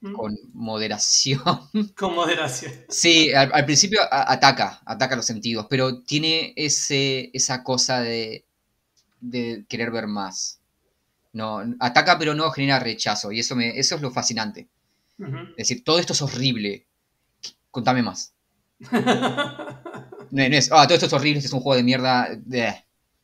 mm. 0.02 0.14
con 0.14 0.36
moderación. 0.54 1.42
Con 1.98 2.16
moderación. 2.16 2.72
Sí, 2.90 3.34
al, 3.34 3.66
principio 3.66 4.02
ataca, 4.12 4.82
ataca 4.86 5.16
los 5.16 5.26
sentidos, 5.26 5.68
pero 5.70 6.02
tiene 6.02 6.54
ese, 6.56 7.30
esa 7.34 7.64
cosa 7.64 8.02
de, 8.02 8.46
de 9.22 9.66
querer 9.68 9.92
ver 9.92 10.08
más. 10.08 10.60
No, 11.34 11.62
ataca 11.80 12.18
pero 12.18 12.34
no 12.34 12.50
genera 12.52 12.80
rechazo 12.80 13.32
y 13.32 13.40
eso, 13.40 13.56
me, 13.56 13.78
eso 13.78 13.96
es 13.96 14.02
lo 14.02 14.12
fascinante. 14.12 14.68
Es 15.20 15.70
decir, 15.70 15.84
todo 15.84 16.00
esto 16.00 16.14
es 16.14 16.22
horrible. 16.22 16.86
Contame 17.72 18.04
más. 18.04 18.34
no, 18.92 20.44
es, 20.44 20.72
ah, 20.72 20.86
todo 20.86 20.94
esto 20.94 21.08
es 21.08 21.14
horrible, 21.14 21.40
este 21.40 21.48
es 21.48 21.54
un 21.54 21.62
juego 21.62 21.78
de 21.78 21.84
mierda. 21.84 22.30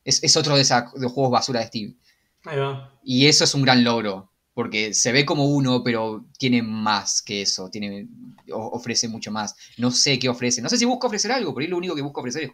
Es, 0.04 0.36
otro 0.36 0.56
de, 0.56 0.62
esos 0.62 0.84
juegos 1.12 1.30
basura 1.30 1.60
de 1.60 1.66
Steam. 1.66 1.96
Ahí 2.44 2.58
va. 2.58 2.92
Y 3.02 3.26
eso 3.26 3.44
es 3.44 3.54
un 3.54 3.62
gran 3.62 3.84
logro, 3.84 4.30
porque 4.52 4.92
se 4.92 5.12
ve 5.12 5.24
como 5.24 5.46
uno, 5.46 5.82
pero 5.82 6.24
tiene 6.38 6.62
más 6.62 7.22
que 7.22 7.42
eso, 7.42 7.70
tiene, 7.70 8.06
ofrece 8.50 9.08
mucho 9.08 9.30
más. 9.30 9.56
No 9.78 9.90
sé 9.90 10.18
qué 10.18 10.28
ofrece, 10.28 10.60
no 10.60 10.68
sé 10.68 10.76
si 10.76 10.84
busca 10.84 11.06
ofrecer 11.06 11.32
algo, 11.32 11.54
pero 11.54 11.64
es 11.64 11.70
lo 11.70 11.78
único 11.78 11.94
que 11.94 12.02
busca 12.02 12.20
ofrecer 12.20 12.52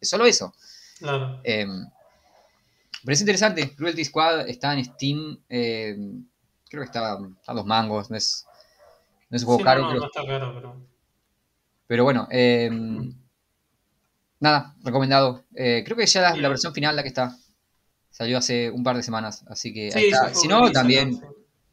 es 0.00 0.08
solo 0.08 0.26
eso. 0.26 0.54
Claro. 0.98 1.40
Em, 1.44 1.86
pero 3.04 3.12
es 3.12 3.20
interesante, 3.20 3.74
Cruelty 3.74 4.04
Squad 4.04 4.48
está 4.48 4.74
en 4.74 4.84
Steam, 4.84 5.38
em, 5.48 6.24
creo 6.68 6.82
que 6.82 6.86
está 6.86 7.18
a 7.46 7.54
dos 7.54 7.66
mangos, 7.66 8.10
no 8.10 8.16
es, 8.16 8.46
no 9.30 9.36
es 9.36 9.42
un 9.42 9.46
juego 9.46 9.64
caro. 9.64 9.82
No, 9.82 9.94
no 9.94 10.06
está 10.06 10.26
caro, 10.26 10.54
pero... 10.54 10.76
Pero 11.86 12.04
bueno, 12.04 12.28
eh, 12.30 12.70
Nada, 14.40 14.76
recomendado. 14.82 15.44
Eh, 15.54 15.82
creo 15.84 15.96
que 15.96 16.06
ya 16.06 16.22
la, 16.22 16.36
la, 16.36 16.48
versión 16.48 16.72
final 16.72 16.94
la 16.94 17.02
que 17.02 17.08
está. 17.08 17.36
Salió 18.10 18.38
hace 18.38 18.70
un 18.70 18.82
par 18.82 18.96
de 18.96 19.02
semanas, 19.02 19.44
así 19.48 19.72
que 19.72 19.90
Si 20.34 20.48
no, 20.48 20.70
también 20.70 21.20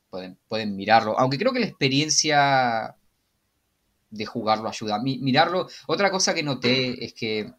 pueden, 0.10 0.38
pueden 0.48 0.76
mirarlo. 0.76 1.18
Aunque 1.20 1.38
creo 1.38 1.54
que 1.54 1.60
la 1.60 1.68
experiencia 1.68 2.96
de 4.10 4.26
jugarlo 4.26 4.70
ayuda. 4.70 5.00
mirarlo. 5.02 5.68
Otra 5.88 6.10
cosa 6.12 6.34
que 6.34 6.44
noté 6.44 7.04
es 7.04 7.14
que 7.14 7.52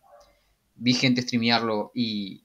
vi 0.74 0.94
gente 0.94 1.22
streamearlo 1.22 1.92
y 1.94 2.44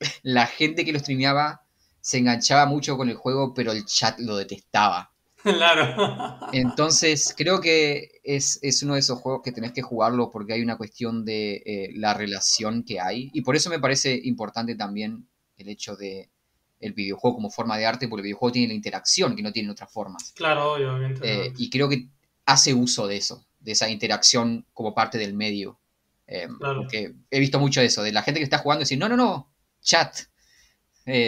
la 0.22 0.46
gente 0.46 0.84
que 0.84 0.92
lo 0.92 0.98
streameaba 0.98 1.62
se 2.00 2.18
enganchaba 2.18 2.66
mucho 2.66 2.96
con 2.96 3.08
el 3.08 3.16
juego, 3.16 3.52
pero 3.54 3.72
el 3.72 3.84
chat 3.84 4.18
lo 4.18 4.36
detestaba. 4.36 5.09
Claro. 5.60 6.38
Entonces, 6.52 7.34
creo 7.36 7.60
que 7.60 8.20
es, 8.24 8.60
uno 8.82 8.94
de 8.94 9.00
esos 9.00 9.18
juegos 9.18 9.42
que 9.42 9.52
tenés 9.52 9.72
que 9.72 9.82
jugarlo 9.82 10.30
porque 10.30 10.52
hay 10.52 10.62
una 10.62 10.76
cuestión 10.76 11.24
de 11.24 11.62
eh, 11.64 11.90
la 11.94 12.14
relación 12.14 12.84
que 12.84 13.00
hay. 13.00 13.30
Y 13.32 13.42
por 13.42 13.56
eso 13.56 13.70
me 13.70 13.78
parece 13.78 14.18
importante 14.24 14.74
también 14.74 15.26
el 15.56 15.68
hecho 15.68 15.96
de 15.96 16.30
el 16.80 16.94
videojuego 16.94 17.36
como 17.36 17.50
forma 17.50 17.76
de 17.76 17.84
arte, 17.84 18.08
porque 18.08 18.20
el 18.20 18.24
videojuego 18.24 18.52
tiene 18.52 18.68
la 18.68 18.74
interacción 18.74 19.36
que 19.36 19.42
no 19.42 19.52
tienen 19.52 19.70
otras 19.70 19.92
formas. 19.92 20.32
Claro, 20.34 20.72
obviamente. 20.72 21.20
Eh, 21.22 21.52
y 21.58 21.68
creo 21.68 21.90
que 21.90 22.08
hace 22.46 22.72
uso 22.72 23.06
de 23.06 23.18
eso, 23.18 23.46
de 23.58 23.72
esa 23.72 23.90
interacción 23.90 24.64
como 24.72 24.94
parte 24.94 25.18
del 25.18 25.34
medio. 25.34 25.78
Eh, 26.26 26.48
porque 26.58 27.12
he 27.30 27.40
visto 27.40 27.58
mucho 27.58 27.80
de 27.80 27.86
eso, 27.86 28.02
de 28.02 28.12
la 28.12 28.22
gente 28.22 28.40
que 28.40 28.44
está 28.44 28.58
jugando 28.58 28.80
y 28.80 28.84
decir, 28.84 28.98
no, 28.98 29.10
no, 29.10 29.16
no, 29.16 29.52
chat, 29.82 30.16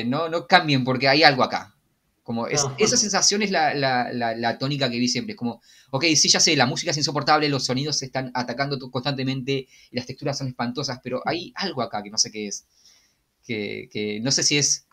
no, 0.06 0.28
no 0.28 0.46
cambien 0.46 0.84
porque 0.84 1.08
hay 1.08 1.22
algo 1.22 1.42
acá. 1.42 1.74
Como 2.22 2.46
esa 2.46 2.96
sensación 2.96 3.42
es 3.42 3.50
la, 3.50 4.56
tónica 4.58 4.90
que 4.90 4.98
vi 4.98 5.08
siempre. 5.08 5.32
Es 5.32 5.38
como, 5.38 5.60
ok, 5.90 6.04
sí, 6.16 6.28
ya 6.28 6.40
sé, 6.40 6.54
la 6.56 6.66
música 6.66 6.92
es 6.92 6.96
insoportable, 6.96 7.48
los 7.48 7.64
sonidos 7.66 7.96
se 7.98 8.06
están 8.06 8.30
atacando 8.34 8.78
constantemente 8.90 9.66
y 9.90 9.96
las 9.96 10.06
texturas 10.06 10.38
son 10.38 10.48
espantosas, 10.48 11.00
pero 11.02 11.20
hay 11.26 11.52
algo 11.56 11.82
acá 11.82 12.02
que 12.02 12.10
no 12.10 12.18
sé 12.18 12.30
qué 12.30 12.46
es. 12.48 12.66
que, 13.44 13.88
que 13.92 14.20
no 14.20 14.30
sé 14.30 14.42
si 14.42 14.58
es 14.58 14.86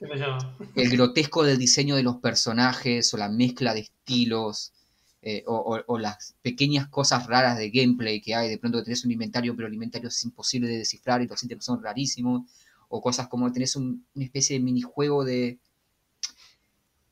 el 0.75 0.89
grotesco 0.91 1.43
del 1.43 1.57
diseño 1.57 1.95
de 1.95 2.03
los 2.03 2.17
personajes 2.17 3.13
o 3.13 3.17
la 3.17 3.29
mezcla 3.29 3.73
de 3.73 3.81
estilos 3.81 4.73
eh, 5.21 5.43
o, 5.47 5.55
o- 5.55 5.83
o 5.87 5.97
las 5.99 6.35
pequeñas 6.41 6.87
cosas 6.89 7.27
raras 7.27 7.57
de 7.57 7.69
gameplay 7.69 8.21
que 8.21 8.35
hay. 8.35 8.49
De 8.49 8.57
pronto 8.57 8.83
tenés 8.83 9.05
un 9.05 9.11
inventario, 9.11 9.55
pero 9.55 9.67
el 9.67 9.73
inventario 9.73 10.09
es 10.09 10.23
imposible 10.23 10.67
de 10.69 10.77
descifrar 10.79 11.21
y 11.21 11.27
los 11.27 11.43
ítems 11.43 11.65
son 11.65 11.83
rarísimos. 11.83 12.49
O 12.89 13.01
cosas 13.01 13.27
como 13.27 13.51
tenés 13.51 13.75
un- 13.75 14.05
una 14.15 14.25
especie 14.25 14.57
de 14.57 14.63
minijuego 14.63 15.23
de... 15.25 15.59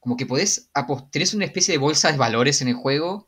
Como 0.08 0.16
que 0.16 0.26
podés... 0.26 0.70
Tenés 1.12 1.34
una 1.34 1.44
especie 1.44 1.74
de 1.74 1.80
bolsa 1.80 2.10
de 2.14 2.18
valores 2.18 2.62
en 2.62 2.70
el 2.70 2.76
juego. 2.76 3.28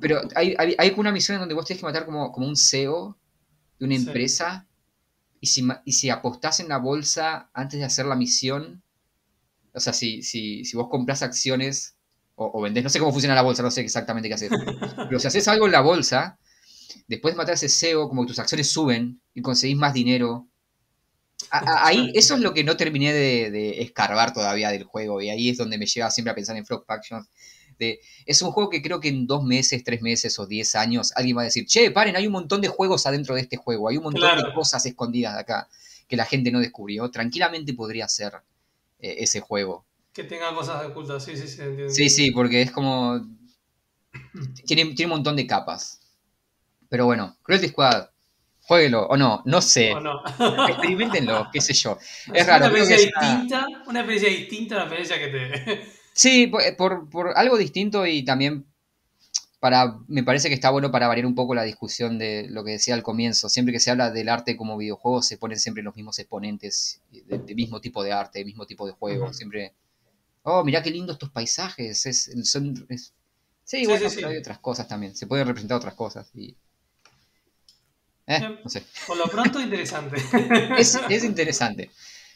Pero 0.00 0.22
hay, 0.34 0.54
hay, 0.58 0.74
hay 0.78 0.94
una 0.96 1.12
misión 1.12 1.34
en 1.34 1.40
donde 1.40 1.54
vos 1.54 1.66
tenés 1.66 1.80
que 1.80 1.86
matar 1.86 2.06
como, 2.06 2.32
como 2.32 2.46
un 2.46 2.56
CEO 2.56 3.18
de 3.78 3.84
una 3.84 3.94
Sí. 3.96 4.06
empresa. 4.06 4.66
Y 5.40 5.48
si, 5.48 5.68
y 5.84 5.92
si 5.92 6.08
apostás 6.08 6.60
en 6.60 6.68
la 6.68 6.78
bolsa 6.78 7.50
antes 7.52 7.78
de 7.78 7.84
hacer 7.84 8.06
la 8.06 8.16
misión, 8.16 8.82
o 9.74 9.80
sea, 9.80 9.92
si, 9.92 10.22
si, 10.22 10.64
si 10.64 10.76
vos 10.78 10.88
comprás 10.90 11.22
acciones 11.22 11.94
o, 12.36 12.50
o 12.54 12.62
vendés, 12.62 12.82
no 12.82 12.90
sé 12.90 12.98
cómo 12.98 13.12
funciona 13.12 13.34
la 13.34 13.42
bolsa, 13.42 13.62
no 13.62 13.70
sé 13.70 13.82
exactamente 13.82 14.28
qué 14.28 14.34
hacer. 14.34 14.50
Pero 15.08 15.20
si 15.20 15.26
haces 15.26 15.46
algo 15.46 15.66
en 15.66 15.72
la 15.72 15.82
bolsa, 15.82 16.38
después 17.06 17.34
de 17.34 17.38
matar 17.38 17.52
a 17.52 17.54
ese 17.56 17.68
CEO, 17.68 18.08
como 18.08 18.22
que 18.22 18.28
tus 18.28 18.38
acciones 18.38 18.70
suben 18.70 19.20
y 19.34 19.42
conseguís 19.42 19.76
más 19.76 19.92
dinero. 19.92 20.48
Ahí, 21.50 22.10
eso 22.14 22.34
es 22.34 22.40
lo 22.40 22.52
que 22.54 22.64
no 22.64 22.76
terminé 22.76 23.12
de, 23.12 23.50
de 23.50 23.82
escarbar 23.82 24.32
todavía 24.32 24.70
del 24.70 24.84
juego. 24.84 25.20
Y 25.20 25.30
ahí 25.30 25.48
es 25.48 25.58
donde 25.58 25.78
me 25.78 25.86
lleva 25.86 26.10
siempre 26.10 26.32
a 26.32 26.34
pensar 26.34 26.56
en 26.56 26.66
Frog 26.66 26.84
Factions. 26.84 27.28
De, 27.78 28.00
es 28.26 28.42
un 28.42 28.50
juego 28.50 28.70
que 28.70 28.82
creo 28.82 28.98
que 29.00 29.08
en 29.08 29.26
dos 29.26 29.44
meses, 29.44 29.84
tres 29.84 30.02
meses 30.02 30.38
o 30.38 30.46
diez 30.46 30.74
años 30.74 31.12
alguien 31.14 31.36
va 31.36 31.42
a 31.42 31.44
decir, 31.44 31.64
che, 31.66 31.90
paren, 31.92 32.16
hay 32.16 32.26
un 32.26 32.32
montón 32.32 32.60
de 32.60 32.68
juegos 32.68 33.06
adentro 33.06 33.36
de 33.36 33.42
este 33.42 33.56
juego, 33.56 33.88
hay 33.88 33.96
un 33.96 34.02
montón 34.02 34.36
de 34.36 34.52
cosas 34.52 34.84
escondidas 34.84 35.34
de 35.34 35.40
acá 35.40 35.68
que 36.08 36.16
la 36.16 36.24
gente 36.24 36.50
no 36.50 36.58
descubrió. 36.60 37.10
Tranquilamente 37.10 37.74
podría 37.74 38.08
ser 38.08 38.34
eh, 38.98 39.16
ese 39.18 39.40
juego. 39.40 39.84
Que 40.12 40.24
tenga 40.24 40.52
cosas 40.54 40.84
ocultas, 40.86 41.24
sí, 41.24 41.36
sí, 41.36 41.46
sí. 41.46 41.62
entiendo, 41.62 41.94
Sí, 41.94 42.10
sí, 42.10 42.30
porque 42.32 42.62
es 42.62 42.72
como... 42.72 43.20
Tiene, 44.66 44.86
tiene 44.94 45.04
un 45.04 45.18
montón 45.18 45.36
de 45.36 45.46
capas. 45.46 46.00
Pero 46.88 47.04
bueno, 47.04 47.36
Cruelty 47.42 47.68
Squad, 47.68 48.08
jueguelo, 48.68 49.06
o 49.08 49.16
no, 49.16 49.42
no 49.46 49.60
sé. 49.60 49.92
O 49.94 50.00
no. 50.00 50.22
Experimentenlo, 50.68 51.48
qué 51.52 51.60
sé 51.60 51.72
yo. 51.72 51.98
Es 52.32 52.42
Es 52.42 52.46
raro, 52.46 52.66
Una 52.66 52.74
que 52.74 52.80
experiencia 52.80 53.08
es 53.08 53.16
una- 53.16 53.30
distinta, 53.32 53.66
una 53.88 54.00
experiencia 54.00 54.30
distinta 54.38 54.74
a 54.74 54.78
la 54.78 54.84
experiencia 54.84 55.18
que 55.18 55.28
te. 55.28 55.98
Sí, 56.18 56.48
por, 56.48 56.62
por- 56.76 57.08
por 57.10 57.32
algo 57.38 57.56
distinto 57.56 58.04
y 58.04 58.24
también 58.24 58.66
para, 59.60 59.98
me 60.08 60.24
parece 60.24 60.48
que 60.48 60.54
está 60.54 60.70
bueno 60.70 60.90
para 60.90 61.06
variar 61.06 61.26
un 61.26 61.34
poco 61.36 61.54
la 61.54 61.62
discusión 61.62 62.18
de 62.18 62.46
lo 62.50 62.64
que 62.64 62.72
decía 62.72 62.94
al 62.94 63.04
comienzo. 63.04 63.48
Siempre 63.48 63.72
que 63.72 63.78
se 63.80 63.90
habla 63.92 64.10
del 64.10 64.28
arte 64.28 64.56
como 64.56 64.76
videojuego, 64.76 65.22
se 65.22 65.38
ponen 65.38 65.58
siempre 65.60 65.82
los 65.84 65.94
mismos 65.94 66.18
exponentes 66.18 67.00
del 67.26 67.46
de 67.46 67.54
mismo 67.54 67.80
tipo 67.80 68.02
de 68.02 68.12
arte, 68.12 68.40
del 68.40 68.46
mismo 68.46 68.66
tipo 68.66 68.84
de 68.86 68.92
juego. 68.94 69.26
Ujú. 69.26 69.34
Siempre, 69.34 69.74
oh, 70.42 70.64
mirá 70.64 70.82
qué 70.82 70.90
lindos 70.90 71.14
estos 71.14 71.30
paisajes. 71.30 72.04
Es, 72.06 72.30
son, 72.44 72.84
es- 72.88 73.12
Sí, 73.64 73.80
Sí, 73.80 73.86
bueno, 73.86 74.08
sí, 74.08 74.16
pero 74.16 74.28
sí. 74.28 74.34
hay 74.34 74.40
otras 74.40 74.58
cosas 74.60 74.88
también. 74.88 75.14
Se 75.14 75.26
pueden 75.28 75.46
representar 75.46 75.76
otras 75.76 75.94
cosas. 75.94 76.30
Y... 76.34 76.56
Eh, 78.28 78.40
no 78.62 78.68
sé. 78.68 78.84
Por 79.06 79.16
lo 79.16 79.24
pronto, 79.26 79.60
interesante. 79.60 80.16
Es, 80.78 80.98
es 81.08 81.24
interesante. 81.24 81.90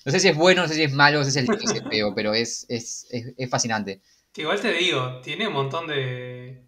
No 0.05 0.11
sé 0.11 0.18
si 0.20 0.28
es 0.28 0.36
bueno, 0.36 0.62
no 0.62 0.68
sé 0.68 0.74
si 0.74 0.82
es 0.82 0.93
malo, 0.93 1.18
no 1.18 1.24
sé 1.24 1.30
si 1.30 1.38
es 1.40 1.49
es 1.49 1.82
feo, 1.88 2.14
pero 2.14 2.34
es, 2.34 2.66
es, 2.68 3.07
es, 3.11 3.51
fascinante. 3.51 4.01
Que 4.32 4.43
igual 4.43 4.61
te 4.61 4.72
digo, 4.72 5.20
tiene 5.20 5.47
un 5.47 5.53
montón 5.53 5.86
de, 5.86 6.64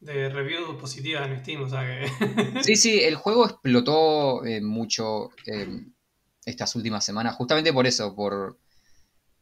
de 0.00 0.28
reviews 0.28 0.78
positivas 0.80 1.26
en 1.28 1.40
Steam, 1.40 1.62
o 1.62 1.68
sea 1.68 1.80
que. 1.82 2.60
Sí, 2.62 2.76
sí, 2.76 3.00
el 3.02 3.16
juego 3.16 3.46
explotó 3.46 4.44
eh, 4.44 4.60
mucho 4.60 5.30
eh, 5.46 5.66
estas 6.44 6.76
últimas 6.76 7.04
semanas, 7.04 7.34
justamente 7.34 7.72
por 7.72 7.86
eso, 7.86 8.14
por, 8.14 8.58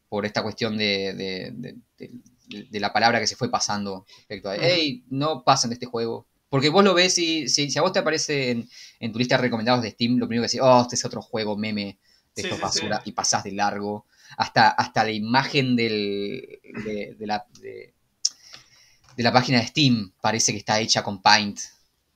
por 0.09 0.25
esta 0.25 0.43
cuestión 0.43 0.79
de, 0.79 1.13
de- 1.15 1.77
de- 1.99 2.81
la 2.81 2.93
palabra 2.93 3.19
que 3.19 3.27
se 3.27 3.37
fue 3.37 3.51
pasando 3.51 4.05
respecto 4.19 4.51
a, 4.51 4.57
hey, 4.57 5.05
no 5.09 5.43
pasen 5.43 5.71
de 5.71 5.75
este 5.75 5.87
juego. 5.87 6.27
Porque 6.53 6.69
vos 6.69 6.85
lo 6.85 6.95
ves 6.95 7.19
y 7.19 7.49
si, 7.49 7.71
si 7.71 7.79
a 7.79 7.83
vos 7.83 7.93
te 7.93 8.01
aparece 8.01 8.51
en, 8.53 8.69
en 9.01 9.13
tu 9.13 9.19
lista 9.19 9.37
de 9.37 9.43
recomendados 9.43 9.83
de 9.83 9.91
Steam, 9.93 10.19
lo 10.19 10.29
primero 10.29 10.43
que 10.45 10.49
decís, 10.51 10.61
oh, 10.63 10.83
este 10.83 10.97
es 10.97 11.05
otro 11.05 11.23
juego 11.23 11.57
meme 11.57 11.99
de 12.37 12.43
Sí, 12.43 12.43
estos 12.43 12.59
sí, 12.59 12.63
basura, 12.63 13.01
sí. 13.05 13.11
y 13.11 13.13
pasás 13.13 13.45
de 13.45 13.53
largo. 13.53 14.07
Hasta, 14.37 14.71
hasta 14.71 15.05
la 15.05 15.13
imagen 15.13 15.77
del, 15.77 16.61
de, 16.85 17.17
de 17.19 17.27
la, 17.27 17.47
de, 17.61 17.95
de 19.17 19.23
la 19.23 19.33
página 19.33 19.59
de 19.61 19.67
Steam 19.69 20.13
parece 20.21 20.53
que 20.53 20.59
está 20.59 20.79
hecha 20.81 21.03
con 21.03 21.23
Paint. 21.23 21.59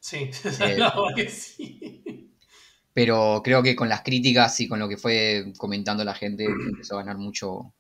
Sí, 0.01 0.31
Eh, 0.61 0.77
verdad 0.77 0.95
que 1.15 1.29
sí. 1.29 2.33
Pero 2.93 3.43
creo 3.45 3.63
que 3.63 3.77
con 3.77 3.89
las 3.89 4.03
críticas 4.03 4.59
y 4.61 4.69
con 4.69 4.79
lo 4.79 4.89
que 4.89 4.97
fue 4.97 5.53
comentando 5.59 6.03
la 6.05 6.15
gente 6.15 6.45
empezó 6.71 6.95
a 6.95 7.03
ganar 7.03 7.19
mucho, 7.19 7.75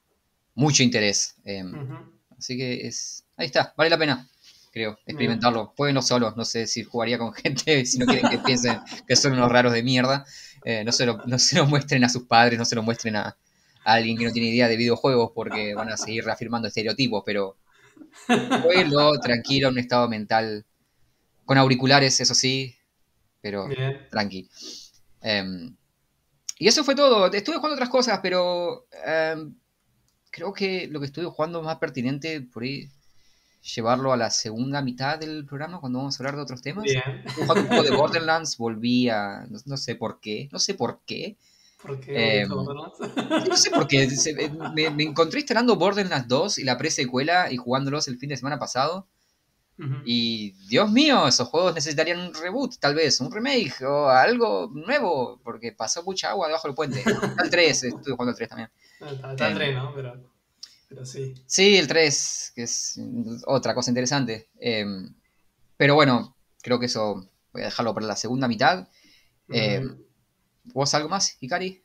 mucho 0.54 0.82
interés. 0.82 1.36
Eh, 1.44 1.64
Ujú. 1.64 1.96
así 2.38 2.56
que 2.56 2.86
es. 2.86 3.24
Ahí 3.36 3.46
está, 3.46 3.74
vale 3.76 3.90
la 3.90 3.98
pena, 3.98 4.28
creo, 4.76 4.98
experimentarlo. 5.06 5.72
Jueguenlo 5.74 6.02
solos, 6.02 6.36
no 6.36 6.44
sé 6.44 6.66
si 6.66 6.84
jugaría 6.84 7.16
con 7.16 7.32
gente, 7.32 7.86
si 7.86 7.96
no 7.96 8.04
quieren 8.04 8.28
que 8.28 8.36
piensen 8.36 8.78
que 9.08 9.16
son 9.16 9.32
unos 9.32 9.50
raros 9.50 9.72
de 9.72 9.82
mierda. 9.82 10.26
Eh, 10.66 10.84
no, 10.84 10.92
se 10.92 11.06
lo, 11.06 11.22
no 11.24 11.38
se 11.38 11.56
lo 11.56 11.64
muestren 11.64 12.04
a 12.04 12.10
sus 12.10 12.24
padres, 12.24 12.58
no 12.58 12.66
se 12.66 12.74
lo 12.74 12.82
muestren 12.82 13.16
a, 13.16 13.22
a 13.84 13.92
alguien 13.94 14.18
que 14.18 14.26
no 14.26 14.32
tiene 14.32 14.48
idea 14.48 14.68
de 14.68 14.76
videojuegos 14.76 15.30
porque 15.34 15.74
van 15.74 15.88
a 15.88 15.96
seguir 15.96 16.26
reafirmando 16.26 16.68
estereotipos, 16.68 17.22
pero 17.24 17.56
jueguenlo 18.26 19.18
tranquilo, 19.18 19.68
en 19.68 19.72
un 19.72 19.78
estado 19.78 20.10
mental, 20.10 20.66
con 21.46 21.56
auriculares, 21.56 22.20
eso 22.20 22.34
sí, 22.34 22.76
pero 23.40 23.68
Bien. 23.68 24.06
tranqui. 24.10 24.50
Em, 25.22 25.74
y 26.58 26.68
eso 26.68 26.84
fue 26.84 26.94
todo. 26.94 27.32
Estuve 27.32 27.56
jugando 27.56 27.76
otras 27.76 27.88
cosas, 27.88 28.20
pero 28.22 28.86
em, 29.06 29.54
creo 30.30 30.52
que 30.52 30.86
lo 30.88 31.00
que 31.00 31.06
estuve 31.06 31.24
jugando 31.24 31.62
más 31.62 31.78
pertinente 31.78 32.42
por 32.42 32.62
ahí 32.62 32.90
llevarlo 33.74 34.12
a 34.12 34.16
la 34.16 34.30
segunda 34.30 34.80
mitad 34.82 35.18
del 35.18 35.44
programa 35.44 35.80
cuando 35.80 35.98
vamos 35.98 36.14
a 36.14 36.22
hablar 36.22 36.36
de 36.36 36.42
otros 36.42 36.62
temas. 36.62 36.84
Bien. 36.84 37.02
Jugando 37.34 37.62
un 37.62 37.68
poco 37.68 37.82
de 37.82 37.90
Borderlands, 37.96 38.56
volví 38.58 39.08
a... 39.08 39.46
No, 39.48 39.58
no 39.66 39.76
sé 39.76 39.94
por 39.96 40.20
qué, 40.20 40.48
no 40.52 40.58
sé 40.58 40.74
por 40.74 41.00
qué. 41.06 41.36
Porque 41.82 42.40
Em, 42.40 42.48
No 42.48 43.56
sé 43.56 43.70
por 43.70 43.86
qué. 43.86 44.08
se- 44.10 44.34
me, 44.74 44.90
me 44.90 45.02
encontré 45.04 45.40
instalando 45.40 45.76
Borderlands 45.76 46.26
2 46.28 46.58
y 46.58 46.64
la 46.64 46.76
pre-secuela 46.78 47.50
y 47.52 47.56
jugándolos 47.56 48.08
el 48.08 48.18
fin 48.18 48.28
de 48.30 48.36
semana 48.36 48.58
pasado. 48.58 49.06
Y 50.06 50.52
Dios 50.68 50.90
mío, 50.90 51.28
esos 51.28 51.48
juegos 51.48 51.74
necesitarían 51.74 52.18
un 52.18 52.32
reboot, 52.34 52.78
tal 52.78 52.94
vez, 52.94 53.20
un 53.20 53.30
remake 53.30 53.82
o 53.84 54.08
algo 54.08 54.70
nuevo, 54.72 55.38
porque 55.44 55.70
pasó 55.72 56.02
mucha 56.02 56.30
agua 56.30 56.46
debajo 56.46 56.66
del 56.66 56.74
puente. 56.74 57.00
Está 57.00 57.42
el 57.44 57.50
3, 57.50 57.82
estuve 57.84 58.14
jugando 58.14 58.30
el 58.30 58.36
3 58.36 58.48
también. 58.48 58.70
Está, 58.98 59.32
está 59.32 59.46
el 59.48 59.52
Em. 59.52 59.58
tren, 59.58 59.74
¿no? 59.74 59.92
Pero, 59.94 60.14
pero 60.88 61.04
sí. 61.04 61.34
Sí, 61.46 61.76
el 61.76 61.86
3, 61.88 62.52
que 62.54 62.62
es 62.62 62.98
otra 63.46 63.74
cosa 63.74 63.90
interesante. 63.90 64.48
Em, 64.58 65.14
pero 65.76 65.94
bueno, 65.94 66.36
creo 66.62 66.78
que 66.78 66.86
eso 66.86 67.28
voy 67.52 67.62
a 67.62 67.66
dejarlo 67.66 67.94
para 67.94 68.06
la 68.06 68.16
segunda 68.16 68.48
mitad. 68.48 68.88
Eh, 69.48 69.80
Ujú. 69.84 70.06
¿Vos 70.74 70.94
algo 70.94 71.08
más, 71.08 71.36
Ikari? 71.40 71.82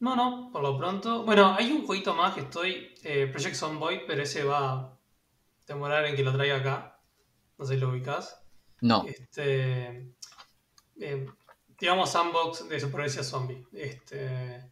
No, 0.00 0.14
no, 0.16 0.50
por 0.52 0.62
lo 0.62 0.76
pronto. 0.78 1.24
Bueno, 1.24 1.54
hay 1.54 1.70
un 1.72 1.86
jueguito 1.86 2.14
más 2.14 2.34
que 2.34 2.40
estoy. 2.42 2.94
eh, 3.04 3.26
Project 3.26 3.54
Zomboid, 3.56 4.00
pero 4.06 4.22
ese 4.22 4.44
va 4.44 4.74
a 4.74 4.98
demorar 5.66 6.04
en 6.06 6.16
que 6.16 6.22
lo 6.24 6.32
traiga 6.32 6.56
acá. 6.56 7.00
No 7.58 7.64
sé 7.64 7.74
si 7.74 7.80
lo 7.80 7.90
ubicás. 7.90 8.40
No. 8.80 9.04
Este. 9.06 10.14
eh, 11.00 11.26
digamos, 11.80 12.10
sandbox 12.10 12.68
de 12.68 12.78
supervivencia 12.80 13.22
zombie. 13.24 13.64
Este. 13.72 14.70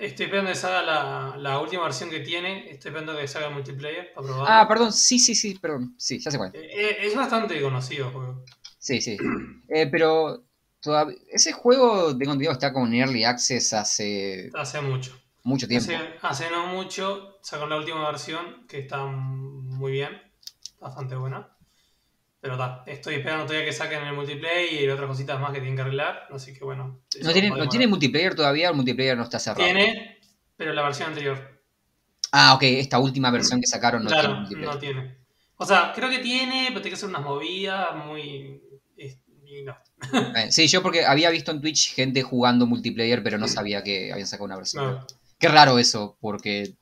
Estoy 0.00 0.26
esperando 0.26 0.50
que 0.50 0.56
salga 0.56 0.82
la, 0.82 1.36
la 1.36 1.58
última 1.60 1.82
versión 1.84 2.08
que 2.10 2.20
tiene. 2.20 2.70
Estoy 2.70 2.88
esperando 2.88 3.16
que 3.16 3.28
salga 3.28 3.50
multiplayer 3.50 4.12
para 4.14 4.26
probarlo. 4.26 4.46
Ah, 4.48 4.66
perdón, 4.66 4.92
sí, 4.92 5.18
sí, 5.18 5.34
sí, 5.34 5.58
perdón. 5.58 5.94
Sí, 5.98 6.18
ya 6.18 6.30
sé 6.30 6.38
cuál. 6.38 6.52
Eh, 6.54 6.70
eh, 6.72 6.96
es 7.06 7.14
bastante 7.14 7.60
conocido 7.60 8.06
el 8.06 8.12
juego. 8.12 8.44
Sí, 8.78 9.00
sí. 9.02 9.18
Eh, 9.68 9.86
pero 9.88 10.42
todavía, 10.80 11.16
ese 11.30 11.52
juego, 11.52 12.08
tengo 12.16 12.32
entendido, 12.32 12.52
está 12.52 12.72
con 12.72 12.92
Early 12.94 13.24
Access 13.24 13.74
hace 13.74 14.50
Hace 14.54 14.80
mucho. 14.80 15.12
mucho 15.42 15.68
tiempo. 15.68 15.92
Hace, 15.92 16.44
hace 16.44 16.50
no 16.50 16.66
mucho 16.68 17.38
sacaron 17.42 17.70
la 17.70 17.76
última 17.76 18.06
versión 18.10 18.66
que 18.66 18.78
está 18.78 19.04
muy 19.04 19.92
bien, 19.92 20.18
bastante 20.80 21.14
buena. 21.14 21.56
Pero 22.40 22.54
está, 22.54 22.82
estoy 22.86 23.16
esperando 23.16 23.44
todavía 23.44 23.66
que 23.66 23.72
saquen 23.72 24.02
el 24.02 24.14
multiplayer 24.14 24.72
y 24.84 24.88
otras 24.88 25.08
cositas 25.08 25.38
más 25.38 25.50
que 25.52 25.58
tienen 25.58 25.76
que 25.76 25.82
arreglar. 25.82 26.26
Así 26.32 26.54
que 26.54 26.64
bueno. 26.64 27.02
¿No 27.22 27.32
tiene, 27.32 27.50
va 27.50 27.56
a 27.56 27.58
¿No 27.58 27.64
demorar. 27.64 27.68
tiene 27.68 27.86
multiplayer 27.86 28.34
todavía? 28.34 28.68
El 28.70 28.76
multiplayer 28.76 29.16
no 29.16 29.24
está 29.24 29.38
cerrado. 29.38 29.64
Tiene, 29.64 30.18
pero 30.56 30.72
la 30.72 30.82
versión 30.82 31.08
anterior. 31.08 31.60
Ah, 32.32 32.54
ok, 32.54 32.62
esta 32.62 32.98
última 32.98 33.30
versión 33.30 33.60
que 33.60 33.66
sacaron 33.66 34.04
no 34.04 34.08
tiene 34.08 34.22
claro, 34.22 34.40
multiplayer. 34.40 34.72
no 34.74 34.78
tiene. 34.78 35.16
O 35.56 35.66
sea, 35.66 35.92
creo 35.94 36.08
que 36.08 36.20
tiene, 36.20 36.66
pero 36.68 36.80
tiene 36.80 36.90
que 36.90 36.94
hacer 36.94 37.08
unas 37.10 37.22
movidas 37.22 37.94
muy. 38.06 38.62
y 38.96 39.62
no. 39.64 39.76
Eh, 40.36 40.50
sí, 40.50 40.66
yo 40.66 40.82
porque 40.82 41.04
había 41.04 41.28
visto 41.28 41.50
en 41.50 41.60
Twitch 41.60 41.94
gente 41.94 42.22
jugando 42.22 42.66
multiplayer, 42.66 43.22
pero 43.22 43.36
no 43.36 43.46
sabía 43.48 43.82
que 43.82 44.12
habían 44.12 44.26
sacado 44.26 44.46
una 44.46 44.56
versión. 44.56 44.84
No. 44.92 45.06
Qué 45.38 45.48
raro 45.48 45.78
eso, 45.78 46.16
porque. 46.20 46.74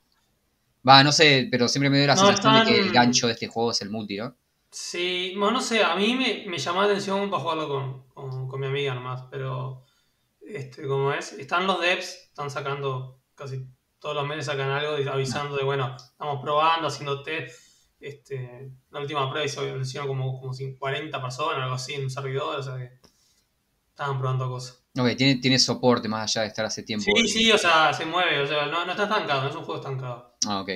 Va, 0.87 1.03
no 1.03 1.11
sé, 1.11 1.49
pero 1.51 1.67
siempre 1.67 1.89
me 1.89 1.97
dio 1.97 2.07
la 2.07 2.15
No, 2.15 2.25
sensación 2.27 2.65
de 2.65 2.71
que 2.71 2.79
el 2.79 2.91
gancho 2.93 3.27
de 3.27 3.33
este 3.33 3.47
juego 3.47 3.71
es 3.71 3.81
el 3.81 3.89
multi, 3.89 4.15
¿no? 4.15 4.37
Sí, 4.71 5.33
bueno, 5.35 5.53
no 5.53 5.61
sé, 5.61 5.83
a 5.83 5.95
mí 5.95 6.15
me, 6.15 6.45
me 6.47 6.57
llamó 6.57 6.81
la 6.81 6.87
atención 6.87 7.29
para 7.29 7.41
jugarlo 7.41 7.67
con, 7.67 8.07
con, 8.09 8.47
con 8.47 8.59
mi 8.59 8.67
amiga 8.67 8.93
nomás, 8.93 9.23
pero 9.31 9.83
este, 10.41 10.87
como 10.87 11.11
es, 11.11 11.33
están 11.33 11.65
los 11.65 11.81
devs, 11.81 12.29
están 12.29 12.49
sacando 12.49 13.21
casi 13.35 13.67
todos 13.99 14.15
los 14.15 14.27
meses 14.27 14.45
sacan 14.45 14.69
algo 14.69 14.95
avisando 15.11 15.55
de, 15.55 15.63
bueno, 15.63 15.95
estamos 15.95 16.41
probando, 16.41 16.87
haciendo 16.87 17.21
test. 17.21 17.67
Este, 17.99 18.71
la 18.91 19.01
última 19.01 19.29
prueba 19.29 19.45
hizo, 19.45 19.77
hicieron 19.77 20.07
como, 20.07 20.39
como 20.39 20.53
40 20.79 21.21
personas, 21.21 21.63
algo 21.63 21.75
así, 21.75 21.95
en 21.95 22.03
un 22.03 22.09
servidor, 22.09 22.59
o 22.59 22.63
sea 22.63 22.77
que 22.77 22.91
estaban 23.89 24.17
probando 24.17 24.49
cosas. 24.49 24.85
Ok, 24.97 25.15
tiene, 25.17 25.35
tiene 25.35 25.59
soporte 25.59 26.07
más 26.07 26.31
allá 26.31 26.43
de 26.43 26.47
estar 26.47 26.65
hace 26.65 26.83
tiempo. 26.83 27.05
Sí, 27.13 27.27
sí, 27.27 27.51
o 27.51 27.57
sea, 27.57 27.93
se 27.93 28.05
mueve, 28.05 28.39
o 28.41 28.47
sea, 28.47 28.67
no, 28.67 28.85
no 28.85 28.91
está 28.91 29.03
estancado, 29.03 29.43
no 29.43 29.49
es 29.49 29.55
un 29.55 29.63
juego 29.63 29.81
estancado. 29.81 30.37
Ah, 30.47 30.61
ok. 30.61 30.69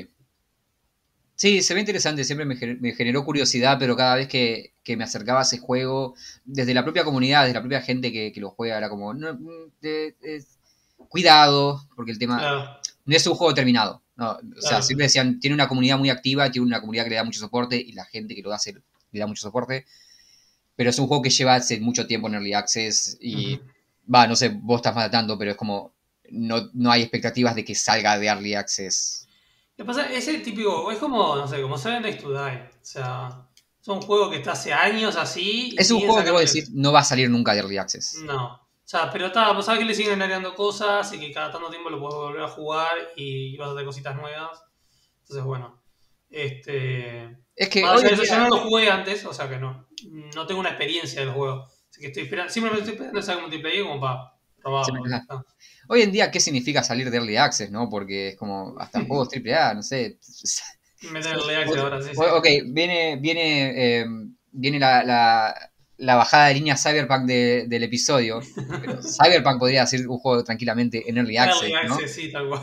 Sí, 1.35 1.61
se 1.63 1.73
ve 1.73 1.79
interesante, 1.79 2.23
siempre 2.23 2.45
me, 2.45 2.55
generó 2.93 3.25
curiosidad, 3.25 3.77
pero 3.79 3.95
cada 3.95 4.15
vez 4.15 4.27
que, 4.27 4.73
me 4.95 5.03
acercaba 5.03 5.39
a 5.39 5.43
ese 5.43 5.57
juego, 5.57 6.15
desde 6.45 6.73
la 6.73 6.83
propia 6.83 7.03
comunidad, 7.03 7.41
desde 7.41 7.55
la 7.55 7.61
propia 7.61 7.81
gente 7.81 8.11
que, 8.11 8.33
lo 8.39 8.51
juega, 8.51 8.77
era 8.77 8.89
como, 8.89 9.13
no, 9.13 9.39
cuidado, 11.09 11.87
porque 11.95 12.11
el 12.11 12.19
tema 12.19 12.79
no 13.05 13.15
es 13.15 13.27
un 13.27 13.35
juego 13.35 13.53
terminado. 13.53 14.01
o 14.17 14.61
sea, 14.61 14.81
siempre 14.81 15.05
decían, 15.05 15.39
tiene 15.39 15.55
una 15.55 15.67
comunidad 15.67 15.97
muy 15.97 16.09
activa, 16.09 16.51
tiene 16.51 16.67
una 16.67 16.79
comunidad 16.79 17.03
que 17.05 17.11
le 17.11 17.15
da 17.15 17.23
mucho 17.23 17.39
soporte 17.39 17.77
y 17.77 17.93
la 17.93 18.05
gente 18.05 18.35
que 18.35 18.41
lo 18.41 18.53
hace 18.53 18.75
le 19.11 19.19
da 19.19 19.27
mucho 19.27 19.41
soporte, 19.41 19.85
pero 20.75 20.91
es 20.91 20.99
un 20.99 21.07
juego 21.07 21.23
que 21.23 21.29
lleva 21.29 21.55
hace 21.55 21.79
mucho 21.79 22.07
tiempo 22.07 22.27
en 22.27 22.35
Early 22.35 22.53
Access 22.53 23.17
y, 23.19 23.59
va, 24.13 24.27
no 24.27 24.35
sé, 24.35 24.49
vos 24.49 24.77
estás 24.77 24.95
matando, 24.95 25.37
pero 25.37 25.51
es 25.51 25.57
como, 25.57 25.93
no, 26.29 26.69
no 26.73 26.91
hay 26.91 27.01
expectativas 27.01 27.55
de 27.55 27.65
que 27.65 27.75
salga 27.75 28.17
de 28.17 28.27
Early 28.27 28.55
Access 28.55 29.22
¿Qué 29.75 29.83
pasa? 29.83 30.11
Ese 30.11 30.37
típico, 30.39 30.91
es 30.91 30.99
como, 30.99 31.35
no 31.35 31.47
sé, 31.47 31.61
como 31.61 31.77
Seven 31.77 32.03
Days 32.03 32.21
to 32.21 32.29
Die. 32.29 32.37
O 32.37 32.85
sea, 32.85 33.47
es 33.81 33.87
un 33.87 34.01
juego 34.01 34.29
que 34.29 34.37
está 34.37 34.51
hace 34.51 34.71
años 34.71 35.15
así. 35.15 35.75
Es 35.77 35.89
un 35.91 35.99
juego 35.99 36.23
que 36.23 36.31
vos 36.31 36.41
decís 36.41 36.71
no 36.71 36.91
va 36.91 36.99
a 36.99 37.03
salir 37.03 37.29
nunca 37.29 37.53
de 37.53 37.59
Early 37.59 37.77
Access. 37.77 38.19
No. 38.23 38.53
O 38.55 38.85
sea, 38.85 39.09
pero 39.09 39.27
está, 39.27 39.51
vos 39.53 39.65
sabés 39.65 39.79
que 39.79 39.85
le 39.85 39.95
siguen 39.95 40.21
agregando 40.21 40.53
cosas 40.53 41.11
y 41.13 41.19
que 41.19 41.31
cada 41.31 41.51
tanto 41.51 41.69
tiempo 41.69 41.89
lo 41.89 41.99
puedes 41.99 42.15
volver 42.15 42.43
a 42.43 42.47
jugar 42.47 42.91
y 43.15 43.57
vas 43.57 43.69
a 43.69 43.71
hacer 43.71 43.85
cositas 43.85 44.15
nuevas. 44.15 44.63
Entonces, 45.21 45.43
bueno. 45.43 45.81
Este. 46.29 47.37
Es 47.55 47.69
que. 47.69 47.81
Yo 47.81 48.39
no 48.39 48.49
lo 48.49 48.57
jugué 48.59 48.91
antes, 48.91 49.25
o 49.25 49.33
sea 49.33 49.49
que 49.49 49.57
no. 49.57 49.87
No 50.35 50.45
tengo 50.45 50.59
una 50.59 50.69
experiencia 50.69 51.21
del 51.21 51.31
juego. 51.31 51.67
Así 51.89 52.01
que 52.01 52.07
estoy 52.07 52.23
esperando. 52.23 52.51
Simplemente 52.51 52.83
estoy 52.83 52.95
esperando 52.95 53.19
ese 53.19 53.41
multiplayer 53.41 53.83
como 53.83 53.99
para 53.99 54.33
probarlo. 54.61 55.45
Hoy 55.87 56.01
en 56.01 56.11
día, 56.11 56.31
¿qué 56.31 56.39
significa 56.39 56.83
salir 56.83 57.09
de 57.09 57.17
Early 57.17 57.37
Access, 57.37 57.71
no? 57.71 57.89
Porque 57.89 58.29
es 58.29 58.35
como 58.37 58.75
hasta 58.79 59.03
juegos 59.05 59.29
AAA, 59.33 59.73
no 59.73 59.83
sé. 59.83 60.17
Early 61.01 61.55
Access 61.55 61.77
ahora, 61.77 62.01
sí, 62.01 62.09
Ok, 62.15 62.47
viene, 62.67 63.17
viene, 63.17 63.99
eh, 63.99 64.05
viene 64.51 64.79
la, 64.79 65.03
la, 65.97 66.15
bajada 66.15 66.47
de 66.47 66.53
línea 66.55 66.77
Cyberpunk 66.77 67.25
del 67.25 67.83
episodio. 67.83 68.39
Pero 68.81 69.01
Cyberpunk 69.23 69.59
podría 69.59 69.85
ser 69.85 70.07
un 70.07 70.19
juego 70.19 70.43
tranquilamente 70.43 71.03
en 71.07 71.17
Early 71.17 71.37
Access. 71.37 71.63
Early 71.63 71.91
Access, 71.91 72.15
sí, 72.15 72.31
tal 72.31 72.47
cual. 72.47 72.61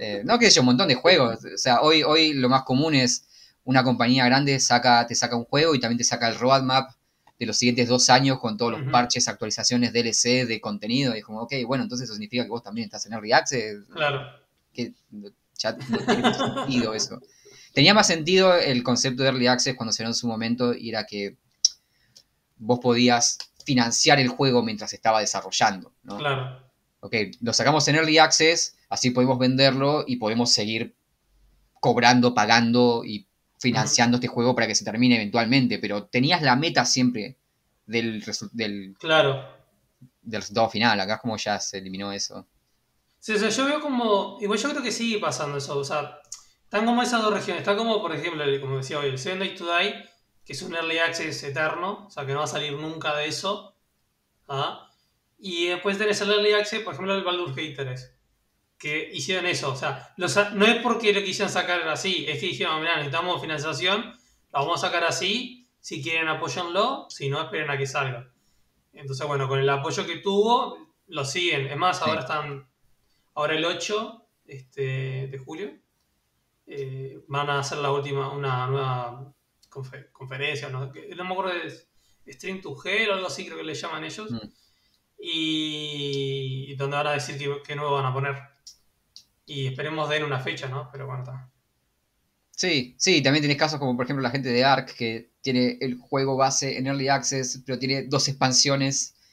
Eh, 0.00 0.22
no, 0.24 0.38
que 0.38 0.50
sé 0.50 0.60
un 0.60 0.66
montón 0.66 0.88
de 0.88 0.94
juegos. 0.94 1.38
O 1.44 1.58
sea, 1.58 1.80
hoy, 1.80 2.02
hoy 2.02 2.34
lo 2.34 2.48
más 2.48 2.62
común 2.62 2.94
es 2.94 3.24
una 3.64 3.82
compañía 3.82 4.24
grande 4.24 4.60
saca, 4.60 5.06
te 5.06 5.14
saca 5.14 5.36
un 5.36 5.44
juego 5.44 5.74
y 5.74 5.80
también 5.80 5.98
te 5.98 6.04
saca 6.04 6.28
el 6.28 6.38
roadmap 6.38 6.90
de 7.38 7.46
los 7.46 7.56
siguientes 7.56 7.88
dos 7.88 8.10
años 8.10 8.40
con 8.40 8.56
todos 8.56 8.72
los 8.72 8.90
parches, 8.90 9.28
actualizaciones, 9.28 9.92
DLC 9.92 10.46
de 10.46 10.60
contenido. 10.60 11.14
Y 11.14 11.18
es 11.18 11.24
como, 11.24 11.42
ok, 11.42 11.54
bueno, 11.66 11.84
entonces 11.84 12.06
eso 12.06 12.14
significa 12.14 12.42
que 12.42 12.50
vos 12.50 12.62
también 12.62 12.86
estás 12.86 13.06
en 13.06 13.12
Early 13.12 13.32
Access. 13.32 13.84
Claro. 13.92 14.26
Que 14.72 14.92
ya 15.56 15.72
no 15.72 15.98
tiene 15.98 16.34
sentido 16.34 16.94
eso. 16.94 17.20
Tenía 17.72 17.94
más 17.94 18.08
sentido 18.08 18.54
el 18.54 18.82
concepto 18.82 19.22
de 19.22 19.28
Early 19.28 19.46
Access 19.46 19.76
cuando 19.76 19.92
se 19.92 20.02
dio 20.02 20.08
en 20.08 20.14
su 20.14 20.26
momento 20.26 20.74
y 20.74 20.88
era 20.88 21.04
que 21.04 21.36
vos 22.56 22.80
podías 22.80 23.38
financiar 23.64 24.18
el 24.18 24.28
juego 24.28 24.62
mientras 24.62 24.92
estaba 24.92 25.20
desarrollando. 25.20 25.92
¿no? 26.02 26.18
Claro. 26.18 26.68
Ok, 27.00 27.14
lo 27.40 27.52
sacamos 27.52 27.86
en 27.86 27.96
Early 27.96 28.18
Access, 28.18 28.76
así 28.88 29.10
podemos 29.10 29.38
venderlo 29.38 30.04
y 30.06 30.16
podemos 30.16 30.52
seguir 30.52 30.96
cobrando, 31.80 32.34
pagando 32.34 33.04
y 33.04 33.27
financiando 33.58 34.16
este 34.16 34.28
juego 34.28 34.54
para 34.54 34.66
que 34.66 34.74
se 34.74 34.84
termine 34.84 35.16
eventualmente, 35.16 35.78
pero 35.78 36.04
tenías 36.04 36.42
la 36.42 36.56
meta 36.56 36.84
siempre 36.84 37.36
del, 37.86 38.24
del, 38.52 38.96
claro. 38.98 39.44
del 40.22 40.40
resultado 40.40 40.68
final. 40.70 41.00
Acá 41.00 41.14
es 41.14 41.20
como 41.20 41.36
ya 41.36 41.58
se 41.60 41.78
eliminó 41.78 42.12
eso. 42.12 42.46
Sí, 43.18 43.32
o 43.32 43.38
sea, 43.38 43.48
yo 43.48 43.66
veo 43.66 43.80
como. 43.80 44.38
Igual 44.40 44.58
yo 44.58 44.70
creo 44.70 44.82
que 44.82 44.92
sigue 44.92 45.18
pasando 45.18 45.58
eso. 45.58 45.78
O 45.78 45.84
sea, 45.84 46.20
están 46.62 46.84
como 46.84 47.02
esas 47.02 47.22
dos 47.22 47.32
regiones. 47.32 47.62
Está 47.62 47.76
como, 47.76 48.00
por 48.00 48.14
ejemplo, 48.14 48.44
como 48.60 48.78
decía 48.78 48.98
hoy, 48.98 49.08
el 49.08 49.18
Seven 49.18 49.40
Days 49.40 49.56
to 49.56 49.66
Die, 49.76 49.94
que 50.44 50.52
es 50.52 50.62
un 50.62 50.74
early 50.74 50.98
access 50.98 51.42
eterno. 51.42 52.06
O 52.06 52.10
sea, 52.10 52.24
que 52.24 52.32
no 52.32 52.38
va 52.38 52.44
a 52.44 52.48
salir 52.48 52.74
nunca 52.74 53.16
de 53.16 53.26
eso. 53.26 53.74
¿ah? 54.46 54.88
Y 55.38 55.66
después 55.66 55.98
tenés 55.98 56.20
el 56.20 56.30
early 56.30 56.52
access, 56.52 56.82
por 56.82 56.94
ejemplo, 56.94 57.14
el 57.14 57.24
Baldur's 57.24 57.56
Gate 57.56 57.74
3 57.76 58.17
que 58.78 59.10
hicieron 59.12 59.46
eso. 59.46 59.72
O 59.72 59.76
sea, 59.76 60.14
no 60.16 60.26
es 60.66 60.76
porque 60.82 61.12
lo 61.12 61.22
quisieran 61.22 61.52
sacar 61.52 61.86
así, 61.88 62.26
es 62.28 62.38
que 62.38 62.46
dijeron, 62.46 62.80
mira, 62.80 62.96
necesitamos 62.96 63.40
financiación, 63.40 64.14
lo 64.52 64.60
vamos 64.60 64.82
a 64.82 64.86
sacar 64.86 65.04
así, 65.04 65.68
si 65.80 66.02
quieren 66.02 66.28
apoyanlo, 66.28 67.06
si 67.10 67.28
no, 67.28 67.42
esperen 67.42 67.70
a 67.70 67.78
que 67.78 67.86
salga. 67.86 68.30
Entonces, 68.92 69.26
bueno, 69.26 69.48
con 69.48 69.58
el 69.58 69.68
apoyo 69.68 70.06
que 70.06 70.18
tuvo, 70.18 70.88
lo 71.08 71.24
siguen. 71.24 71.66
Es 71.66 71.76
más, 71.76 72.02
ahora 72.02 72.20
están, 72.20 72.68
ahora 73.34 73.54
el 73.54 73.64
8 73.64 74.26
este, 74.46 75.28
de 75.28 75.38
julio, 75.38 75.72
eh, 76.66 77.20
van 77.28 77.50
a 77.50 77.60
hacer 77.60 77.78
la 77.78 77.90
última, 77.90 78.30
una 78.30 78.66
nueva 78.66 79.34
conferencia, 80.12 80.68
no, 80.68 80.86
no, 80.86 81.24
me 81.24 81.32
acuerdo 81.32 81.52
de 81.52 82.32
Stream 82.32 82.60
to 82.60 82.76
Hell 82.84 83.10
o 83.10 83.14
algo 83.14 83.26
así, 83.26 83.44
creo 83.46 83.58
que 83.58 83.64
le 83.64 83.74
llaman 83.74 84.04
ellos. 84.04 84.30
Mm. 84.30 84.38
Y, 85.20 86.74
donde 86.76 86.96
van 86.96 87.06
a 87.08 87.12
decir 87.12 87.38
que 87.64 87.74
nuevo 87.74 87.94
van 87.94 88.06
a 88.06 88.12
poner. 88.12 88.36
Y 89.48 89.66
esperemos 89.66 90.10
den 90.10 90.24
una 90.24 90.38
fecha, 90.38 90.68
¿no? 90.68 90.90
Pero 90.92 91.06
bueno, 91.06 91.22
está. 91.22 91.50
Sí, 92.50 92.94
sí, 92.98 93.22
también 93.22 93.40
tienes 93.40 93.56
casos 93.56 93.78
como 93.78 93.96
por 93.96 94.04
ejemplo 94.04 94.22
la 94.22 94.30
gente 94.30 94.50
de 94.50 94.64
Ark 94.64 94.94
que 94.94 95.30
tiene 95.40 95.78
el 95.80 95.96
juego 95.96 96.36
base 96.36 96.76
en 96.76 96.86
Early 96.86 97.08
Access, 97.08 97.62
pero 97.64 97.78
tiene 97.78 98.04
dos 98.04 98.28
expansiones. 98.28 99.14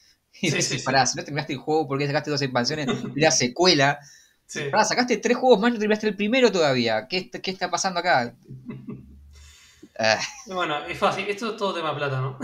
Y 0.41 0.51
sí, 0.51 0.61
sí, 0.61 0.79
pará, 0.79 1.05
si 1.05 1.15
no 1.15 1.23
terminaste 1.23 1.53
el 1.53 1.59
juego, 1.59 1.87
¿por 1.87 1.97
qué 1.97 2.07
sacaste 2.07 2.29
dos 2.29 2.41
expansiones? 2.41 2.87
Y 3.15 3.21
la 3.21 3.31
secuela. 3.31 3.99
Sí. 4.45 4.63
Pará, 4.69 4.83
sacaste 4.83 5.17
tres 5.17 5.37
juegos 5.37 5.59
más, 5.59 5.71
no 5.71 5.79
terminaste 5.79 6.07
el 6.07 6.15
primero 6.15 6.51
todavía. 6.51 7.07
¿Qué, 7.07 7.29
qué 7.29 7.51
está 7.51 7.69
pasando 7.69 7.99
acá? 7.99 8.35
Ah. 9.97 10.19
Bueno, 10.47 10.85
es 10.87 10.97
fácil, 10.97 11.25
esto 11.29 11.51
es 11.51 11.57
todo 11.57 11.73
tema 11.73 11.95
plata, 11.95 12.19
¿no? 12.19 12.37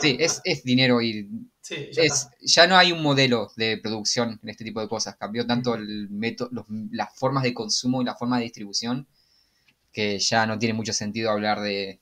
sí, 0.00 0.16
es, 0.20 0.40
es 0.44 0.62
dinero 0.62 1.02
y 1.02 1.28
Sí, 1.64 1.88
ya, 1.92 2.02
es, 2.02 2.28
ya 2.42 2.66
no 2.66 2.76
hay 2.76 2.92
un 2.92 3.02
modelo 3.02 3.50
de 3.56 3.78
producción 3.78 4.38
en 4.42 4.50
este 4.50 4.64
tipo 4.64 4.82
de 4.82 4.88
cosas. 4.88 5.16
Cambió 5.16 5.46
tanto 5.46 5.74
el 5.74 6.10
método, 6.10 6.66
las 6.90 7.16
formas 7.16 7.42
de 7.42 7.54
consumo 7.54 8.02
y 8.02 8.04
la 8.04 8.14
forma 8.14 8.36
de 8.36 8.42
distribución 8.42 9.06
que 9.90 10.18
ya 10.18 10.44
no 10.44 10.58
tiene 10.58 10.74
mucho 10.74 10.92
sentido 10.92 11.30
hablar 11.30 11.62
de, 11.62 12.00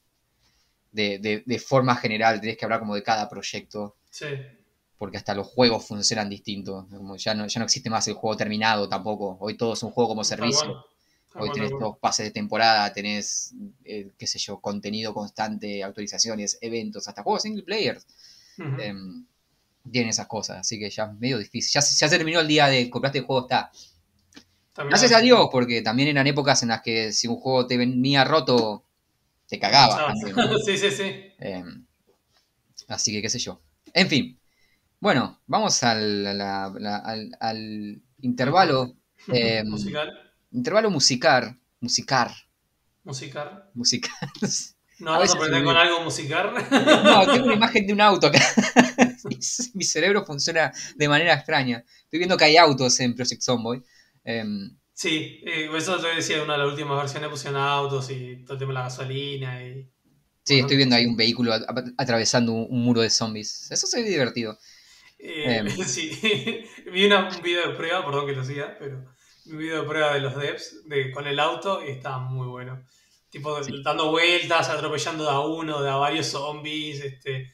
de, 0.90 1.64
forma 1.64 1.94
general. 1.94 2.40
Tienes 2.40 2.58
que 2.58 2.64
hablar 2.64 2.80
como 2.80 2.96
de 2.96 3.04
cada 3.04 3.28
proyecto. 3.28 3.94
Sí. 4.10 4.26
Porque 4.98 5.18
hasta 5.18 5.32
los 5.32 5.46
juegos 5.46 5.86
funcionan 5.86 6.28
distintos. 6.28 6.86
Como 6.88 7.14
ya, 7.14 7.32
no, 7.32 7.46
ya 7.46 7.60
no 7.60 7.66
existe 7.66 7.88
más 7.88 8.08
el 8.08 8.14
juego 8.14 8.36
terminado 8.36 8.88
tampoco. 8.88 9.36
Hoy 9.38 9.56
todo 9.56 9.74
es 9.74 9.82
un 9.84 9.92
juego 9.92 10.08
como 10.08 10.24
servicio. 10.24 10.86
Hoy 11.36 11.52
tenés 11.52 11.70
dos 11.78 11.98
pases 11.98 12.26
de 12.26 12.32
temporada, 12.32 12.92
tenés, 12.92 13.54
eh, 13.84 14.10
qué 14.18 14.26
sé 14.26 14.40
yo, 14.40 14.58
contenido 14.58 15.14
constante, 15.14 15.84
actualizaciones, 15.84 16.58
eventos, 16.60 17.06
hasta 17.06 17.22
juegos 17.22 17.42
single 17.42 17.62
player 17.62 18.02
tienen 19.90 20.10
esas 20.10 20.26
cosas, 20.26 20.58
así 20.58 20.78
que 20.78 20.90
ya 20.90 21.04
es 21.04 21.18
medio 21.18 21.38
difícil. 21.38 21.72
Ya, 21.72 21.80
ya 21.80 22.08
se 22.08 22.16
terminó 22.16 22.40
el 22.40 22.48
día 22.48 22.66
de 22.68 22.88
compraste 22.90 23.18
el 23.18 23.24
juego, 23.24 23.42
está. 23.42 23.70
Gracias 24.74 25.12
a 25.12 25.20
Dios, 25.20 25.48
porque 25.50 25.82
también 25.82 26.08
eran 26.08 26.26
épocas 26.26 26.62
en 26.62 26.70
las 26.70 26.80
que 26.80 27.12
si 27.12 27.28
un 27.28 27.36
juego 27.36 27.66
te 27.66 27.76
venía 27.76 28.24
roto, 28.24 28.84
te 29.46 29.58
cagaba. 29.58 30.14
sí, 30.64 30.78
sí, 30.78 30.90
sí. 30.90 31.14
Em, 31.38 31.84
así 32.88 33.12
que 33.12 33.20
qué 33.20 33.28
sé 33.28 33.38
yo. 33.38 33.60
En 33.92 34.08
fin. 34.08 34.38
Bueno, 34.98 35.40
vamos 35.46 35.82
al, 35.82 36.40
al, 37.40 38.02
intervalo. 38.20 38.94
Em, 39.28 39.68
musical. 39.68 40.32
Intervalo 40.52 40.90
musical. 40.90 41.58
Musicar. 41.80 42.30
Musicar. 43.04 43.70
Musical. 43.74 44.12
¿No 45.02 45.18
vas 45.18 45.34
a 45.34 45.36
aprender 45.36 45.64
con 45.64 45.76
algo 45.76 46.00
musical? 46.02 46.54
No, 47.04 47.26
tengo 47.26 47.46
una 47.46 47.54
imagen 47.54 47.86
de 47.86 47.92
un 47.92 48.00
auto 48.00 48.28
acá. 48.28 48.38
mi 49.74 49.84
cerebro 49.84 50.24
funciona 50.24 50.72
de 50.96 51.08
manera 51.08 51.34
extraña. 51.34 51.84
Estoy 52.04 52.18
viendo 52.18 52.36
que 52.36 52.44
hay 52.44 52.56
autos 52.56 52.98
en 53.00 53.14
Project 53.14 53.42
Zomboy. 53.42 53.82
Em, 54.24 54.76
sí, 54.92 55.40
eh, 55.44 55.68
eso 55.76 55.98
te 55.98 56.14
decía 56.14 56.42
una 56.42 56.54
de 56.54 56.60
las 56.60 56.68
últimas 56.68 56.98
versiones 56.98 57.30
pusieron 57.30 57.60
autos 57.60 58.10
y 58.10 58.44
todo 58.44 58.54
el 58.54 58.58
tema 58.58 58.70
de 58.70 58.74
la 58.74 58.82
gasolina 58.82 59.64
y... 59.64 59.88
Sí, 60.44 60.58
estoy 60.58 60.76
viendo 60.76 60.96
ahí 60.96 61.06
un 61.06 61.16
vehículo 61.16 61.52
atravesando 61.96 62.52
un, 62.52 62.82
muro 62.82 63.00
de 63.00 63.10
zombies. 63.10 63.70
Eso 63.70 63.86
se 63.86 64.02
ve 64.02 64.08
divertido. 64.08 64.58
Eh, 65.18 65.58
em. 65.58 65.68
Sí, 65.86 66.18
vi 66.92 67.06
un 67.06 67.42
video 67.42 67.68
de 67.68 67.76
prueba, 67.76 68.04
perdón 68.04 68.26
que 68.26 68.32
lo 68.32 68.44
siga, 68.44 68.76
pero 68.76 69.04
un 69.46 69.58
video 69.58 69.82
de 69.82 69.88
prueba 69.88 70.14
de 70.14 70.20
los 70.20 70.36
devs 70.36 70.82
de, 70.88 71.12
con 71.12 71.26
el 71.26 71.38
auto 71.38 71.84
y 71.84 71.90
está 71.90 72.18
muy 72.18 72.48
bueno. 72.48 72.84
Tipo, 73.30 73.58
dando 73.82 74.10
vueltas, 74.10 74.68
atropellando 74.68 75.30
a 75.30 75.46
uno, 75.46 75.82
de 75.82 75.88
a 75.88 75.94
varios 75.94 76.26
zombies, 76.26 77.00
este, 77.00 77.50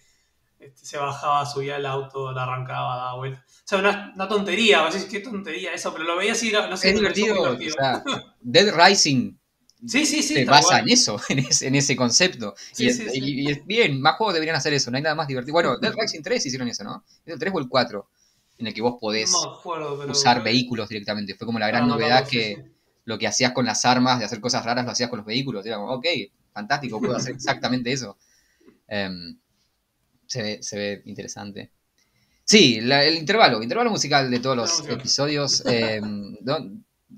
este, 0.60 0.84
se 0.86 0.98
bajaba, 0.98 1.46
subía 1.46 1.76
el 1.76 1.86
auto, 1.86 2.32
la 2.32 2.42
arrancaba, 2.44 2.96
daba 2.96 3.14
vuelta. 3.16 3.44
O 3.48 3.62
sea, 3.64 3.78
una, 3.78 4.12
una 4.14 4.28
tontería, 4.28 4.88
qué 5.10 5.20
tontería 5.20 5.72
eso, 5.72 5.92
pero 5.92 6.04
lo 6.04 6.16
veía 6.16 6.32
así, 6.32 6.50
no 6.52 6.76
sé. 6.76 6.90
Es 6.90 6.94
divertido. 6.96 7.54
muy 7.56 7.68
o 7.68 7.72
sea, 7.72 8.02
Dead 8.40 8.74
Rising 8.74 9.34
sí, 9.86 10.04
sí, 10.06 10.22
sí. 10.22 10.34
se 10.34 10.44
basa 10.44 10.80
en 10.80 10.88
eso, 10.90 11.20
en 11.28 11.38
ese, 11.40 11.66
en 11.68 11.74
ese 11.74 11.94
concepto. 11.96 12.54
Sí, 12.72 12.86
y, 12.86 12.90
sí, 12.92 13.02
es- 13.04 13.12
sí. 13.12 13.20
y- 13.22 13.40
y 13.48 13.50
es 13.52 13.64
bien, 13.66 14.00
más 14.00 14.16
juegos 14.16 14.34
deberían 14.34 14.56
hacer 14.56 14.72
eso, 14.72 14.90
no 14.90 14.96
hay 14.96 15.02
nada 15.02 15.14
más 15.14 15.28
divertido. 15.28 15.52
Bueno, 15.52 15.78
Dead 15.78 15.92
Rising 15.96 16.22
3 16.22 16.44
hicieron 16.46 16.68
eso, 16.68 16.82
¿no? 16.84 17.04
¿Es 17.24 17.32
el 17.34 17.38
3 17.38 17.52
o 17.54 17.58
el 17.58 17.68
4? 17.68 18.08
En 18.58 18.66
el 18.66 18.74
que 18.74 18.82
vos 18.82 18.96
podés 19.00 19.30
No 19.30 19.52
me 19.52 19.58
acuerdo, 19.58 19.98
pero. 19.98 20.10
usar 20.12 20.42
vehículos 20.42 20.88
directamente. 20.88 21.34
Fue 21.34 21.46
como 21.46 21.60
la 21.60 21.68
gran 21.68 21.84
Ah, 21.84 21.86
no 21.86 21.92
novedad 21.94 22.26
que 22.26 22.64
lo 23.04 23.16
que 23.18 23.26
hacías 23.28 23.52
con 23.52 23.64
las 23.66 23.84
armas, 23.84 24.18
de 24.18 24.24
hacer 24.24 24.40
cosas 24.40 24.64
raras, 24.64 24.84
lo 24.84 24.90
hacías 24.90 25.08
con 25.08 25.18
los 25.18 25.26
vehículos. 25.26 25.64
Era 25.64 25.76
como, 25.76 25.92
ok, 25.92 26.06
fantástico, 26.52 26.98
puedo 27.00 27.14
hacer 27.16 27.34
exactamente 27.36 27.92
eso. 27.92 28.16
Em, 28.88 29.38
se, 30.28 30.42
ve, 30.42 30.62
se 30.62 30.76
ve 30.78 31.02
interesante. 31.06 31.72
Sí, 32.44 32.80
la- 32.80 33.04
el 33.04 33.16
intervalo, 33.16 33.60
intervalo 33.62 33.90
musical 33.90 34.30
de 34.30 34.38
todos 34.38 34.56
los 34.56 34.88
episodios. 34.88 35.62
¿dó- 36.40 36.70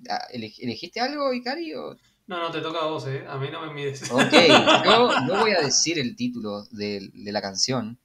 ah, 0.09 0.27
ele- 0.33 0.55
¿Elegiste 0.59 1.01
algo, 1.01 1.33
Ikari? 1.35 1.75
o- 1.75 1.97
No, 2.27 2.39
no, 2.41 2.51
te 2.51 2.61
toca 2.61 2.79
a 2.81 2.87
vos, 2.87 3.07
¿eh? 3.07 3.25
A 3.29 3.37
mí 3.37 3.49
no 3.53 3.61
me 3.67 3.73
mides. 3.75 4.11
Ok, 4.11 4.33
yo 4.85 5.11
no 5.27 5.41
voy 5.41 5.51
a 5.53 5.61
decir 5.61 5.99
el 5.99 6.17
título 6.17 6.65
de, 6.71 7.11
de 7.13 7.33
la 7.33 7.43
canción. 7.43 7.99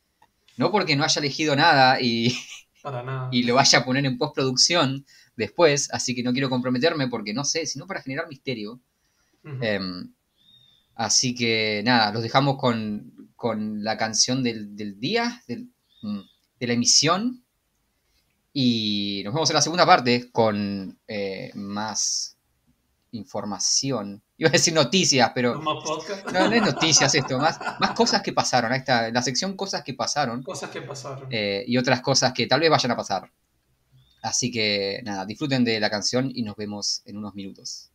No 0.58 0.72
porque 0.72 0.96
no 0.96 1.04
haya 1.04 1.20
elegido 1.20 1.56
nada 1.56 2.00
y, 2.02 2.36
Para 2.84 3.02
nada. 3.04 3.30
y 3.32 3.44
lo 3.44 3.56
vaya 3.56 3.80
a 3.80 3.86
poner 3.86 4.06
en 4.06 4.18
postproducción 4.18 5.06
después, 5.36 5.90
así 5.92 6.16
que 6.16 6.24
no 6.24 6.32
quiero 6.32 6.50
comprometerme 6.50 7.08
porque 7.08 7.34
no 7.34 7.44
sé, 7.44 7.66
sino 7.66 7.88
para 7.88 8.02
generar 8.02 8.28
misterio. 8.28 8.80
Em, 9.62 10.14
así 10.96 11.36
que 11.36 11.82
nada, 11.86 12.12
los 12.14 12.24
dejamos 12.24 12.58
con, 12.58 13.14
con 13.46 13.84
la 13.84 13.96
canción 13.96 14.42
del, 14.42 14.76
del 14.76 15.00
día, 15.00 15.44
del- 15.48 15.70
mm, 16.02 16.20
de 16.60 16.66
la 16.68 16.74
emisión. 16.74 17.44
Y 18.52 19.22
nos 19.24 19.36
vemos 19.36 19.48
en 19.52 19.54
la 19.54 19.62
segunda 19.62 19.86
parte 19.86 20.32
con 20.32 20.98
eh, 21.08 21.52
más 21.54 22.38
información. 23.12 24.24
Iba 24.38 24.50
a 24.50 24.54
decir 24.54 24.74
noticias, 24.74 25.32
pero 25.36 25.62
más 25.62 25.84
podcast. 25.86 26.26
no, 26.32 26.48
no 26.50 26.56
es 26.56 26.62
noticias 26.64 27.14
esto, 27.14 27.38
más, 27.38 27.60
más 27.80 27.92
cosas 27.92 28.24
que 28.24 28.34
pasaron. 28.34 28.72
Ahí 28.72 28.80
está, 28.80 29.12
la 29.12 29.22
sección 29.22 29.56
cosas 29.56 29.84
que 29.84 29.94
pasaron 29.94 30.42
Cosas 30.42 30.72
que 30.72 30.82
pasaron. 30.82 31.28
eh, 31.30 31.64
y 31.68 31.78
otras 31.78 32.02
cosas 32.02 32.34
que 32.34 32.48
tal 32.48 32.62
vez 32.62 32.72
vayan 32.72 32.92
a 32.94 32.96
pasar. 32.96 33.32
Así 34.24 34.50
que 34.50 35.02
nada, 35.04 35.24
disfruten 35.28 35.64
de 35.64 35.80
la 35.80 35.92
canción 35.92 36.32
y 36.34 36.42
nos 36.42 36.56
vemos 36.56 37.04
en 37.06 37.18
unos 37.18 37.36
minutos. 37.36 37.92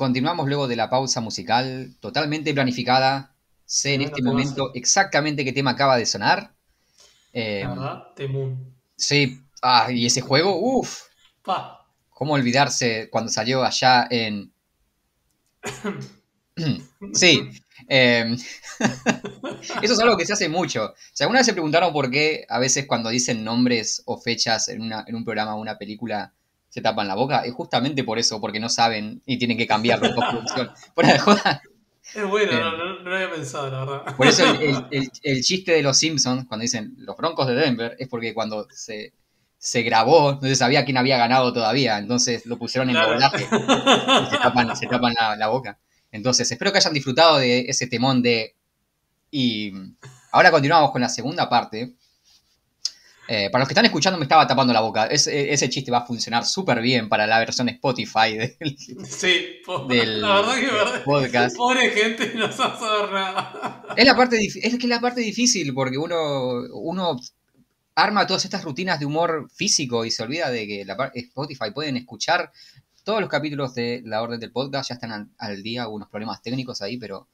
Continuamos 0.00 0.48
luego 0.48 0.66
de 0.66 0.76
la 0.76 0.88
pausa 0.88 1.20
musical, 1.20 1.94
totalmente 2.00 2.54
planificada. 2.54 3.34
Sé 3.66 3.94
en 3.94 4.00
este 4.00 4.22
momento 4.22 4.72
exactamente 4.74 5.44
qué 5.44 5.52
tema 5.52 5.72
acaba 5.72 5.98
de 5.98 6.06
sonar. 6.06 6.54
Eh, 7.34 7.60
La 7.64 7.68
verdad, 7.68 8.02
Temun. 8.16 8.74
sí, 8.96 9.42
ah, 9.60 9.92
y 9.92 10.06
ese 10.06 10.22
juego, 10.22 10.56
uff. 10.58 11.02
¿cómo 12.08 12.32
olvidarse 12.32 13.10
cuando 13.10 13.30
salió 13.30 13.62
allá 13.62 14.06
en... 14.10 14.50
sí, 17.12 17.50
eh, 17.86 18.36
eso 19.82 19.92
es 19.92 20.00
algo 20.00 20.16
que 20.16 20.24
se 20.24 20.32
hace 20.32 20.48
mucho. 20.48 20.94
Si 21.12 21.22
alguna 21.22 21.40
vez 21.40 21.46
se 21.46 21.52
preguntaron 21.52 21.92
por 21.92 22.10
qué 22.10 22.46
a 22.48 22.58
veces 22.58 22.86
cuando 22.86 23.10
dicen 23.10 23.44
nombres 23.44 24.02
o 24.06 24.18
fechas 24.18 24.68
en, 24.68 24.80
una- 24.80 25.04
en 25.06 25.14
un 25.14 25.24
programa 25.26 25.54
o 25.56 25.60
una 25.60 25.76
película 25.76 26.32
se 26.70 26.80
tapan 26.80 27.06
la 27.08 27.14
boca, 27.16 27.40
es 27.44 27.52
justamente 27.52 28.02
por 28.04 28.18
eso, 28.18 28.40
porque 28.40 28.60
no 28.60 28.70
saben 28.70 29.22
y 29.26 29.38
tienen 29.38 29.58
que 29.58 29.66
cambiarlo 29.66 30.06
en 30.06 30.14
postproducción. 30.14 30.70
Fuera 30.94 31.12
de 31.12 31.18
joda, 31.18 31.62
Es 32.14 32.26
bueno, 32.26 32.52
no, 32.58 32.76
no, 32.78 33.02
no 33.02 33.10
lo 33.10 33.14
había 33.16 33.30
pensado, 33.30 33.70
la 33.70 33.84
verdad. 33.84 34.16
Por 34.16 34.26
eso 34.26 34.44
el, 34.46 34.62
el- 34.62 34.86
el- 34.90 35.10
el 35.22 35.42
chiste 35.42 35.72
de 35.72 35.82
los 35.82 35.98
Simpsons, 35.98 36.46
cuando 36.48 36.62
dicen 36.62 36.94
los 36.98 37.16
Broncos 37.16 37.46
de 37.48 37.54
Denver, 37.54 37.96
es 37.98 38.08
porque 38.08 38.32
cuando 38.32 38.66
se 38.70 39.12
se 39.62 39.82
grabó, 39.82 40.38
no 40.40 40.48
se 40.48 40.56
sabía 40.56 40.86
quién 40.86 40.96
había 40.96 41.18
ganado 41.18 41.52
todavía, 41.52 41.98
entonces 41.98 42.46
lo 42.46 42.56
pusieron 42.58 42.88
en 42.88 42.94
Claro. 42.96 43.10
doblaje 43.12 43.44
y 43.44 44.30
se 44.30 44.38
tapan, 44.38 44.74
se 44.74 44.86
tapan 44.86 45.12
la, 45.20 45.36
la 45.36 45.48
boca. 45.48 45.78
Entonces, 46.10 46.50
espero 46.50 46.72
que 46.72 46.78
hayan 46.78 46.94
disfrutado 46.94 47.36
de 47.36 47.66
ese 47.68 47.86
temón 47.86 48.22
de... 48.22 48.56
Y 49.30 49.72
ahora 50.32 50.50
continuamos 50.50 50.90
con 50.92 51.02
la 51.02 51.10
segunda 51.10 51.48
parte. 51.50 51.94
Eh, 53.32 53.48
para 53.48 53.62
los 53.62 53.68
que 53.68 53.74
están 53.74 53.84
escuchando 53.84 54.18
me 54.18 54.24
estaba 54.24 54.44
tapando 54.44 54.72
la 54.72 54.80
boca. 54.80 55.06
Ese, 55.06 55.52
ese 55.52 55.68
chiste 55.70 55.92
va 55.92 55.98
a 55.98 56.04
funcionar 56.06 56.44
súper 56.44 56.80
bien 56.80 57.08
para 57.08 57.28
la 57.28 57.38
versión 57.38 57.68
Spotify 57.68 58.36
del, 58.36 58.76
Sí, 59.08 59.60
del- 59.88 60.20
la 60.20 60.34
verdad 60.40 60.54
que 60.56 60.66
verdad. 60.66 61.04
podcast. 61.04 61.56
Pobre 61.56 61.90
gente, 61.90 62.32
no 62.34 62.50
sabe 62.50 63.12
nada. 63.12 63.84
Es 63.96 64.04
la 64.04 64.16
parte 64.16 64.36
es 64.44 64.54
que 64.54 64.66
es 64.66 64.84
la 64.84 65.00
parte 65.00 65.20
difícil 65.20 65.72
porque 65.74 65.96
uno, 65.96 66.62
uno 66.72 67.20
arma 67.94 68.26
todas 68.26 68.44
estas 68.44 68.64
rutinas 68.64 68.98
de 68.98 69.06
humor 69.06 69.48
físico 69.54 70.04
y 70.04 70.10
se 70.10 70.24
olvida 70.24 70.50
de 70.50 70.66
que 70.66 70.84
la 70.84 71.12
Spotify 71.14 71.70
pueden 71.72 71.96
escuchar 71.96 72.50
todos 73.04 73.20
los 73.20 73.30
capítulos 73.30 73.74
de 73.76 74.02
la 74.04 74.22
orden 74.22 74.40
del 74.40 74.50
podcast, 74.50 74.88
ya 74.90 74.94
están 74.94 75.12
al, 75.12 75.28
al 75.38 75.62
día, 75.62 75.86
unos 75.86 76.08
problemas 76.08 76.42
técnicos 76.42 76.82
ahí, 76.82 76.96
pero 76.96 77.28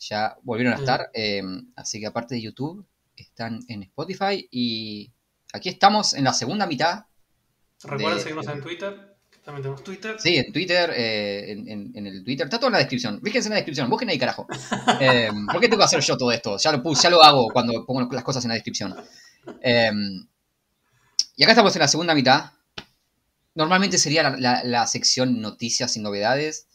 ya 0.00 0.36
volvieron 0.42 0.74
a 0.74 0.78
Mm. 0.78 0.80
estar. 0.80 1.10
eh, 1.14 1.42
así 1.76 2.00
que 2.00 2.06
aparte 2.06 2.34
de 2.34 2.42
YouTube, 2.42 2.84
están 3.16 3.60
en 3.68 3.84
Spotify 3.84 4.48
y 4.50 5.10
aquí 5.52 5.68
estamos 5.68 6.14
en 6.14 6.24
la 6.24 6.32
segunda 6.32 6.66
mitad. 6.66 7.04
Recuerden 7.82 8.16
De- 8.16 8.22
seguirnos 8.22 8.46
en 8.48 8.60
Twitter, 8.60 9.16
también 9.44 9.62
tenemos 9.62 9.84
Twitter. 9.84 10.16
Sí, 10.18 10.36
en 10.36 10.52
Twitter, 10.52 10.90
eh, 10.94 11.52
en, 11.52 11.68
en- 11.68 11.92
en 11.94 12.06
el 12.06 12.24
Twitter, 12.24 12.46
está 12.46 12.58
todo 12.58 12.68
en 12.68 12.72
la 12.72 12.78
descripción. 12.80 13.20
Fíjense 13.22 13.48
en 13.48 13.50
la 13.50 13.56
descripción, 13.56 13.88
busquen 13.88 14.08
ahí, 14.10 14.18
carajo. 14.18 14.46
Eh, 15.00 15.30
¿Por 15.52 15.60
qué 15.60 15.68
tengo 15.68 15.78
que 15.78 15.84
hacer 15.84 16.00
yo 16.00 16.16
todo 16.16 16.32
esto? 16.32 16.56
Ya 16.58 16.72
lo, 16.72 16.82
puse, 16.82 17.02
ya 17.04 17.10
lo 17.10 17.22
hago 17.22 17.48
cuando 17.52 17.84
pongo 17.86 18.12
las 18.12 18.24
cosas 18.24 18.44
en 18.44 18.48
la 18.48 18.54
descripción. 18.54 18.94
Eh, 19.62 19.92
y 21.36 21.42
acá 21.44 21.52
estamos 21.52 21.74
en 21.76 21.80
la 21.80 21.88
segunda 21.88 22.14
mitad. 22.14 22.50
Normalmente 23.54 23.96
sería 23.98 24.22
la, 24.24 24.36
la- 24.36 24.64
la 24.64 24.86
sección 24.86 25.40
noticias 25.40 25.96
y 25.96 26.00
novedades. 26.00 26.66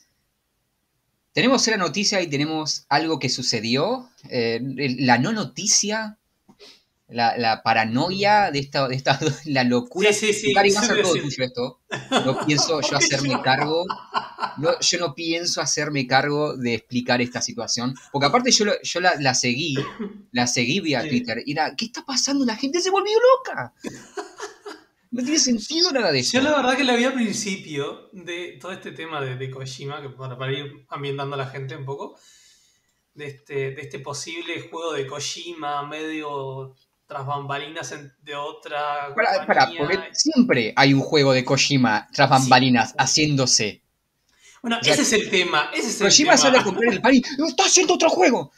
Tenemos 1.34 1.66
la 1.68 1.78
noticia 1.78 2.22
y 2.22 2.28
tenemos 2.28 2.86
algo 2.90 3.20
que 3.20 3.30
sucedió. 3.30 4.10
la 4.30 5.18
no 5.18 5.34
noticia, 5.34 6.18
la, 7.14 7.38
la 7.38 7.64
paranoia 7.64 8.52
de 8.52 8.60
esta, 8.60 8.88
de 8.88 8.96
esta 8.96 9.20
la 9.46 9.64
locura. 9.64 10.12
Sí, 10.12 10.34
sí, 10.34 10.48
sí. 10.48 10.54
Cari, 10.54 10.72
va 10.72 10.82
a 10.82 10.86
ser 10.86 11.02
todo 11.02 11.14
sí. 11.14 11.22
tuyo 11.22 11.44
esto. 11.44 11.82
No 12.26 12.46
pienso 12.46 12.82
yo 12.82 12.98
hacerme 12.98 13.42
cargo. 13.42 13.86
No, 14.58 14.80
yo 14.80 15.00
no 15.00 15.14
pienso 15.16 15.62
hacerme 15.62 16.08
cargo 16.08 16.58
de 16.58 16.76
explicar 16.76 17.22
esta 17.22 17.42
situación. 17.42 17.94
Porque 18.12 18.28
aparte 18.28 18.52
yo, 18.52 18.66
yo 18.82 19.00
la, 19.00 19.16
la 19.20 19.34
seguí, 19.34 19.76
la 20.32 20.48
seguí 20.48 20.80
vía 20.80 21.02
Sí. 21.04 21.10
Twitter. 21.10 21.44
Y 21.46 21.52
era, 21.54 21.76
¿qué 21.76 21.86
está 21.86 22.06
pasando? 22.06 22.46
La 22.46 22.56
gente 22.56 22.80
se 22.80 22.90
volvió 22.90 23.18
loca. 23.38 23.74
No 25.12 25.22
tiene 25.22 25.38
sentido 25.38 25.92
nada 25.92 26.12
de 26.12 26.20
eso. 26.20 26.38
Yo 26.38 26.42
la 26.42 26.56
verdad 26.56 26.76
que 26.76 26.84
la 26.84 26.96
vi 26.96 27.04
al 27.04 27.14
principio 27.14 28.10
de 28.14 28.58
todo 28.60 28.72
este 28.72 28.92
tema 28.94 29.22
de, 29.22 29.36
de 29.36 29.52
Kojima, 29.52 30.02
que 30.02 30.10
para, 30.10 30.38
para 30.38 30.52
ir 30.52 30.86
ambientando 30.90 31.36
a 31.36 31.38
la 31.38 31.48
gente 31.48 31.76
un 31.76 31.86
poco, 31.86 32.18
de 33.14 33.28
este, 33.28 33.54
de 33.72 33.82
este 33.82 34.00
posible 34.00 34.68
juego 34.70 34.94
de 34.94 35.06
Kojima 35.06 35.88
medio 35.88 36.76
tras 37.08 37.26
bambalinas 37.26 37.94
de 38.24 38.36
otra 38.36 39.14
Para, 39.16 39.46
porque 39.46 40.10
siempre 40.14 40.74
hay 40.76 40.94
un 40.94 41.02
juego 41.02 41.34
de 41.34 41.44
Kojima 41.44 42.08
tras 42.14 42.30
bambalinas 42.30 42.94
haciéndose. 42.98 43.82
Bueno, 44.62 44.78
o 44.82 44.84
sea, 44.84 44.94
ese 44.94 45.02
es 45.04 45.14
el 45.14 45.30
tema, 45.30 45.70
ese 45.74 45.90
es 45.90 46.02
el 46.02 46.08
Kojima 46.08 46.32
tema. 46.32 46.38
sale 46.38 46.58
a 46.60 46.64
comprar 46.64 46.94
el 46.94 47.02
pan 47.02 47.14
y 47.16 47.22
"No, 47.38 47.48
está 47.48 47.66
haciendo 47.66 47.96
otro 47.96 48.10
juego. 48.10 48.52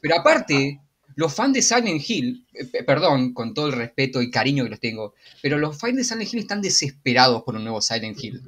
Pero 0.00 0.16
aparte, 0.18 0.80
los 1.16 1.32
fans 1.34 1.54
de 1.54 1.62
Silent 1.62 2.02
Hill, 2.08 2.46
eh, 2.52 2.66
pe- 2.66 2.84
perdón, 2.84 3.32
con 3.32 3.54
todo 3.54 3.68
el 3.68 3.72
respeto 3.72 4.20
y 4.20 4.30
cariño 4.30 4.64
que 4.64 4.70
los 4.70 4.80
tengo, 4.80 5.14
pero 5.40 5.56
los 5.58 5.78
fans 5.78 5.96
de 5.96 6.04
Silent 6.04 6.32
Hill 6.32 6.40
están 6.40 6.60
desesperados 6.60 7.42
por 7.42 7.54
un 7.56 7.64
nuevo 7.64 7.80
Silent 7.80 8.22
Hill. 8.22 8.42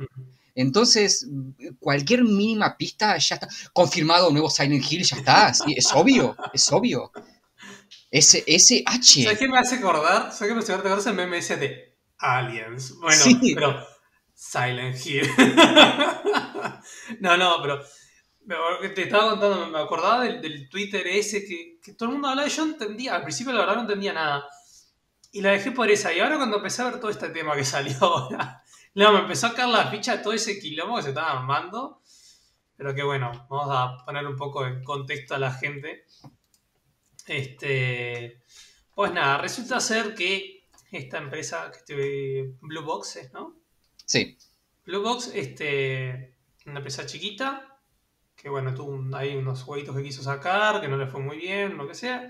Entonces, 0.54 1.26
cualquier 1.80 2.24
mínima 2.24 2.76
pista 2.76 3.16
ya 3.18 3.34
está. 3.36 3.48
Confirmado 3.72 4.28
un 4.28 4.34
nuevo 4.34 4.50
Silent 4.50 4.84
Hill, 4.90 5.02
ya 5.04 5.16
está. 5.16 5.54
sí, 5.54 5.74
es 5.76 5.90
obvio, 5.94 6.36
es 6.52 6.70
obvio. 6.72 7.10
Ese, 8.16 8.44
ese 8.46 8.82
H. 8.86 9.24
¿Sabes 9.24 9.38
qué 9.38 9.48
me 9.48 9.58
hace 9.58 9.76
acordar? 9.76 10.32
¿Sabes 10.32 10.48
qué 10.48 10.54
me 10.54 10.60
hace 10.60 10.72
acordar? 10.72 10.98
Es 10.98 11.06
el 11.06 11.14
meme 11.14 11.38
ese 11.38 11.56
de 11.56 11.98
Aliens. 12.18 12.96
Bueno, 12.98 13.22
Sí. 13.22 13.54
pero 13.54 13.86
Silent 14.34 14.96
Hill. 15.04 15.28
no, 17.20 17.36
no, 17.36 17.56
pero 17.62 17.82
te 18.94 19.02
estaba 19.02 19.30
contando, 19.30 19.66
me 19.66 19.78
acordaba 19.80 20.22
del, 20.24 20.40
del 20.40 20.68
Twitter 20.68 21.06
ese 21.06 21.44
que, 21.44 21.78
que 21.82 21.94
todo 21.94 22.08
el 22.08 22.12
mundo 22.14 22.28
hablaba 22.28 22.46
y 22.48 22.50
yo 22.50 22.64
no 22.64 22.72
entendía, 22.72 23.16
al 23.16 23.22
principio 23.22 23.52
la 23.52 23.60
verdad 23.60 23.74
no 23.74 23.80
entendía 23.82 24.12
nada. 24.12 24.44
Y 25.32 25.40
la 25.42 25.50
dejé 25.50 25.72
por 25.72 25.90
esa. 25.90 26.12
Y 26.12 26.20
ahora 26.20 26.36
cuando 26.36 26.56
empecé 26.56 26.82
a 26.82 26.86
ver 26.86 27.00
todo 27.00 27.10
este 27.10 27.28
tema 27.30 27.54
que 27.54 27.64
salió 27.64 27.96
ahora, 28.00 28.62
no, 28.94 29.12
me 29.12 29.18
empezó 29.20 29.48
a 29.48 29.54
caer 29.54 29.68
la 29.68 29.90
ficha 29.90 30.16
de 30.16 30.22
todo 30.22 30.32
ese 30.32 30.58
quilombo 30.58 30.96
que 30.96 31.02
se 31.02 31.08
estaba 31.10 31.32
armando. 31.32 32.00
Pero 32.76 32.94
que 32.94 33.02
bueno, 33.02 33.46
vamos 33.50 33.68
a 33.70 34.04
poner 34.04 34.26
un 34.26 34.36
poco 34.36 34.66
en 34.66 34.82
contexto 34.84 35.34
a 35.34 35.38
la 35.38 35.52
gente. 35.52 36.04
Este, 37.26 38.42
pues 38.94 39.12
nada, 39.12 39.38
resulta 39.38 39.80
ser 39.80 40.14
que 40.14 40.64
esta 40.90 41.18
empresa, 41.18 41.70
que 41.70 41.78
este, 41.78 42.54
Blue 42.60 42.82
Box, 42.82 43.30
¿no? 43.32 43.56
Sí, 44.04 44.36
Blue 44.86 45.02
Box, 45.02 45.32
este, 45.34 46.36
una 46.64 46.78
empresa 46.78 47.04
chiquita, 47.06 47.80
que 48.36 48.48
bueno, 48.48 48.72
tuvo 48.72 49.16
ahí 49.16 49.34
unos 49.34 49.64
jueguitos 49.64 49.96
que 49.96 50.02
quiso 50.04 50.22
sacar, 50.22 50.80
que 50.80 50.88
no 50.88 50.96
le 50.96 51.08
fue 51.08 51.20
muy 51.20 51.36
bien, 51.36 51.76
lo 51.76 51.88
que 51.88 51.94
sea. 51.94 52.28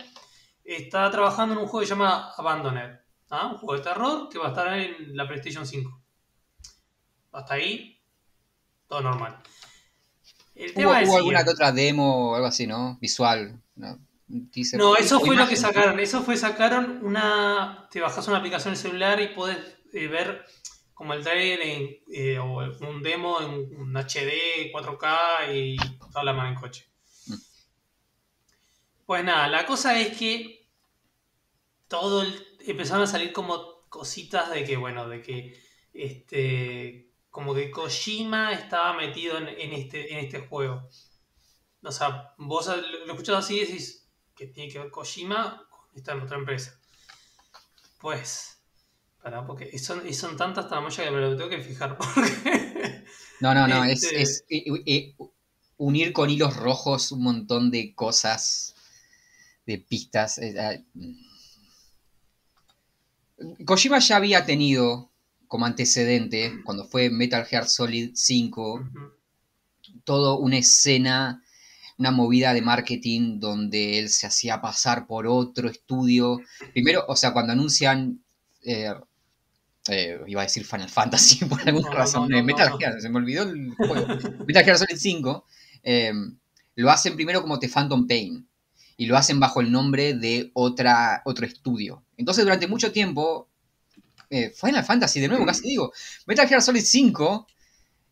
Está 0.64 1.10
trabajando 1.10 1.54
en 1.54 1.60
un 1.60 1.66
juego 1.66 1.80
que 1.80 1.86
se 1.86 1.94
llama 1.94 2.32
Abandoned, 2.36 2.98
¿ah? 3.30 3.48
un 3.48 3.58
juego 3.58 3.74
de 3.74 3.82
terror 3.82 4.28
que 4.30 4.38
va 4.38 4.46
a 4.46 4.48
estar 4.48 4.78
en 4.78 5.14
la 5.16 5.28
PlayStation 5.28 5.66
5. 5.66 6.02
Hasta 7.32 7.54
ahí, 7.54 8.00
todo 8.88 9.02
normal. 9.02 9.38
El 10.54 10.70
hubo, 10.70 10.74
tema 10.74 11.02
es 11.02 11.08
hubo 11.08 11.18
alguna 11.18 11.44
que 11.44 11.50
otra 11.50 11.70
demo 11.72 12.30
o 12.30 12.34
algo 12.34 12.46
así, 12.46 12.66
¿no? 12.66 12.96
Visual. 13.00 13.60
¿no? 13.74 13.98
No, 14.72 14.96
eso 14.96 15.20
fue 15.20 15.36
lo 15.36 15.46
que 15.48 15.56
sacaron. 15.56 16.00
Eso 16.00 16.22
fue 16.22 16.36
sacaron 16.36 17.00
una. 17.04 17.88
Te 17.90 18.00
bajas 18.00 18.26
una 18.28 18.38
aplicación 18.38 18.72
en 18.74 18.76
el 18.76 18.82
celular 18.82 19.20
y 19.20 19.28
puedes 19.28 19.58
eh, 19.92 20.08
ver 20.08 20.44
como 20.94 21.12
el 21.14 21.22
trailer 21.22 21.60
en, 21.60 21.98
eh, 22.12 22.38
o 22.38 22.58
un 22.88 23.02
demo 23.02 23.40
en 23.40 23.50
un 23.76 23.96
HD, 23.96 24.70
4K 24.72 25.54
y 25.54 25.76
toda 26.10 26.24
la 26.24 26.32
mano 26.32 26.48
en 26.48 26.54
coche. 26.54 26.88
Mm. 27.26 27.34
Pues 29.04 29.24
nada, 29.24 29.46
la 29.48 29.64
cosa 29.66 29.98
es 29.98 30.16
que 30.16 30.66
todo 31.88 32.22
el- 32.22 32.46
empezaron 32.66 33.04
a 33.04 33.06
salir 33.06 33.32
como 33.32 33.86
cositas 33.88 34.50
de 34.50 34.64
que, 34.64 34.76
bueno, 34.76 35.08
de 35.08 35.22
que 35.22 35.60
este. 35.92 37.02
Como 37.30 37.54
que 37.54 37.70
Kojima 37.70 38.52
estaba 38.54 38.94
metido 38.94 39.36
en, 39.36 39.48
en 39.48 39.72
este, 39.74 40.10
en 40.12 40.24
este 40.24 40.40
juego. 40.40 40.88
O 41.82 41.92
sea, 41.92 42.32
vos 42.38 42.66
lo 42.66 43.12
escuchás 43.12 43.44
así 43.44 43.58
y 43.58 43.60
decís 43.60 44.05
que 44.36 44.46
tiene 44.46 44.70
que 44.72 44.78
ver 44.78 44.90
Kojima 44.90 45.66
con 45.70 45.80
esta 45.94 46.14
otra 46.14 46.36
empresa. 46.38 46.78
Pues, 47.98 48.58
para, 49.22 49.46
porque 49.46 49.76
son, 49.78 50.06
y 50.06 50.12
son 50.14 50.36
tantas 50.36 50.68
tramoyas 50.68 51.04
que 51.06 51.10
me 51.10 51.20
lo 51.20 51.36
tengo 51.36 51.48
que 51.50 51.60
fijar. 51.62 51.96
Porque, 52.14 53.04
No, 53.40 53.54
no, 53.54 53.66
no, 53.66 53.84
es, 53.84 54.02
Este- 54.04 54.22
es, 54.22 54.44
eh, 54.48 54.64
eh, 54.86 55.14
unir 55.78 56.12
con 56.12 56.30
hilos 56.30 56.56
rojos 56.56 57.12
un 57.12 57.22
montón 57.22 57.70
de 57.70 57.94
cosas, 57.94 58.74
de 59.66 59.78
pistas. 59.78 60.38
eh, 60.38 60.54
ah, 60.58 60.74
Kojima 63.66 63.98
ya 63.98 64.16
había 64.16 64.46
tenido 64.46 65.10
como 65.48 65.66
antecedente, 65.66 66.52
cuando 66.64 66.86
fue 66.86 67.10
Metal 67.10 67.44
Gear 67.44 67.68
Solid 67.68 68.12
5, 68.14 68.74
Ujú. 68.74 69.12
todo 70.04 70.38
una 70.38 70.58
escena, 70.58 71.42
una 71.98 72.10
movida 72.10 72.52
de 72.52 72.62
marketing 72.62 73.40
donde 73.40 73.98
él 73.98 74.10
se 74.10 74.26
hacía 74.26 74.60
pasar 74.60 75.06
por 75.06 75.26
otro 75.26 75.68
estudio. 75.68 76.40
Primero, 76.72 77.04
o 77.08 77.16
sea, 77.16 77.32
cuando 77.32 77.52
anuncian, 77.52 78.22
eh, 78.62 78.92
eh, 79.88 80.20
iba 80.26 80.42
a 80.42 80.44
decir 80.44 80.64
Final 80.64 80.90
Fantasy 80.90 81.44
por 81.46 81.60
alguna 81.66 81.90
No, 81.90 81.96
razón, 81.96 82.28
no, 82.28 82.36
eh, 82.36 82.40
no, 82.40 82.46
Metal. 82.46 82.76
Gear, 82.78 83.00
se 83.00 83.08
me 83.08 83.18
olvidó 83.18 83.44
el 83.44 83.70
juego. 83.74 84.06
Metal 84.46 84.64
Gear 84.64 84.78
Solid 84.78 84.96
5, 84.96 85.44
eh, 85.84 86.12
lo 86.74 86.90
hacen 86.90 87.16
primero 87.16 87.40
como 87.40 87.58
The 87.58 87.68
Phantom 87.68 88.06
Pain 88.06 88.46
y 88.98 89.06
lo 89.06 89.16
hacen 89.16 89.40
bajo 89.40 89.60
el 89.60 89.70
nombre 89.72 90.14
de 90.14 90.50
otra, 90.54 91.22
otro 91.24 91.46
estudio. 91.46 92.02
Entonces, 92.16 92.44
durante 92.44 92.66
mucho 92.66 92.92
tiempo, 92.92 93.48
Final 94.28 94.84
Fantasy, 94.84 95.20
de 95.20 95.28
nuevo, 95.28 95.46
casi 95.46 95.68
digo, 95.68 95.92
Metal 96.26 96.48
Gear 96.48 96.60
Solid 96.60 96.82
5 96.82 97.46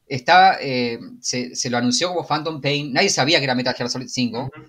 estaba, 0.07 0.57
eh, 0.61 0.99
se, 1.21 1.55
se 1.57 1.71
lo 1.71 1.79
anunció 1.79 2.09
como 2.09 2.27
Phantom 2.27 2.61
Pain, 2.61 2.93
nadie 2.93 3.09
sabía 3.11 3.39
que 3.39 3.45
era 3.45 3.55
Metal 3.55 3.75
Gear 3.75 3.89
Solid 3.91 4.09
5, 4.09 4.43
Ujú. 4.57 4.65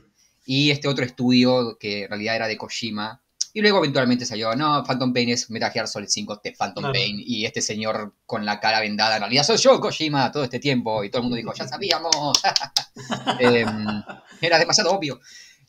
y 0.45 0.71
este 0.71 0.87
otro 0.87 1.03
estudio 1.05 1.77
que 1.79 2.03
en 2.03 2.09
realidad 2.09 2.35
era 2.35 2.47
de 2.47 2.57
Kojima. 2.57 3.21
Y 3.53 3.61
luego 3.61 3.77
eventualmente 3.77 4.25
salió, 4.25 4.53
no, 4.53 4.83
Phantom 4.83 5.13
Pain 5.13 5.29
es 5.29 5.49
Metal 5.49 5.71
Gear 5.71 5.87
Solid 5.87 6.09
5, 6.09 6.41
de 6.43 6.51
Phantom 6.51 6.81
Claro. 6.83 6.93
Pain, 6.93 7.15
y 7.25 7.45
este 7.45 7.61
señor 7.61 8.13
con 8.25 8.45
la 8.45 8.59
cara 8.59 8.81
vendada, 8.81 9.15
en 9.15 9.21
realidad 9.21 9.43
soy 9.43 9.55
yo, 9.57 9.79
Kojima, 9.79 10.29
todo 10.31 10.43
este 10.43 10.59
tiempo, 10.59 11.03
y 11.05 11.09
todo 11.09 11.19
el 11.19 11.23
mundo 11.23 11.37
dijo, 11.37 11.53
ya 11.53 11.65
sabíamos. 11.67 12.13
Em, 13.39 13.67
era 14.41 14.59
demasiado 14.59 14.91
obvio. 14.91 15.19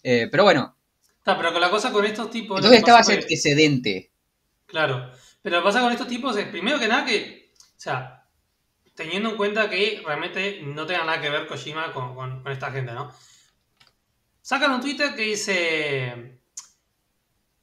Eh, 0.03 0.29
pero 0.31 0.45
bueno, 0.45 0.75
Está, 1.19 1.37
pero 1.37 1.53
con 1.53 1.61
la 1.61 1.71
cosa 1.71 1.91
con 1.91 2.05
estos 2.05 2.31
tipos. 2.31 2.59
entonces 2.59 2.79
estaba 2.79 3.01
ese 3.01 3.15
antecedente. 3.15 4.11
Claro. 4.67 5.11
Pero 5.43 5.57
lo 5.57 5.63
que 5.63 5.67
pasa 5.67 5.81
con 5.81 5.93
estos 5.93 6.07
tipos 6.09 6.37
es, 6.37 6.47
primero 6.47 6.79
que 6.79 6.87
nada, 6.89 7.05
que, 7.05 7.53
o 7.59 7.81
sea, 7.81 8.16
teniendo 8.97 9.31
en 9.31 9.37
cuenta 9.37 9.69
que 9.71 10.03
realmente 10.05 10.61
no 10.65 10.87
tenga 10.87 11.05
nada 11.05 11.21
que 11.21 11.31
ver 11.31 11.47
Kojima 11.47 11.93
con, 11.93 12.15
con- 12.15 12.43
con 12.43 12.51
esta 12.53 12.73
gente, 12.73 12.93
¿no? 12.93 13.13
Sacan 14.43 14.73
un 14.73 14.81
Twitter 14.81 15.15
que 15.15 15.23
dice, 15.23 16.41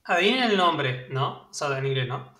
adivinen 0.03 0.43
el 0.43 0.57
nombre, 0.57 1.07
¿no? 1.09 1.47
O 1.49 1.53
sea, 1.53 1.77
en 1.77 1.85
inglés, 1.85 2.07
¿no? 2.07 2.33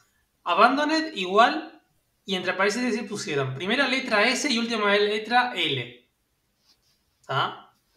Abandoned 0.43 1.13
igual, 1.15 1.81
y 2.25 2.35
entre 2.35 2.53
paréntesis 2.53 2.95
se 2.95 3.03
pusieron 3.03 3.55
primera 3.55 3.87
letra 3.87 4.23
S 4.27 4.49
y 4.49 4.57
última 4.59 4.95
letra 4.95 5.53
L. 5.55 6.09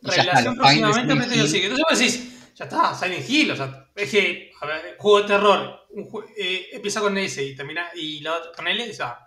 Fines 0.02 0.26
de 0.44 0.50
próximamente 0.56 1.14
a. 1.14 1.62
Entonces 1.64 1.84
vos 1.90 1.98
decís, 1.98 2.54
ya 2.54 2.64
está, 2.66 2.94
Silent 2.94 3.28
Hill, 3.28 3.50
o 3.50 3.56
sea, 3.56 3.88
es 3.94 4.10
que, 4.10 4.52
a 4.60 4.66
ver, 4.66 4.96
juego 4.98 5.20
de 5.22 5.26
terror, 5.26 5.86
un 5.90 6.04
jue- 6.08 6.32
eh, 6.36 6.68
empieza 6.72 7.00
con 7.00 7.16
S 7.18 7.42
y 7.44 7.54
termina 7.56 7.88
y 7.94 8.20
la 8.20 8.34
otra 8.36 8.52
con 8.52 8.68
L, 8.68 8.88
o 8.88 8.94
sea, 8.94 9.25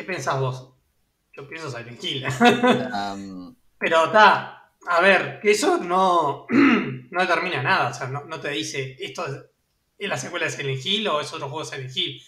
¿qué 0.00 0.04
pensás 0.06 0.40
vos? 0.40 0.72
Yo 1.34 1.46
pienso 1.46 1.70
Silent 1.70 2.02
Hill. 2.02 2.24
Am, 2.24 3.54
Pero 3.78 4.06
está, 4.06 4.72
a 4.86 5.00
ver, 5.02 5.40
que 5.40 5.50
eso 5.50 5.76
no, 5.78 6.46
no 6.50 7.20
determina 7.20 7.62
nada, 7.62 7.90
o 7.90 7.94
sea, 7.94 8.08
no, 8.08 8.24
no 8.24 8.40
te 8.40 8.48
dice 8.50 8.96
esto 8.98 9.26
es, 9.26 9.34
es 9.98 10.08
la 10.08 10.16
secuela 10.16 10.46
de 10.46 10.52
Silent 10.52 10.84
Hill 10.84 11.08
o 11.08 11.20
es 11.20 11.32
otro 11.32 11.50
juego 11.50 11.68
de 11.68 11.76
Silent 11.76 11.96
Hill. 11.96 12.22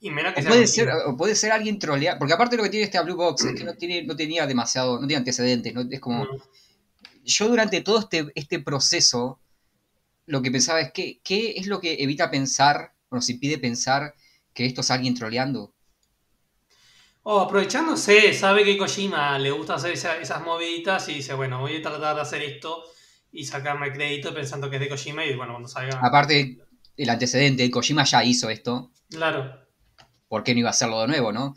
Y 0.00 0.10
menos 0.10 0.32
que 0.32 0.42
o 0.42 0.44
puede 0.44 0.66
ser, 0.68 0.88
o 1.06 1.16
puede 1.16 1.34
ser 1.34 1.50
alguien 1.50 1.80
trolear, 1.80 2.18
porque 2.18 2.34
aparte 2.34 2.56
lo 2.56 2.62
que 2.62 2.70
tiene 2.70 2.84
este 2.84 3.02
Blue 3.02 3.16
Box 3.16 3.46
es 3.46 3.58
que 3.58 3.64
no 3.64 3.74
tiene, 3.74 4.04
no 4.04 4.14
tenía 4.14 4.46
demasiado, 4.46 5.00
no 5.00 5.08
tiene 5.08 5.18
antecedentes, 5.18 5.74
¿no? 5.74 5.80
es 5.90 5.98
como, 6.00 6.24
No. 6.24 6.30
yo 7.24 7.48
durante 7.48 7.80
todo 7.80 7.98
este, 7.98 8.28
este 8.36 8.60
proceso, 8.60 9.40
lo 10.26 10.40
que 10.40 10.52
pensaba 10.52 10.80
es 10.80 10.92
que, 10.92 11.18
¿qué 11.24 11.54
es 11.56 11.66
lo 11.66 11.80
que 11.80 12.00
evita 12.00 12.30
pensar, 12.30 12.92
o 13.08 13.16
nos 13.16 13.28
impide 13.28 13.58
pensar 13.58 14.14
que 14.54 14.66
esto 14.66 14.82
es 14.82 14.90
alguien 14.92 15.16
troleando? 15.16 15.74
O 17.30 17.40
aprovechándose, 17.40 18.32
sabe 18.32 18.64
que 18.64 18.78
Kojima 18.78 19.38
le 19.38 19.50
gusta 19.50 19.74
hacer 19.74 19.92
esa- 19.92 20.16
esas 20.18 20.40
moviditas 20.42 21.06
y 21.10 21.14
dice, 21.16 21.34
bueno, 21.34 21.60
voy 21.60 21.76
a 21.76 21.82
tratar 21.82 22.14
de 22.16 22.22
hacer 22.22 22.40
esto 22.42 22.82
y 23.30 23.44
sacarme 23.44 23.92
crédito 23.92 24.32
pensando 24.32 24.70
que 24.70 24.76
es 24.76 24.80
de 24.80 24.88
Kojima 24.88 25.26
y 25.26 25.36
bueno, 25.36 25.52
cuando 25.52 25.68
salga... 25.68 26.00
Aparte, 26.02 26.56
el 26.96 27.10
antecedente, 27.10 27.70
Kojima 27.70 28.04
ya 28.04 28.24
hizo 28.24 28.48
esto, 28.48 28.92
Claro. 29.10 29.60
¿por 30.26 30.42
qué 30.42 30.54
no 30.54 30.60
iba 30.60 30.70
a 30.70 30.72
hacerlo 30.72 31.02
de 31.02 31.08
nuevo, 31.08 31.30
no? 31.30 31.54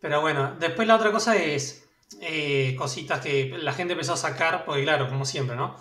Pero 0.00 0.22
bueno, 0.22 0.56
después 0.58 0.88
la 0.88 0.96
otra 0.96 1.12
cosa 1.12 1.36
es 1.36 1.84
eh, 2.22 2.74
cositas 2.78 3.20
que 3.20 3.50
la 3.60 3.74
gente 3.74 3.92
empezó 3.92 4.14
a 4.14 4.16
sacar, 4.16 4.64
porque 4.64 4.84
claro, 4.84 5.06
como 5.06 5.26
siempre, 5.26 5.54
¿no? 5.54 5.76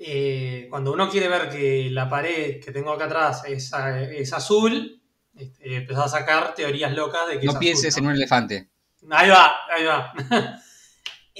Eh, 0.00 0.68
cuando 0.70 0.92
uno 0.92 1.10
quiere 1.10 1.26
ver 1.28 1.48
que 1.50 1.88
la 1.90 2.08
pared 2.08 2.60
que 2.64 2.70
tengo 2.70 2.92
acá 2.92 3.06
atrás 3.06 3.42
es, 3.46 3.72
a- 3.74 4.00
es 4.02 4.32
azul, 4.32 4.97
este, 5.38 5.76
empezó 5.76 6.02
a 6.02 6.08
sacar 6.08 6.54
teorías 6.54 6.92
locas 6.92 7.28
de 7.28 7.38
que 7.38 7.46
No 7.46 7.52
es 7.52 7.58
pienses 7.58 7.94
azul, 7.94 8.04
en 8.04 8.10
un 8.10 8.16
elefante. 8.16 8.68
Ahí 9.10 9.30
va, 9.30 9.54
ahí 9.70 9.84
va. 9.84 10.12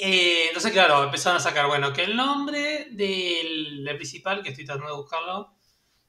Eh, 0.00 0.46
entonces, 0.46 0.70
claro, 0.70 1.02
empezaron 1.02 1.38
a 1.38 1.40
sacar, 1.40 1.66
bueno, 1.66 1.92
que 1.92 2.04
el 2.04 2.14
nombre 2.14 2.86
del, 2.92 3.82
del 3.84 3.96
principal, 3.96 4.44
que 4.44 4.50
estoy 4.50 4.64
tratando 4.64 4.92
de 4.92 4.96
buscarlo, 4.96 5.56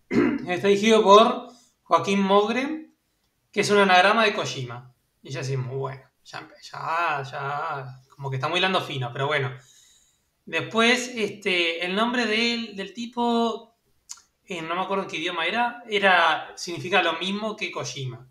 está 0.47 0.67
dirigido 0.67 1.01
por 1.01 1.47
Joaquín 1.85 2.19
Mogre, 2.19 2.91
que 3.51 3.61
es 3.61 3.69
un 3.71 3.79
anagrama 3.79 4.25
de 4.25 4.35
Kojima. 4.35 4.93
Y 5.23 5.31
ya 5.31 5.39
decimos, 5.39 5.75
bueno, 5.75 6.03
ya, 6.23 6.47
ya, 6.61 7.23
ya, 7.23 8.01
como 8.09 8.29
que 8.29 8.35
está 8.35 8.47
muy 8.47 8.59
lando 8.59 8.79
fino, 8.79 9.09
pero 9.11 9.25
bueno. 9.25 9.51
Después, 10.45 11.11
este, 11.15 11.83
el 11.83 11.95
nombre 11.95 12.27
del, 12.27 12.75
del 12.75 12.93
tipo, 12.93 13.68
eh, 14.49 14.63
no 14.63 14.73
me 14.73 14.81
acuerdo 14.81 15.03
en 15.03 15.09
qué 15.11 15.17
idioma 15.17 15.45
era, 15.45 15.83
era, 15.87 16.51
significa 16.55 17.03
lo 17.03 17.19
mismo 17.19 17.55
que 17.55 17.71
Kojima. 17.71 18.27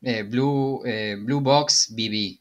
Eh, 0.00 0.22
Blue, 0.22 0.80
eh, 0.86 1.16
Blue 1.18 1.40
Box 1.40 1.88
BB. 1.90 2.38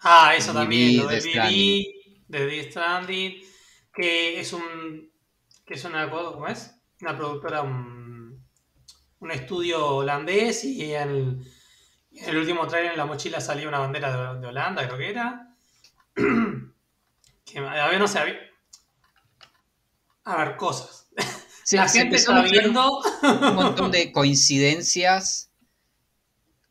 Ah, 0.00 0.34
eso 0.36 0.52
BB, 0.52 0.58
también, 0.58 0.98
lo 0.98 1.10
Stranding. 1.10 1.82
BB, 1.82 2.28
de 2.28 2.46
Death 2.46 2.70
Stranding, 2.70 3.42
que 3.94 4.38
es 4.38 4.52
un, 4.52 5.10
que 5.64 5.74
es 5.74 5.84
una, 5.84 6.10
¿cómo 6.10 6.46
es? 6.46 6.74
Una 7.00 7.16
productora, 7.16 7.62
un, 7.62 8.46
un 9.20 9.30
estudio 9.30 9.96
holandés 9.96 10.62
y 10.64 10.92
en, 10.92 11.42
el 12.10 12.36
último 12.36 12.66
trailer 12.66 12.92
en 12.92 12.98
la 12.98 13.06
mochila 13.06 13.40
salía 13.40 13.66
una 13.66 13.78
bandera 13.78 14.34
de, 14.34 14.40
de 14.40 14.46
Holanda, 14.48 14.86
creo 14.86 14.98
que 14.98 15.08
era. 15.08 15.56
que, 17.46 17.58
a 17.58 17.88
ver, 17.88 17.98
no 17.98 18.06
sé, 18.06 18.18
a 18.18 18.24
ver, 20.36 20.56
cosas. 20.56 20.95
La 21.72 21.88
gente 21.88 22.16
está 22.16 22.42
viendo... 22.42 23.00
un 23.22 23.54
montón 23.54 23.90
de 23.90 24.12
coincidencias 24.12 25.50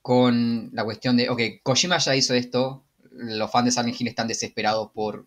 con 0.01 0.69
la 0.73 0.83
cuestión 0.83 1.17
de, 1.17 1.29
ok, 1.29 1.41
Kojima 1.63 1.97
ya 1.97 2.15
hizo 2.15 2.33
esto, 2.33 2.83
los 3.11 3.51
fans 3.51 3.65
de 3.65 3.71
Silent 3.71 3.99
Hill 3.99 4.07
están 4.07 4.27
desesperados 4.27 4.91
por 4.93 5.25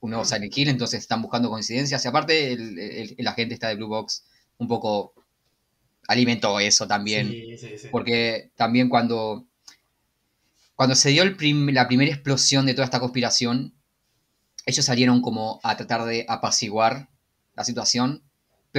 un 0.00 0.10
nuevo 0.10 0.24
Silent 0.24 0.56
Hill, 0.56 0.68
entonces 0.68 1.00
están 1.00 1.22
buscando 1.22 1.48
coincidencias, 1.50 2.04
y 2.04 2.08
aparte 2.08 2.52
el, 2.52 2.78
el- 2.78 3.14
el 3.18 3.26
agente 3.26 3.54
está 3.54 3.68
de 3.68 3.76
Blue 3.76 3.88
Box 3.88 4.24
un 4.58 4.68
poco 4.68 5.14
alimentó 6.08 6.58
eso 6.58 6.86
también, 6.88 7.28
Sí, 7.28 7.56
sí, 7.58 7.78
sí. 7.78 7.88
porque 7.90 8.50
también 8.56 8.88
cuando, 8.88 9.46
cuando 10.74 10.94
se 10.94 11.10
dio 11.10 11.22
el 11.22 11.36
prim- 11.36 11.70
la 11.72 11.86
primera 11.86 12.12
explosión 12.12 12.66
de 12.66 12.74
toda 12.74 12.84
esta 12.84 13.00
conspiración, 13.00 13.74
ellos 14.66 14.84
salieron 14.84 15.20
como 15.22 15.60
a 15.62 15.76
tratar 15.76 16.04
de 16.04 16.24
apaciguar 16.28 17.08
la 17.54 17.64
situación, 17.64 18.22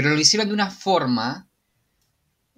pero 0.02 0.16
lo 0.16 0.20
hicieron 0.22 0.48
de 0.48 0.54
una 0.54 0.72
forma 0.72 1.50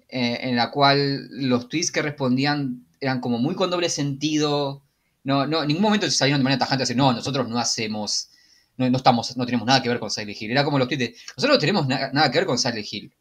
eh, 0.08 0.38
en 0.42 0.56
la 0.56 0.70
cual 0.70 1.28
los 1.30 1.68
tweets 1.68 1.90
que 1.90 2.02
respondían 2.02 2.86
eran 3.00 3.20
como 3.20 3.38
muy 3.38 3.54
con 3.54 3.70
doble 3.70 3.88
sentido. 3.88 4.82
No, 5.24 5.46
no, 5.46 5.62
en 5.62 5.68
ningún 5.68 5.82
momento 5.82 6.10
salieron 6.10 6.40
de 6.40 6.44
manera 6.44 6.58
tajante 6.60 6.82
a 6.82 6.84
decir, 6.84 6.96
no, 6.96 7.12
nosotros 7.12 7.48
no 7.48 7.58
hacemos, 7.58 8.28
no, 8.76 8.90
no 8.90 8.96
estamos, 8.96 9.36
no 9.36 9.46
tenemos 9.46 9.66
nada 9.66 9.82
que 9.82 9.88
ver 9.88 9.98
con 10.00 10.10
Silent 10.10 10.40
Hill. 10.40 10.50
Era 10.50 10.64
como 10.64 10.78
los 10.78 10.88
tweets 10.88 11.00
de, 11.00 11.16
nosotros 11.36 11.56
no 11.56 11.58
tenemos 11.60 11.86
na- 11.86 12.10
nada 12.12 12.30
que 12.30 12.38
ver 12.38 12.46
con 12.46 12.58
Silent 12.58 12.86
Hill. 12.92 13.12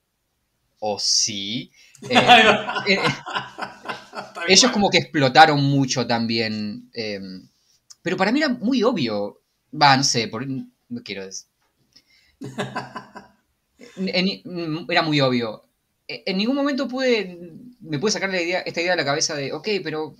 O 0.80 1.00
sí. 1.00 1.72
Eh, 2.10 2.16
eh, 2.88 3.00
Tal 4.34 4.44
ellos 4.50 4.72
como 4.72 4.90
que 4.90 4.98
explotaron 5.00 5.62
mucho 5.64 6.06
también. 6.08 6.90
eh, 6.94 7.20
pero 8.02 8.18
para 8.18 8.32
mí 8.32 8.40
era 8.40 8.50
muy 8.50 8.84
obvio. 8.84 9.42
Va, 9.80 9.96
no 9.98 10.04
sé, 10.04 10.28
por- 10.28 10.46
no 10.48 11.04
quiero 11.04 11.26
decir. 11.26 11.48
En- 13.98 14.10
en- 14.44 14.86
era 14.90 15.02
muy 15.02 15.22
obvio. 15.22 15.64
E- 16.08 16.24
En 16.26 16.38
ningún 16.38 16.56
momento 16.56 16.88
pude, 16.88 17.38
me 17.80 18.00
pude 18.00 18.12
sacar 18.12 18.30
la 18.30 18.42
idea, 18.42 18.60
esta 18.62 18.82
idea 18.82 18.92
de 18.92 18.98
la 18.98 19.06
cabeza 19.06 19.36
de, 19.36 19.54
ok, 19.54 19.68
pero 19.84 20.16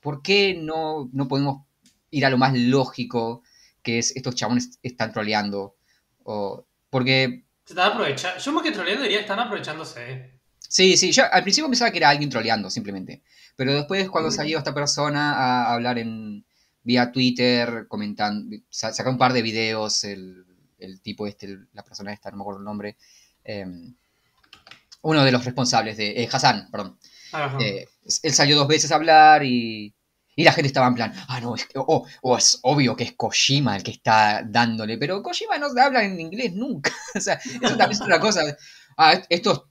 ¿por 0.00 0.22
qué 0.22 0.54
no, 0.60 1.08
no 1.12 1.28
podemos 1.28 1.66
ir 2.10 2.24
a 2.26 2.30
lo 2.30 2.38
más 2.38 2.54
lógico 2.56 3.42
que 3.82 3.98
es 3.98 4.14
estos 4.16 4.34
chabones 4.34 4.78
están 4.82 5.12
troleando? 5.12 5.76
O, 6.24 6.66
porque, 6.90 7.44
Se 7.64 7.72
están 7.74 7.92
aprovechando. 7.92 8.38
Yo 8.40 8.52
más 8.52 8.62
que 8.64 8.72
troleando 8.72 9.02
diría 9.02 9.20
están 9.20 9.38
aprovechándose. 9.40 10.32
sí, 10.68 10.96
sí, 10.96 11.12
yo 11.12 11.24
al 11.30 11.42
principio 11.42 11.68
pensaba 11.68 11.90
que 11.90 11.98
era 11.98 12.10
alguien 12.10 12.30
troleando 12.30 12.70
simplemente. 12.70 13.22
Pero 13.56 13.74
después 13.74 14.08
cuando 14.10 14.30
salió 14.30 14.58
esta 14.58 14.74
persona 14.74 15.32
a 15.34 15.74
hablar 15.74 15.98
en 15.98 16.44
vía 16.82 17.10
Twitter, 17.12 17.86
comentando, 17.88 18.56
sa- 18.70 18.92
sacó 18.92 19.10
un 19.10 19.18
par 19.18 19.32
de 19.32 19.42
videos, 19.42 20.04
el, 20.04 20.44
el 20.78 21.00
tipo 21.02 21.26
este, 21.26 21.46
el- 21.46 21.68
la 21.72 21.82
persona 21.84 22.12
esta, 22.12 22.30
no 22.30 22.36
me 22.38 22.42
acuerdo 22.42 22.60
el 22.60 22.64
nombre, 22.64 22.96
eh, 23.44 23.66
uno 25.02 25.24
de 25.24 25.32
los 25.32 25.44
responsables 25.44 25.96
de, 25.96 26.22
eh, 26.22 26.28
Hassan, 26.30 26.68
perdón, 26.70 26.98
eh, 27.60 27.86
él 28.22 28.32
salió 28.32 28.56
dos 28.56 28.68
veces 28.68 28.90
a 28.90 28.96
hablar 28.96 29.44
y, 29.44 29.94
y 30.34 30.44
la 30.44 30.52
gente 30.52 30.68
estaba 30.68 30.86
en 30.88 30.94
plan, 30.94 31.12
ah, 31.28 31.40
no, 31.40 31.54
es, 31.54 31.66
que- 31.66 31.78
oh, 31.78 32.06
oh, 32.22 32.36
es 32.36 32.58
obvio 32.62 32.96
que 32.96 33.04
es 33.04 33.12
Kojima 33.14 33.76
el 33.76 33.82
que 33.82 33.92
está 33.92 34.42
dándole, 34.44 34.98
pero 34.98 35.22
Kojima 35.22 35.58
no 35.58 35.66
habla 35.80 36.04
en 36.04 36.20
inglés 36.20 36.52
nunca. 36.54 36.92
o 37.14 37.20
sea, 37.20 37.34
eso 37.34 37.76
también 37.76 37.92
es 37.92 38.00
otra 38.00 38.20
cosa. 38.20 38.40
Ah, 38.96 39.20
estos... 39.28 39.64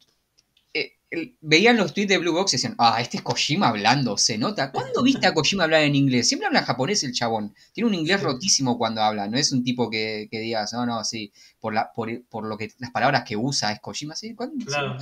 veían 1.39 1.77
los 1.77 1.93
tweets 1.93 2.09
de 2.09 2.17
Blue 2.17 2.33
Box 2.33 2.53
y 2.53 2.57
decían, 2.57 2.75
ah, 2.77 2.99
este 2.99 3.17
es 3.17 3.23
Kojima 3.23 3.69
hablando, 3.69 4.17
se 4.17 4.37
nota. 4.37 4.71
¿Cuándo 4.71 5.03
viste 5.03 5.25
a 5.25 5.33
Kojima 5.33 5.63
hablar 5.63 5.83
en 5.83 5.95
inglés? 5.95 6.27
Siempre 6.27 6.47
habla 6.47 6.59
en 6.59 6.65
japonés 6.65 7.03
el 7.03 7.13
chabón. 7.13 7.55
Tiene 7.71 7.87
un 7.87 7.95
inglés 7.95 8.21
rotísimo 8.21 8.77
cuando 8.77 9.01
habla, 9.01 9.27
no 9.27 9.37
es 9.37 9.51
un 9.51 9.63
tipo 9.63 9.89
que, 9.89 10.27
que 10.29 10.39
digas, 10.39 10.73
no, 10.73 10.85
no, 10.85 11.03
sí, 11.03 11.31
por, 11.59 11.73
la, 11.73 11.91
por, 11.93 12.09
por 12.25 12.45
lo 12.45 12.57
que 12.57 12.71
las 12.79 12.91
palabras 12.91 13.23
que 13.25 13.37
usa 13.37 13.71
es 13.71 13.79
Kojima, 13.79 14.15
sí, 14.15 14.35
¿cuándo? 14.35 14.65
Claro. 14.65 14.97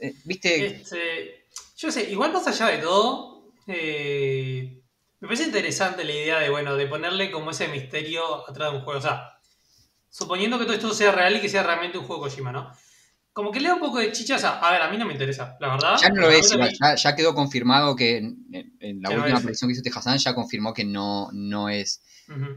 Eh, 0.00 0.14
¿Viste? 0.24 0.66
Este, 0.66 1.44
yo 1.76 1.90
sé, 1.90 2.10
igual 2.10 2.32
más 2.32 2.46
allá 2.46 2.68
de 2.68 2.78
todo, 2.78 3.52
eh, 3.66 4.80
me 5.20 5.28
parece 5.28 5.44
interesante 5.44 6.04
la 6.04 6.12
idea 6.12 6.38
de, 6.38 6.48
bueno, 6.48 6.76
de 6.76 6.86
ponerle 6.86 7.30
como 7.30 7.50
ese 7.50 7.68
misterio 7.68 8.48
atrás 8.48 8.70
de 8.70 8.78
un 8.78 8.84
juego. 8.84 8.98
O 8.98 9.02
sea, 9.02 9.40
suponiendo 10.08 10.58
que 10.58 10.64
todo 10.64 10.74
esto 10.74 10.94
sea 10.94 11.12
real 11.12 11.36
y 11.36 11.40
que 11.40 11.48
sea 11.50 11.62
realmente 11.62 11.98
un 11.98 12.06
juego 12.06 12.22
Kojima, 12.22 12.50
¿no? 12.50 12.72
Como 13.32 13.52
que 13.52 13.60
le 13.60 13.68
da 13.68 13.74
un 13.74 13.80
poco 13.80 13.98
de 13.98 14.10
chicha, 14.10 14.36
o 14.36 14.38
sea, 14.38 14.58
a 14.58 14.72
ver, 14.72 14.82
a 14.82 14.90
mí 14.90 14.98
no 14.98 15.06
me 15.06 15.12
interesa, 15.12 15.56
la 15.60 15.68
verdad. 15.68 15.96
Ya 16.00 16.08
no 16.08 16.22
lo 16.22 16.30
es, 16.30 16.52
igual, 16.52 16.72
ya, 16.80 16.96
ya 16.96 17.14
quedó 17.14 17.34
confirmado 17.34 17.94
que 17.94 18.16
en, 18.18 19.02
la 19.02 19.10
no 19.10 19.22
última 19.22 19.40
predicción 19.40 19.68
que 19.68 19.72
hizo 19.72 19.82
este 19.84 19.96
Hassan 19.96 20.18
ya 20.18 20.34
confirmó 20.34 20.74
que 20.74 20.84
no, 20.84 21.30
no 21.32 21.68
es. 21.68 22.02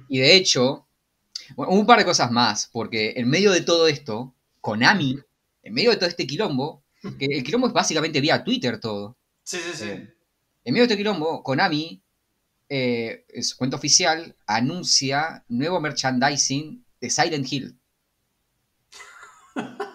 Y 0.07 0.19
de 0.19 0.35
hecho, 0.35 0.87
bueno, 1.55 1.73
un 1.73 1.85
par 1.85 1.99
de 1.99 2.05
cosas 2.05 2.31
más, 2.31 2.69
porque 2.71 3.13
en 3.15 3.29
medio 3.29 3.51
de 3.51 3.61
todo 3.61 3.87
esto, 3.87 4.35
Konami 4.61 5.19
en 5.63 5.73
medio 5.73 5.91
de 5.91 5.97
todo 5.97 6.09
este 6.09 6.27
quilombo, 6.27 6.83
que 7.19 7.25
el 7.25 7.43
quilombo 7.43 7.67
es 7.67 7.73
básicamente 7.73 8.21
vía 8.21 8.43
Twitter 8.43 8.79
todo. 8.79 9.17
Sí, 9.43 9.57
sí, 9.57 9.71
sí. 9.73 9.89
Eh, 9.89 10.13
en 10.65 10.73
medio 10.73 10.87
de 10.87 10.93
este 10.93 10.97
quilombo, 10.97 11.43
Konami, 11.43 12.01
eh, 12.69 13.25
en 13.29 13.43
su 13.43 13.57
cuenta 13.57 13.77
oficial, 13.77 14.35
anuncia 14.45 15.43
nuevo 15.47 15.79
merchandising 15.79 16.85
de 17.01 17.09
Silent 17.09 17.51
Hill. 17.51 17.77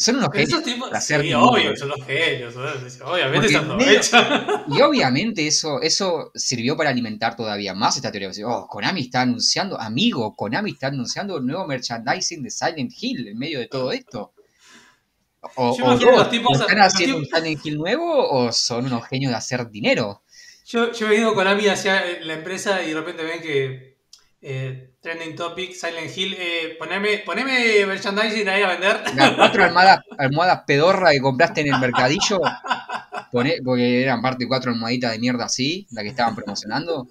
Son 0.00 0.14
unos 0.16 0.28
Pero 0.30 0.44
esos 0.44 0.60
genios. 0.64 0.74
tipos, 0.90 1.04
sí, 1.04 1.14
dinero. 1.14 1.42
obvio, 1.42 1.76
son 1.76 1.88
los 1.88 2.04
genios. 2.06 2.54
Obviamente 3.04 3.48
se. 3.48 3.58
Y 4.68 4.80
obviamente 4.80 5.46
eso, 5.46 5.80
eso 5.82 6.30
sirvió 6.34 6.76
para 6.76 6.90
alimentar 6.90 7.34
todavía 7.34 7.74
más 7.74 7.96
esta 7.96 8.12
teoría. 8.12 8.30
Oh, 8.46 8.68
Konami 8.68 9.00
está 9.02 9.22
anunciando, 9.22 9.78
amigo, 9.80 10.36
Konami 10.36 10.70
está 10.70 10.86
anunciando 10.86 11.40
nuevo 11.40 11.66
merchandising 11.66 12.42
de 12.44 12.50
Silent 12.50 12.92
Hill 13.00 13.26
en 13.28 13.38
medio 13.38 13.58
de 13.58 13.66
todo 13.66 13.90
esto. 13.90 14.32
O, 15.56 15.76
Yo 15.76 15.84
o 15.84 15.88
imagino 15.90 16.10
dos, 16.12 16.20
los 16.20 16.30
tipos- 16.30 16.60
¿están 16.60 16.78
haciendo 16.80 17.16
un 17.16 17.26
Silent 17.26 17.64
Hill 17.66 17.76
nuevo 17.78 18.28
o 18.30 18.52
son 18.52 18.86
unos 18.86 19.06
genios 19.08 19.30
de 19.30 19.36
hacer 19.36 19.68
dinero? 19.70 20.22
Yo, 20.66 20.92
yo 20.92 21.08
he 21.10 21.16
ido 21.16 21.34
con 21.34 21.46
Ami 21.46 21.66
hacia 21.68 22.20
la 22.20 22.34
empresa 22.34 22.82
y 22.82 22.88
de 22.90 22.94
repente 22.94 23.22
ven 23.24 23.40
que 23.40 23.87
eh, 24.40 24.94
Trending 25.00 25.34
Topic, 25.34 25.72
Silent 25.72 26.16
Hill, 26.16 26.36
eh, 26.38 26.76
poneme, 26.78 27.18
poneme 27.18 27.84
merchandising 27.86 28.48
ahí 28.48 28.62
a 28.62 28.68
vender. 28.68 29.02
Las 29.14 29.32
cuatro 29.32 29.64
almohadas, 29.64 30.00
almohadas 30.18 30.62
pedorra 30.66 31.10
que 31.12 31.20
compraste 31.20 31.60
en 31.62 31.74
el 31.74 31.80
mercadillo, 31.80 32.40
poné- 33.32 33.60
porque 33.64 34.02
eran 34.02 34.22
parte 34.22 34.46
cuatro 34.46 34.70
almohaditas 34.72 35.12
de 35.12 35.18
mierda 35.18 35.44
así, 35.46 35.86
la 35.90 36.02
que 36.02 36.08
estaban 36.08 36.34
promocionando. 36.34 37.06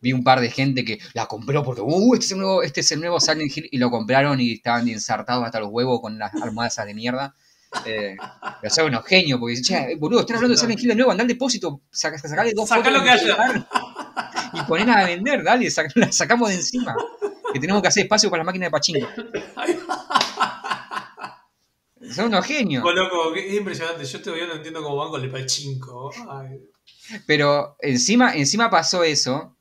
Vi 0.00 0.12
un 0.12 0.22
par 0.22 0.40
de 0.40 0.48
gente 0.50 0.84
que 0.84 1.00
la 1.12 1.26
compró 1.26 1.64
porque, 1.64 1.80
uh, 1.82 2.14
este 2.14 2.26
es 2.26 2.32
el 2.32 2.38
nuevo, 2.38 2.62
este 2.62 2.80
es 2.82 2.92
el 2.92 3.00
nuevo 3.00 3.18
Silent 3.18 3.56
Hill, 3.56 3.68
y 3.72 3.78
lo 3.78 3.90
compraron 3.90 4.40
y 4.40 4.52
estaban 4.52 4.88
ensartados 4.88 5.44
hasta 5.44 5.58
los 5.58 5.70
huevos 5.72 6.00
con 6.00 6.18
las 6.18 6.32
almohadas 6.40 6.76
de 6.86 6.94
mierda. 6.94 7.34
Eh, 7.84 8.16
pero 8.62 8.72
son 8.72 8.86
unos 8.86 9.04
genios, 9.04 9.38
porque 9.40 9.56
dicen, 9.56 9.76
che, 9.88 9.96
boludo, 9.96 10.20
están 10.20 10.36
hablando 10.36 10.54
de 10.54 10.60
Silent 10.60 10.80
Hill 10.80 10.88
de 10.90 10.94
nuevo, 10.94 11.10
anda 11.10 11.22
al 11.22 11.28
depósito, 11.28 11.82
saca, 11.90 12.16
sacale 12.16 12.52
dos 12.54 12.68
Sacá 12.68 12.90
lo 12.90 13.02
que 13.02 13.10
haya. 13.10 13.36
Ponela 14.68 15.00
a 15.00 15.06
vender, 15.06 15.42
dale, 15.42 15.66
sac- 15.66 15.92
la 15.96 16.12
sacamos 16.12 16.50
de 16.50 16.54
encima. 16.56 16.94
Que 17.52 17.58
tenemos 17.58 17.80
que 17.82 17.88
hacer 17.88 18.04
espacio 18.04 18.30
para 18.30 18.42
la 18.42 18.46
máquina 18.46 18.66
de 18.66 18.70
pachinko. 18.70 19.08
Son 22.14 22.26
unos 22.26 22.46
genios. 22.46 22.84
Loco, 22.94 23.32
que 23.34 23.48
es 23.48 23.54
impresionante. 23.54 24.04
Yo 24.04 24.22
todavía 24.22 24.46
no 24.46 24.54
entiendo 24.54 24.82
cómo 24.82 24.96
van 24.96 25.10
con 25.10 25.22
el 25.22 25.30
pachinko. 25.30 26.10
Ay. 26.30 26.60
Pero 27.26 27.76
encima, 27.80 28.34
encima 28.34 28.70
pasó 28.70 29.02
eso. 29.02 29.56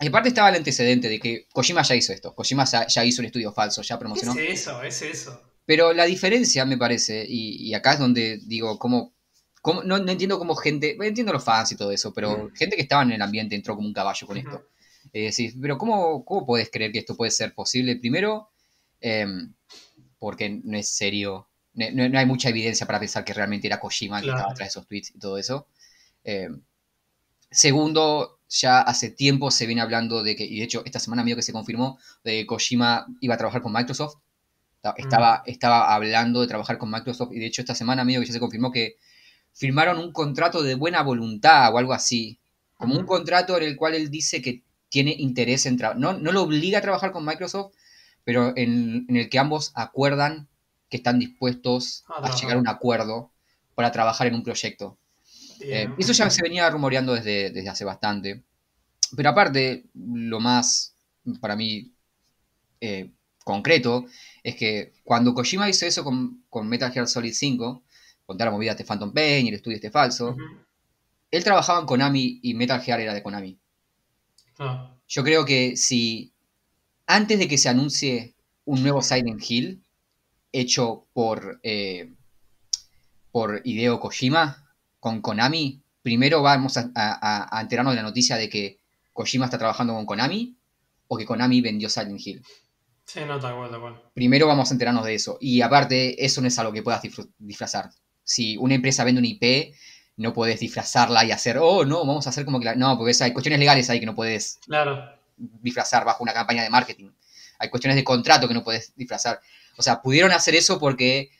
Y 0.00 0.06
aparte 0.08 0.28
estaba 0.28 0.48
el 0.50 0.56
antecedente 0.56 1.08
de 1.08 1.18
que 1.18 1.46
Kojima 1.52 1.82
ya 1.82 1.94
hizo 1.94 2.12
esto. 2.12 2.34
Kojima 2.34 2.64
ya, 2.64 3.04
hizo 3.04 3.20
un 3.22 3.26
estudio 3.26 3.52
falso, 3.52 3.82
ya 3.82 3.96
¿Qué 3.96 4.00
promocionó. 4.00 4.34
es 4.34 4.60
eso? 4.60 4.82
Es 4.82 5.02
eso. 5.02 5.42
Pero 5.64 5.92
la 5.92 6.04
diferencia, 6.04 6.64
me 6.64 6.76
parece, 6.76 7.24
y, 7.28 7.68
y 7.68 7.74
acá 7.74 7.92
es 7.94 7.98
donde 8.00 8.40
digo, 8.46 8.78
cómo, 8.78 9.14
cómo- 9.62 9.82
no, 9.82 9.98
no 9.98 10.12
entiendo 10.12 10.38
cómo 10.38 10.54
gente, 10.54 10.96
entiendo 11.00 11.32
los 11.32 11.42
fans 11.44 11.72
y 11.72 11.76
todo 11.76 11.90
eso, 11.92 12.12
pero 12.12 12.50
gente 12.54 12.76
que 12.76 12.82
estaba 12.82 13.02
en 13.02 13.12
el 13.12 13.22
ambiente 13.22 13.54
entró 13.56 13.74
como 13.74 13.86
un 13.88 13.94
caballo 13.94 14.26
con 14.26 14.36
esto. 14.36 14.66
Eh, 15.12 15.24
decís, 15.30 15.54
pero 15.60 15.78
¿cómo, 15.78 16.24
¿cómo 16.24 16.44
podés 16.46 16.70
creer 16.70 16.92
que 16.92 16.98
esto 16.98 17.16
puede 17.16 17.30
ser 17.30 17.54
posible? 17.54 17.96
Primero, 17.96 18.50
em, 19.00 19.52
porque 20.18 20.60
no 20.62 20.76
es 20.78 20.88
serio, 20.88 21.48
no, 21.74 22.08
no- 22.08 22.18
hay 22.18 22.26
mucha 22.26 22.50
evidencia 22.50 22.86
para 22.86 23.00
pensar 23.00 23.24
que 23.24 23.32
realmente 23.32 23.66
era 23.66 23.80
Kojima 23.80 24.18
el 24.18 24.22
que 24.22 24.26
Claro. 24.26 24.38
estaba 24.40 24.52
atrás 24.52 24.66
de 24.66 24.70
esos 24.70 24.86
tweets 24.86 25.10
y 25.14 25.18
todo 25.18 25.38
eso. 25.38 25.66
Em, 26.24 26.60
segundo, 27.50 28.38
ya 28.48 28.80
hace 28.80 29.10
tiempo 29.10 29.50
se 29.50 29.66
viene 29.66 29.80
hablando 29.82 30.22
de 30.22 30.36
que, 30.36 30.44
y 30.44 30.58
de 30.58 30.64
hecho 30.64 30.82
esta 30.84 30.98
semana 30.98 31.22
medio 31.24 31.36
que 31.36 31.42
se 31.42 31.52
confirmó, 31.52 31.98
de 32.24 32.32
que 32.32 32.46
Kojima 32.46 33.06
iba 33.20 33.34
a 33.34 33.38
trabajar 33.38 33.62
con 33.62 33.72
Microsoft. 33.72 34.16
Ta- 34.80 34.94
Estaba, 34.96 35.42
estaba 35.46 35.94
hablando 35.94 36.40
de 36.40 36.48
trabajar 36.48 36.76
con 36.78 36.90
Microsoft 36.90 37.32
y 37.32 37.38
de 37.38 37.46
hecho 37.46 37.62
esta 37.62 37.74
semana 37.74 38.04
medio 38.04 38.20
que 38.20 38.26
ya 38.26 38.32
se 38.32 38.40
confirmó 38.40 38.70
que 38.72 38.96
firmaron 39.52 39.98
un 39.98 40.12
contrato 40.12 40.62
de 40.62 40.74
buena 40.74 41.02
voluntad 41.02 41.74
o 41.74 41.78
algo 41.78 41.92
así. 41.92 42.38
Como 42.76 42.96
un 42.98 43.06
contrato 43.06 43.56
en 43.56 43.64
el 43.64 43.76
cual 43.76 43.94
él 43.94 44.10
dice 44.10 44.42
que 44.42 44.62
tiene 44.88 45.14
interés 45.18 45.66
en 45.66 45.76
trabajar. 45.76 46.00
No, 46.00 46.12
no 46.14 46.32
lo 46.32 46.42
obliga 46.42 46.78
a 46.78 46.82
trabajar 46.82 47.12
con 47.12 47.24
Microsoft, 47.24 47.72
pero 48.24 48.56
en, 48.56 49.06
en 49.08 49.16
el 49.16 49.28
que 49.28 49.38
ambos 49.38 49.72
acuerdan 49.74 50.48
que 50.92 50.98
están 50.98 51.18
dispuestos 51.18 52.04
A 52.06 52.36
llegar 52.36 52.56
a 52.56 52.60
un 52.60 52.68
acuerdo 52.68 53.32
para 53.74 53.90
trabajar 53.90 54.26
en 54.26 54.34
un 54.34 54.42
proyecto. 54.42 54.98
Eh, 55.60 55.88
eso 55.98 56.12
ya 56.12 56.28
se 56.28 56.42
venía 56.42 56.68
rumoreando 56.68 57.14
desde, 57.14 57.50
desde 57.50 57.70
hace 57.70 57.84
bastante. 57.86 58.42
Pero 59.16 59.30
aparte, 59.30 59.86
lo 59.94 60.38
más, 60.38 60.94
para 61.40 61.56
mí, 61.56 61.92
eh, 62.80 63.10
concreto, 63.44 64.04
es 64.42 64.56
que 64.56 64.92
cuando 65.04 65.32
Kojima 65.32 65.68
hizo 65.70 65.86
eso 65.86 66.04
con, 66.04 66.44
con 66.50 66.68
Metal 66.68 66.92
Gear 66.92 67.08
Solid 67.08 67.32
5, 67.32 67.82
con 68.26 68.36
toda 68.36 68.46
la 68.46 68.52
movida 68.56 68.74
de 68.74 68.84
Phantom 68.84 69.12
Pain 69.12 69.44
y 69.46 69.48
el 69.48 69.54
estudio 69.56 69.76
este 69.76 69.90
falso, 69.90 70.36
él 71.30 71.44
trabajaba 71.44 71.80
en 71.80 71.86
Konami 71.86 72.40
y 72.42 72.54
Metal 72.54 72.80
Gear 72.80 73.00
era 73.00 73.14
de 73.14 73.22
Konami. 73.22 73.58
Ah, 74.58 74.94
Yo 75.08 75.24
creo 75.24 75.44
que 75.44 75.76
si 75.76 76.32
antes 77.06 77.38
de 77.38 77.48
que 77.48 77.58
se 77.58 77.68
anuncie 77.68 78.34
un 78.64 78.82
nuevo 78.82 79.02
Silent 79.02 79.42
Hill 79.48 79.82
hecho 80.52 81.06
por, 81.12 81.58
eh, 81.62 82.12
por 83.30 83.60
Hideo 83.64 83.98
Kojima 84.00 84.68
con 85.00 85.20
Konami, 85.20 85.82
primero 86.02 86.42
vamos 86.42 86.76
a, 86.76 86.90
a- 86.94 87.56
a 87.58 87.60
enterarnos 87.60 87.92
de 87.94 87.96
la 87.96 88.02
noticia 88.08 88.36
de 88.36 88.48
que 88.48 88.78
Kojima 89.12 89.46
está 89.46 89.58
trabajando 89.58 89.94
con 89.94 90.06
Konami 90.06 90.56
o 91.08 91.16
que 91.16 91.24
Konami 91.26 91.60
vendió 91.60 91.88
Silent 91.88 92.20
Hill. 92.24 92.42
sí, 93.04 93.20
no, 93.26 93.38
tal 93.40 93.56
cual, 93.56 93.70
tal 93.70 93.80
cual. 93.80 94.02
Primero 94.14 94.46
vamos 94.46 94.70
a 94.70 94.74
enterarnos 94.74 95.04
de 95.04 95.14
eso. 95.14 95.36
Y 95.40 95.60
aparte, 95.60 96.24
eso 96.24 96.40
no 96.40 96.48
es 96.48 96.58
algo 96.58 96.72
que 96.72 96.82
puedas 96.82 97.02
disfr- 97.02 97.30
disfrazar. 97.38 97.90
Si 98.24 98.56
una 98.56 98.74
empresa 98.74 99.04
vende 99.04 99.18
una 99.20 99.28
IP, 99.28 99.74
no 100.16 100.32
puedes 100.32 100.60
disfrazarla 100.60 101.24
y 101.24 101.32
hacer, 101.32 101.58
oh, 101.58 101.84
no, 101.84 102.04
vamos 102.06 102.26
a 102.26 102.30
hacer 102.30 102.44
como 102.44 102.58
que 102.58 102.66
la... 102.66 102.74
No, 102.74 102.96
porque 102.96 103.16
hay 103.22 103.32
cuestiones 103.32 103.58
legales 103.58 103.88
ahí 103.90 103.98
que 104.00 104.06
no 104.06 104.14
puedes 104.14 104.58
Claro. 104.66 105.04
disfrazar 105.36 106.04
bajo 106.04 106.22
una 106.22 106.32
campaña 106.32 106.62
de 106.62 106.70
marketing. 106.70 107.10
Hay 107.58 107.68
cuestiones 107.70 107.96
de 107.96 108.04
contrato 108.04 108.46
que 108.48 108.54
no 108.54 108.62
puedes 108.62 108.94
disfrazar. 108.96 109.40
O 109.76 109.82
sea, 109.82 110.02
pudieron 110.02 110.30
hacer 110.32 110.54
eso 110.54 110.78
porque 110.78 111.30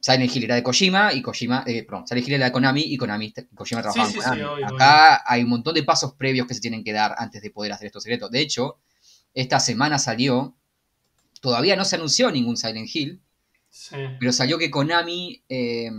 Silent 0.00 0.34
Hill 0.34 0.44
era 0.44 0.56
de 0.56 0.62
Kojima 0.62 1.12
y 1.12 1.22
Kojima, 1.22 1.64
eh, 1.66 1.84
perdón, 1.84 2.06
Silent 2.06 2.26
Hill 2.28 2.34
era 2.34 2.46
de 2.46 2.52
Konami 2.52 2.82
y 2.82 2.96
Konami 2.96 3.32
Kojima 3.54 3.80
trabajaban 3.82 4.10
sí, 4.12 4.18
sí, 4.18 4.24
Konami. 4.24 4.42
obvio, 4.42 4.66
Acá 4.66 5.22
hay 5.26 5.42
un 5.44 5.48
montón 5.50 5.74
de 5.74 5.82
pasos 5.84 6.14
previos 6.14 6.46
que 6.46 6.54
se 6.54 6.60
tienen 6.60 6.82
que 6.84 6.92
dar 6.92 7.14
antes 7.18 7.40
de 7.40 7.50
poder 7.50 7.72
hacer 7.72 7.86
estos 7.86 8.02
secretos. 8.02 8.30
De 8.30 8.40
hecho, 8.40 8.78
esta 9.32 9.58
semana 9.60 9.98
salió, 9.98 10.54
todavía 11.40 11.76
no 11.76 11.84
se 11.84 11.96
anunció 11.96 12.30
ningún 12.30 12.56
Silent 12.56 12.88
Hill, 12.94 13.20
Sí. 13.74 13.96
pero 14.20 14.32
salió 14.32 14.58
que 14.58 14.70
Konami 14.70 15.42
eh, 15.48 15.90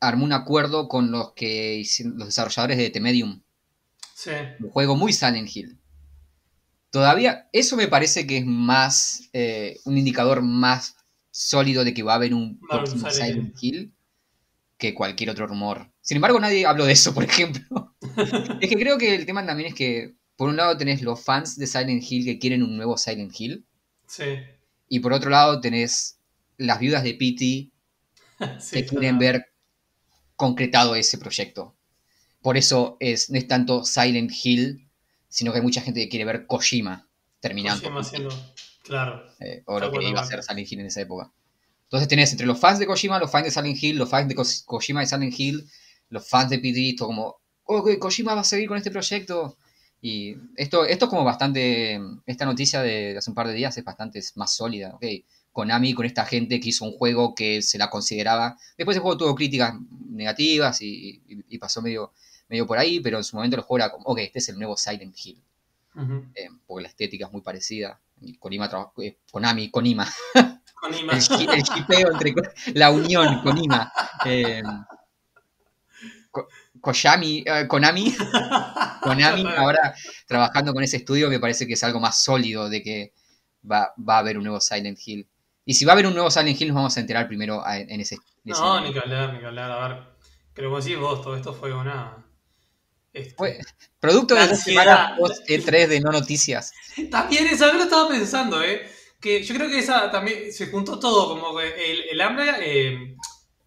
armó 0.00 0.24
un 0.24 0.32
acuerdo 0.32 0.88
con 0.88 1.10
los 1.10 1.32
que 1.34 1.84
los 2.16 2.26
desarrolladores 2.26 2.78
de 2.78 2.88
The 2.90 3.00
Medium 3.00 3.42
Sí. 4.14 4.30
un 4.60 4.70
juego 4.70 4.96
muy 4.96 5.12
Silent 5.12 5.54
Hill. 5.54 5.78
Todavía, 6.90 7.48
eso 7.52 7.76
me 7.76 7.88
parece 7.88 8.26
que 8.26 8.38
es 8.38 8.46
más, 8.46 9.28
eh, 9.32 9.78
un 9.84 9.96
indicador 9.98 10.42
más 10.42 10.96
sólido 11.30 11.84
de 11.84 11.92
que 11.94 12.02
va 12.02 12.12
a 12.12 12.16
haber 12.16 12.32
un 12.34 12.58
próximo 12.68 13.10
Silent 13.10 13.56
Silent 13.56 13.56
Hill 13.62 13.94
que 14.78 14.94
cualquier 14.94 15.30
otro 15.30 15.46
rumor. 15.46 15.90
Sin 16.00 16.16
embargo, 16.16 16.38
nadie 16.40 16.66
habló 16.66 16.84
de 16.84 16.92
eso, 16.92 17.14
por 17.14 17.24
ejemplo. 17.24 17.94
es 18.60 18.68
que 18.68 18.76
creo 18.76 18.98
que 18.98 19.14
el 19.14 19.26
tema 19.26 19.44
también 19.46 19.68
es 19.70 19.74
que, 19.74 20.14
por 20.36 20.48
un 20.48 20.56
lado, 20.56 20.76
tenés 20.76 21.02
los 21.02 21.22
fans 21.22 21.56
de 21.56 21.66
Silent 21.66 22.02
Hill 22.08 22.24
que 22.24 22.38
quieren 22.38 22.62
un 22.62 22.76
nuevo 22.76 22.96
Silent 22.98 23.32
Hill, 23.38 23.64
Sí. 24.06 24.24
y 24.88 25.00
por 25.00 25.12
otro 25.14 25.30
lado, 25.30 25.60
tenés 25.60 26.18
las 26.66 26.78
viudas 26.80 27.02
de 27.04 27.14
Pity 27.14 27.72
Sí, 28.58 28.76
que 28.76 28.86
quieren 28.86 29.18
ver 29.18 29.46
concretado 30.36 30.94
ese 30.96 31.18
proyecto. 31.18 31.74
Por 32.40 32.56
eso 32.56 32.96
es, 33.00 33.30
no 33.30 33.38
es 33.38 33.46
tanto 33.46 33.84
Silent 33.84 34.32
Hill, 34.42 34.88
sino 35.28 35.52
que 35.52 35.58
hay 35.58 35.62
mucha 35.64 35.80
gente 35.80 36.00
que 36.00 36.08
quiere 36.08 36.24
ver 36.24 36.46
Kojima 36.46 37.08
terminando. 37.40 37.82
Kojima 37.82 38.00
haciendo- 38.00 38.54
Claro. 38.82 39.24
eh, 39.38 39.62
o 39.66 39.78
lo 39.78 39.92
que 39.92 40.08
iba 40.08 40.20
a 40.20 40.24
ser 40.24 40.42
Silent 40.42 40.70
Hill 40.72 40.80
en 40.80 40.86
esa 40.86 41.00
época. 41.02 41.30
Entonces 41.84 42.08
tenés 42.08 42.32
entre 42.32 42.46
los 42.46 42.58
fans 42.58 42.78
de 42.80 42.86
Kojima, 42.86 43.18
los 43.20 43.30
fans 43.30 43.44
de 43.44 43.50
Silent 43.52 43.80
Hill, 43.80 43.96
los 43.98 44.08
fans 44.10 44.28
de 44.28 44.34
Ko- 44.34 44.42
Kojima 44.66 45.02
y 45.02 45.06
Silent 45.06 45.38
Hill, 45.38 45.68
los 46.08 46.28
fans 46.28 46.50
de 46.50 46.58
PD, 46.58 46.94
todo 46.96 47.08
como, 47.08 47.36
oh, 47.64 47.84
Kojima 48.00 48.34
va 48.34 48.40
a 48.40 48.44
seguir 48.44 48.66
con 48.68 48.76
este 48.76 48.90
proyecto. 48.90 49.56
Y 50.00 50.34
esto, 50.56 50.84
esto 50.84 51.04
es 51.04 51.08
como 51.10 51.22
bastante, 51.22 52.00
esta 52.26 52.44
noticia 52.44 52.82
de 52.82 53.16
hace 53.16 53.30
un 53.30 53.36
par 53.36 53.46
de 53.46 53.54
días 53.54 53.76
es 53.78 53.84
bastante 53.84 54.20
más 54.34 54.52
sólida. 54.56 54.94
ok. 54.94 55.04
Konami 55.52 55.94
con 55.94 56.06
esta 56.06 56.24
gente 56.24 56.58
que 56.60 56.70
hizo 56.70 56.84
un 56.84 56.92
juego 56.92 57.34
que 57.34 57.60
se 57.62 57.78
la 57.78 57.90
consideraba. 57.90 58.56
Después 58.76 58.96
el 58.96 59.02
juego 59.02 59.18
tuvo 59.18 59.34
críticas 59.34 59.74
negativas 60.10 60.80
y, 60.82 61.20
y- 61.28 61.44
y 61.48 61.58
pasó 61.58 61.82
medio, 61.82 62.12
medio 62.48 62.66
por 62.66 62.78
ahí, 62.78 63.00
pero 63.00 63.18
en 63.18 63.24
su 63.24 63.36
momento 63.36 63.56
el 63.56 63.62
juego 63.62 63.84
era 63.84 63.92
como, 63.92 64.04
ok, 64.06 64.18
este 64.20 64.38
es 64.38 64.48
el 64.48 64.56
nuevo 64.56 64.76
Silent 64.76 65.14
Hill 65.24 65.38
eh, 66.34 66.48
porque 66.66 66.82
la 66.84 66.88
estética 66.88 67.26
es 67.26 67.32
muy 67.32 67.42
parecida. 67.42 67.98
Konima 68.38 68.70
eh, 68.98 69.16
Konami, 69.30 69.70
Konima. 69.70 70.08
Konima. 70.80 71.12
El, 71.12 71.50
el 71.50 71.62
shipeo 71.62 72.12
entre 72.12 72.34
la 72.74 72.90
unión, 72.90 73.42
Konima. 73.42 73.92
Eh, 74.24 74.62
Ko- 76.30 76.48
Koyami, 76.80 77.44
eh, 77.46 77.66
Konami, 77.68 78.14
Konami, 79.02 79.44
ahora 79.56 79.94
trabajando 80.26 80.72
con 80.72 80.82
ese 80.82 80.96
estudio 80.98 81.28
me 81.28 81.38
parece 81.38 81.66
que 81.66 81.74
es 81.74 81.84
algo 81.84 82.00
más 82.00 82.22
sólido 82.22 82.68
de 82.70 82.82
que 82.82 83.12
va, 83.70 83.92
va 83.98 84.16
a 84.16 84.18
haber 84.20 84.38
un 84.38 84.44
nuevo 84.44 84.60
Silent 84.60 84.98
Hill. 85.04 85.26
Y 85.64 85.74
si 85.74 85.84
va 85.84 85.92
a 85.92 85.94
haber 85.94 86.06
un 86.06 86.14
nuevo 86.14 86.30
Silent 86.30 86.60
Hill, 86.60 86.68
nos 86.68 86.76
vamos 86.76 86.96
a 86.96 87.00
enterar 87.00 87.28
primero 87.28 87.62
en, 87.66 88.00
ese. 88.00 88.18
no, 88.44 88.80
ni 88.80 88.92
que 88.92 88.98
hablar, 88.98 89.32
ni 89.32 89.40
que 89.40 89.46
hablar. 89.46 89.70
A 89.70 89.88
ver, 89.88 90.02
pero 90.54 90.70
como 90.70 90.80
decís 90.80 90.98
vos, 90.98 91.22
todo 91.22 91.36
esto 91.36 91.54
fue 91.54 91.72
una. 91.72 92.16
Este, 93.12 93.60
producto 94.00 94.34
de 94.34 94.46
la 94.46 94.54
semana 94.56 95.14
post 95.18 95.46
E3 95.48 95.86
de 95.86 96.00
no 96.00 96.10
noticias. 96.10 96.72
También 97.10 97.46
eso 97.46 97.70
lo 97.72 97.82
estaba 97.82 98.08
pensando, 98.08 98.62
¿eh? 98.62 98.90
Que 99.20 99.42
yo 99.42 99.54
creo 99.54 99.68
que 99.68 99.78
esa 99.78 100.10
también 100.10 100.52
se 100.52 100.68
juntó 100.68 100.98
todo, 100.98 101.28
como 101.28 101.56
que 101.56 101.92
el, 101.92 102.00
el 102.10 102.20
hambre. 102.20 102.50
Eh, 102.60 103.16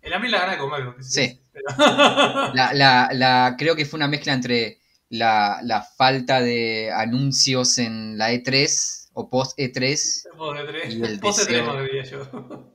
el 0.01 0.13
hambre 0.13 0.29
y 0.29 0.31
la 0.31 0.39
gana 0.39 0.51
de 0.53 0.57
comer. 0.57 0.95
Sí. 1.01 1.39
La, 1.77 2.73
la, 2.73 3.09
la, 3.13 3.55
creo 3.57 3.75
que 3.75 3.85
fue 3.85 3.97
una 3.97 4.09
mezcla 4.09 4.33
entre 4.33 4.79
la, 5.09 5.59
la, 5.63 5.81
falta 5.81 6.41
de 6.41 6.91
anuncios 6.91 7.77
en 7.77 8.17
la 8.17 8.33
E3 8.33 9.04
o 9.15 9.29
post 9.29 9.57
E3. 9.57 10.27
Post 10.37 10.59
E3. 10.59 10.93
Y 10.93 11.03
el 11.03 11.19
post 11.19 11.49
E3 11.49 11.83
diría 11.83 12.03
yo. 12.03 12.73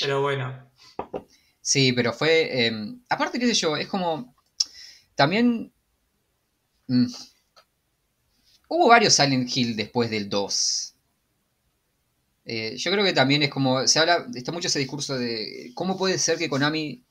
Pero 0.00 0.22
bueno. 0.22 0.70
Sí, 1.60 1.92
pero 1.92 2.12
fue. 2.12 2.66
Eh, 2.66 2.94
aparte, 3.08 3.38
qué 3.38 3.46
sé 3.46 3.54
yo, 3.54 3.76
es 3.76 3.86
como. 3.86 4.34
También. 5.14 5.72
Mm, 6.88 7.06
hubo 8.68 8.88
varios 8.88 9.14
Silent 9.14 9.54
Hill 9.54 9.76
después 9.76 10.10
del 10.10 10.28
2. 10.28 10.94
Eh, 12.48 12.76
yo 12.76 12.90
creo 12.92 13.04
que 13.04 13.12
también 13.12 13.42
es 13.42 13.50
como, 13.50 13.88
se 13.88 13.98
habla, 13.98 14.24
está 14.32 14.52
mucho 14.52 14.68
ese 14.68 14.78
discurso 14.78 15.18
de 15.18 15.72
cómo 15.74 15.98
puede 15.98 16.16
ser 16.16 16.38
que 16.38 16.48
Konami 16.48 17.04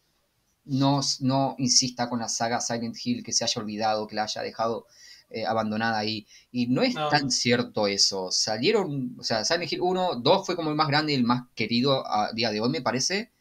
no, 0.63 1.01
no 1.19 1.55
insista 1.57 2.07
con 2.07 2.19
la 2.19 2.29
saga 2.29 2.61
Silent 2.61 2.95
Hill, 3.03 3.21
que 3.21 3.33
se 3.33 3.43
haya 3.43 3.61
olvidado, 3.61 4.07
que 4.07 4.15
la 4.15 4.23
haya 4.23 4.41
dejado 4.41 4.87
eh, 5.35 5.45
abandonada 5.45 5.97
ahí. 5.99 6.25
Y 6.49 6.67
no 6.67 6.81
es 6.81 6.95
tan 6.95 7.29
cierto 7.29 7.87
eso. 7.87 8.31
Salieron, 8.31 9.17
o 9.19 9.23
sea, 9.23 9.43
Silent 9.43 9.69
Hill 9.69 9.81
1, 9.81 10.21
2 10.21 10.45
fue 10.45 10.55
como 10.55 10.69
el 10.69 10.77
más 10.77 10.87
grande 10.87 11.11
y 11.11 11.15
el 11.17 11.25
más 11.25 11.43
querido 11.53 12.07
a 12.07 12.31
día 12.31 12.51
de 12.51 12.61
hoy, 12.61 12.69
me 12.69 12.81
parece. 12.81 13.31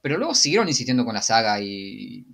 Pero 0.00 0.16
luego 0.16 0.34
siguieron 0.34 0.68
insistiendo 0.68 1.04
con 1.04 1.12
la 1.12 1.20
saga 1.20 1.60
y, 1.60 2.24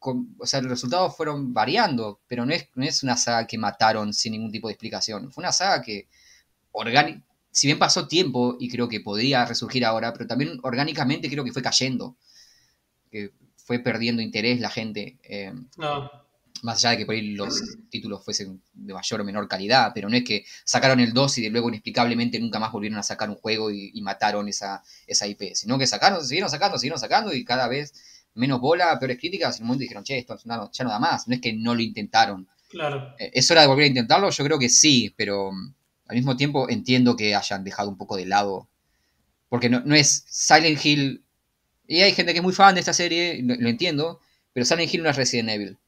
o 0.00 0.46
sea, 0.46 0.60
los 0.62 0.70
resultados 0.70 1.16
fueron 1.16 1.54
variando, 1.54 2.20
pero 2.26 2.44
no 2.44 2.52
es, 2.52 2.68
no 2.74 2.84
es 2.84 3.04
una 3.04 3.16
saga 3.16 3.46
que 3.46 3.56
mataron 3.56 4.12
sin 4.12 4.32
ningún 4.32 4.50
tipo 4.50 4.66
de 4.66 4.72
explicación. 4.72 5.30
Fue 5.30 5.42
una 5.42 5.52
saga 5.52 5.80
que 5.80 6.08
si 7.52 7.68
bien 7.68 7.78
pasó 7.78 8.08
tiempo 8.08 8.56
y 8.58 8.68
creo 8.68 8.88
que 8.88 8.98
podría 8.98 9.44
resurgir 9.44 9.84
ahora, 9.84 10.12
pero 10.12 10.26
también 10.26 10.58
orgánicamente 10.64 11.30
creo 11.30 11.44
que 11.44 11.52
fue 11.52 11.62
cayendo, 11.62 12.16
que 13.12 13.30
fue 13.54 13.78
perdiendo 13.78 14.22
interés 14.22 14.58
la 14.58 14.70
gente. 14.70 15.18
Eh, 15.22 15.52
más 16.62 16.78
allá 16.78 16.90
de 16.90 16.98
que 16.98 17.06
por 17.06 17.14
ahí 17.14 17.32
los 17.32 17.60
títulos 17.90 18.24
fuesen 18.24 18.62
de 18.72 18.94
mayor 18.94 19.20
o 19.20 19.24
menor 19.24 19.46
calidad, 19.48 19.92
pero 19.94 20.08
no 20.08 20.16
es 20.16 20.24
que 20.24 20.44
sacaron 20.64 21.00
el 21.00 21.12
2 21.12 21.38
y 21.38 21.42
de 21.42 21.50
luego 21.50 21.68
inexplicablemente 21.68 22.40
nunca 22.40 22.58
más 22.58 22.72
volvieron 22.72 22.98
a 22.98 23.02
sacar 23.02 23.28
un 23.28 23.36
juego 23.36 23.70
y, 23.70 24.00
mataron 24.02 24.48
esa, 24.48 24.82
esa 25.06 25.26
IP, 25.26 25.54
sino 25.54 25.78
que 25.78 25.86
sacaron, 25.86 26.24
siguieron 26.24 26.50
sacando, 26.50 26.78
siguieron 26.78 26.98
sacando 26.98 27.32
y 27.32 27.44
cada 27.44 27.68
vez 27.68 27.94
menos 28.34 28.60
bola, 28.60 28.98
peores 28.98 29.18
críticas, 29.18 29.56
en 29.56 29.62
un 29.62 29.68
momento 29.68 29.82
dijeron, 29.82 30.04
che, 30.04 30.18
esto 30.18 30.36
ya 30.42 30.84
no 30.84 30.90
da 30.90 30.98
más, 30.98 31.28
no 31.28 31.34
es 31.34 31.40
que 31.40 31.52
no 31.52 31.74
lo 31.74 31.82
intentaron. 31.82 32.48
Claro. 32.68 33.14
Eh, 33.18 33.30
¿Es 33.34 33.50
hora 33.50 33.60
de 33.60 33.66
volver 33.66 33.84
a 33.84 33.88
intentarlo? 33.88 34.30
Yo 34.30 34.44
creo 34.44 34.58
que 34.58 34.68
sí, 34.68 35.12
pero 35.16 35.50
al 36.12 36.16
mismo 36.16 36.36
tiempo 36.36 36.68
entiendo 36.68 37.16
que 37.16 37.34
hayan 37.34 37.64
dejado 37.64 37.88
un 37.88 37.96
poco 37.96 38.16
de 38.16 38.26
lado. 38.26 38.68
Porque 39.48 39.68
no, 39.68 39.94
es 39.94 40.24
Silent 40.28 40.84
Hill. 40.84 41.24
Y 41.86 42.00
hay 42.00 42.12
gente 42.12 42.32
que 42.32 42.38
es 42.38 42.42
muy 42.42 42.54
fan 42.54 42.74
de 42.74 42.80
esta 42.80 42.94
serie, 42.94 43.42
lo, 43.42 43.68
entiendo. 43.68 44.20
Pero 44.52 44.64
Silent 44.64 44.92
Hill 44.92 45.02
no 45.02 45.10
es 45.10 45.16
Resident 45.16 45.50
Evil. 45.50 45.78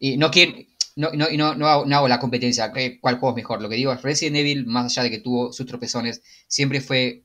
Y 0.00 0.16
no 0.16 0.30
quiero. 0.32 0.54
No, 0.96 1.10
no, 1.12 1.28
no, 1.30 1.54
no, 1.54 1.66
hago, 1.68 2.08
la 2.08 2.18
competencia, 2.18 2.72
cuál 3.00 3.18
juego 3.18 3.30
es 3.30 3.36
mejor. 3.36 3.62
Lo 3.62 3.68
que 3.68 3.76
digo 3.76 3.92
es 3.92 4.02
Resident 4.02 4.36
Evil, 4.36 4.66
más 4.66 4.86
allá 4.86 5.04
de 5.04 5.10
que 5.10 5.20
tuvo 5.20 5.52
sus 5.52 5.66
tropezones, 5.66 6.20
siempre 6.48 6.80
fue 6.80 7.22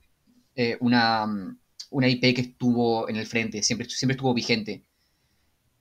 eh, 0.56 0.78
una, 0.80 1.26
una 1.90 2.08
IP 2.08 2.36
que 2.36 2.42
estuvo 2.42 3.10
en 3.10 3.16
el 3.16 3.26
frente, 3.26 3.64
siempre, 3.64 3.90
siempre 3.90 4.14
estuvo 4.14 4.34
vigente. 4.34 4.84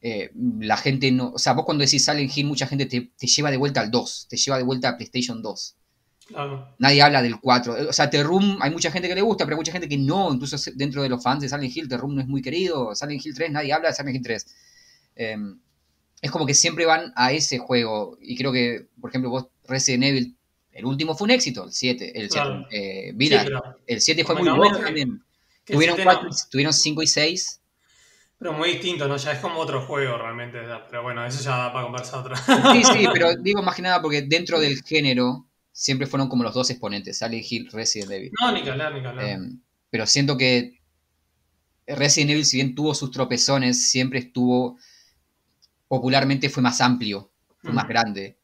Eh, 0.00 0.30
la 0.60 0.76
gente 0.76 1.10
no. 1.10 1.32
O 1.32 1.38
sea, 1.38 1.54
vos 1.54 1.64
cuando 1.64 1.84
decís 1.84 2.04
Silent 2.04 2.36
Hill, 2.36 2.46
mucha 2.46 2.66
gente 2.66 2.86
te, 2.86 3.10
lleva 3.26 3.50
de 3.50 3.56
vuelta 3.56 3.80
al 3.80 3.90
2, 3.90 4.26
te 4.28 4.36
lleva 4.36 4.58
de 4.58 4.62
vuelta 4.62 4.90
a 4.90 4.96
PlayStation 4.96 5.42
2. 5.42 5.76
Nadie 6.78 7.02
habla 7.02 7.22
del 7.22 7.40
4. 7.40 7.88
O 7.88 7.92
sea, 7.92 8.08
The 8.10 8.22
Room, 8.22 8.58
hay 8.60 8.70
mucha 8.70 8.90
gente 8.90 9.08
que 9.08 9.14
le 9.14 9.22
gusta, 9.22 9.44
pero 9.44 9.56
hay 9.56 9.60
mucha 9.60 9.72
gente 9.72 9.88
que 9.88 9.98
no. 9.98 10.32
Incluso 10.32 10.56
dentro 10.74 11.02
de 11.02 11.08
los 11.08 11.22
fans 11.22 11.40
de 11.40 11.48
Silent 11.48 11.74
Hill, 11.76 11.88
The 11.88 11.96
Room 11.96 12.16
no 12.16 12.20
es 12.20 12.26
muy 12.26 12.42
querido. 12.42 12.94
Silent 12.94 13.24
Hill 13.24 13.34
3, 13.34 13.50
nadie 13.52 13.72
habla 13.72 13.88
de 13.88 13.94
Silent 13.94 14.16
Hill 14.16 14.22
3. 14.22 14.46
Em, 15.16 15.58
es 16.24 16.30
como 16.30 16.46
que 16.46 16.54
siempre 16.54 16.86
van 16.86 17.12
a 17.16 17.32
ese 17.32 17.58
juego. 17.58 18.16
Y 18.20 18.36
creo 18.36 18.52
que, 18.52 18.86
por 19.00 19.10
ejemplo, 19.10 19.30
vos, 19.30 19.46
Resident 19.68 20.04
Evil, 20.04 20.36
el 20.72 20.84
último 20.86 21.14
fue 21.14 21.26
un 21.26 21.32
éxito, 21.32 21.64
el 21.64 21.72
7. 21.72 22.18
El 22.18 22.30
7, 22.30 22.66
eh, 22.70 23.14
el 23.86 24.00
7 24.00 24.24
fue 24.24 24.36
muy 24.36 24.48
bueno 24.50 24.78
también. 24.78 25.22
Tuvieron, 25.64 25.98
4, 26.02 26.28
tuvieron 26.50 26.72
5 26.72 27.02
y 27.02 27.06
6 27.06 27.60
pero 28.38 28.52
muy 28.52 28.72
distinto, 28.72 29.08
¿no? 29.08 29.16
Ya 29.16 29.32
es 29.32 29.38
como 29.38 29.58
otro 29.58 29.86
juego 29.86 30.18
realmente. 30.18 30.58
Pero 30.90 31.02
bueno, 31.02 31.24
eso 31.24 31.42
ya 31.42 31.56
da 31.56 31.72
para 31.72 31.84
conversar 31.84 32.20
otra. 32.20 32.36
Sí, 32.36 32.84
sí, 32.84 33.06
pero 33.12 33.34
digo 33.36 33.62
más 33.62 33.74
que 33.74 33.80
nada 33.80 34.02
porque 34.02 34.20
dentro 34.20 34.60
del 34.60 34.82
género 34.82 35.46
siempre 35.72 36.06
fueron 36.06 36.28
como 36.28 36.42
los 36.42 36.52
dos 36.52 36.68
exponentes, 36.68 37.16
Silent 37.16 37.46
Hill, 37.48 37.70
Resident 37.72 38.10
Evil. 38.10 38.32
No, 38.38 38.52
ni 38.52 38.62
que 38.62 38.70
hablar, 38.70 38.92
ni 38.92 39.00
que 39.00 39.06
hablar. 39.06 39.24
Em, 39.24 39.60
pero 39.88 40.06
siento 40.06 40.36
que 40.36 40.78
Resident 41.86 42.32
Evil, 42.32 42.44
si 42.44 42.58
bien 42.58 42.74
tuvo 42.74 42.94
sus 42.94 43.10
tropezones, 43.10 43.88
siempre 43.90 44.18
estuvo, 44.18 44.78
popularmente 45.94 46.48
fue 46.50 46.62
más 46.62 46.80
amplio, 46.80 47.30
fue 47.58 47.72
más 47.72 47.86
grande. 47.86 48.36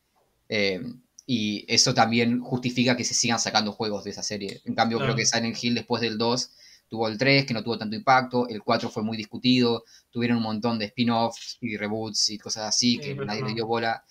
Em, 0.48 1.00
y 1.26 1.64
eso 1.68 1.94
también 1.94 2.40
justifica 2.40 2.96
que 2.96 3.04
se 3.04 3.14
sigan 3.14 3.38
sacando 3.38 3.72
juegos 3.72 4.04
de 4.04 4.10
esa 4.10 4.22
serie. 4.22 4.60
En 4.64 4.74
cambio, 4.74 4.98
creo 4.98 5.16
que 5.16 5.26
Silent 5.26 5.56
Hill 5.62 5.74
después 5.74 6.00
del 6.00 6.18
2 6.18 6.50
Tuvo 6.90 7.06
el 7.06 7.18
3, 7.18 7.46
que 7.46 7.54
no 7.54 7.62
tuvo 7.62 7.78
tanto 7.78 7.94
impacto, 7.94 8.48
el 8.48 8.64
4 8.64 8.90
fue 8.90 9.04
muy 9.04 9.16
discutido, 9.16 9.84
tuvieron 10.10 10.38
un 10.38 10.42
montón 10.42 10.76
de 10.76 10.86
spin-offs 10.86 11.56
y 11.60 11.76
reboots 11.76 12.30
y 12.30 12.38
cosas 12.38 12.64
así 12.64 12.98
que 12.98 13.14
nadie 13.14 13.44
le 13.44 13.54
dio 13.54 13.64
bola. 13.64 14.02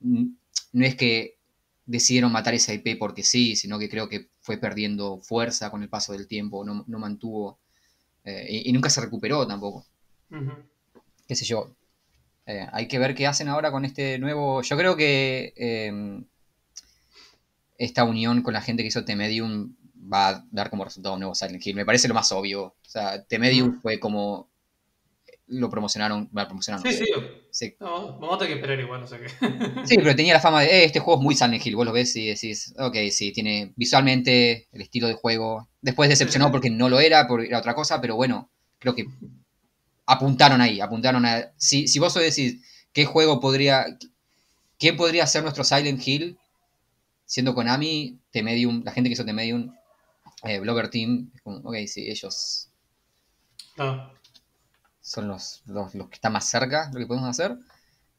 No 0.00 0.84
es 0.84 0.96
que 0.96 1.38
decidieron 1.86 2.30
matar 2.30 2.52
esa 2.52 2.74
IP 2.74 2.98
porque 2.98 3.22
sí, 3.22 3.56
sino 3.56 3.78
que 3.78 3.88
creo 3.88 4.10
que 4.10 4.28
fue 4.42 4.58
perdiendo 4.58 5.18
fuerza 5.22 5.70
con 5.70 5.82
el 5.82 5.88
paso 5.88 6.12
del 6.12 6.28
tiempo, 6.28 6.62
no, 6.62 6.84
mantuvo 6.98 7.58
eh, 8.22 8.64
y, 8.66 8.72
nunca 8.74 8.90
se 8.90 9.00
recuperó 9.00 9.46
tampoco. 9.46 9.86
Qué 11.26 11.34
sé 11.34 11.46
yo. 11.46 11.74
Eh, 12.46 12.66
hay 12.72 12.86
que 12.86 12.98
ver 12.98 13.14
qué 13.14 13.26
hacen 13.26 13.48
ahora 13.48 13.70
con 13.70 13.84
este 13.84 14.18
nuevo. 14.18 14.62
Yo 14.62 14.76
creo 14.76 14.96
que 14.96 15.52
em, 15.56 16.24
esta 17.76 18.04
unión 18.04 18.42
con 18.42 18.54
la 18.54 18.62
gente 18.62 18.82
que 18.82 18.88
hizo 18.88 19.04
T-Medium 19.04 19.74
va 20.12 20.28
a 20.28 20.44
dar 20.50 20.70
como 20.70 20.84
resultado 20.84 21.14
un 21.14 21.20
nuevo 21.20 21.34
Silent 21.34 21.66
Hill. 21.66 21.74
Me 21.74 21.84
parece 21.84 22.08
lo 22.08 22.14
más 22.14 22.30
obvio. 22.32 22.64
O 22.64 22.74
sea, 22.82 23.24
The 23.24 23.38
Medium 23.38 23.80
fue 23.80 23.98
como 23.98 24.48
lo 25.48 25.70
promocionaron, 25.70 26.28
lo 26.32 26.46
promocionaron. 26.46 26.90
Sí, 26.90 26.98
sí. 26.98 27.06
sí. 27.50 27.76
vamos 27.78 28.34
a 28.34 28.38
tener 28.38 28.54
que 28.54 28.60
esperar 28.60 28.80
igual, 28.80 29.00
no 29.00 29.06
sí, 29.86 29.96
pero 29.96 30.16
tenía 30.16 30.34
la 30.34 30.40
fama 30.40 30.62
de, 30.62 30.68
eh, 30.68 30.84
este 30.84 30.98
juego 30.98 31.20
es 31.20 31.24
muy 31.24 31.34
Silent 31.34 31.64
Hill. 31.64 31.76
Vos 31.76 31.86
lo 31.86 31.92
ves 31.92 32.14
y 32.16 32.28
decís, 32.28 32.74
ok, 32.78 32.96
sí, 33.10 33.32
tiene 33.32 33.72
visualmente 33.76 34.68
el 34.72 34.82
estilo 34.82 35.06
de 35.06 35.14
juego. 35.14 35.68
Después 35.80 36.08
decepcionó 36.08 36.50
porque 36.50 36.70
no 36.70 36.88
lo 36.88 37.00
era, 37.00 37.26
por 37.28 37.44
era 37.44 37.58
otra 37.58 37.74
cosa, 37.74 38.00
pero 38.00 38.16
bueno, 38.16 38.50
creo 38.78 38.94
que 38.94 39.06
apuntaron 40.06 40.60
ahí, 40.60 40.80
apuntaron 40.80 41.24
a... 41.26 41.52
Si, 41.56 41.88
si 41.88 41.98
vos 41.98 42.14
decís, 42.14 42.62
¿qué 42.92 43.04
juego 43.04 43.40
podría... 43.40 43.84
¿Quién 44.78 44.96
podría 44.96 45.26
ser 45.26 45.42
nuestro 45.42 45.64
Silent 45.64 46.06
Hill? 46.06 46.38
Siendo 47.24 47.54
Konami, 47.54 48.18
The 48.30 48.42
Medium, 48.42 48.82
la 48.84 48.92
gente 48.92 49.08
que 49.08 49.14
hizo 49.14 49.24
The 49.24 49.32
Medium 49.32 49.74
eh, 50.42 50.60
Blogger 50.60 50.90
Team, 50.90 51.32
ok, 51.44 51.74
sí, 51.86 52.08
ellos 52.08 52.68
ah. 53.78 54.12
son 55.00 55.28
los, 55.28 55.62
los, 55.66 55.90
que 55.92 56.14
están 56.14 56.32
más 56.32 56.48
cerca 56.48 56.90
lo 56.92 57.00
que 57.00 57.06
podemos 57.06 57.28
hacer. 57.28 57.56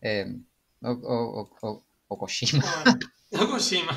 Eh, 0.01 0.35
o, 0.81 1.49
o, 1.61 1.83
o, 2.07 2.17
Kojima. 2.17 2.63
No, 3.29 3.49
Kojima. 3.49 3.91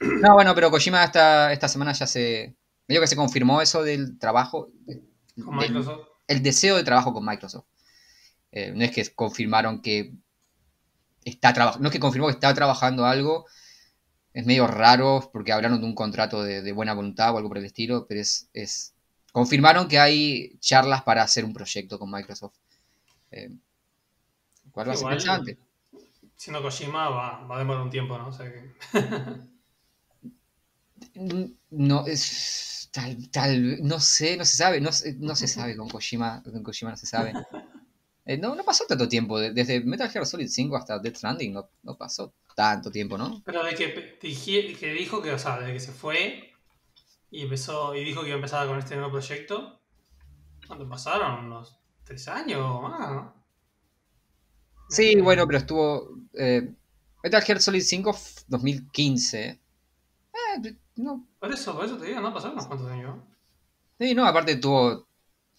No, 0.00 0.34
bueno, 0.34 0.52
pero 0.52 0.70
Kojima 0.70 1.04
esta, 1.04 1.52
esta 1.52 1.68
semana 1.68 1.92
ya 1.92 2.08
se. 2.08 2.56
Medio 2.88 3.00
que 3.00 3.06
se 3.06 3.14
confirmó 3.14 3.62
eso 3.62 3.84
del 3.84 4.18
trabajo. 4.18 4.68
Con 5.44 5.56
Microsoft. 5.56 6.11
El 6.26 6.42
deseo 6.42 6.76
de 6.76 6.84
trabajo 6.84 7.12
con 7.12 7.24
Microsoft. 7.24 7.66
Eh, 8.52 8.72
no 8.74 8.84
es 8.84 8.90
que 8.90 9.14
confirmaron 9.14 9.82
que 9.82 10.12
está 11.24 11.52
trabajando. 11.52 11.82
No 11.82 11.88
es 11.88 11.92
que 11.92 12.00
confirmó 12.00 12.26
que 12.28 12.34
está 12.34 12.52
trabajando 12.54 13.06
algo, 13.06 13.46
es 14.34 14.46
medio 14.46 14.66
raro 14.66 15.30
porque 15.32 15.52
hablaron 15.52 15.80
de 15.80 15.86
un 15.86 15.94
contrato 15.94 16.42
de, 16.42 16.72
buena 16.72 16.94
voluntad 16.94 17.34
o 17.34 17.38
algo 17.38 17.48
por 17.48 17.58
el 17.58 17.64
estilo, 17.64 18.06
pero 18.06 18.20
es, 18.20 18.48
es, 18.52 18.94
Confirmaron 19.32 19.88
que 19.88 19.98
hay 19.98 20.58
charlas 20.58 21.02
para 21.02 21.22
hacer 21.22 21.44
un 21.46 21.54
proyecto 21.54 21.98
con 21.98 22.10
Microsoft. 22.10 22.54
Eh, 23.30 23.50
¿Cuál 24.70 24.90
va 24.90 24.92
a 24.92 24.96
ser 24.96 25.06
interesante? 25.06 25.58
Siendo 26.36 26.60
Kojima 26.60 27.08
va, 27.08 27.40
va, 27.46 27.56
a 27.56 27.58
demorar 27.58 27.82
un 27.82 27.90
tiempo, 27.90 28.18
¿no? 28.18 28.28
O 28.28 28.32
sea 28.32 28.52
que... 28.52 28.74
no, 31.70 32.06
es... 32.06 32.81
Tal, 32.92 33.30
tal, 33.30 33.82
no 33.82 33.98
sé, 34.00 34.36
no 34.36 34.44
se 34.44 34.56
sabe, 34.56 34.80
no, 34.80 34.90
no 35.18 35.34
se 35.36 35.48
sabe 35.48 35.76
con 35.76 35.88
Kojima, 35.94 36.42
con 36.42 36.62
Kojima 36.62 36.90
no 36.92 36.96
se 36.96 37.06
sabe. 37.06 37.32
Eh, 38.24 38.38
no, 38.38 38.54
no 38.54 38.62
pasó 38.62 38.84
tanto 38.86 39.08
tiempo. 39.08 39.40
de- 39.40 39.52
Desde 39.52 39.80
Metal 39.84 40.08
Gear 40.08 40.24
Solid 40.26 40.46
5 40.48 40.76
hasta 40.76 40.98
Death 41.00 41.16
Stranding 41.16 41.52
no, 41.54 41.68
no 41.82 41.96
pasó 41.96 42.32
tanto 42.54 42.88
tiempo, 42.90 43.18
¿no? 43.18 43.42
Pero 43.44 43.64
de 43.64 43.74
que, 43.74 44.18
dije- 44.22 44.76
que 44.78 44.92
dijo 44.92 45.20
que, 45.20 45.32
o 45.32 45.38
sea, 45.40 45.58
de 45.58 45.72
que 45.72 45.80
se 45.80 45.90
fue 45.92 46.52
y 47.30 47.42
empezó 47.42 47.94
y 47.96 48.04
dijo 48.04 48.22
que 48.22 48.28
iba 48.28 48.36
a 48.36 48.38
empezar 48.38 48.68
con 48.68 48.78
este 48.78 48.96
nuevo 48.96 49.12
proyecto. 49.12 49.80
¿Cuánto 50.66 50.88
pasaron? 50.88 51.46
¿Unos 51.46 51.76
tres 52.04 52.28
años 52.28 52.60
o 52.62 52.82
más? 52.82 53.10
¿no? 53.10 53.34
Sí, 54.88 55.20
bueno, 55.20 55.46
pero 55.46 55.58
estuvo. 55.58 56.16
eh, 56.34 56.72
Metal 57.22 57.42
Gear 57.42 57.60
Solid 57.60 57.82
5 57.82 58.10
f- 58.10 58.42
2015. 58.48 59.60
Eh, 60.56 60.76
no, 60.96 61.26
Por 61.38 61.52
eso, 61.52 61.74
por 61.76 61.84
eso 61.84 61.98
te 61.98 62.06
digo, 62.06 62.20
no 62.22 62.32
pasaron 62.32 62.54
unos 62.54 62.66
cuantos 62.66 62.90
años. 62.90 63.16
sí, 63.98 64.14
no, 64.14 64.26
aparte 64.26 64.56
tuvo. 64.56 65.08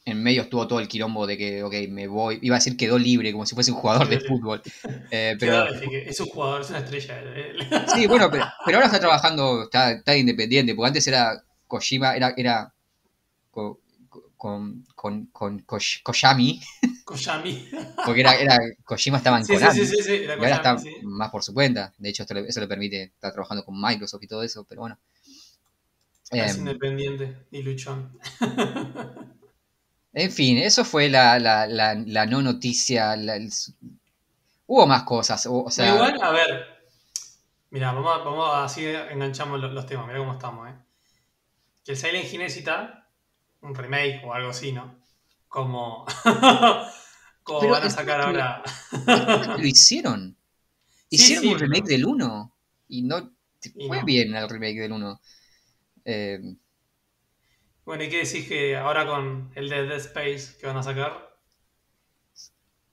En 0.05 0.23
medio 0.23 0.43
estuvo 0.43 0.67
todo 0.67 0.79
el 0.81 0.87
quilombo 0.87 1.27
de 1.27 1.37
que, 1.37 1.63
ok, 1.63 1.73
me 1.89 2.07
voy. 2.07 2.39
Iba 2.41 2.55
a 2.57 2.59
decir 2.59 2.77
quedó 2.77 2.97
libre, 2.99 3.31
como 3.33 3.45
si 3.45 3.55
fuese 3.55 3.71
un 3.71 3.77
jugador 3.77 4.07
de 4.09 4.19
fútbol. 4.19 4.61
Eh, 5.11 5.35
Pero 5.39 5.67
es 6.05 6.19
un 6.19 6.27
jugador, 6.27 6.61
es 6.61 6.69
una 6.69 6.79
estrella. 6.79 7.21
Sí, 7.85 8.07
bueno, 8.07 8.29
pero, 8.31 8.45
pero 8.63 8.77
ahora 8.77 8.87
está 8.87 8.99
trabajando, 8.99 9.63
está, 9.63 9.91
está 9.91 10.15
independiente, 10.17 10.73
porque 10.75 10.87
antes 10.87 11.07
era 11.07 11.43
Kojima, 11.67 12.15
era, 12.15 12.33
era 12.37 12.73
co- 13.51 13.81
co- 14.09 14.31
con, 14.37 14.85
con, 14.95 15.27
con 15.27 15.59
Kosh- 15.65 16.01
Koyami, 16.03 16.61
Koyami. 17.05 17.53
porque 18.03 18.21
era, 18.21 18.35
era 18.35 18.57
Kojima 18.85 19.17
estaba 19.17 19.39
en 19.39 19.47
Sí, 19.47 19.57
sí, 19.57 19.69
Konami, 19.69 19.85
sí, 19.85 19.85
sí, 19.85 20.03
sí, 20.03 20.15
era 20.23 20.35
y 20.35 20.43
ahora 20.43 20.55
está 20.57 20.75
más 21.01 21.29
por 21.31 21.43
su 21.43 21.53
cuenta. 21.53 21.93
De 21.97 22.09
hecho, 22.09 22.23
esto 22.23 22.37
eso 22.37 22.59
le 22.59 22.67
permite 22.67 23.03
estar 23.03 23.31
trabajando 23.31 23.63
con 23.65 23.79
Microsoft 23.79 24.23
y 24.23 24.27
todo 24.27 24.43
eso, 24.43 24.65
pero 24.67 24.81
bueno. 24.81 24.99
Es 26.33 26.55
Eh, 26.55 26.59
independiente 26.59 27.45
y 27.51 27.61
luchón. 27.63 28.17
en 30.13 30.31
fin, 30.31 30.57
eso 30.57 30.85
fue 30.85 31.09
la, 31.09 31.39
la, 31.39 31.65
la, 31.67 31.95
la 31.95 32.25
no 32.25 32.41
noticia. 32.41 33.13
el- 33.13 33.51
hubo 34.67 34.87
más 34.87 35.03
cosas, 35.03 35.45
o, 35.45 35.63
o 35.63 35.71
sea, 35.71 35.85
Pero 35.93 35.95
igual, 36.07 36.21
a 36.23 36.31
ver. 36.31 36.65
Mira, 37.71 37.91
vamos, 37.91 38.15
a- 38.15 38.23
vamos 38.23 38.49
a 38.49 38.63
así 38.65 38.85
enganchamos 38.85 39.59
los, 39.59 39.71
los 39.73 39.85
temas. 39.85 40.05
Mira 40.07 40.19
cómo 40.19 40.33
estamos, 40.33 40.69
¿eh? 40.69 40.75
Que 41.83 41.91
el 41.93 41.97
Silent 41.97 42.31
Hill 42.31 42.39
necesita 42.39 43.09
un 43.61 43.73
remake 43.75 44.21
o 44.23 44.33
algo 44.33 44.49
así, 44.49 44.71
¿no? 44.71 44.99
Como. 45.47 46.05
como 47.43 47.59
Pero 47.59 47.73
van 47.73 47.83
a 47.83 47.89
sacar 47.89 48.21
ahora. 48.21 48.63
lo 49.57 49.65
hicieron. 49.65 50.37
Hicieron 51.09 51.43
sí, 51.43 51.49
un 51.53 51.59
remake 51.59 51.83
pero- 51.85 51.97
del 51.97 52.05
1 52.05 52.55
y 52.87 53.01
no 53.03 53.31
Y 53.75 53.87
fue 53.87 53.99
no. 53.99 54.05
bien 54.05 54.35
el 54.35 54.49
remake 54.49 54.79
del 54.79 54.91
1. 54.93 55.21
Eh, 56.05 56.39
Bueno, 57.85 58.03
¿y 58.03 58.09
qué 58.09 58.17
decís 58.25 58.45
que 58.47 58.75
ahora 58.75 59.05
con 59.07 59.51
el 59.55 59.69
de 59.69 59.83
Dead 59.85 59.97
Space 59.97 60.57
que 60.59 60.67
van 60.67 60.75
a 60.77 60.83
sacar? 60.83 61.29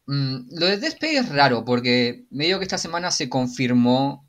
mm, 0.06 0.48
lo 0.58 0.66
de 0.66 0.76
Dead 0.78 0.92
Space 0.92 1.16
es 1.18 1.28
raro 1.28 1.64
porque 1.64 2.26
medio 2.30 2.58
que 2.58 2.64
esta 2.64 2.78
semana 2.78 3.10
se 3.10 3.28
confirmó 3.28 4.26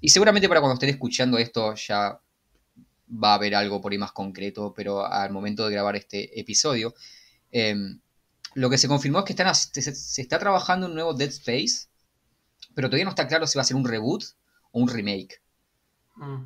y 0.00 0.10
seguramente 0.10 0.48
para 0.48 0.60
cuando 0.60 0.74
estén 0.74 0.90
escuchando 0.90 1.38
esto 1.38 1.74
ya 1.74 2.20
va 3.22 3.32
a 3.32 3.34
haber 3.34 3.54
algo 3.54 3.80
por 3.80 3.92
ahí 3.92 3.98
más 3.98 4.12
concreto, 4.12 4.72
pero 4.74 5.04
al 5.06 5.32
momento 5.32 5.66
de 5.66 5.72
grabar 5.72 5.96
este 5.96 6.38
episodio, 6.40 6.94
eh, 7.52 7.74
lo 8.54 8.70
que 8.70 8.78
se 8.78 8.88
confirmó 8.88 9.20
es 9.20 9.24
que 9.26 9.32
están, 9.32 9.54
se, 9.54 9.82
se 9.82 10.22
está 10.22 10.38
trabajando 10.38 10.86
un 10.86 10.94
nuevo 10.94 11.14
Dead 11.14 11.30
Space, 11.30 11.88
pero 12.74 12.88
todavía 12.88 13.04
no 13.06 13.10
está 13.10 13.28
claro 13.28 13.46
si 13.46 13.58
va 13.58 13.62
a 13.62 13.66
ser 13.66 13.76
un 13.76 13.86
reboot 13.86 14.24
o 14.72 14.80
un 14.80 14.88
remake. 14.88 15.42
Mm. 16.16 16.44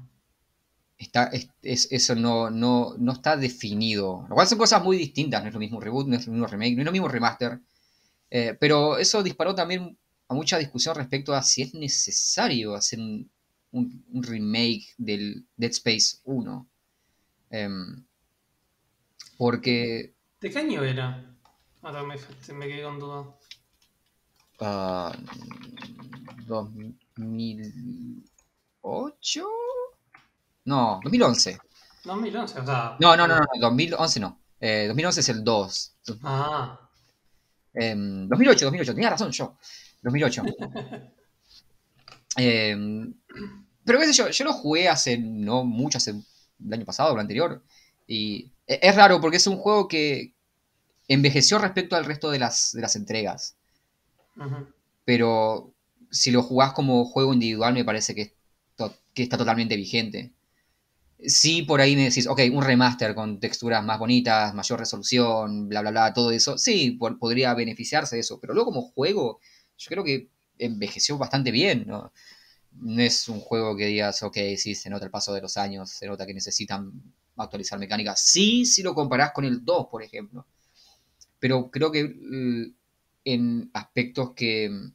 Está, 1.04 1.24
es- 1.26 1.48
es- 1.62 1.88
eso 1.90 2.14
no, 2.14 2.50
no, 2.50 2.94
no 2.98 3.12
está 3.12 3.36
definido. 3.36 4.26
Lo 4.28 4.34
cual 4.34 4.46
son 4.46 4.58
cosas 4.58 4.82
muy 4.82 4.96
distintas. 4.96 5.42
No 5.42 5.48
es 5.48 5.54
lo 5.54 5.60
mismo 5.60 5.78
un 5.78 5.82
reboot, 5.84 6.06
no 6.08 6.16
es 6.16 6.26
lo 6.26 6.32
mismo 6.32 6.46
remake, 6.46 6.74
no 6.76 6.82
es 6.82 6.86
lo 6.86 6.92
mismo 6.92 7.08
remaster. 7.08 7.60
Eh, 8.30 8.56
pero 8.58 8.98
eso 8.98 9.22
disparó 9.22 9.54
también 9.54 9.96
a 10.28 10.34
mucha 10.34 10.58
discusión 10.58 10.94
respecto 10.96 11.34
a 11.34 11.42
si 11.42 11.62
es 11.62 11.74
necesario 11.74 12.74
hacer 12.74 12.98
un, 13.00 13.30
un- 13.72 14.04
un 14.12 14.22
remake 14.22 14.86
del 14.98 15.46
Dead 15.56 15.70
Space 15.70 16.18
1. 16.24 16.66
Em, 17.50 18.04
porque 19.38 20.14
¿De 20.40 20.50
qué 20.50 20.58
año 20.58 20.82
era? 20.82 21.24
Ahora 21.82 22.02
me, 22.02 22.16
me 22.54 22.66
quedé 22.66 22.82
con 22.82 22.98
duda. 22.98 23.36
ah, 24.60 25.16
2008? 26.46 29.46
No, 30.64 31.00
2011. 31.02 31.58
2011, 32.04 32.60
o 32.60 32.64
sea. 32.66 32.96
No, 33.00 33.16
no, 33.16 33.26
no, 33.26 33.38
no, 33.38 33.46
2011 33.60 34.20
no. 34.20 34.40
Eh, 34.60 34.86
2011 34.88 35.20
es 35.20 35.28
el 35.28 35.44
2. 35.44 35.96
Ah, 36.22 36.80
Em, 37.74 38.28
2008, 38.28 38.64
2008, 38.66 38.94
tenía 38.94 39.10
razón 39.10 39.30
yo. 39.32 39.56
2008. 40.02 40.42
Em, 42.36 43.14
pero 43.84 43.98
qué 44.00 44.06
sé 44.06 44.12
yo, 44.12 44.28
yo 44.30 44.44
lo 44.44 44.52
jugué 44.52 44.88
hace 44.88 45.18
no 45.18 45.64
mucho, 45.64 45.98
hace 45.98 46.10
el 46.12 46.72
año 46.72 46.84
pasado 46.84 47.10
o 47.10 47.14
el 47.14 47.20
anterior. 47.20 47.62
Y 48.06 48.52
e- 48.66 48.80
es 48.82 48.96
raro 48.96 49.20
porque 49.20 49.36
es 49.38 49.46
un 49.46 49.56
juego 49.58 49.88
que 49.88 50.34
envejeció 51.08 51.58
respecto 51.58 51.96
al 51.96 52.06
resto 52.06 52.30
de 52.30 52.40
las, 52.40 52.72
de 52.74 52.82
las 52.82 52.96
entregas. 52.96 53.56
ujú. 54.36 54.68
Pero 55.04 55.72
si 56.10 56.30
lo 56.30 56.42
jugás 56.42 56.72
como 56.72 57.04
juego 57.06 57.32
individual 57.32 57.74
me 57.74 57.84
parece 57.84 58.14
que, 58.14 58.34
que 59.14 59.22
está 59.22 59.38
totalmente 59.38 59.76
vigente. 59.76 60.33
Sí, 61.18 61.62
por 61.62 61.80
ahí 61.80 61.96
me 61.96 62.04
decís, 62.04 62.26
ok, 62.26 62.40
un 62.52 62.62
remaster 62.62 63.14
con 63.14 63.40
texturas 63.40 63.82
más 63.84 63.98
bonitas, 63.98 64.52
mayor 64.54 64.78
resolución, 64.80 65.68
bla, 65.68 65.80
bla, 65.80 65.90
bla, 65.90 66.12
todo 66.12 66.30
eso. 66.30 66.58
Sí, 66.58 66.92
podría 67.20 67.54
beneficiarse 67.54 68.16
de 68.16 68.20
eso. 68.20 68.38
Pero 68.40 68.52
luego 68.52 68.70
como 68.72 68.82
juego, 68.82 69.40
yo 69.78 69.88
creo 69.88 70.04
que 70.04 70.28
envejeció 70.58 71.16
bastante 71.16 71.50
bien, 71.50 71.84
¿no? 71.86 72.12
Es 72.98 73.28
un 73.28 73.40
juego 73.40 73.76
que 73.76 73.86
digas, 73.86 74.22
ok, 74.22 74.36
sí, 74.56 74.74
se 74.74 74.90
nota 74.90 75.04
el 75.06 75.10
paso 75.10 75.32
de 75.32 75.40
los 75.40 75.56
años, 75.56 75.90
se 75.90 76.06
nota 76.06 76.26
que 76.26 76.34
necesitan 76.34 76.92
actualizar 77.36 77.78
mecánicas. 77.78 78.20
Sí, 78.20 78.66
si 78.66 78.82
lo 78.82 78.94
comparás 78.94 79.32
con 79.32 79.44
el 79.44 79.64
2, 79.64 79.86
por 79.90 80.02
ejemplo. 80.02 80.46
Pero 81.38 81.70
creo 81.70 81.92
que 81.92 82.00
eh, 82.00 82.72
en 83.24 83.70
aspectos 83.74 84.32
que 84.34 84.68
mm, 84.70 84.92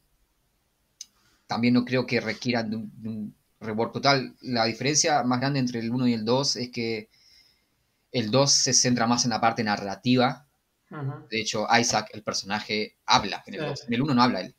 también 1.46 1.74
no 1.74 1.84
creo 1.84 2.06
que 2.06 2.20
requieran 2.20 2.70
de 2.70 2.76
un 2.76 3.34
rework 3.60 3.92
total. 3.92 4.34
La 4.40 4.64
diferencia 4.64 5.22
más 5.22 5.40
grande 5.40 5.58
entre 5.60 5.80
el 5.80 5.90
1 5.90 6.08
y 6.08 6.14
el 6.14 6.24
2 6.24 6.56
es 6.56 6.70
que 6.70 7.08
el 8.12 8.30
2 8.30 8.50
se 8.50 8.72
centra 8.72 9.06
más 9.06 9.24
en 9.24 9.30
la 9.30 9.40
parte 9.40 9.62
narrativa. 9.62 10.46
De 11.30 11.40
hecho, 11.40 11.66
Isaac, 11.78 12.08
el 12.12 12.24
personaje, 12.24 12.96
habla 13.06 13.44
en 13.46 13.54
el 13.54 13.60
Sí, 13.60 13.66
2. 13.66 13.78
sí. 13.78 13.84
En 13.88 13.94
el 13.94 14.02
1 14.02 14.14
no 14.14 14.22
habla 14.22 14.40
él. 14.40 14.54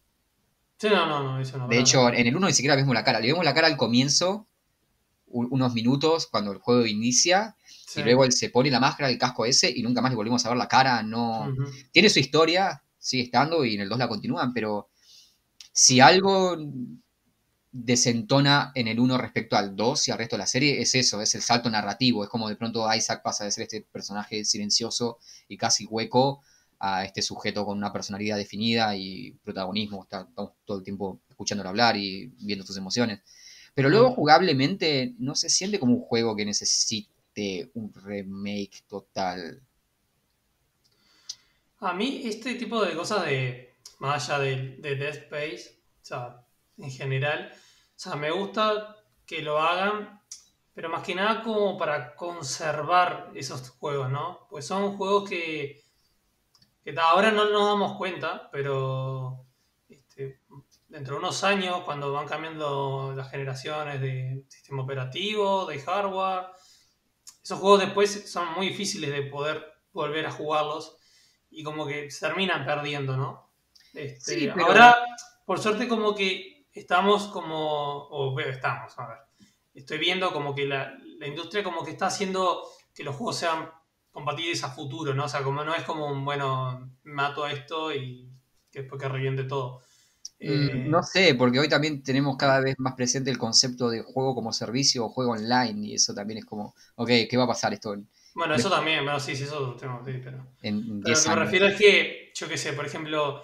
Sí, 0.78 0.88
no, 0.90 1.06
no, 1.06 1.24
no, 1.24 1.40
eso 1.42 1.58
no. 1.58 1.68
De 1.68 1.78
hecho, 1.78 2.08
en 2.10 2.26
el 2.26 2.36
1 2.36 2.48
ni 2.48 2.54
siquiera 2.54 2.76
vemos 2.76 2.94
la 2.94 3.04
cara. 3.04 3.20
Le 3.20 3.28
vemos 3.28 3.44
la 3.44 3.54
cara 3.54 3.68
al 3.68 3.76
comienzo, 3.76 4.48
unos 5.28 5.74
minutos, 5.74 6.28
cuando 6.28 6.52
el 6.52 6.60
juego 6.60 6.86
inicia. 6.86 7.56
Sí. 7.66 8.00
Y 8.00 8.04
luego 8.04 8.24
él 8.24 8.32
se 8.32 8.50
pone 8.50 8.72
la 8.72 8.80
máscara, 8.80 9.10
el 9.10 9.18
casco 9.18 9.46
ese, 9.46 9.70
y 9.70 9.84
nunca 9.84 10.02
más 10.02 10.12
le 10.12 10.16
volvemos 10.16 10.46
a 10.46 10.50
ver 10.50 10.58
la 10.58 10.70
cara. 10.70 11.04
No, 11.04 11.54
tiene 11.92 12.10
su 12.10 12.20
historia, 12.20 12.82
sigue 12.98 13.24
estando 13.24 13.66
y 13.66 13.76
en 13.76 13.82
el 13.82 13.90
2 13.90 14.00
la 14.00 14.08
continúan, 14.08 14.54
pero 14.54 14.90
si 15.74 16.00
algo 16.00 16.58
desentona 17.72 18.72
en 18.76 18.88
el 18.88 19.00
1 19.00 19.18
respecto 19.18 19.56
al 19.56 19.76
2 19.76 20.08
y 20.08 20.12
al 20.12 20.18
resto 20.18 20.36
de 20.36 20.40
la 20.42 20.48
serie, 20.48 20.82
es 20.82 20.94
eso, 20.96 21.22
es 21.22 21.34
el 21.36 21.42
salto 21.42 21.70
narrativo, 21.70 22.24
es 22.24 22.30
como 22.30 22.50
de 22.50 22.56
pronto 22.58 22.94
Isaac 22.94 23.22
pasa 23.24 23.46
de 23.46 23.52
ser 23.52 23.64
este 23.64 23.82
personaje 23.82 24.44
silencioso 24.46 25.20
y 25.48 25.58
casi 25.58 25.86
hueco 25.86 26.42
a 26.80 27.06
este 27.06 27.22
sujeto 27.22 27.66
con 27.66 27.78
una 27.78 27.94
personalidad 27.94 28.38
definida 28.38 28.96
y 28.96 29.32
protagonismo, 29.44 30.04
está, 30.04 30.22
estamos 30.28 30.52
todo 30.66 30.80
el 30.80 30.84
tiempo 30.84 31.20
escuchándolo 31.30 31.70
hablar 31.70 31.96
y 31.96 32.28
viendo 32.40 32.66
sus 32.66 32.78
emociones. 32.78 33.22
Pero 33.74 33.90
luego 33.90 34.10
Mm. 34.10 34.16
jugablemente 34.16 35.14
no 35.20 35.36
se 35.36 35.50
siente 35.50 35.80
como 35.80 35.94
un 35.96 36.02
juego 36.02 36.36
que 36.36 36.44
necesite 36.46 37.70
un 37.76 37.94
remake 37.94 38.84
total. 38.88 39.62
A 41.80 41.94
mí, 41.94 42.22
este 42.26 42.56
tipo 42.56 42.84
de 42.84 42.96
cosas 42.96 43.26
de. 43.26 43.74
Más 44.00 44.30
allá 44.30 44.40
de, 44.40 44.78
de 44.78 44.96
Dead 44.96 45.16
Space, 45.16 45.76
o 46.02 46.06
sea, 46.06 46.41
en 46.82 46.92
general, 46.92 47.52
o 47.54 48.00
sea, 48.00 48.16
me 48.16 48.32
gusta 48.32 48.98
que 49.26 49.42
lo 49.42 49.60
hagan, 49.60 50.22
pero 50.74 50.90
más 50.90 51.04
que 51.04 51.16
nada 51.16 51.44
como 51.44 51.78
para 51.78 52.16
conservar 52.16 53.32
esos 53.36 53.70
juegos, 53.72 54.10
¿no? 54.10 54.48
Pues 54.50 54.66
son 54.66 54.98
juegos 54.98 55.30
que, 55.30 55.84
que 56.84 56.96
ahora 57.00 57.32
no 57.32 57.50
nos 57.50 57.66
damos 57.66 57.98
cuenta, 57.98 58.50
pero 58.52 59.46
este, 59.90 60.40
dentro 60.88 61.16
de 61.16 61.20
unos 61.20 61.44
años, 61.44 61.82
cuando 61.86 62.12
van 62.12 62.28
cambiando 62.28 63.14
las 63.16 63.30
generaciones 63.30 64.02
de 64.02 64.44
sistema 64.50 64.84
operativo, 64.84 65.66
de 65.66 65.80
hardware, 65.80 66.48
esos 67.44 67.60
juegos 67.60 67.82
después 67.82 68.32
son 68.32 68.54
muy 68.54 68.70
difíciles 68.70 69.12
de 69.12 69.24
poder 69.24 69.66
volver 69.94 70.26
a 70.26 70.32
jugarlos 70.32 70.98
y 71.50 71.64
como 71.64 71.86
que 71.86 72.10
se 72.10 72.26
terminan 72.26 72.66
perdiendo, 72.66 73.18
¿no? 73.18 73.50
Este, 73.94 74.36
Sí, 74.40 74.50
pero- 74.54 74.68
Ahora, 74.68 74.98
por 75.46 75.60
suerte, 75.60 75.88
como 75.88 76.16
que 76.16 76.51
estamos 76.74 77.28
como, 77.28 78.08
o 78.10 78.34
veo, 78.36 78.50
estamos, 78.50 78.98
a 79.00 79.08
ver, 79.08 79.18
estoy 79.74 79.98
viendo 79.98 80.32
como 80.34 80.54
que 80.56 80.66
la, 80.66 80.98
la 81.20 81.28
industria 81.28 81.64
como 81.64 81.84
que 81.84 81.92
está 81.92 82.08
haciendo 82.08 82.64
que 82.94 83.04
los 83.04 83.16
juegos 83.16 83.38
sean 83.38 83.70
compatibles 84.12 84.64
a 84.64 84.70
futuro, 84.72 85.14
¿no? 85.14 85.26
O 85.26 85.30
sea, 85.30 85.44
como 85.44 85.64
no 85.64 85.74
es 85.76 85.84
como 85.84 86.08
un, 86.08 86.26
bueno, 86.26 86.92
mato 87.04 87.44
a 87.46 87.52
esto 87.52 87.94
y 87.94 88.30
que 88.72 88.82
después 88.82 89.02
que 89.02 89.10
reviente 89.10 89.44
todo. 89.46 89.82
Mm, 90.44 90.70
Eh, 90.70 90.90
No 90.90 91.04
sé, 91.04 91.36
porque 91.36 91.60
hoy 91.60 91.70
también 91.70 92.04
tenemos 92.04 92.36
cada 92.38 92.60
vez 92.62 92.76
más 92.80 92.96
presente 92.96 93.30
el 93.32 93.38
concepto 93.38 93.90
de 93.90 94.02
juego 94.04 94.36
como 94.36 94.52
servicio 94.54 95.06
o 95.06 95.10
juego 95.10 95.32
online, 95.34 95.88
y 95.88 95.94
eso 95.96 96.14
también 96.14 96.40
es 96.40 96.46
como, 96.46 96.76
ok, 96.96 97.10
¿qué 97.30 97.38
va 97.38 97.44
a 97.46 97.48
pasar 97.48 97.74
esto 97.74 97.94
en, 97.94 98.10
bueno, 98.34 98.56
eso 98.56 98.70
también, 98.70 99.04
bueno, 99.04 99.20
sí, 99.20 99.36
sí, 99.36 99.44
eso 99.44 99.76
tengo, 99.76 100.02
sí, 100.06 100.14
pero... 100.24 100.46
en 100.62 101.02
Pero 101.02 101.16
lo 101.16 101.22
10 101.22 101.24
que 101.24 101.30
me 101.30 101.36
refiero 101.36 101.68
es 101.68 101.78
que, 101.78 102.32
yo 102.36 102.48
qué 102.48 102.58
sé, 102.58 102.74
por 102.74 102.86
ejemplo, 102.86 103.42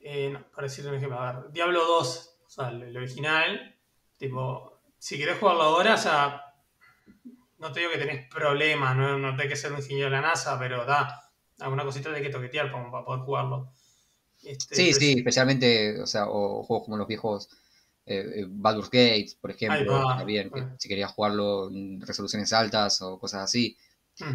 eh, 0.00 0.30
no, 0.32 0.44
para 0.52 0.68
decirte 0.68 0.90
un 0.90 0.96
ejemplo, 0.96 1.20
a 1.20 1.32
ver, 1.32 1.52
Diablo 1.52 1.84
2, 1.86 2.28
o 2.28 2.31
sea, 2.52 2.68
el, 2.68 2.96
original, 2.96 3.76
tipo, 4.16 4.80
si 4.98 5.18
querés 5.18 5.38
jugarlo 5.38 5.62
ahora, 5.62 5.94
o 5.94 5.98
sea, 5.98 6.54
no 7.58 7.72
te 7.72 7.80
digo 7.80 7.92
que 7.92 7.98
tenés 7.98 8.28
problemas, 8.28 8.96
no, 8.96 9.18
no 9.18 9.36
tenés 9.36 9.52
que 9.52 9.56
ser 9.56 9.72
un 9.72 9.78
ingeniero 9.78 10.10
de 10.10 10.16
la 10.16 10.22
NASA, 10.22 10.58
pero 10.58 10.84
da, 10.84 11.30
alguna 11.60 11.84
cosita 11.84 12.12
hay 12.12 12.22
que 12.22 12.30
toquetear 12.30 12.70
como 12.70 12.90
para 12.90 13.04
poder 13.04 13.22
jugarlo. 13.22 13.72
Este, 14.42 14.74
Sí, 14.74 14.92
sí, 14.92 15.12
especialmente, 15.18 16.00
o 16.00 16.06
sea, 16.06 16.26
o 16.28 16.62
juegos 16.64 16.84
como 16.84 16.96
los 16.96 17.06
viejos 17.06 17.48
eh, 18.04 18.24
eh, 18.34 18.46
Baldur's 18.48 18.90
Gate, 18.90 19.32
por 19.40 19.50
ejemplo, 19.50 20.02
también, 20.16 20.50
bueno. 20.50 20.74
si 20.78 20.88
querías 20.88 21.12
jugarlo 21.12 21.70
en 21.70 22.00
resoluciones 22.00 22.52
altas 22.52 23.00
o 23.02 23.18
cosas 23.18 23.44
así. 23.44 23.76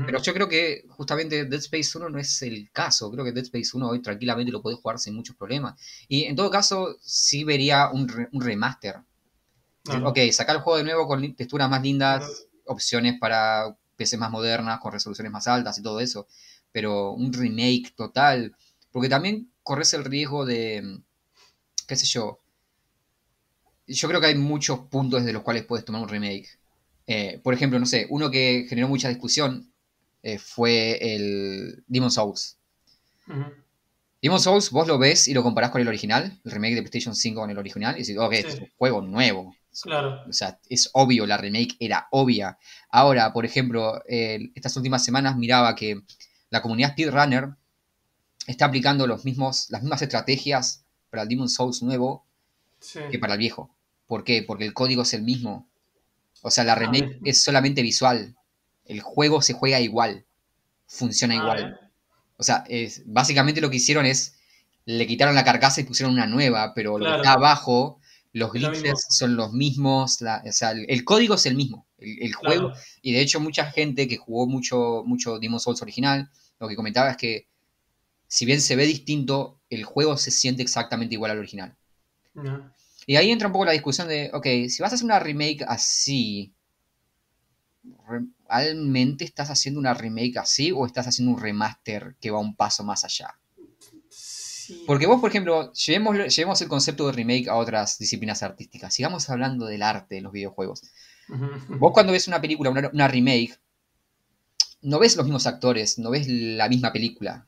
Pero 0.05 0.21
yo 0.21 0.33
creo 0.33 0.49
que 0.49 0.85
justamente 0.89 1.45
Dead 1.45 1.59
Space 1.59 1.97
1 1.97 2.09
no 2.09 2.19
es 2.19 2.41
el 2.41 2.71
caso. 2.71 3.11
Creo 3.11 3.23
que 3.25 3.31
Dead 3.31 3.43
Space 3.45 3.71
1 3.75 3.89
hoy 3.89 4.01
tranquilamente 4.01 4.51
lo 4.51 4.61
puedes 4.61 4.79
jugar 4.79 4.99
sin 4.99 5.15
muchos 5.15 5.35
problemas. 5.35 5.79
Y 6.07 6.23
en 6.23 6.35
todo 6.35 6.49
caso, 6.49 6.97
sí 7.01 7.43
vería 7.43 7.89
un, 7.91 8.07
re- 8.07 8.29
un 8.31 8.41
remaster. 8.41 8.97
Ok, 10.05 10.19
sacar 10.31 10.55
el 10.57 10.61
juego 10.61 10.77
de 10.77 10.83
nuevo 10.83 11.07
con 11.07 11.35
texturas 11.35 11.69
más 11.69 11.81
lindas, 11.81 12.47
opciones 12.65 13.17
para 13.19 13.75
PCs 13.95 14.19
más 14.19 14.31
modernas, 14.31 14.79
con 14.79 14.91
resoluciones 14.91 15.31
más 15.31 15.47
altas 15.47 15.77
y 15.79 15.83
todo 15.83 15.99
eso. 15.99 16.27
Pero 16.71 17.11
un 17.13 17.31
remake 17.33 17.93
total. 17.95 18.55
Porque 18.91 19.09
también 19.09 19.51
corres 19.63 19.93
el 19.93 20.03
riesgo 20.05 20.45
de, 20.45 21.01
qué 21.87 21.95
sé 21.95 22.05
yo. 22.05 22.41
Yo 23.87 24.07
creo 24.07 24.19
que 24.21 24.27
hay 24.27 24.35
muchos 24.35 24.79
puntos 24.81 25.21
desde 25.21 25.33
los 25.33 25.41
cuales 25.43 25.65
puedes 25.65 25.85
tomar 25.85 26.01
un 26.01 26.09
remake. 26.09 26.59
Eh, 27.07 27.39
por 27.41 27.53
ejemplo, 27.53 27.79
no 27.79 27.85
sé, 27.85 28.05
uno 28.09 28.29
que 28.29 28.65
generó 28.69 28.87
mucha 28.87 29.09
discusión 29.09 29.71
eh, 30.23 30.37
fue 30.39 30.97
el 31.15 31.83
Demon 31.87 32.11
Souls. 32.11 32.57
Ujú. 33.27 33.45
Demon 34.21 34.39
Souls, 34.39 34.71
vos 34.71 34.87
lo 34.87 34.97
ves 34.97 35.27
y 35.27 35.33
lo 35.33 35.43
comparás 35.43 35.71
con 35.71 35.79
el 35.81 35.87
original, 35.87 36.39
el 36.43 36.51
remake 36.51 36.75
de 36.75 36.81
PlayStation 36.81 37.15
5 37.15 37.39
con 37.41 37.49
el 37.49 37.57
original, 37.57 37.95
y 37.95 38.01
decís, 38.01 38.17
ok, 38.17 38.33
Sí. 38.33 38.39
es 38.47 38.55
un 38.59 38.69
juego 38.77 39.01
nuevo. 39.01 39.55
Claro. 39.83 40.23
O 40.27 40.33
sea, 40.33 40.59
es 40.69 40.89
obvio, 40.93 41.27
la 41.27 41.37
remake 41.37 41.75
era 41.79 42.07
obvia. 42.11 42.57
Ahora, 42.89 43.31
por 43.31 43.45
ejemplo, 43.45 44.01
eh, 44.09 44.49
estas 44.55 44.75
últimas 44.75 45.05
semanas 45.05 45.37
miraba 45.37 45.75
que 45.75 46.01
la 46.49 46.63
comunidad 46.63 46.93
speedrunner 46.93 47.49
está 48.47 48.65
aplicando 48.65 49.05
los 49.05 49.23
mismos, 49.23 49.69
las 49.69 49.83
mismas 49.83 50.01
estrategias 50.01 50.83
para 51.11 51.21
el 51.23 51.29
Demon 51.29 51.47
Souls 51.47 51.83
nuevo 51.83 52.25
Sí. 52.79 52.99
que 53.11 53.19
para 53.19 53.33
el 53.33 53.39
viejo. 53.39 53.69
¿Por 54.07 54.23
qué? 54.23 54.41
Porque 54.41 54.65
el 54.65 54.73
código 54.73 55.03
es 55.03 55.13
el 55.13 55.21
mismo. 55.21 55.67
O 56.41 56.51
sea, 56.51 56.63
la 56.63 56.75
remake 56.75 57.07
bien. 57.07 57.19
es 57.25 57.43
solamente 57.43 57.81
visual. 57.81 58.35
El 58.85 59.01
juego 59.01 59.41
se 59.41 59.53
juega 59.53 59.79
igual. 59.79 60.25
Funciona 60.87 61.33
Ah, 61.35 61.37
igual. 61.37 61.91
O 62.37 62.43
sea, 62.43 62.63
es, 62.69 63.03
básicamente 63.05 63.61
lo 63.61 63.69
que 63.69 63.77
hicieron 63.77 64.05
es, 64.05 64.35
le 64.85 65.05
quitaron 65.07 65.35
la 65.35 65.43
carcasa 65.43 65.81
y 65.81 65.85
pusieron 65.85 66.13
una 66.13 66.27
nueva, 66.27 66.73
pero 66.73 66.97
lo 66.97 67.05
que 67.05 67.15
está 67.17 67.33
abajo, 67.33 67.99
los 68.31 68.53
Es 68.55 68.61
lo 68.61 68.69
glitches 68.71 69.05
son 69.09 69.35
los 69.35 69.51
mismos, 69.53 70.21
la- 70.21 70.41
o 70.47 70.51
sea, 70.51 70.71
el, 70.71 70.85
el 70.87 71.03
código 71.03 71.35
es 71.35 71.45
el 71.47 71.55
mismo, 71.55 71.87
el, 71.97 72.21
el 72.23 72.33
juego, 72.33 72.71
y 73.01 73.11
de 73.11 73.21
hecho 73.21 73.39
mucha 73.39 73.69
gente 73.71 74.07
que 74.07 74.17
jugó 74.17 74.47
mucho, 74.47 75.03
mucho 75.05 75.39
Demon 75.39 75.59
Souls 75.59 75.81
original, 75.81 76.29
lo 76.59 76.67
que 76.69 76.75
comentaba 76.75 77.09
es 77.11 77.17
que, 77.17 77.47
si 78.27 78.45
bien 78.45 78.61
se 78.61 78.75
ve 78.75 78.85
distinto, 78.85 79.59
el 79.69 79.83
juego 79.83 80.15
se 80.17 80.31
siente 80.31 80.61
exactamente 80.61 81.15
igual 81.15 81.31
al 81.31 81.39
original. 81.39 81.75
Ya. 82.35 82.71
Y 83.09 83.15
ahí 83.15 83.31
entra 83.31 83.47
un 83.47 83.53
poco 83.53 83.63
la 83.63 83.71
discusión 83.71 84.09
de, 84.09 84.29
ok, 84.33 84.45
si 84.69 84.81
vas 84.81 84.91
a 84.91 84.95
hacer 84.95 85.05
una 85.05 85.17
remake 85.17 85.63
así, 85.65 86.53
¿realmente 88.49 89.23
estás 89.23 89.49
haciendo 89.49 89.79
una 89.79 89.93
remake 89.93 90.37
así 90.37 90.73
o 90.73 90.85
estás 90.85 91.07
haciendo 91.07 91.33
un 91.33 91.41
remaster 91.41 92.17
que 92.19 92.31
va 92.31 92.39
un 92.39 92.53
paso 92.53 92.83
más 92.83 93.05
allá? 93.05 93.39
Sí. 94.09 94.83
Porque 94.85 95.07
vos, 95.07 95.21
por 95.21 95.29
ejemplo, 95.29 95.71
llevemos, 95.71 96.35
llevemos 96.35 96.61
el 96.61 96.67
concepto 96.67 97.07
de 97.07 97.13
remake 97.13 97.47
a 97.47 97.55
otras 97.55 97.97
disciplinas 97.97 98.43
artísticas. 98.43 98.93
Sigamos 98.93 99.29
hablando 99.29 99.67
del 99.67 99.83
arte 99.83 100.15
de 100.15 100.21
los 100.21 100.33
videojuegos. 100.33 100.81
Vos 101.79 101.93
cuando 101.93 102.11
ves 102.11 102.27
una 102.27 102.41
película, 102.41 102.69
una, 102.69 102.89
una 102.91 103.07
remake, 103.07 103.57
no 104.81 104.99
ves 104.99 105.15
los 105.15 105.25
mismos 105.25 105.47
actores, 105.47 105.97
no 105.97 106.09
ves 106.09 106.27
la 106.27 106.67
misma 106.67 106.91
película. 106.91 107.46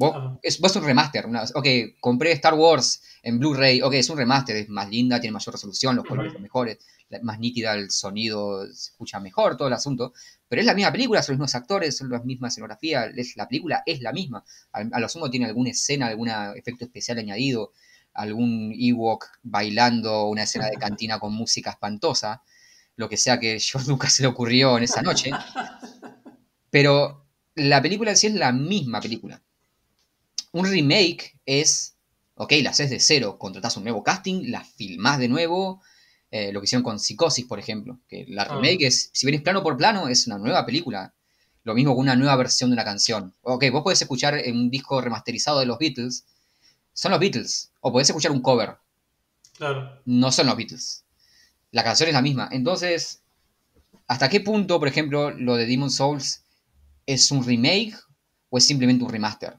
Vos, 0.00 0.38
es, 0.42 0.58
vos 0.60 0.74
un 0.76 0.84
remaster. 0.84 1.26
una- 1.26 1.44
ok, 1.54 1.66
compré 2.00 2.32
Star 2.32 2.54
Wars 2.54 3.02
en 3.22 3.38
Blu-ray. 3.38 3.82
Ok, 3.82 3.92
es 3.94 4.08
un 4.08 4.16
remaster, 4.16 4.56
es 4.56 4.68
más 4.70 4.88
linda, 4.88 5.20
tiene 5.20 5.32
mayor 5.34 5.52
resolución, 5.54 5.94
los 5.94 6.06
colores 6.06 6.32
son 6.32 6.40
mejores, 6.40 6.78
más 7.22 7.38
nítida 7.38 7.74
el 7.74 7.90
sonido, 7.90 8.64
se 8.66 8.92
escucha 8.92 9.20
mejor, 9.20 9.58
todo 9.58 9.68
el 9.68 9.74
asunto. 9.74 10.14
Pero 10.48 10.60
es 10.60 10.66
la 10.66 10.72
misma 10.74 10.90
película, 10.90 11.22
son 11.22 11.34
los 11.34 11.38
mismos 11.40 11.54
actores, 11.54 11.98
son 11.98 12.08
la 12.08 12.18
misma 12.20 12.48
escenografía, 12.48 13.04
es, 13.14 13.36
la 13.36 13.46
película 13.46 13.82
es 13.84 14.00
la 14.00 14.12
misma. 14.12 14.42
A, 14.72 14.78
a 14.90 15.00
lo 15.00 15.08
sumo 15.10 15.28
tiene 15.30 15.44
alguna 15.44 15.68
escena, 15.70 16.06
algún 16.06 16.30
efecto 16.56 16.86
especial 16.86 17.18
añadido, 17.18 17.72
algún 18.14 18.72
Ewok 18.74 19.26
bailando, 19.42 20.28
una 20.28 20.44
escena 20.44 20.64
de 20.66 20.78
cantina 20.78 21.18
con 21.18 21.34
música 21.34 21.70
espantosa, 21.72 22.42
lo 22.96 23.06
que 23.10 23.18
sea 23.18 23.38
que 23.38 23.58
yo 23.58 23.78
nunca 23.86 24.08
se 24.08 24.22
le 24.22 24.28
ocurrió 24.28 24.78
en 24.78 24.84
esa 24.84 25.02
noche. 25.02 25.30
Pero 26.70 27.26
la 27.54 27.82
película 27.82 28.12
en 28.12 28.16
sí 28.16 28.28
es 28.28 28.34
la 28.34 28.50
misma 28.52 29.00
película. 29.02 29.42
Un 30.52 30.66
remake 30.66 31.38
es, 31.46 31.94
ok, 32.34 32.52
la 32.62 32.70
haces 32.70 32.90
de 32.90 33.00
cero, 33.00 33.38
contratás 33.38 33.76
un 33.76 33.84
nuevo 33.84 34.02
casting, 34.02 34.50
la 34.50 34.64
filmás 34.64 35.18
de 35.18 35.28
nuevo, 35.28 35.82
eh, 36.30 36.52
lo 36.52 36.60
que 36.60 36.64
hicieron 36.64 36.82
con 36.82 36.98
Psicosis, 36.98 37.44
por 37.46 37.58
ejemplo, 37.58 38.00
que 38.08 38.24
la 38.28 38.42
Ah. 38.42 38.54
remake 38.56 38.86
es, 38.86 39.10
si 39.12 39.26
bien 39.26 39.36
es 39.36 39.42
plano 39.42 39.62
por 39.62 39.76
plano, 39.76 40.08
es 40.08 40.26
una 40.26 40.38
nueva 40.38 40.64
película. 40.66 41.14
Lo 41.62 41.74
mismo 41.74 41.92
con 41.94 42.02
una 42.02 42.16
nueva 42.16 42.36
versión 42.36 42.70
de 42.70 42.74
una 42.74 42.84
canción. 42.84 43.34
Ok, 43.42 43.64
vos 43.70 43.82
podés 43.82 44.00
escuchar 44.00 44.40
un 44.50 44.70
disco 44.70 45.00
remasterizado 45.00 45.60
de 45.60 45.66
los 45.66 45.78
Beatles, 45.78 46.24
son 46.94 47.10
los 47.12 47.20
Beatles, 47.20 47.70
o 47.80 47.92
podés 47.92 48.08
escuchar 48.08 48.30
un 48.32 48.40
cover, 48.42 48.76
Claro. 49.56 50.00
no 50.06 50.32
son 50.32 50.46
los 50.46 50.56
Beatles. 50.56 51.04
La 51.70 51.84
canción 51.84 52.08
es 52.08 52.14
la 52.14 52.22
misma. 52.22 52.48
Entonces, 52.50 53.20
¿hasta 54.06 54.28
qué 54.28 54.40
punto, 54.40 54.78
por 54.78 54.88
ejemplo, 54.88 55.30
lo 55.30 55.54
de 55.56 55.66
Demon 55.66 55.90
Souls 55.90 56.42
es 57.06 57.30
un 57.30 57.44
remake 57.44 57.94
o 58.48 58.58
es 58.58 58.66
simplemente 58.66 59.04
un 59.04 59.10
remaster? 59.10 59.56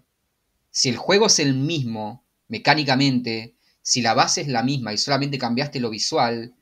Si 0.72 0.90
el 0.90 0.96
juego 0.96 1.28
es 1.28 1.40
el 1.40 1.54
mismo 1.54 2.26
mecánicamente, 2.48 3.56
si 3.82 4.02
la 4.02 4.14
base 4.14 4.42
es 4.42 4.48
la 4.48 4.64
misma 4.64 4.94
y 4.94 4.98
solamente 4.98 5.38
cambiaste 5.38 5.80
lo 5.80 5.90
visual, 5.90 6.56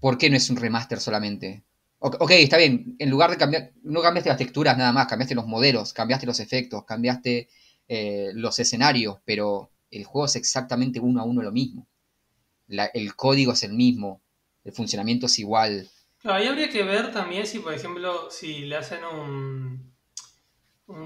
¿por 0.00 0.18
qué 0.18 0.30
no 0.30 0.36
es 0.36 0.50
un 0.50 0.56
remaster 0.56 1.00
solamente? 1.00 1.64
Ok, 1.98 2.30
está 2.30 2.56
bien, 2.56 2.96
en 2.98 3.10
lugar 3.10 3.30
de 3.30 3.36
cambiar, 3.36 3.72
no 3.82 4.00
cambiaste 4.00 4.30
las 4.30 4.38
texturas 4.38 4.78
nada 4.78 4.90
más, 4.90 5.06
cambiaste 5.06 5.34
los 5.34 5.46
modelos, 5.46 5.92
cambiaste 5.92 6.24
los 6.24 6.40
efectos, 6.40 6.84
cambiaste 6.86 7.50
eh, 7.88 8.30
los 8.32 8.58
escenarios, 8.58 9.18
pero 9.26 9.70
el 9.90 10.04
juego 10.04 10.24
es 10.24 10.36
exactamente 10.36 10.98
uno 10.98 11.20
a 11.20 11.24
uno 11.24 11.42
lo 11.42 11.52
mismo. 11.52 11.86
El 12.68 13.14
código 13.16 13.52
es 13.52 13.64
el 13.64 13.74
mismo, 13.74 14.22
el 14.64 14.72
funcionamiento 14.72 15.26
es 15.26 15.38
igual. 15.40 15.90
Ahí 16.24 16.46
habría 16.46 16.70
que 16.70 16.84
ver 16.84 17.12
también 17.12 17.46
si, 17.46 17.58
por 17.58 17.74
ejemplo, 17.74 18.30
si 18.30 18.60
le 18.60 18.76
hacen 18.76 19.04
un 19.04 19.92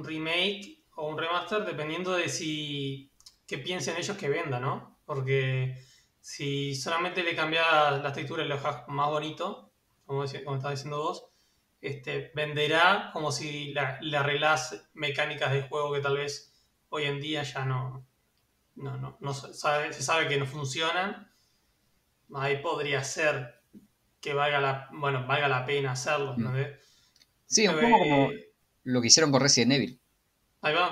remake 0.05 0.84
o 0.97 1.09
un 1.09 1.19
remaster, 1.19 1.65
dependiendo 1.65 2.13
de 2.13 2.29
si 2.29 3.11
qué 3.47 3.59
piensen 3.59 3.97
ellos 3.97 4.17
que 4.17 4.29
venda, 4.29 4.61
¿no? 4.61 4.99
Porque 5.05 5.77
si 6.21 6.75
solamente 6.75 7.23
le 7.23 7.35
cambias 7.37 8.03
las 8.03 8.13
texturas 8.13 8.47
y 8.47 8.49
lo 8.49 8.57
dejas 8.57 8.85
más 8.89 9.09
bonito, 9.11 9.73
como, 10.07 10.25
decí- 10.25 10.43
como 10.45 10.57
estás 10.57 10.73
diciendo 10.73 10.99
vos, 10.99 11.27
este, 11.81 12.33
venderá 12.35 13.11
como 13.13 13.31
si 13.33 13.75
le 13.75 14.17
arreglás 14.17 14.89
mecánicas 14.95 15.53
del 15.53 15.69
juego 15.69 15.93
que 15.93 16.01
tal 16.01 16.17
vez 16.17 16.53
hoy 16.89 17.05
en 17.05 17.21
día 17.21 17.43
ya 17.43 17.65
no, 17.67 18.07
no, 18.77 18.97
no, 18.97 19.19
no 19.21 19.35
se 19.35 19.53
sabe, 19.53 19.93
se 19.93 20.03
sabe 20.03 20.27
que 20.29 20.39
no 20.39 20.47
funcionan. 20.47 21.31
Ahí 22.35 22.59
podría 22.63 23.05
ser 23.05 23.61
que 24.21 24.33
valga 24.35 24.61
la, 24.61 24.89
bueno, 24.93 25.27
valga 25.27 25.49
la 25.49 25.65
pena 25.67 25.93
hacerlo, 25.93 26.35
Mm. 26.37 26.43
¿no? 26.43 26.53
Sí, 27.47 27.69
un 27.69 27.75
poco 27.79 27.99
como 27.99 28.31
lo 28.85 29.01
que 29.01 29.07
hicieron 29.09 29.31
con 29.31 29.41
Resident 29.43 29.73
Evil. 29.73 30.01
Ahí 30.65 30.75
va, 30.75 30.87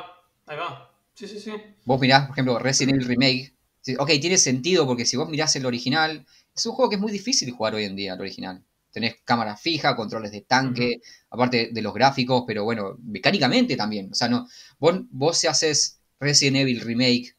ahí 0.46 0.56
va. 0.56 0.68
Sí, 1.14 1.26
sí, 1.28 1.38
sí. 1.40 1.52
Vos 1.84 2.00
mirás, 2.00 2.26
por 2.26 2.34
ejemplo, 2.34 2.58
Resident 2.58 2.94
Evil 2.96 3.08
Remake. 3.08 3.54
Ok, 3.98 4.10
tiene 4.20 4.38
sentido 4.38 4.86
porque 4.86 5.04
si 5.04 5.16
vos 5.16 5.28
mirás 5.28 5.54
el 5.56 5.66
original, 5.66 6.24
es 6.54 6.66
un 6.66 6.72
juego 6.72 6.88
que 6.90 6.96
es 6.96 7.02
muy 7.02 7.10
difícil 7.12 7.50
jugar 7.50 7.74
hoy 7.74 7.84
en 7.84 7.96
día, 7.96 8.14
el 8.14 8.20
original. 8.20 8.64
Tenés 8.92 9.16
cámara 9.24 9.56
fija, 9.56 9.96
controles 9.96 10.30
de 10.32 10.42
tanque, 10.42 11.00
aparte 11.30 11.70
de 11.72 11.82
los 11.82 11.94
gráficos, 11.94 12.44
pero 12.46 12.64
bueno, 12.64 12.96
mecánicamente 13.02 13.76
también. 13.76 14.10
O 14.12 14.14
sea, 14.14 14.28
no, 14.28 14.46
vos, 14.78 15.00
vos 15.10 15.38
si 15.38 15.46
haces 15.48 15.98
Resident 16.20 16.58
Evil 16.58 16.80
Remake, 16.82 17.34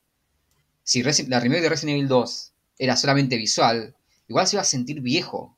si 0.84 1.04
Resi- 1.04 1.28
la 1.28 1.40
remake 1.40 1.62
de 1.64 1.70
Resident 1.70 1.98
Evil 1.98 2.08
2 2.08 2.54
era 2.78 2.96
solamente 2.98 3.38
visual, 3.38 3.96
igual 4.28 4.48
se 4.48 4.56
iba 4.56 4.62
a 4.62 4.66
sentir 4.66 5.02
viejo. 5.02 5.58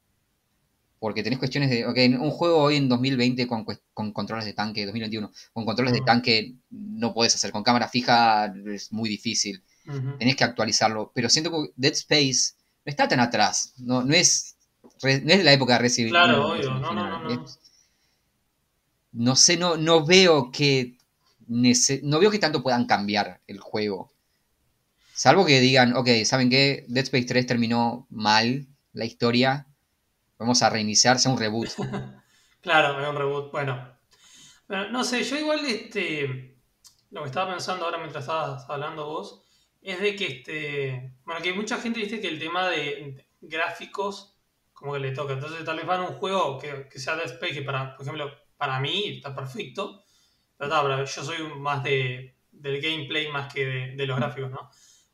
Porque 1.00 1.24
tenés 1.24 1.40
cuestiones 1.40 1.70
de, 1.70 1.86
ok, 1.86 1.98
un 2.20 2.32
juego 2.32 2.58
hoy 2.58 2.78
en 2.78 2.90
2020 2.90 3.48
con, 3.48 3.66
con 3.94 4.12
controles 4.12 4.46
de 4.46 4.54
tanque, 4.54 4.86
2021, 4.86 5.32
con 5.54 5.66
controles 5.66 5.94
de 5.94 6.02
tanque 6.02 6.56
no 6.70 7.14
puedes 7.14 7.36
hacer, 7.36 7.52
con 7.52 7.64
cámara 7.64 7.88
fija 7.90 8.54
es 8.68 8.92
muy 8.92 9.10
difícil, 9.10 9.62
tenés 10.18 10.36
que 10.36 10.44
actualizarlo, 10.44 11.12
pero 11.14 11.30
siento 11.30 11.52
que 11.52 11.72
Dead 11.76 11.94
Space 11.94 12.54
no 12.86 12.90
está 12.90 13.08
tan 13.08 13.20
atrás, 13.20 13.74
no, 13.78 14.04
no, 14.04 14.14
es, 14.14 14.56
no 15.04 15.34
es 15.34 15.44
la 15.44 15.54
época 15.54 15.74
de 15.74 15.80
Resident. 15.80 16.12
Claro, 16.12 16.52
obvio, 16.52 16.74
no, 16.74 16.94
no, 16.94 17.24
no, 17.24 17.46
no. 19.12 19.36
sé, 19.36 19.58
no, 19.58 19.78
no 19.78 20.06
veo 20.06 20.52
que 20.52 20.98
no 21.48 22.20
veo 22.20 22.32
que 22.32 22.40
tanto 22.40 22.64
puedan 22.64 22.86
cambiar 22.86 23.42
el 23.48 23.60
juego. 23.60 24.12
Salvo 25.14 25.46
que 25.46 25.62
digan, 25.62 25.96
ok, 25.96 26.10
¿saben 26.26 26.50
qué? 26.50 26.86
Dead 26.88 27.04
Space 27.04 27.26
3 27.26 27.46
terminó 27.46 28.08
mal 28.10 28.68
la 28.92 29.06
historia. 29.06 29.68
Vamos 30.38 30.62
a 30.62 30.70
reiniciarse 30.70 31.30
un 31.30 31.38
reboot. 31.38 31.70
claro, 32.62 33.10
un 33.10 33.16
reboot. 33.16 33.52
Bueno. 33.52 33.98
no 34.68 35.04
sé, 35.04 35.24
yo 35.24 35.38
igual 35.38 35.66
este. 35.66 36.58
Lo 37.12 37.22
que 37.22 37.28
estaba 37.28 37.52
pensando 37.52 37.86
ahora 37.86 37.98
mientras 37.98 38.24
estabas 38.24 38.70
hablando 38.70 39.06
vos. 39.06 39.44
Es 39.82 40.00
de 40.00 40.16
que 40.16 40.26
este. 40.28 41.14
Bueno, 41.26 41.42
que 41.42 41.54
mucha 41.54 41.78
gente 41.78 42.00
dice 42.00 42.20
que 42.20 42.28
el 42.28 42.40
tema 42.40 42.68
de 42.70 43.26
gráficos 43.42 44.36
como 44.76 44.94
que 44.94 45.00
le 45.00 45.12
toca. 45.12 45.34
Entonces 45.34 45.66
tal 45.66 45.78
vez 45.78 45.86
van 45.88 46.02
a 46.02 46.10
un 46.10 46.16
juego 46.16 46.60
que, 46.60 46.88
que 46.88 47.00
sea 47.00 47.16
Dead 47.16 47.32
Space, 47.32 47.54
que 47.54 47.62
para, 47.64 47.96
por 47.96 48.06
ejemplo, 48.06 48.32
para 48.58 48.80
mí 48.80 49.16
está 49.16 49.34
perfecto. 49.34 50.04
Pero, 50.58 51.04
yo 51.04 51.24
soy 51.24 51.38
más 51.58 51.84
de, 51.84 52.36
del 52.52 52.82
gameplay 52.82 53.32
más 53.32 53.52
que 53.52 53.66
de, 53.66 53.96
de 53.96 54.06
los 54.06 54.18
gráficos, 54.18 54.52
¿no? 54.52 54.70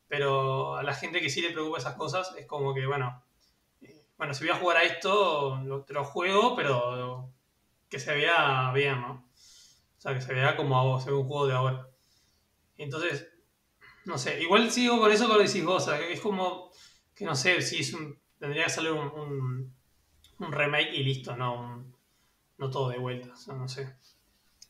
Pero 0.08 0.76
a 0.76 0.82
la 0.82 0.94
gente 0.94 1.20
que 1.20 1.30
sí 1.30 1.40
le 1.40 1.50
preocupa 1.52 1.78
esas 1.78 1.94
cosas 1.94 2.34
es 2.36 2.46
como 2.46 2.74
que, 2.74 2.86
bueno, 2.86 3.24
bueno, 4.22 4.34
si 4.34 4.44
voy 4.44 4.52
a 4.52 4.58
jugar 4.60 4.76
a 4.76 4.84
esto, 4.84 5.60
lo, 5.64 5.82
te 5.82 5.94
lo 5.94 6.04
juego, 6.04 6.54
pero 6.54 7.28
que 7.88 7.98
se 7.98 8.14
vea 8.14 8.70
bien, 8.72 9.00
¿no? 9.00 9.28
O 9.98 10.00
sea, 10.00 10.14
que 10.14 10.20
se 10.20 10.32
vea 10.32 10.56
como 10.56 10.78
a 10.78 10.84
vos, 10.84 11.04
un 11.06 11.26
juego 11.26 11.48
de 11.48 11.54
ahora. 11.54 11.88
Entonces, 12.76 13.26
no 14.04 14.16
sé, 14.18 14.40
igual 14.40 14.70
sigo 14.70 15.00
con 15.00 15.10
eso 15.10 15.26
que 15.26 15.32
lo 15.32 15.40
decís 15.40 15.64
vos, 15.64 15.82
o 15.82 15.86
sea, 15.86 15.98
es 15.98 16.20
como 16.20 16.70
que 17.12 17.24
no 17.24 17.34
sé 17.34 17.60
si 17.62 17.80
es 17.80 17.94
un, 17.94 18.16
tendría 18.38 18.66
que 18.66 18.70
salir 18.70 18.92
un, 18.92 19.74
remake 20.38 20.94
y 20.94 21.02
listo, 21.02 21.34
no, 21.34 21.84
no 22.58 22.70
todo 22.70 22.90
de 22.90 22.98
vuelta, 22.98 23.32
o 23.32 23.36
sea, 23.36 23.54
no 23.54 23.66
sé. 23.66 23.92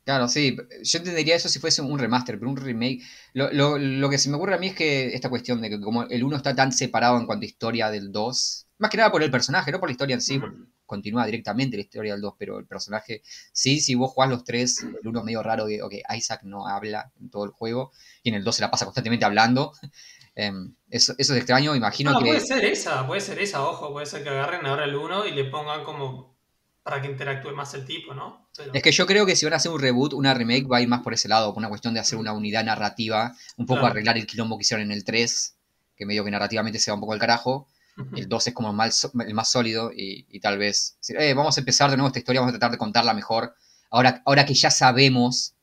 Claro, 0.07 0.29
sí, 0.29 0.57
yo 0.83 0.99
entendería 0.99 1.37
eso 1.37 1.51
si 1.51 1.59
fuese 1.59 1.83
un 1.83 1.99
remaster, 1.99 2.39
pero 2.39 2.51
un 2.51 2.57
remake. 2.57 3.03
Lo, 3.35 3.53
lo, 3.53 3.77
lo, 3.77 4.09
que 4.09 4.17
se 4.17 4.31
me 4.31 4.37
ocurre 4.37 4.55
a 4.55 4.59
mí 4.59 4.69
es 4.69 4.75
que 4.75 5.15
esta 5.15 5.29
cuestión 5.29 5.61
de 5.61 5.69
que 5.69 5.79
como 5.79 6.05
el 6.05 6.25
1 6.25 6.37
está 6.39 6.57
tan 6.57 6.73
separado 6.73 7.21
en 7.21 7.27
cuanto 7.27 7.45
a 7.45 7.47
historia 7.47 7.91
del 7.91 8.11
2, 8.11 8.67
más 8.83 8.91
que 8.91 8.97
nada 8.97 9.13
por 9.13 9.23
el 9.23 9.31
personaje, 9.31 9.71
no 9.71 9.79
por 9.79 9.89
la 9.89 9.93
historia 9.93 10.15
en 10.15 10.21
sí, 10.21 10.41
porque 10.41 10.57
continúa 10.87 11.25
directamente 11.25 11.77
la 11.77 11.85
historia 11.85 12.13
del 12.15 12.21
2, 12.21 12.35
pero 12.37 12.59
el 12.59 12.67
personaje, 12.67 13.23
sí, 13.53 13.79
si 13.79 13.95
vos 13.95 14.11
jugás 14.11 14.29
los 14.29 14.43
tres, 14.43 14.83
el 14.83 15.07
uno 15.07 15.21
es 15.21 15.25
medio 15.25 15.41
raro 15.41 15.69
que, 15.69 15.81
ok, 15.81 15.95
Isaac 16.17 16.41
no 16.43 16.67
habla 16.67 17.13
en 17.21 17.31
todo 17.31 17.45
el 17.45 17.53
juego, 17.53 17.93
y 18.25 18.31
en 18.31 18.35
el 18.35 18.43
2 18.43 18.57
se 18.57 18.63
la 18.63 18.73
pasa 18.73 18.85
constantemente 18.85 19.25
hablando. 19.25 19.73
Em, 20.35 20.75
eso, 20.89 21.13
eso, 21.19 21.35
es 21.35 21.41
extraño, 21.41 21.77
imagino 21.77 22.13
no, 22.13 22.21
que... 22.21 22.25
Puede 22.25 22.41
ser 22.41 22.65
esa, 22.65 23.07
puede 23.07 23.21
ser 23.21 23.39
esa, 23.39 23.69
ojo, 23.69 23.93
puede 23.93 24.07
ser 24.07 24.23
que 24.23 24.31
agarren 24.31 24.65
ahora 24.65 24.85
el 24.85 24.97
1 24.97 25.27
y 25.27 25.33
le 25.33 25.45
pongan 25.45 25.85
como 25.85 26.35
para 26.83 27.03
que 27.03 27.09
interactúe 27.09 27.53
más 27.53 27.75
el 27.75 27.85
tipo, 27.85 28.15
¿no? 28.15 28.49
Es 28.73 28.83
que 28.83 28.93
yo 28.93 29.05
creo 29.05 29.27
que 29.27 29.37
si 29.37 29.45
van 29.45 29.53
a 29.53 29.57
hacer 29.57 29.71
un 29.71 29.79
reboot, 29.79 30.15
una 30.15 30.33
remake 30.33 30.67
va 30.67 30.79
a 30.79 30.81
ir 30.81 30.89
más 30.89 31.03
por 31.03 31.13
ese 31.13 31.29
lado, 31.29 31.53
por 31.53 31.59
una 31.59 31.69
cuestión 31.69 31.93
de 31.93 32.01
hacer 32.01 32.19
una 32.19 32.33
unidad 32.33 32.65
narrativa, 32.65 33.37
un 33.59 33.67
poco 33.67 33.85
arreglar 33.85 34.17
el 34.17 34.27
quilombo 34.27 34.57
que 34.57 34.63
hicieron 34.63 34.87
en 34.87 34.93
el 34.93 35.05
3, 35.05 35.55
que 35.95 36.07
medio 36.07 36.25
que 36.25 36.31
narrativamente 36.31 36.79
se 36.79 36.91
va 36.91 36.95
un 36.95 37.03
poco 37.03 37.13
al 37.13 37.19
carajo, 37.19 37.69
el 38.17 38.29
2 38.29 38.47
es 38.47 38.55
como 38.55 38.71
el 38.71 38.77
más, 38.77 39.11
el 39.27 39.35
más 39.35 39.51
sólido 39.51 39.91
y, 39.95 40.41
tal 40.41 40.59
vez 40.59 40.97
eh, 41.09 41.35
vamos 41.35 41.57
a 41.57 41.61
empezar 41.61 41.91
de 41.91 41.97
nuevo 41.97 42.09
esta 42.09 42.19
historia, 42.19 42.41
vamos 42.41 42.55
a 42.55 42.59
tratar 42.59 42.73
de 42.73 42.79
contarla 42.79 43.15
mejor. 43.15 43.55
Ahora, 43.91 44.23
ahora 44.25 44.47
que 44.47 44.55
ya 44.55 44.71
sabemos, 44.71 45.55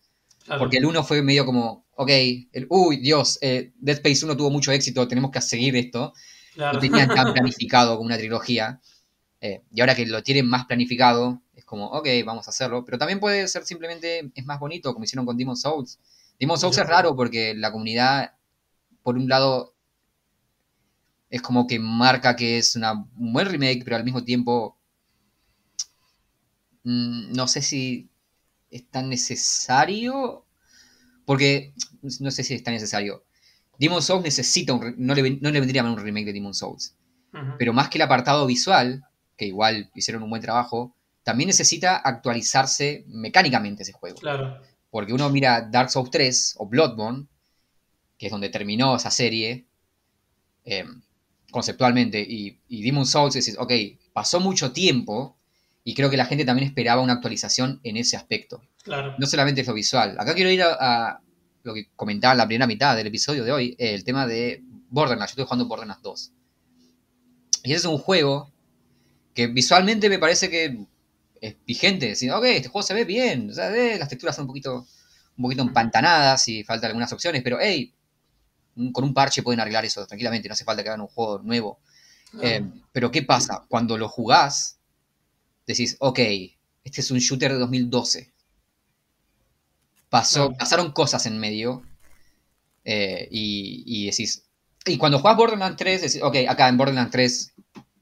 porque 0.57 0.77
el 0.77 0.85
1 0.85 1.03
fue 1.03 1.21
medio 1.21 1.45
como, 1.45 1.85
ok, 1.95 2.09
el, 2.09 2.67
uy, 2.69 2.97
Dios, 2.97 3.39
eh, 3.41 3.73
Dead 3.79 3.97
Space 3.97 4.25
1 4.25 4.37
tuvo 4.37 4.49
mucho 4.49 4.71
éxito, 4.71 5.07
tenemos 5.07 5.31
que 5.31 5.41
seguir 5.41 5.75
esto. 5.75 6.13
Lo 6.55 6.79
tenían 6.79 7.07
tan 7.07 7.33
planificado 7.33 7.95
como 7.95 8.07
una 8.07 8.17
trilogía. 8.17 8.79
Eh, 9.41 9.63
y 9.71 9.79
ahora 9.79 9.95
que 9.95 10.05
lo 10.05 10.21
tienen 10.21 10.47
más 10.47 10.65
planificado, 10.65 11.41
es 11.55 11.63
como, 11.65 11.87
ok, 11.87 12.07
vamos 12.25 12.47
a 12.47 12.51
hacerlo. 12.51 12.83
Pero 12.85 12.97
también 12.97 13.19
puede 13.19 13.47
ser 13.47 13.65
simplemente, 13.65 14.31
es 14.33 14.45
más 14.45 14.59
bonito, 14.59 14.93
como 14.93 15.05
hicieron 15.05 15.25
con 15.25 15.37
Demon 15.37 15.57
Souls. 15.57 15.99
Demon 16.39 16.57
Souls 16.57 16.77
es 16.77 16.87
raro 16.87 17.15
porque 17.15 17.53
la 17.55 17.71
comunidad, 17.71 18.33
por 19.03 19.17
un 19.17 19.27
lado, 19.27 19.75
es 21.29 21.41
como 21.41 21.67
que 21.67 21.79
marca 21.79 22.35
que 22.35 22.57
es 22.57 22.75
una, 22.75 22.93
un 22.93 23.33
buen 23.33 23.47
remake, 23.47 23.83
pero 23.83 23.95
al 23.95 24.03
mismo 24.03 24.23
tiempo 24.23 24.77
mm, 26.83 27.33
no 27.33 27.47
sé 27.47 27.61
si 27.61 28.09
es 28.71 28.89
tan 28.89 29.09
necesario, 29.09 30.45
porque 31.25 31.73
no 32.19 32.31
sé 32.31 32.43
si 32.43 32.53
es 32.53 32.63
tan 32.63 32.73
necesario. 32.73 33.25
Demon 33.77 34.01
Souls 34.01 34.23
necesita 34.23 34.73
un, 34.73 34.95
no 34.97 35.13
le, 35.13 35.37
no 35.39 35.51
le 35.51 35.59
vendría 35.59 35.83
mal 35.83 35.93
un 35.93 36.03
remake 36.03 36.25
de 36.25 36.33
Demon 36.33 36.53
Souls, 36.53 36.95
pero 37.57 37.73
más 37.73 37.89
que 37.89 37.97
el 37.97 38.01
apartado 38.01 38.45
visual, 38.45 39.05
que 39.37 39.45
igual 39.45 39.89
hicieron 39.93 40.23
un 40.23 40.29
buen 40.29 40.41
trabajo, 40.41 40.95
también 41.23 41.47
necesita 41.47 41.95
actualizarse 41.97 43.05
mecánicamente 43.07 43.83
ese 43.83 43.93
juego. 43.93 44.17
Claro. 44.17 44.59
Porque 44.89 45.13
uno 45.13 45.29
mira 45.29 45.61
Dark 45.61 45.91
Souls 45.91 46.09
3 46.09 46.55
o 46.57 46.67
Bloodborne, 46.67 47.27
que 48.17 48.25
es 48.25 48.31
donde 48.31 48.49
terminó 48.49 48.95
esa 48.95 49.11
serie, 49.11 49.67
eh, 50.65 50.85
conceptualmente 51.51 52.19
y, 52.21 52.59
y 52.67 52.83
Demon 52.83 53.05
Souls, 53.05 53.35
es 53.35 53.57
ok, 53.57 53.71
pasó 54.13 54.39
mucho 54.39 54.71
tiempo 54.71 55.37
y 55.83 55.93
creo 55.93 56.09
que 56.09 56.17
la 56.17 56.25
gente 56.25 56.45
también 56.45 56.67
esperaba 56.67 57.01
una 57.01 57.13
actualización 57.13 57.79
en 57.83 57.97
ese 57.97 58.15
aspecto. 58.17 58.61
Claro. 58.83 59.15
No 59.17 59.25
solamente 59.25 59.61
es 59.61 59.67
lo 59.67 59.73
visual. 59.73 60.15
Acá 60.19 60.35
quiero 60.35 60.51
ir 60.51 60.61
a, 60.63 61.19
lo 61.63 61.73
que 61.73 61.87
comentaba 61.95 62.33
en 62.33 62.37
la 62.37 62.47
primera 62.47 62.67
mitad 62.67 62.95
del 62.95 63.07
episodio 63.07 63.43
de 63.43 63.51
hoy, 63.51 63.75
el 63.79 64.03
tema 64.03 64.27
de 64.27 64.61
Borderlands. 64.89 65.31
Yo 65.31 65.33
estoy 65.33 65.45
jugando 65.45 65.67
Borderlands 65.67 66.01
2. 66.03 66.31
Y 67.63 67.71
ese 67.71 67.79
es 67.79 67.85
un 67.85 67.97
juego 67.97 68.51
que 69.33 69.47
visualmente 69.47 70.09
me 70.09 70.19
parece 70.19 70.49
que 70.49 70.85
es 71.41 71.55
vigente. 71.65 72.11
ok, 72.31 72.43
este 72.45 72.69
juego 72.69 72.85
se 72.85 72.93
ve 72.93 73.05
bien. 73.05 73.49
O 73.49 73.53
sea, 73.53 73.69
las 73.69 74.09
texturas 74.09 74.35
son 74.35 74.43
un 74.43 74.47
poquito, 74.47 74.87
un 75.37 75.41
poquito 75.41 75.61
empantanadas 75.61 76.47
y 76.47 76.63
faltan 76.63 76.89
algunas 76.89 77.11
opciones, 77.11 77.41
pero 77.43 77.57
hey, 77.59 77.93
con 78.91 79.03
un 79.03 79.13
parche 79.13 79.43
pueden 79.43 79.59
arreglar 79.59 79.85
eso 79.85 80.05
tranquilamente, 80.05 80.47
no 80.47 80.53
hace 80.53 80.63
falta 80.63 80.83
que 80.83 80.89
hagan 80.89 81.01
un 81.01 81.07
juego 81.07 81.39
nuevo. 81.39 81.79
Eh, 82.41 82.63
pero 82.91 83.11
¿qué 83.11 83.23
pasa? 83.23 83.65
Cuando 83.67 83.97
lo 83.97 84.07
jugás, 84.07 84.77
decís, 85.65 85.97
ok, 85.99 86.19
este 86.83 87.01
es 87.01 87.11
un 87.11 87.19
shooter 87.19 87.53
de 87.53 87.59
2012. 87.59 88.31
Pasó, 90.09 90.51
Pasaron 90.57 90.91
cosas 90.91 91.25
en 91.25 91.39
medio. 91.39 91.83
Eh, 92.85 93.27
y, 93.29 94.05
decís. 94.05 94.45
Y 94.85 94.97
cuando 94.97 95.19
jugás 95.19 95.37
Borderlands 95.37 95.77
3, 95.77 96.01
decís, 96.01 96.21
ok, 96.23 96.37
acá 96.47 96.67
en 96.67 96.77
Borderlands 96.77 97.11
3, 97.11 97.53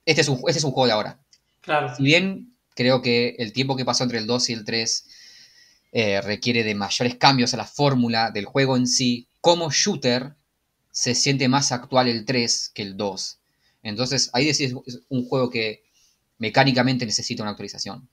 este 0.06 0.22
es 0.22 0.30
un, 0.30 0.40
este 0.48 0.60
es 0.60 0.64
un 0.64 0.72
juego 0.72 0.88
de 0.88 0.94
ahora. 0.94 1.20
Claro. 1.62 1.94
Si 1.96 2.04
bien 2.04 2.56
creo 2.76 3.02
que 3.02 3.36
el 3.40 3.52
tiempo 3.52 3.76
que 3.76 3.84
pasó 3.84 4.04
entre 4.04 4.20
el 4.20 4.28
2 4.28 4.50
y 4.50 4.54
el 4.54 4.64
3 4.64 5.08
eh, 5.92 6.22
requiere 6.22 6.64
de 6.64 6.76
mayores 6.76 7.16
cambios 7.16 7.54
a 7.54 7.58
la 7.58 7.66
fórmula 7.66 8.32
del 8.32 8.46
juego 8.46 8.78
en 8.78 8.88
sí, 8.88 9.28
como 9.42 9.72
shooter, 9.72 10.36
se 10.98 11.14
siente 11.14 11.48
más 11.48 11.72
actual 11.72 12.08
el 12.08 12.26
3 12.26 12.72
que 12.74 12.82
el 12.82 12.98
2. 12.98 13.40
Entonces 13.84 14.32
ahí 14.34 14.48
decís, 14.48 14.74
es 14.88 15.02
un 15.10 15.28
juego 15.28 15.52
que 15.52 15.84
mecánicamente 16.40 17.06
necesita 17.06 17.44
una 17.44 17.52
actualización. 17.52 18.10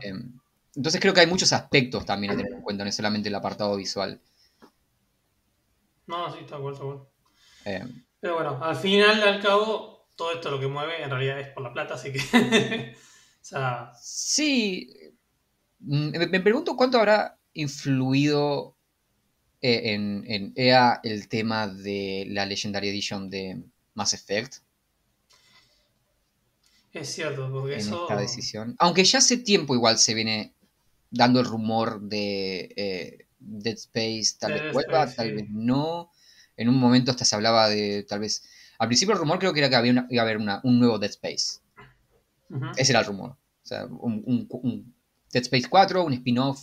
Em, 0.00 0.32
entonces 0.74 0.98
creo 0.98 1.12
que 1.12 1.20
hay 1.20 1.26
muchos 1.26 1.52
aspectos 1.52 2.06
también 2.06 2.32
a 2.32 2.36
tener 2.38 2.54
en 2.54 2.62
cuenta, 2.62 2.86
no 2.86 2.90
solamente 2.90 3.28
el 3.28 3.34
apartado 3.34 3.76
visual. 3.76 4.18
No, 6.06 6.32
sí, 6.32 6.38
está 6.40 6.56
bueno, 6.56 6.72
está 6.72 6.84
bueno. 6.86 7.06
Em. 7.66 8.02
Pero 8.18 8.36
bueno, 8.36 8.64
al 8.64 8.76
final, 8.76 9.22
al 9.22 9.42
cabo, 9.42 10.08
todo 10.16 10.32
esto 10.32 10.50
lo 10.50 10.58
que 10.58 10.68
mueve 10.68 11.02
en 11.02 11.10
realidad 11.10 11.38
es 11.38 11.48
por 11.48 11.62
la 11.62 11.74
plata, 11.74 11.94
así 11.96 12.14
que... 12.14 12.18
o 13.42 13.44
sea... 13.44 13.92
Sí, 14.00 14.90
mm, 15.80 16.30
me 16.30 16.40
pregunto 16.40 16.76
cuánto 16.76 16.96
habrá 16.96 17.38
influido 17.52 18.77
eh, 19.60 19.94
en, 19.94 20.52
EA 20.54 21.00
el 21.02 21.28
tema 21.28 21.66
de 21.66 22.26
la 22.28 22.46
Legendary 22.46 22.88
Edition 22.88 23.28
de 23.28 23.60
Mass 23.94 24.14
Effect. 24.14 24.56
Es 26.92 27.08
cierto, 27.08 27.50
porque 27.50 27.74
en 27.74 27.80
eso... 27.80 28.02
esta 28.02 28.16
decisión. 28.20 28.76
Aunque 28.78 29.04
ya 29.04 29.18
hace 29.18 29.36
tiempo 29.36 29.74
igual 29.74 29.98
se 29.98 30.14
viene 30.14 30.54
dando 31.10 31.40
el 31.40 31.46
rumor 31.46 32.00
de 32.00 32.72
eh, 32.76 33.26
Dead 33.38 33.74
Space, 33.74 34.36
tal 34.38 34.52
vez 34.52 34.72
vuelva, 34.72 35.12
tal 35.12 35.34
vez 35.34 35.48
no. 35.50 36.10
En 36.56 36.68
un 36.68 36.76
momento 36.76 37.10
hasta 37.10 37.24
se 37.24 37.34
hablaba 37.34 37.68
de 37.68 38.04
tal 38.08 38.20
vez... 38.20 38.44
Al 38.78 38.88
principio 38.88 39.14
el 39.14 39.20
rumor 39.20 39.38
creo 39.38 39.52
que 39.52 39.58
era 39.58 39.68
que 39.68 39.76
había 39.76 40.06
iba 40.08 40.22
a 40.22 40.24
haber 40.24 40.38
un 40.38 40.78
nuevo 40.78 40.98
Dead 40.98 41.10
Space. 41.10 41.60
Ese 42.76 42.92
era 42.92 43.00
el 43.00 43.06
rumor. 43.06 43.30
O 43.30 43.66
sea, 43.66 43.86
un, 43.86 44.94
Dead 45.32 45.42
Space 45.42 45.68
4, 45.68 46.04
un 46.04 46.12
spin-off 46.14 46.60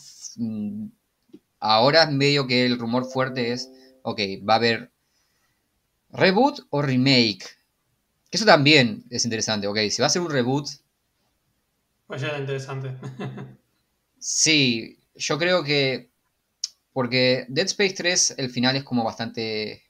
Ahora 1.68 2.06
medio 2.06 2.46
que 2.46 2.64
el 2.64 2.78
rumor 2.78 3.06
fuerte 3.06 3.52
es, 3.52 3.72
ok, 4.04 4.20
va 4.48 4.54
a 4.54 4.58
haber 4.58 4.92
reboot 6.12 6.60
o 6.70 6.84
remake. 6.84 7.44
Eso 8.30 8.46
también 8.46 9.04
es 9.10 9.26
interesante, 9.26 9.66
ok, 9.66 9.80
si 9.90 10.02
va 10.02 10.06
a 10.06 10.12
ser 10.12 10.22
un 10.22 10.30
reboot, 10.30 10.68
Pues 12.06 12.22
ya 12.22 12.28
era 12.28 12.38
interesante. 12.38 12.96
sí, 14.20 15.00
yo 15.16 15.40
creo 15.40 15.64
que. 15.64 16.12
Porque 16.94 17.46
Dead 17.50 17.66
Space 17.66 17.96
3, 17.96 18.36
el 18.38 18.50
final 18.52 18.76
es 18.76 18.84
como 18.84 19.04
bastante. 19.04 19.84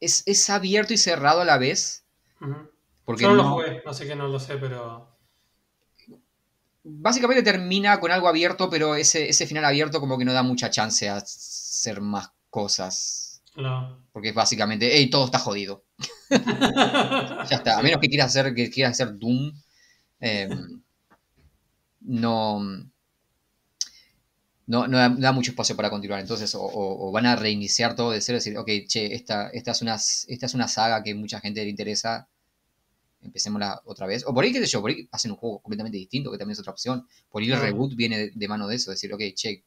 es, 0.00 0.50
abierto 0.50 0.94
y 0.94 0.96
cerrado 0.96 1.40
a 1.40 1.44
la 1.44 1.58
vez. 1.58 2.04
Porque 3.04 3.24
Yo 3.24 3.30
no, 3.30 3.34
lo 3.34 3.50
jugué, 3.50 3.82
no 3.84 3.92
sé 3.92 4.06
que 4.06 4.14
no 4.14 4.28
lo 4.28 4.38
sé, 4.38 4.56
pero. 4.58 5.11
Básicamente 6.84 7.42
termina 7.42 8.00
con 8.00 8.10
algo 8.10 8.28
abierto, 8.28 8.68
pero 8.68 8.96
ese, 8.96 9.28
ese 9.28 9.46
final 9.46 9.64
abierto 9.64 10.00
como 10.00 10.18
que 10.18 10.24
no 10.24 10.32
da 10.32 10.42
mucha 10.42 10.70
chance 10.70 11.08
a 11.08 11.16
hacer 11.16 12.00
más 12.00 12.30
cosas. 12.50 13.42
No. 13.56 14.06
Porque 14.12 14.30
es 14.30 14.34
básicamente, 14.34 14.90
hey, 14.92 15.08
todo 15.10 15.26
está 15.26 15.38
jodido. 15.38 15.84
ya 16.30 17.56
está. 17.56 17.78
A 17.78 17.82
menos 17.82 18.00
que 18.00 18.08
quieras 18.08 18.28
hacer, 18.28 18.54
que 18.54 18.70
quieras 18.70 18.92
hacer 18.92 19.18
Doom. 19.18 19.52
Em, 20.20 20.82
no, 22.00 22.60
no, 24.66 24.86
no 24.88 25.16
da, 25.18 25.32
mucho 25.32 25.50
espacio 25.50 25.76
para 25.76 25.90
continuar. 25.90 26.20
Entonces, 26.20 26.54
o, 26.58 27.10
van 27.12 27.26
a 27.26 27.36
reiniciar 27.36 27.94
todo 27.94 28.12
de 28.12 28.20
cero, 28.20 28.38
decir, 28.38 28.56
ok, 28.56 28.68
che, 28.88 29.14
esta, 29.14 29.48
esta, 29.50 29.72
es 29.72 29.82
una, 29.82 29.94
esta 29.94 30.46
es 30.46 30.54
una 30.54 30.68
saga 30.68 31.02
que 31.02 31.14
mucha 31.14 31.40
gente 31.40 31.62
le 31.62 31.70
interesa, 31.70 32.28
empecémosla 33.22 33.80
otra 33.84 34.06
vez. 34.06 34.24
O 34.26 34.34
por 34.34 34.44
ahí, 34.44 34.52
qué 34.52 34.60
sé 34.60 34.66
yo, 34.66 34.80
por 34.80 34.90
ahí 34.90 35.08
hacen 35.10 35.30
un 35.30 35.36
juego 35.36 35.60
completamente 35.60 35.98
distinto, 35.98 36.30
que 36.30 36.38
también 36.38 36.52
es 36.52 36.60
otra 36.60 36.72
opción. 36.72 37.06
Por 37.30 37.42
ahí 37.42 37.50
el 37.50 37.60
reboot 37.60 37.94
viene 37.94 38.30
de, 38.34 38.48
mano 38.48 38.66
de 38.66 38.76
eso, 38.76 38.90
decir, 38.90 39.12
ok, 39.12 39.22
che, 39.34 39.64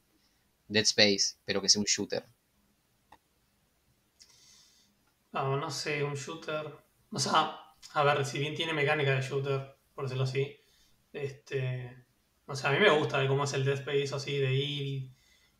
Dead 0.68 0.84
Space, 0.84 1.36
pero 1.44 1.60
que 1.60 1.68
sea 1.68 1.80
un 1.80 1.86
shooter. 1.86 2.24
No, 5.32 5.56
no 5.56 5.70
sé, 5.70 6.02
un 6.02 6.14
shooter. 6.14 6.74
O 7.10 7.18
sea, 7.18 7.56
a 7.92 8.02
ver, 8.02 8.24
si 8.24 8.38
bien 8.38 8.54
tiene 8.54 8.72
mecánica 8.72 9.14
de 9.14 9.22
shooter, 9.22 9.76
por 9.94 10.04
decirlo 10.04 10.24
así, 10.24 10.56
este. 11.12 12.04
O 12.46 12.54
sea, 12.54 12.70
a 12.70 12.72
mí 12.72 12.78
me 12.78 12.90
gusta 12.90 13.26
cómo 13.26 13.44
es 13.44 13.52
el 13.54 13.64
Dead 13.64 13.78
Space 13.78 14.14
así, 14.14 14.38
de 14.38 14.54
ir, 14.54 15.10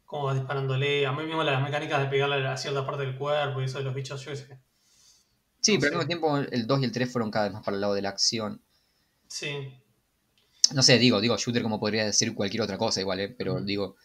cómo 0.05 0.25
vas 0.25 0.37
disparándole. 0.37 1.07
A 1.07 1.13
mí 1.13 1.25
mismo 1.25 1.43
las 1.43 1.63
mecánicas 1.63 2.01
de 2.01 2.07
pegarle 2.07 2.47
a 2.47 2.57
cierta 2.57 2.87
parte 2.87 3.05
del 3.05 3.19
cuerpo 3.19 3.61
y 3.61 3.65
eso 3.65 3.79
de 3.79 3.85
los 3.85 3.95
bichos, 3.95 4.25
yo 4.25 4.35
sé. 4.37 4.61
Sí, 5.67 5.79
pero 5.79 5.99
al 5.99 6.07
mismo 6.07 6.07
tiempo 6.07 6.37
el 6.37 6.65
2 6.65 6.81
y 6.81 6.85
el 6.85 6.93
3 6.93 7.11
fueron 7.11 7.33
cada 7.33 7.47
vez 7.47 7.55
más 7.55 7.65
para 7.65 7.75
el 7.75 7.81
lado 7.81 7.95
de 7.95 8.03
la 8.03 8.11
acción. 8.11 8.63
Sí. 9.27 9.75
No 10.73 10.81
sé, 10.81 10.97
digo, 10.97 11.21
digo 11.21 11.37
shooter 11.37 11.65
como 11.65 11.81
podría 11.81 12.05
decir 12.05 12.37
cualquier 12.37 12.63
otra 12.63 12.79
cosa 12.79 13.01
igual, 13.01 13.19
¿eh? 13.19 13.35
pero 13.37 13.61
digo, 13.61 13.97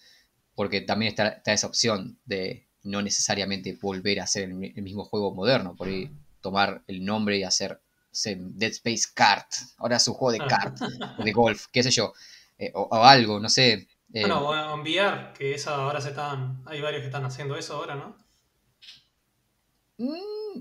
porque 0.55 0.81
también 0.81 1.11
está, 1.11 1.39
esa 1.45 1.67
opción 1.67 2.17
de 2.25 2.67
no 2.81 3.03
necesariamente 3.03 3.77
volver 3.79 4.21
a 4.21 4.23
hacer 4.23 4.49
el, 4.49 4.55
mismo 4.55 5.05
juego 5.05 5.35
moderno, 5.35 5.75
por 5.75 5.87
ahí 5.87 6.09
tomar 6.41 6.81
el 6.87 7.05
nombre 7.05 7.37
y 7.37 7.43
hacer 7.43 7.79
Dead 8.11 8.71
Space 8.71 9.09
Kart, 9.13 9.51
ahora 9.77 9.97
es 9.97 10.07
un 10.07 10.15
juego 10.15 10.31
de 10.31 10.39
ah. 10.43 10.47
kart, 10.47 10.79
de 11.23 11.31
golf, 11.31 11.67
qué 11.71 11.83
sé 11.83 11.91
yo, 11.91 12.11
eh, 12.57 12.71
o, 12.73 13.03
algo, 13.03 13.39
no 13.39 13.49
sé. 13.49 13.87
Eh. 14.13 14.21
Bueno, 14.21 14.73
enviar, 14.73 15.33
que 15.33 15.53
esa 15.53 15.75
ahora 15.75 16.01
se 16.01 16.09
están, 16.09 16.63
hay 16.65 16.81
varios 16.81 17.01
que 17.01 17.07
están 17.07 17.23
haciendo 17.23 17.55
eso 17.55 17.75
ahora, 17.75 17.93
¿no? 17.93 18.15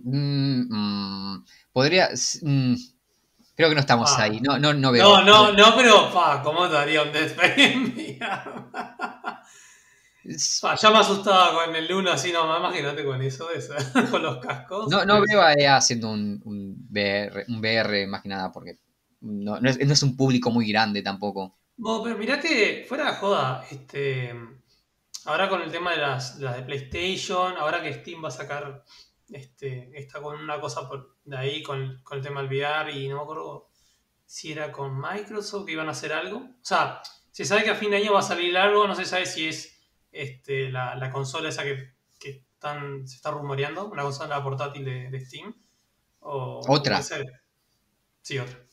Mm, 0.05 0.69
mm, 0.71 1.45
podría. 1.73 2.11
Mm, 2.43 2.75
creo 3.57 3.69
que 3.69 3.75
no 3.75 3.81
estamos 3.81 4.11
ah. 4.17 4.23
ahí. 4.23 4.41
No, 4.41 4.59
no, 4.59 4.73
no 4.75 4.93
veo. 4.93 5.03
No, 5.03 5.25
no, 5.25 5.53
no, 5.53 5.77
pero 5.77 6.13
pa, 6.13 6.43
¿cómo 6.43 6.69
te 6.69 6.77
haría 6.77 7.03
un 7.03 7.13
Dead 7.13 7.25
Space 7.25 8.19
ya 10.81 10.91
me 10.91 10.99
asustaba 10.99 11.65
con 11.65 11.75
el 11.75 11.93
1 11.93 12.11
así, 12.11 12.33
no, 12.33 12.57
imagínate 12.57 13.05
con 13.05 13.21
eso, 13.23 13.49
con 14.11 14.23
los 14.23 14.39
cascos. 14.39 14.89
No, 14.89 15.05
no 15.05 15.21
veo 15.21 15.43
a 15.43 15.55
EA 15.55 15.77
haciendo 15.77 16.11
un, 16.11 16.41
un, 16.45 16.87
VR, 16.91 17.45
un 17.49 17.59
VR 17.59 18.07
más 18.07 18.23
que 18.23 18.29
nada, 18.29 18.53
porque 18.53 18.79
no, 19.21 19.61
no, 19.61 19.71
es, 19.71 20.03
un 20.03 20.17
público 20.17 20.51
muy 20.51 20.71
grande 20.71 21.03
tampoco. 21.03 21.59
pero 22.05 22.17
mirá 22.19 22.41
que, 22.41 22.85
fuera 22.89 23.07
de 23.07 23.17
joda, 23.17 23.65
este, 23.71 24.35
ahora 25.25 25.49
con 25.49 25.63
el 25.63 25.71
tema 25.71 25.93
de 25.93 25.99
las, 25.99 26.39
de 26.39 26.45
las 26.45 26.57
de 26.57 26.63
PlayStation, 26.63 27.57
ahora 27.57 27.83
que 27.83 27.95
Steam 27.95 28.23
va 28.23 28.29
a 28.29 28.33
sacar 28.33 28.85
este, 29.33 29.91
está 29.95 30.21
con 30.21 30.39
una 30.39 30.61
cosa 30.61 30.89
por 30.89 31.17
de 31.25 31.37
ahí 31.37 31.63
con, 31.63 32.03
el 32.11 32.23
tema 32.23 32.43
del 32.43 32.51
VR 32.51 32.93
y 32.93 33.09
no 33.09 33.17
me 33.17 33.23
acuerdo 33.23 33.71
si 34.27 34.53
era 34.53 34.73
con 34.73 35.01
Microsoft 35.01 35.67
que 35.67 35.73
iban 35.73 35.89
a 35.89 35.93
hacer 35.93 36.13
algo. 36.13 36.39
O 36.39 36.65
sea, 36.65 37.01
se 37.31 37.45
sabe 37.45 37.65
que 37.65 37.71
a 37.71 37.75
fin 37.75 37.91
de 37.91 37.99
año 37.99 38.13
va 38.13 38.21
a 38.21 38.23
salir 38.23 38.57
algo, 38.57 38.87
no 38.87 38.95
se 38.95 39.05
sabe 39.05 39.27
si 39.27 39.49
es 39.49 39.79
este, 40.13 40.71
la, 40.71 41.11
consola 41.13 41.49
esa 41.49 41.63
que, 41.63 41.95
que 42.19 42.45
están, 42.53 43.07
se 43.07 43.17
está 43.17 43.31
rumoreando, 43.31 43.89
una 43.89 44.03
consola 44.03 44.43
portátil 44.43 44.85
de, 44.85 45.25
Steam. 45.25 45.55
O, 46.21 46.61
otra. 46.69 47.03
Sí, 48.23 48.39
otra. 48.39 48.67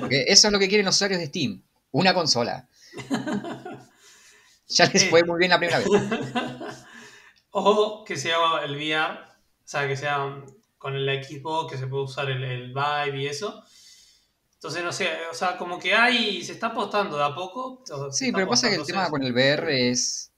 porque 0.00 0.24
eso 0.28 0.48
es 0.48 0.52
lo 0.52 0.58
que 0.58 0.68
quieren 0.68 0.86
los 0.86 0.96
usuarios 0.96 1.20
de 1.20 1.26
Steam, 1.26 1.62
una 1.90 2.14
consola. 2.14 2.68
ya 4.68 4.86
les 4.86 5.08
fue 5.10 5.22
muy 5.24 5.38
bien 5.38 5.50
la 5.50 5.58
primera 5.58 5.78
vez. 5.78 5.88
o 7.50 8.04
que 8.04 8.16
sea 8.16 8.36
el 8.64 8.76
VR 8.76 9.35
o 9.66 9.68
sea, 9.68 9.88
que 9.88 9.96
sea 9.96 10.44
con 10.78 10.94
el 10.94 11.08
equipo, 11.08 11.66
que 11.66 11.76
se 11.76 11.88
puede 11.88 12.04
usar 12.04 12.30
el, 12.30 12.44
el 12.44 12.68
Vive 12.72 13.22
y 13.22 13.26
eso. 13.26 13.64
Entonces, 14.54 14.84
no 14.84 14.92
sé, 14.92 15.08
o 15.28 15.34
sea, 15.34 15.56
como 15.56 15.76
que 15.80 15.92
hay, 15.92 16.44
se 16.44 16.52
está 16.52 16.68
apostando 16.68 17.16
de 17.16 17.24
a 17.24 17.34
poco. 17.34 17.82
Sí, 18.12 18.30
pero 18.30 18.46
pasa 18.46 18.70
que 18.70 18.76
el 18.76 18.86
tema 18.86 19.10
con 19.10 19.24
el 19.24 19.32
VR 19.32 19.90
es 19.90 20.32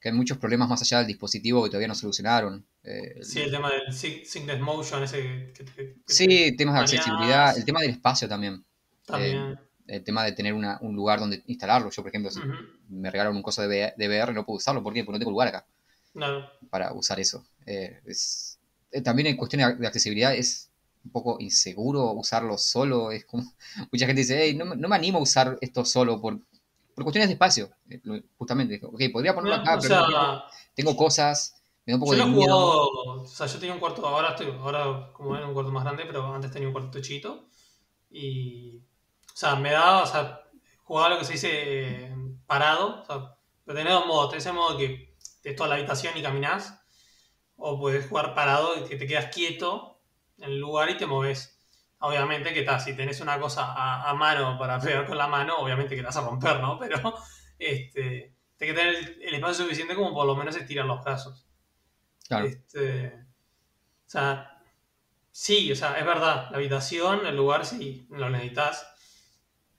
que 0.00 0.10
hay 0.10 0.14
muchos 0.14 0.38
problemas 0.38 0.68
más 0.68 0.80
allá 0.80 0.98
del 0.98 1.08
dispositivo 1.08 1.64
que 1.64 1.70
todavía 1.70 1.88
no 1.88 1.96
solucionaron. 1.96 2.64
Eh, 2.84 3.18
sí, 3.22 3.40
el 3.40 3.50
tema 3.50 3.68
del 3.68 3.92
Sickness 3.92 4.60
Motion, 4.60 5.02
ese 5.02 5.52
que, 5.52 5.96
Sí, 6.06 6.56
temas 6.56 6.76
de 6.76 6.80
accesibilidad, 6.80 7.56
el 7.58 7.64
tema 7.64 7.80
del 7.80 7.90
espacio 7.90 8.28
también. 8.28 8.64
También. 9.04 9.36
Eh, 9.36 9.56
el 9.88 10.04
tema 10.04 10.22
de 10.22 10.32
tener 10.32 10.54
un 10.54 10.94
lugar 10.94 11.18
donde 11.18 11.42
instalarlo. 11.46 11.90
Yo, 11.90 12.02
por 12.02 12.10
ejemplo, 12.10 12.30
si 12.30 12.40
me 12.90 13.10
regalaron 13.10 13.36
un 13.36 13.42
coso 13.42 13.66
de 13.66 13.94
VR, 13.96 14.32
no 14.32 14.46
puedo 14.46 14.58
usarlo. 14.58 14.84
¿Por 14.84 14.94
qué? 14.94 15.02
Porque 15.02 15.14
no 15.14 15.18
tengo 15.18 15.32
lugar 15.32 15.48
acá. 15.48 15.66
Claro. 16.12 16.48
Para 16.70 16.92
usar 16.92 17.18
eso. 17.18 17.44
Eh, 17.66 18.00
es, 18.04 18.57
también 19.04 19.28
en 19.28 19.36
cuestión 19.36 19.78
de 19.78 19.86
accesibilidad 19.86 20.34
es 20.34 20.70
un 21.04 21.12
poco 21.12 21.36
inseguro 21.40 22.12
usarlo 22.12 22.58
solo. 22.58 23.10
Es 23.10 23.24
como, 23.24 23.42
mucha 23.92 24.06
gente 24.06 24.22
dice, 24.22 24.38
hey, 24.40 24.54
no, 24.54 24.64
me 24.64 24.96
animo 24.96 25.18
a 25.18 25.22
usar 25.22 25.58
esto 25.60 25.84
solo 25.84 26.20
por, 26.20 26.38
por 26.94 27.04
cuestiones 27.04 27.28
de 27.28 27.34
espacio. 27.34 27.70
Eh, 27.88 28.00
justamente, 28.36 28.80
ok, 28.82 29.00
podría 29.12 29.34
ponerlo 29.34 29.56
acá, 29.56 29.78
pero 29.80 30.42
tengo, 30.74 30.96
cosas, 30.96 31.60
me 31.84 31.92
da 31.92 31.96
un 31.96 32.00
poco 32.00 32.14
de 32.14 32.24
miedo. 32.24 32.56
o 32.56 33.26
sea, 33.26 33.46
yo 33.46 33.58
tenía 33.58 33.74
un 33.74 33.80
cuarto, 33.80 34.06
ahora 34.06 34.30
estoy, 34.30 34.50
ahora 34.60 35.10
como 35.12 35.36
en 35.36 35.44
un 35.44 35.54
cuarto 35.54 35.72
más 35.72 35.84
grande, 35.84 36.04
pero 36.06 36.34
antes 36.34 36.50
tenía 36.50 36.68
un 36.68 36.74
cuarto 36.74 37.00
chiquito. 37.00 37.48
Y, 38.10 38.78
o 39.32 39.36
sea, 39.36 39.56
me 39.56 39.70
da, 39.70 40.02
o 40.02 40.06
sea, 40.06 40.40
jugaba 40.84 41.10
lo 41.10 41.18
que 41.18 41.24
se 41.24 41.32
dice 41.34 41.50
eh, 41.52 42.16
parado, 42.46 43.02
o 43.02 43.04
sea, 43.04 43.36
pero 43.64 43.78
tenés 43.78 43.92
dos 43.92 44.06
modos, 44.06 44.30
tenés 44.30 44.46
el 44.46 44.54
modo 44.54 44.78
que 44.78 45.14
te 45.42 45.52
toda 45.52 45.68
la 45.68 45.74
habitación 45.74 46.16
y 46.16 46.22
caminás, 46.22 46.80
o 47.58 47.78
puedes 47.78 48.08
jugar 48.08 48.34
parado 48.34 48.78
y 48.78 48.88
que 48.88 48.96
te 48.96 49.06
quedas 49.06 49.34
quieto 49.34 50.00
en 50.38 50.44
el 50.44 50.58
lugar 50.58 50.88
y 50.90 50.96
te 50.96 51.06
moves. 51.06 51.56
Obviamente 52.00 52.54
que 52.54 52.62
tal, 52.62 52.80
si 52.80 52.94
tenés 52.94 53.20
una 53.20 53.40
cosa 53.40 53.74
a, 54.08 54.14
mano 54.14 54.56
para 54.56 54.78
pegar 54.78 55.04
con 55.06 55.18
la 55.18 55.26
mano, 55.26 55.58
obviamente 55.58 55.96
que 55.96 56.02
la 56.02 56.08
vas 56.08 56.16
a 56.16 56.22
romper, 56.22 56.60
¿no? 56.60 56.78
Pero 56.80 57.14
este, 57.58 58.36
te 58.56 58.66
que 58.66 58.72
tener 58.72 59.18
el, 59.20 59.34
espacio 59.34 59.64
suficiente 59.64 59.96
como 59.96 60.14
por 60.14 60.26
lo 60.26 60.36
menos 60.36 60.54
estirar 60.56 60.86
los 60.86 61.02
brazos. 61.02 61.48
Claro. 62.28 62.46
Este, 62.46 63.26
o 64.06 64.10
sea, 64.10 64.60
sí, 65.32 65.72
o 65.72 65.76
sea, 65.76 65.98
es 65.98 66.06
verdad, 66.06 66.48
la 66.50 66.58
habitación, 66.58 67.26
el 67.26 67.36
lugar, 67.36 67.66
sí, 67.66 68.06
lo 68.10 68.30
necesitas. 68.30 68.86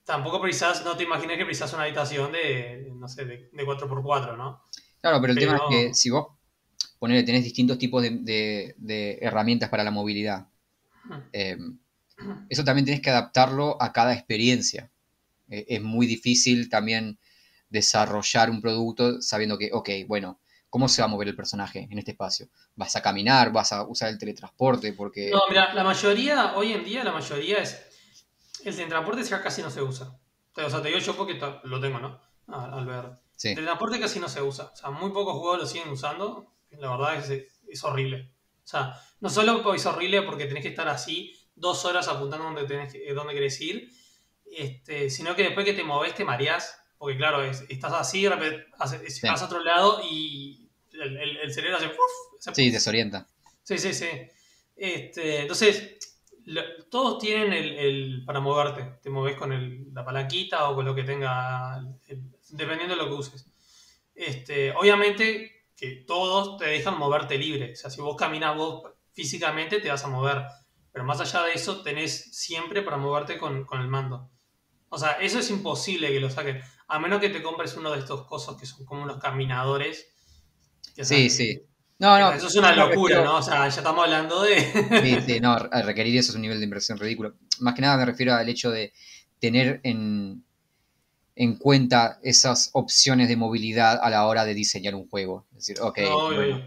Tampoco 0.04 0.42
precisas, 0.42 0.84
no 0.84 0.96
te 0.96 1.04
imagines 1.04 1.38
que 1.38 1.46
precisas 1.46 1.72
una 1.72 1.84
habitación 1.84 2.32
de, 2.32 2.90
no 2.94 3.08
sé, 3.08 3.24
de, 3.24 3.50
4x4, 3.52 4.36
¿no? 4.36 4.64
Claro, 5.00 5.20
pero 5.22 5.32
el 5.32 5.38
tema 5.38 5.56
es 5.56 5.62
que 5.70 5.94
si 5.94 6.10
vos 6.10 6.39
ponerle, 7.00 7.24
tenés 7.24 7.42
distintos 7.42 7.78
tipos 7.78 8.02
de, 8.02 9.18
herramientas 9.20 9.70
para 9.70 9.82
la 9.82 9.90
movilidad. 9.90 10.46
Eh, 11.32 11.56
eso 12.48 12.62
también 12.62 12.84
tienes 12.84 13.02
que 13.02 13.10
adaptarlo 13.10 13.82
a 13.82 13.92
cada 13.92 14.12
experiencia. 14.12 14.90
Eh, 15.48 15.64
es 15.68 15.82
muy 15.82 16.06
difícil 16.06 16.68
también 16.68 17.18
desarrollar 17.70 18.50
un 18.50 18.60
producto 18.60 19.22
sabiendo 19.22 19.56
que, 19.56 19.70
ok, 19.72 19.88
bueno, 20.06 20.38
¿cómo 20.68 20.88
se 20.88 21.00
va 21.00 21.06
a 21.06 21.08
mover 21.08 21.28
el 21.28 21.34
personaje 21.34 21.88
en 21.90 21.98
este 21.98 22.10
espacio? 22.12 22.48
¿Vas 22.76 22.94
a 22.96 23.02
caminar? 23.02 23.50
¿Vas 23.50 23.72
a 23.72 23.82
usar 23.84 24.10
el 24.10 24.18
teletransporte? 24.18 24.92
Porque... 24.92 25.30
No, 25.30 25.40
mira, 25.48 25.72
la 25.72 25.82
mayoría, 25.82 26.54
hoy 26.54 26.74
en 26.74 26.84
día, 26.84 27.02
la 27.02 27.12
mayoría 27.12 27.58
es... 27.58 27.80
El 28.62 28.76
teletransporte 28.76 29.24
ya 29.24 29.42
casi 29.42 29.62
no 29.62 29.70
se 29.70 29.80
usa. 29.80 30.18
O 30.54 30.68
sea, 30.68 30.82
te 30.82 30.88
digo 30.88 31.00
yo 31.00 31.16
porque 31.16 31.40
lo 31.64 31.80
tengo, 31.80 31.98
¿no? 31.98 32.20
Al, 32.48 32.84
ver. 32.84 33.06
El 33.42 33.54
teletransporte 33.54 33.98
casi 33.98 34.20
no 34.20 34.28
se 34.28 34.42
usa. 34.42 34.66
O 34.66 34.76
sea, 34.76 34.90
muy 34.90 35.10
pocos 35.12 35.38
juegos 35.38 35.60
lo 35.60 35.66
siguen 35.66 35.88
usando 35.88 36.52
la 36.78 36.90
verdad 36.96 37.30
es, 37.30 37.48
es 37.68 37.84
horrible. 37.84 38.32
O 38.64 38.66
sea, 38.66 38.94
no 39.20 39.28
solo 39.30 39.74
es 39.74 39.86
horrible 39.86 40.22
porque 40.22 40.46
tenés 40.46 40.62
que 40.62 40.68
estar 40.68 40.88
así 40.88 41.34
dos 41.54 41.84
horas 41.84 42.08
apuntando 42.08 42.46
donde, 42.46 42.64
tenés, 42.64 42.94
eh, 42.94 43.12
donde 43.14 43.34
querés 43.34 43.60
ir, 43.60 43.90
este, 44.50 45.10
sino 45.10 45.34
que 45.36 45.42
después 45.44 45.64
que 45.66 45.74
te 45.74 45.84
moves 45.84 46.14
te 46.14 46.24
mareás, 46.24 46.76
porque 46.98 47.16
claro, 47.16 47.42
estás 47.44 47.92
así, 47.92 48.26
vas 48.26 49.42
a 49.42 49.44
otro 49.46 49.62
lado 49.62 50.00
y 50.08 50.68
el, 50.92 51.52
cerebro 51.52 51.76
hace... 51.78 51.90
sí, 52.54 52.70
desorienta. 52.70 53.26
Sí, 53.62 53.78
sí, 53.78 53.92
sí. 53.94 54.06
Este, 54.76 55.40
entonces, 55.42 55.98
lo- 56.46 56.84
todos 56.90 57.18
tienen 57.18 57.52
el, 57.52 57.78
el- 57.78 58.24
para 58.24 58.40
moverte. 58.40 58.98
Te 59.02 59.10
moves 59.10 59.36
con 59.36 59.52
el- 59.52 59.92
la 59.94 60.04
palanquita 60.04 60.68
o 60.68 60.74
con 60.74 60.84
lo 60.84 60.94
que 60.94 61.04
tenga, 61.04 61.82
dependiendo 62.50 62.96
de 62.96 63.02
lo 63.02 63.08
que 63.08 63.14
uses. 63.14 63.46
Este, 64.14 64.72
obviamente 64.72 65.59
que 65.80 66.04
todos 66.06 66.58
te 66.58 66.66
dejan 66.66 66.98
moverte 66.98 67.38
libre. 67.38 67.72
O 67.72 67.76
sea, 67.76 67.88
si 67.88 68.02
vos 68.02 68.14
caminas 68.14 68.54
vos 68.54 68.82
físicamente 69.14 69.80
te 69.80 69.88
vas 69.88 70.04
a 70.04 70.08
mover. 70.08 70.44
Pero 70.92 71.04
más 71.06 71.20
allá 71.20 71.42
de 71.44 71.52
eso, 71.54 71.80
tenés 71.82 72.36
siempre 72.36 72.82
para 72.82 72.98
moverte 72.98 73.38
con, 73.38 73.64
con 73.64 73.80
el 73.80 73.88
mando. 73.88 74.30
O 74.90 74.98
sea, 74.98 75.12
eso 75.12 75.38
es 75.38 75.48
imposible 75.50 76.08
que 76.12 76.20
lo 76.20 76.28
saquen. 76.28 76.60
A 76.88 76.98
menos 76.98 77.20
que 77.20 77.30
te 77.30 77.42
compres 77.42 77.76
uno 77.76 77.92
de 77.92 78.00
estos 78.00 78.26
cosos 78.26 78.58
que 78.58 78.66
son 78.66 78.84
como 78.84 79.04
unos 79.04 79.18
caminadores. 79.18 80.12
que 80.94 81.04
Sí, 81.04 81.30
sí. 81.30 81.62
No, 81.98 82.18
no. 82.18 82.32
Eso 82.32 82.48
es 82.48 82.56
una 82.56 82.74
locura, 82.74 83.16
refiero- 83.16 83.24
¿no? 83.24 83.38
O 83.38 83.42
sea, 83.42 83.68
ya 83.68 83.80
estamos 83.80 84.04
hablando 84.04 84.42
de... 84.42 84.60
Sí, 85.02 85.18
sí, 85.34 85.40
no, 85.40 85.56
requerir 85.58 86.18
eso 86.18 86.32
es 86.32 86.36
un 86.36 86.42
nivel 86.42 86.58
de 86.58 86.64
inversión 86.64 86.98
ridículo. 86.98 87.36
Más 87.60 87.74
que 87.74 87.82
nada 87.82 87.96
me 87.96 88.04
refiero 88.06 88.34
al 88.34 88.48
hecho 88.48 88.70
de 88.70 88.92
tener 89.38 89.80
en, 89.84 90.44
en 91.40 91.56
cuenta 91.56 92.18
esas 92.22 92.68
opciones 92.74 93.26
de 93.26 93.34
movilidad 93.34 93.98
a 94.02 94.10
la 94.10 94.26
hora 94.26 94.44
de 94.44 94.52
diseñar 94.52 94.94
un 94.94 95.08
juego. 95.08 95.46
Es 95.52 95.66
decir, 95.66 95.80
ok, 95.80 95.98
No, 96.00 96.34
bueno, 96.34 96.62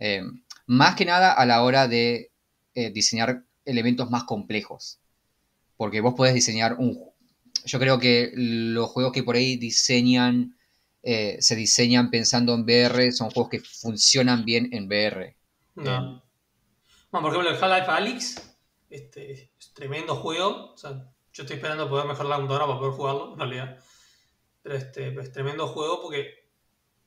eh, 0.00 0.22
más 0.66 0.96
que 0.96 1.04
nada 1.04 1.32
a 1.32 1.46
la 1.46 1.62
hora 1.62 1.86
de 1.86 2.32
eh, 2.74 2.90
diseñar 2.90 3.44
elementos 3.64 4.10
más 4.10 4.24
complejos. 4.24 4.98
Porque 5.76 6.00
vos 6.00 6.14
podés 6.14 6.34
diseñar 6.34 6.74
un... 6.80 6.98
Yo 7.64 7.78
creo 7.78 8.00
que 8.00 8.32
los 8.34 8.90
juegos 8.90 9.12
que 9.12 9.22
por 9.22 9.36
ahí 9.36 9.56
diseñan, 9.56 10.56
eh, 11.04 11.36
se 11.38 11.54
diseñan 11.54 12.10
pensando 12.10 12.54
en 12.54 12.62
VR, 12.62 13.12
son 13.12 13.30
juegos 13.30 13.50
que 13.50 13.60
funcionan 13.60 14.44
bien 14.44 14.68
en 14.72 14.88
VR. 14.88 15.36
No. 15.76 16.24
Bueno, 17.12 17.28
por 17.28 17.32
ejemplo, 17.36 17.50
el 17.50 17.62
Half-Life 17.62 17.88
Alyx, 17.88 18.56
este, 18.90 19.30
es 19.30 19.48
tremendo 19.74 20.16
juego. 20.16 20.72
O 20.72 20.76
sea, 20.76 20.90
yo 21.32 21.44
estoy 21.44 21.54
esperando 21.54 21.88
poder 21.88 22.06
mejorar 22.06 22.30
la 22.30 22.36
computadora 22.36 22.66
para 22.66 22.78
poder 22.80 22.94
jugarlo, 22.94 23.32
en 23.34 23.38
realidad. 23.38 23.78
Pero 24.62 24.76
este, 24.76 25.14
es 25.20 25.32
tremendo 25.32 25.66
juego 25.68 26.00
porque 26.00 26.48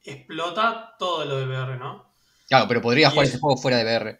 explota 0.04 0.96
todo 1.00 1.26
lo 1.26 1.38
de 1.38 1.46
VR, 1.46 1.78
¿no? 1.78 2.14
Claro, 2.48 2.68
pero 2.68 2.82
podría 2.82 3.08
Y 3.08 3.12
jugar 3.12 3.26
es- 3.26 3.32
ese 3.32 3.40
juego 3.40 3.58
fuera 3.58 3.78
de 3.78 3.84
VR. 3.86 4.20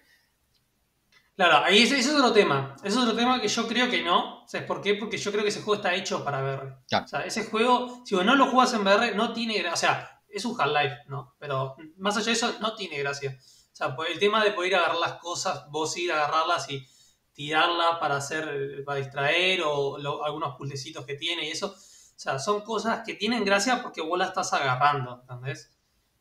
Claro, 1.36 1.66
ahí 1.66 1.84
ese, 1.84 2.00
es 2.00 2.10
otro 2.10 2.32
tema. 2.32 2.76
Ese 2.80 2.88
es 2.90 2.98
otro 2.98 3.14
tema 3.16 3.42
que 3.42 3.50
yo 3.50 3.68
creo 3.68 3.90
que 3.90 4.02
no. 4.02 4.46
¿Sabes 4.48 4.66
por 4.66 4.82
qué? 4.82 4.96
Porque 4.96 5.18
yo 5.18 5.32
creo 5.32 5.44
que 5.44 5.50
ese 5.50 5.62
juego 5.62 5.76
está 5.76 5.94
hecho 5.94 6.24
para 6.24 6.42
VR. 6.42 6.76
Claro. 6.88 7.06
O 7.06 7.08
sea, 7.10 7.26
ese 7.26 7.46
juego, 7.46 8.04
si 8.06 8.16
vos 8.16 8.24
no 8.24 8.36
lo 8.36 8.48
juegas 8.48 8.74
en 8.74 8.82
VR, 8.82 9.14
no 9.16 9.34
tiene 9.34 9.58
gracia. 9.60 9.74
O 9.74 9.78
sea, 9.78 10.22
es 10.30 10.46
un 10.46 10.60
Half-Life, 10.60 10.96
¿no? 11.08 11.36
Pero 11.38 11.76
más 11.98 12.16
allá 12.16 12.28
de 12.28 12.32
eso, 12.32 12.54
no 12.62 12.74
tiene 12.76 12.98
gracia. 13.00 13.38
O 13.38 13.76
sea, 13.76 13.96
pues, 13.98 14.12
el 14.12 14.20
tema 14.20 14.44
de 14.46 14.52
poder 14.52 14.76
agarrar 14.76 14.98
las 14.98 15.14
cosas, 15.16 15.70
vos 15.70 15.96
ir 15.98 16.10
a 16.14 16.24
agarrarlas 16.24 16.70
y 16.70 16.88
tirarlas 17.34 17.98
para 18.00 18.16
hacer, 18.16 18.84
para 18.86 19.00
distraer 19.00 19.62
o 19.66 19.98
lo- 19.98 20.24
algunos 20.24 20.56
puzzlecitos 20.56 21.06
que 21.06 21.16
tiene 21.16 21.46
y 21.50 21.52
eso. 21.52 21.76
O 22.16 22.20
sea, 22.20 22.40
son 22.40 22.62
cosas 22.62 23.02
que 23.06 23.14
tienen 23.16 23.44
gracia 23.44 23.82
porque 23.82 24.02
vos 24.02 24.18
la 24.18 24.26
estás 24.26 24.54
agarrando, 24.54 25.20
¿entendés? 25.22 25.70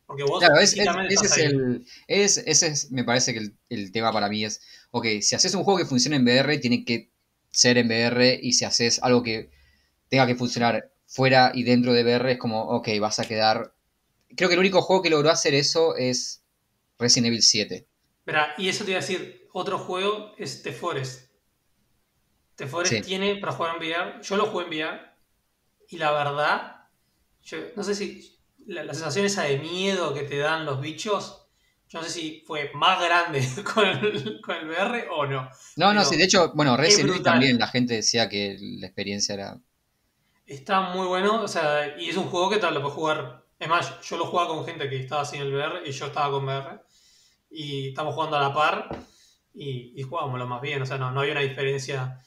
Porque 0.07 0.25
vos 0.25 0.41
Claro, 0.41 0.57
es- 0.57 0.65
es- 0.65 0.71
físicamente 0.75 1.15
ese 1.15 1.27
es 1.27 1.37
el. 1.39 1.87
es- 2.09 2.37
ese 2.39 2.66
es, 2.69 2.91
me 2.91 3.05
parece 3.05 3.33
que 3.33 3.39
el, 3.39 3.57
el 3.69 3.93
tema 3.93 4.12
para 4.12 4.29
mí 4.29 4.45
es. 4.45 4.61
Ok, 4.91 5.07
si 5.23 5.35
haces 5.35 5.55
un 5.55 5.65
juego 5.65 5.79
que 5.79 5.87
funcione 5.87 6.16
en 6.16 6.25
VR, 6.25 6.59
tiene 6.59 6.85
que 6.85 7.11
ser 7.51 7.79
en 7.79 7.87
VR. 7.87 8.39
Y 8.43 8.53
si 8.53 8.65
haces 8.65 9.01
algo 9.03 9.23
que 9.23 9.51
tenga 10.09 10.27
que 10.27 10.35
funcionar 10.35 10.91
fuera 11.07 11.53
y 11.55 11.62
dentro 11.62 11.93
de 11.93 12.03
VR, 12.03 12.33
es 12.33 12.39
como, 12.39 12.62
ok, 12.71 12.89
vas 13.01 13.19
a 13.21 13.25
quedar. 13.25 13.75
Creo 14.37 14.49
que 14.49 14.55
el 14.55 14.61
único 14.61 14.83
juego 14.83 15.01
que 15.03 15.11
logró 15.11 15.31
hacer 15.31 15.55
eso 15.55 15.97
es 15.97 16.43
Resident 16.99 17.29
Evil 17.29 17.43
7. 17.43 17.87
Verá, 18.27 18.55
y 18.59 18.69
eso 18.69 18.85
te 18.85 18.91
iba 18.91 18.99
a 18.99 19.03
decir, 19.03 19.49
otro 19.53 19.79
juego 19.79 20.35
es 20.39 20.62
The 20.62 20.73
Forest. 20.73 21.31
The 22.57 22.66
Forest 22.66 22.95
Sí. 22.95 23.01
tiene 23.03 23.37
para 23.37 23.53
jugar 23.53 23.77
en 23.77 23.83
VR, 23.83 24.23
yo 24.23 24.37
lo 24.37 24.47
jugué 24.47 24.65
en 24.65 24.71
VR, 24.71 25.01
y 25.89 25.98
la 25.98 26.12
verdad, 26.12 26.86
yo 27.43 27.59
no 27.77 27.85
sé 27.85 27.94
si 27.94 28.39
la, 28.66 28.85
la 28.85 28.94
sensación 28.94 29.27
esa 29.27 29.43
de 29.43 29.59
miedo 29.59 30.15
que 30.15 30.23
te 30.23 30.39
dan 30.39 30.65
los 30.65 30.81
bichos, 30.81 31.44
yo 31.89 32.01
no 32.01 32.05
sé 32.06 32.11
si 32.11 32.43
fue 32.47 32.70
más 32.74 33.01
grande 33.01 33.47
con 33.74 33.86
el, 33.86 34.40
con 34.40 34.56
el 34.56 34.69
VR 34.69 35.09
o 35.11 35.27
no. 35.27 35.48
No, 35.77 35.94
no, 35.94 36.05
sí, 36.05 36.16
de 36.16 36.24
hecho, 36.24 36.52
bueno, 36.55 36.77
Resident 36.77 37.11
Evil 37.11 37.23
también 37.23 37.59
la 37.59 37.69
gente 37.69 37.94
decía 37.94 38.28
que 38.28 38.56
la 38.59 38.86
experiencia 38.86 39.35
era. 39.35 39.61
Está 40.47 40.81
muy 40.81 41.06
bueno, 41.06 41.43
o 41.43 41.48
sea, 41.48 41.97
y 41.98 42.09
es 42.09 42.16
un 42.16 42.24
juego 42.24 42.51
que 42.51 42.59
tal 42.59 42.74
lo 42.74 42.81
puedes 42.81 42.94
jugar. 42.94 43.44
Es 43.59 43.69
más, 43.69 44.01
yo 44.02 44.19
lo 44.19 44.27
jugaba 44.27 44.48
con 44.48 44.66
gente 44.66 44.90
que 44.90 44.97
estaba 44.97 45.24
sin 45.24 45.40
el 45.40 45.55
VR 45.55 45.89
y 45.89 45.93
yo 45.93 46.06
estaba 46.06 46.31
con 46.31 46.44
VR. 46.44 46.81
Y 47.51 47.90
estamos 47.90 48.15
jugando 48.15 48.36
a 48.36 48.40
la 48.40 48.52
par 48.52 48.89
y, 49.55 49.93
y 49.97 50.02
jugábamos 50.02 50.39
lo 50.39 50.47
más 50.47 50.61
bien, 50.61 50.82
o 50.82 50.86
sea, 50.86 50.98
no, 50.98 51.12
no 51.12 51.20
había 51.20 51.32
una 51.32 51.43
diferencia. 51.43 52.20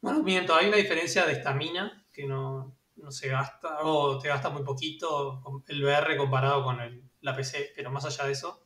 Bueno, 0.00 0.22
miento, 0.22 0.54
hay 0.54 0.68
una 0.68 0.78
diferencia 0.78 1.26
de 1.26 1.34
estamina 1.34 2.06
que 2.10 2.24
no, 2.24 2.74
no 3.02 3.10
se 3.12 3.28
gasta, 3.28 3.82
o 3.82 4.18
te 4.18 4.28
gasta 4.28 4.50
muy 4.50 4.62
poquito 4.62 5.42
el 5.66 5.84
VR 5.84 6.16
comparado 6.16 6.64
con 6.64 6.80
el, 6.80 7.02
la 7.20 7.34
PC, 7.34 7.72
pero 7.74 7.90
más 7.90 8.04
allá 8.04 8.24
de 8.24 8.32
eso. 8.32 8.62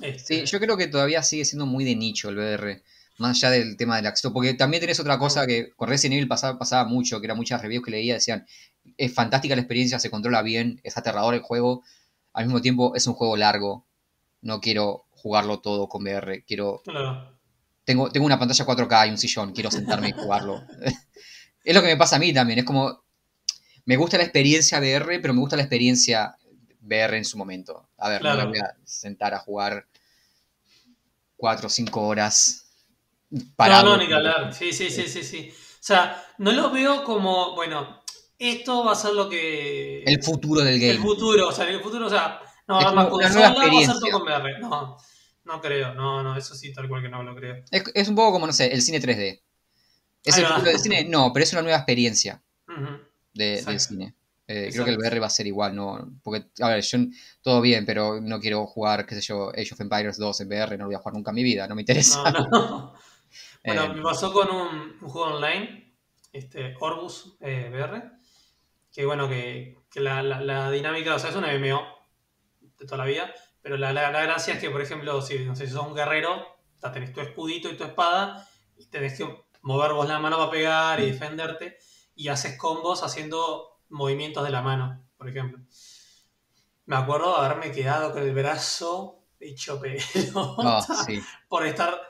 este, 0.00 0.18
Sí, 0.18 0.46
yo 0.46 0.60
creo 0.60 0.76
que 0.76 0.88
todavía 0.88 1.22
sigue 1.22 1.44
siendo 1.44 1.66
muy 1.66 1.84
de 1.84 1.96
nicho 1.96 2.28
el 2.28 2.38
VR. 2.38 2.82
Más 3.18 3.36
allá 3.36 3.50
del 3.50 3.76
tema 3.76 3.96
del 3.96 4.06
acceso. 4.06 4.32
Porque 4.32 4.54
también 4.54 4.80
tenés 4.80 4.98
otra 4.98 5.18
cosa 5.18 5.46
que 5.46 5.70
con 5.76 5.88
Resident 5.88 6.14
Evil 6.14 6.28
pasaba, 6.28 6.58
pasaba 6.58 6.88
mucho, 6.88 7.20
que 7.20 7.26
eran 7.26 7.36
muchas 7.36 7.60
reviews 7.60 7.84
que 7.84 7.90
leía, 7.90 8.14
decían, 8.14 8.46
es 8.96 9.14
fantástica 9.14 9.54
la 9.54 9.60
experiencia, 9.60 9.98
se 9.98 10.10
controla 10.10 10.42
bien, 10.42 10.80
es 10.82 10.96
aterrador 10.96 11.34
el 11.34 11.40
juego. 11.40 11.82
Al 12.32 12.46
mismo 12.46 12.62
tiempo 12.62 12.94
es 12.96 13.06
un 13.06 13.14
juego 13.14 13.36
largo. 13.36 13.86
No 14.40 14.60
quiero 14.60 15.04
jugarlo 15.10 15.60
todo 15.60 15.88
con 15.88 16.02
VR. 16.02 16.44
Quiero. 16.44 16.80
claro. 16.84 17.30
Tengo, 17.84 18.10
tengo 18.10 18.26
una 18.26 18.38
pantalla 18.38 18.64
4K 18.64 19.08
y 19.08 19.10
un 19.10 19.18
sillón, 19.18 19.52
quiero 19.52 19.70
sentarme 19.70 20.10
y 20.10 20.12
jugarlo. 20.12 20.62
es 21.64 21.74
lo 21.74 21.80
que 21.80 21.88
me 21.88 21.96
pasa 21.96 22.16
a 22.16 22.18
mí 22.18 22.32
también. 22.32 22.60
Es 22.60 22.64
como. 22.64 23.02
Me 23.84 23.96
gusta 23.96 24.16
la 24.16 24.22
experiencia 24.22 24.78
VR, 24.78 25.18
pero 25.20 25.34
me 25.34 25.40
gusta 25.40 25.56
la 25.56 25.62
experiencia 25.62 26.36
VR 26.82 27.16
en 27.16 27.24
su 27.24 27.36
momento. 27.36 27.88
A 27.98 28.08
ver, 28.08 28.22
no 28.22 28.36
me 28.36 28.46
voy 28.46 28.58
a 28.58 28.76
sentar 28.84 29.34
a 29.34 29.40
jugar 29.40 29.86
4 31.36 31.66
o 31.66 31.70
5 31.70 32.00
horas 32.00 32.66
parado. 33.56 33.84
No, 33.84 33.96
no, 33.96 34.02
ni 34.02 34.08
que 34.08 34.14
hablar. 34.14 34.54
Sí, 34.54 34.72
sí, 34.72 34.90
sí, 34.90 35.08
sí, 35.08 35.24
sí. 35.24 35.50
O 35.52 35.84
sea, 35.84 36.24
no 36.38 36.52
lo 36.52 36.70
veo 36.70 37.02
como, 37.02 37.56
bueno, 37.56 38.02
esto 38.38 38.84
va 38.84 38.92
a 38.92 38.96
ser 38.96 39.14
lo 39.14 39.28
que... 39.28 40.04
El 40.04 40.22
futuro 40.22 40.62
del 40.62 40.78
game. 40.78 40.92
El 40.92 40.98
futuro, 40.98 41.48
o 41.48 41.52
sea, 41.52 41.68
el 41.68 41.80
futuro, 41.80 42.06
o 42.06 42.10
sea, 42.10 42.40
no 42.68 42.78
Es 42.78 42.86
como 42.86 43.16
una 43.16 43.28
nueva 43.28 43.48
va 43.48 43.52
a 43.52 43.54
ser 43.54 43.62
experiencia. 43.64 43.94
todo 43.94 44.10
con 44.12 44.22
VR. 44.22 44.60
No, 44.60 44.96
no 45.44 45.60
creo, 45.60 45.94
no, 45.94 46.22
no, 46.22 46.36
eso 46.36 46.54
sí, 46.54 46.72
tal 46.72 46.88
cual 46.88 47.02
que 47.02 47.08
no 47.08 47.22
lo 47.22 47.34
creo. 47.34 47.64
Es, 47.70 47.84
es 47.94 48.08
un 48.08 48.14
poco 48.14 48.32
como, 48.32 48.46
no 48.46 48.52
sé, 48.52 48.72
el 48.72 48.80
cine 48.80 49.00
3D. 49.00 49.41
¿Es 50.24 50.36
el 50.38 50.44
futuro 50.46 50.70
del 50.70 50.78
cine? 50.80 51.04
No, 51.04 51.32
pero 51.32 51.44
es 51.44 51.52
una 51.52 51.62
nueva 51.62 51.78
experiencia 51.78 52.42
de- 53.34 53.62
del 53.62 53.80
cine. 53.80 54.14
Eh, 54.46 54.68
creo 54.72 54.84
que 54.84 54.90
el. 54.90 54.98
VR 54.98 55.20
va 55.20 55.26
a 55.26 55.30
ser 55.30 55.46
igual, 55.46 55.74
¿no? 55.74 56.12
Porque, 56.22 56.46
a 56.60 56.68
ver, 56.68 56.82
yo 56.82 56.98
todo 57.40 57.60
bien, 57.60 57.86
pero 57.86 58.20
no 58.20 58.38
quiero 58.40 58.66
jugar, 58.66 59.06
qué 59.06 59.14
sé 59.14 59.20
yo, 59.22 59.50
Age 59.50 59.70
of 59.72 59.80
Empires 59.80 60.18
2 60.18 60.40
en 60.40 60.48
VR, 60.48 60.76
no 60.76 60.84
lo 60.84 60.88
voy 60.88 60.94
a 60.96 60.98
jugar 60.98 61.14
nunca 61.14 61.30
en 61.30 61.36
mi 61.36 61.42
vida, 61.44 61.66
no 61.66 61.74
me 61.74 61.82
interesa. 61.82 62.22
No, 62.30 62.48
no. 62.50 62.94
Bueno, 63.64 63.84
Eh, 63.84 63.88
me 63.94 64.02
pasó 64.02 64.32
con 64.32 64.50
un, 64.50 64.98
un 65.00 65.08
juego 65.08 65.36
online, 65.36 65.94
este, 66.32 66.74
Orbus 66.80 67.36
eh, 67.40 67.70
VR, 67.72 68.02
que 68.92 69.06
bueno, 69.06 69.28
que, 69.28 69.78
que 69.90 70.00
la, 70.00 70.22
la- 70.22 70.40
la 70.40 70.70
dinámica, 70.70 71.14
o 71.14 71.18
sea, 71.18 71.30
es 71.30 71.36
un 71.36 71.44
MMO 71.44 71.80
de 72.60 72.84
toda 72.84 72.98
la 72.98 73.04
vida, 73.04 73.32
pero 73.62 73.76
la, 73.78 73.92
la- 73.92 74.10
la 74.10 74.22
gracia 74.22 74.54
es 74.54 74.60
que, 74.60 74.68
por 74.70 74.82
ejemplo, 74.82 75.22
si, 75.22 75.38
no 75.46 75.54
sé, 75.56 75.66
si 75.66 75.72
sos 75.72 75.86
un 75.86 75.94
guerrero, 75.94 76.36
o 76.42 76.80
sea, 76.80 76.92
tenés 76.92 77.12
tu 77.12 77.20
escudito 77.20 77.70
y 77.70 77.76
tu 77.76 77.84
espada, 77.84 78.46
y 78.76 78.86
tenés 78.86 79.16
que 79.16 79.24
mover 79.62 79.92
vos 79.92 80.08
la 80.08 80.18
mano 80.18 80.36
para 80.36 80.50
pegar 80.50 81.00
y 81.00 81.10
defenderte, 81.10 81.78
y 82.14 82.28
haces 82.28 82.58
combos 82.58 83.02
haciendo 83.02 83.80
movimientos 83.88 84.44
de 84.44 84.50
la 84.50 84.62
mano, 84.62 85.04
por 85.16 85.28
ejemplo. 85.28 85.64
Me 86.86 86.96
acuerdo 86.96 87.30
de 87.30 87.46
haberme 87.46 87.72
quedado 87.72 88.12
con 88.12 88.22
el 88.22 88.34
brazo 88.34 89.22
hecho 89.38 89.80
pelo 89.80 90.56
sí. 91.06 91.20
por 91.48 91.66
estar 91.66 92.00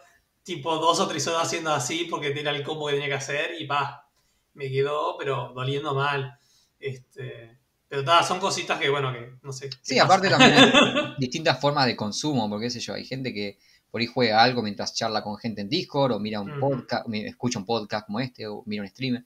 tipo 0.43 0.77
dos 0.77 1.01
o 1.01 1.09
tres 1.09 1.27
horas 1.29 1.45
haciendo 1.45 1.73
así 1.73 2.07
porque 2.11 2.29
era 2.39 2.51
el 2.51 2.63
combo 2.63 2.87
que 2.87 2.95
tenía 2.95 3.09
que 3.09 3.15
hacer 3.15 3.51
y 3.59 3.67
pa, 3.67 4.11
me 4.55 4.71
quedó 4.71 5.17
pero 5.19 5.53
doliendo 5.55 5.95
mal. 5.95 6.39
Este, 6.79 7.59
pero 7.89 8.05
ta, 8.05 8.23
son 8.23 8.41
cositas 8.41 8.79
que 8.81 8.89
bueno, 8.89 9.13
que 9.13 9.35
no 9.43 9.53
sé. 9.53 9.71
Sí, 9.83 9.99
aparte 9.99 10.29
también 10.29 10.53
hay 10.53 11.15
distintas 11.19 11.61
formas 11.61 11.87
de 11.87 11.97
consumo, 11.97 12.49
porque 12.49 12.67
qué 12.67 12.71
sé 12.71 12.81
yo, 12.81 12.95
hay 12.95 13.05
gente 13.05 13.33
que 13.33 13.59
por 13.93 14.01
ahí 14.01 14.07
juega 14.07 14.43
algo 14.43 14.63
mientras 14.63 14.95
charla 14.95 15.23
con 15.23 15.37
gente 15.37 15.61
en 15.61 15.69
Discord, 15.69 16.13
o 16.13 16.19
mira 16.19 16.41
un 16.41 16.59
podcast, 16.59 17.07
escucha 17.13 17.59
un 17.59 17.67
podcast 17.67 18.07
como 18.07 18.21
este, 18.21 18.47
o 18.47 18.63
mira 18.65 18.83
un 18.83 18.89
streamer. 18.89 19.23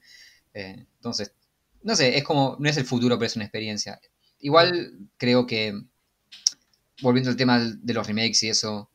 Eh, 0.53 0.85
entonces, 0.97 1.31
no 1.83 1.95
sé, 1.95 2.17
es 2.17 2.23
como, 2.25 2.57
no 2.59 2.69
es 2.69 2.75
el 2.75 2.83
futuro, 2.83 3.17
pero 3.17 3.27
es 3.27 3.35
una 3.37 3.45
experiencia. 3.45 3.97
Igual 4.39 4.93
creo 5.15 5.47
que, 5.47 5.73
volviendo 7.01 7.29
al 7.29 7.37
tema 7.37 7.59
de 7.59 7.93
los 7.93 8.05
remakes 8.05 8.43
y 8.43 8.49
eso, 8.49 8.91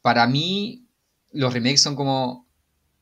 para 0.00 0.26
mí 0.26 0.86
los 1.32 1.52
remakes 1.52 1.82
son 1.82 1.94
como 1.94 2.46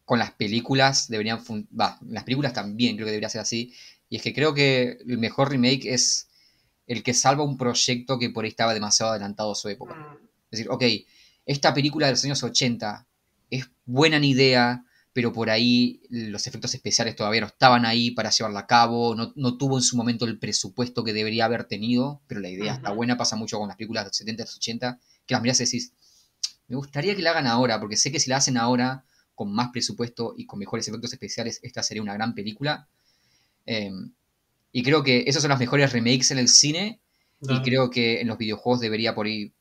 con 0.05 0.19
las 0.19 0.33
películas 0.33 1.09
deberían 1.09 1.41
va, 1.79 1.99
las 2.03 2.25
películas 2.25 2.53
también 2.53 2.97
creo 2.97 3.07
que 3.07 3.13
debería 3.13 3.29
ser 3.29 3.41
así 3.41 3.75
y 4.09 4.17
es 4.17 4.23
que 4.23 4.33
creo 4.33 4.55
que 4.55 4.99
el 5.07 5.19
mejor 5.19 5.51
remake 5.51 5.87
es 5.87 6.29
el 6.87 7.05
que 7.05 7.15
salva 7.15 7.45
un 7.45 7.57
proyecto 7.57 8.19
que 8.19 8.31
por 8.31 8.45
ahí 8.45 8.51
estaba 8.51 8.75
demasiado 8.75 9.13
adelantado 9.13 9.53
a 9.53 9.55
su 9.55 9.69
época. 9.69 9.95
Mm, 9.95 10.30
Es 10.51 10.59
decir, 10.59 10.69
ok, 10.71 10.85
esta 11.47 11.73
película 11.75 12.07
de 12.07 12.13
los 12.13 12.25
años 12.25 12.43
80 12.43 13.07
es 13.51 13.69
buena 13.85 14.17
en 14.17 14.25
idea, 14.25 14.85
pero 15.13 15.33
por 15.33 15.51
ahí 15.51 16.03
los 16.09 16.47
efectos 16.47 16.75
especiales 16.75 17.17
todavía 17.17 17.41
no 17.41 17.49
estaban 17.49 17.85
ahí 17.85 18.13
para 18.13 18.31
llevarla 18.31 18.61
a 18.61 18.67
cabo, 18.67 19.15
no, 19.15 19.33
no 19.37 19.57
tuvo 19.57 19.77
en 19.77 19.83
su 19.83 19.97
momento 19.97 20.25
el 20.25 20.39
presupuesto 20.39 21.03
que 21.03 21.13
debería 21.13 21.47
haber 21.47 21.65
tenido, 21.65 22.21
pero 22.27 22.41
la 22.41 22.49
idea 22.49 22.75
está 22.75 22.93
buena, 22.93 23.17
pasa 23.17 23.37
mucho 23.37 23.59
con 23.59 23.69
las 23.69 23.77
películas 23.77 24.05
de 24.05 24.09
los 24.09 24.17
70, 24.17 24.43
de 24.43 24.47
los 24.47 24.57
80, 24.57 25.01
que 25.27 25.35
las 25.35 25.43
mirás 25.43 25.61
y 25.61 25.65
decís, 25.65 25.93
me 26.69 26.77
gustaría 26.77 27.17
que 27.17 27.23
la 27.23 27.31
hagan 27.31 27.49
ahora, 27.49 27.81
porque 27.81 27.97
sé 27.97 28.13
que 28.13 28.21
si 28.21 28.31
la 28.31 28.37
hacen 28.37 28.57
ahora, 28.57 29.05
con 29.35 29.53
más 29.53 29.71
presupuesto 29.71 30.35
y 30.37 30.47
con 30.47 30.59
mejores 30.59 30.87
efectos 30.87 31.13
especiales, 31.13 31.59
esta 31.63 31.83
sería 31.83 32.03
una 32.03 32.15
gran 32.15 32.35
película. 32.35 32.89
Eh, 33.67 33.91
y 34.71 34.83
creo 34.83 35.03
que 35.03 35.25
esas 35.27 35.43
son 35.43 35.49
las 35.49 35.59
mejores 35.59 35.93
remakes 35.93 36.31
en 36.31 36.39
el 36.39 36.49
cine, 36.49 37.01
y 37.41 37.63
creo 37.63 37.91
que 37.91 38.21
en 38.21 38.29
los 38.29 38.39
videojuegos 38.39 38.81
debería 38.81 39.15
por 39.15 39.27
ahí 39.27 39.53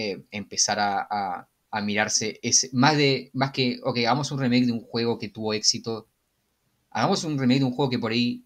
eh, 0.00 0.24
empezar 0.30 0.78
a, 0.80 1.06
a- 1.10 1.48
a 1.72 1.80
mirarse 1.82 2.40
ese, 2.42 2.68
más 2.72 2.96
de 2.96 3.30
más 3.32 3.52
que 3.52 3.78
ok 3.84 3.98
hagamos 3.98 4.32
un 4.32 4.40
remake 4.40 4.66
de 4.66 4.72
un 4.72 4.80
juego 4.80 5.18
que 5.18 5.28
tuvo 5.28 5.52
éxito. 5.54 6.08
Hagamos 6.90 7.22
un 7.24 7.38
remake 7.38 7.60
de 7.60 7.64
un 7.66 7.72
juego 7.72 7.90
que 7.90 7.98
por 8.00 8.10
ahí 8.10 8.42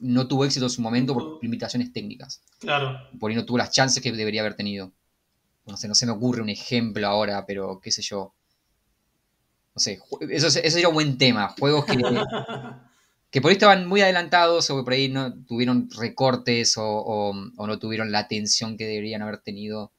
no 0.00 0.26
tuvo 0.26 0.44
éxito 0.44 0.66
en 0.66 0.70
su 0.70 0.82
momento 0.82 1.14
por 1.14 1.38
limitaciones 1.42 1.92
técnicas. 1.92 2.42
Claro. 2.58 2.98
por 3.20 3.30
ahí 3.30 3.36
no 3.36 3.44
tuvo 3.44 3.58
las 3.58 3.70
chances 3.70 4.02
que 4.02 4.10
debería 4.12 4.40
haber 4.40 4.54
tenido. 4.56 4.92
No 5.66 5.76
sé 5.76 5.86
no 5.88 5.94
se 5.94 6.04
me 6.06 6.12
ocurre 6.12 6.42
un 6.42 6.48
ejemplo 6.48 7.06
ahora 7.06 7.44
pero 7.46 7.78
qué 7.80 7.90
sé 7.92 8.02
yo. 8.02 8.34
No 9.76 9.80
sé 9.80 10.00
eso, 10.30 10.46
eso 10.48 10.60
sería 10.60 10.88
un 10.88 10.94
buen 10.94 11.16
tema. 11.18 11.54
Juegos 11.58 11.84
que 11.86 11.96
que 13.30 13.40
por 13.40 13.48
ahí 13.50 13.54
estaban 13.54 13.86
muy 13.86 14.00
adelantados 14.00 14.70
o 14.70 14.76
que 14.78 14.82
por 14.84 14.92
ahí 14.92 15.08
no 15.08 15.32
tuvieron 15.44 15.88
recortes 15.96 16.76
o, 16.76 16.84
o- 16.84 17.34
o 17.56 17.66
no 17.66 17.78
tuvieron 17.78 18.12
la 18.12 18.20
atención 18.20 18.76
que 18.76 18.86
deberían 18.86 19.22
haber 19.22 19.38
tenido. 19.38 19.92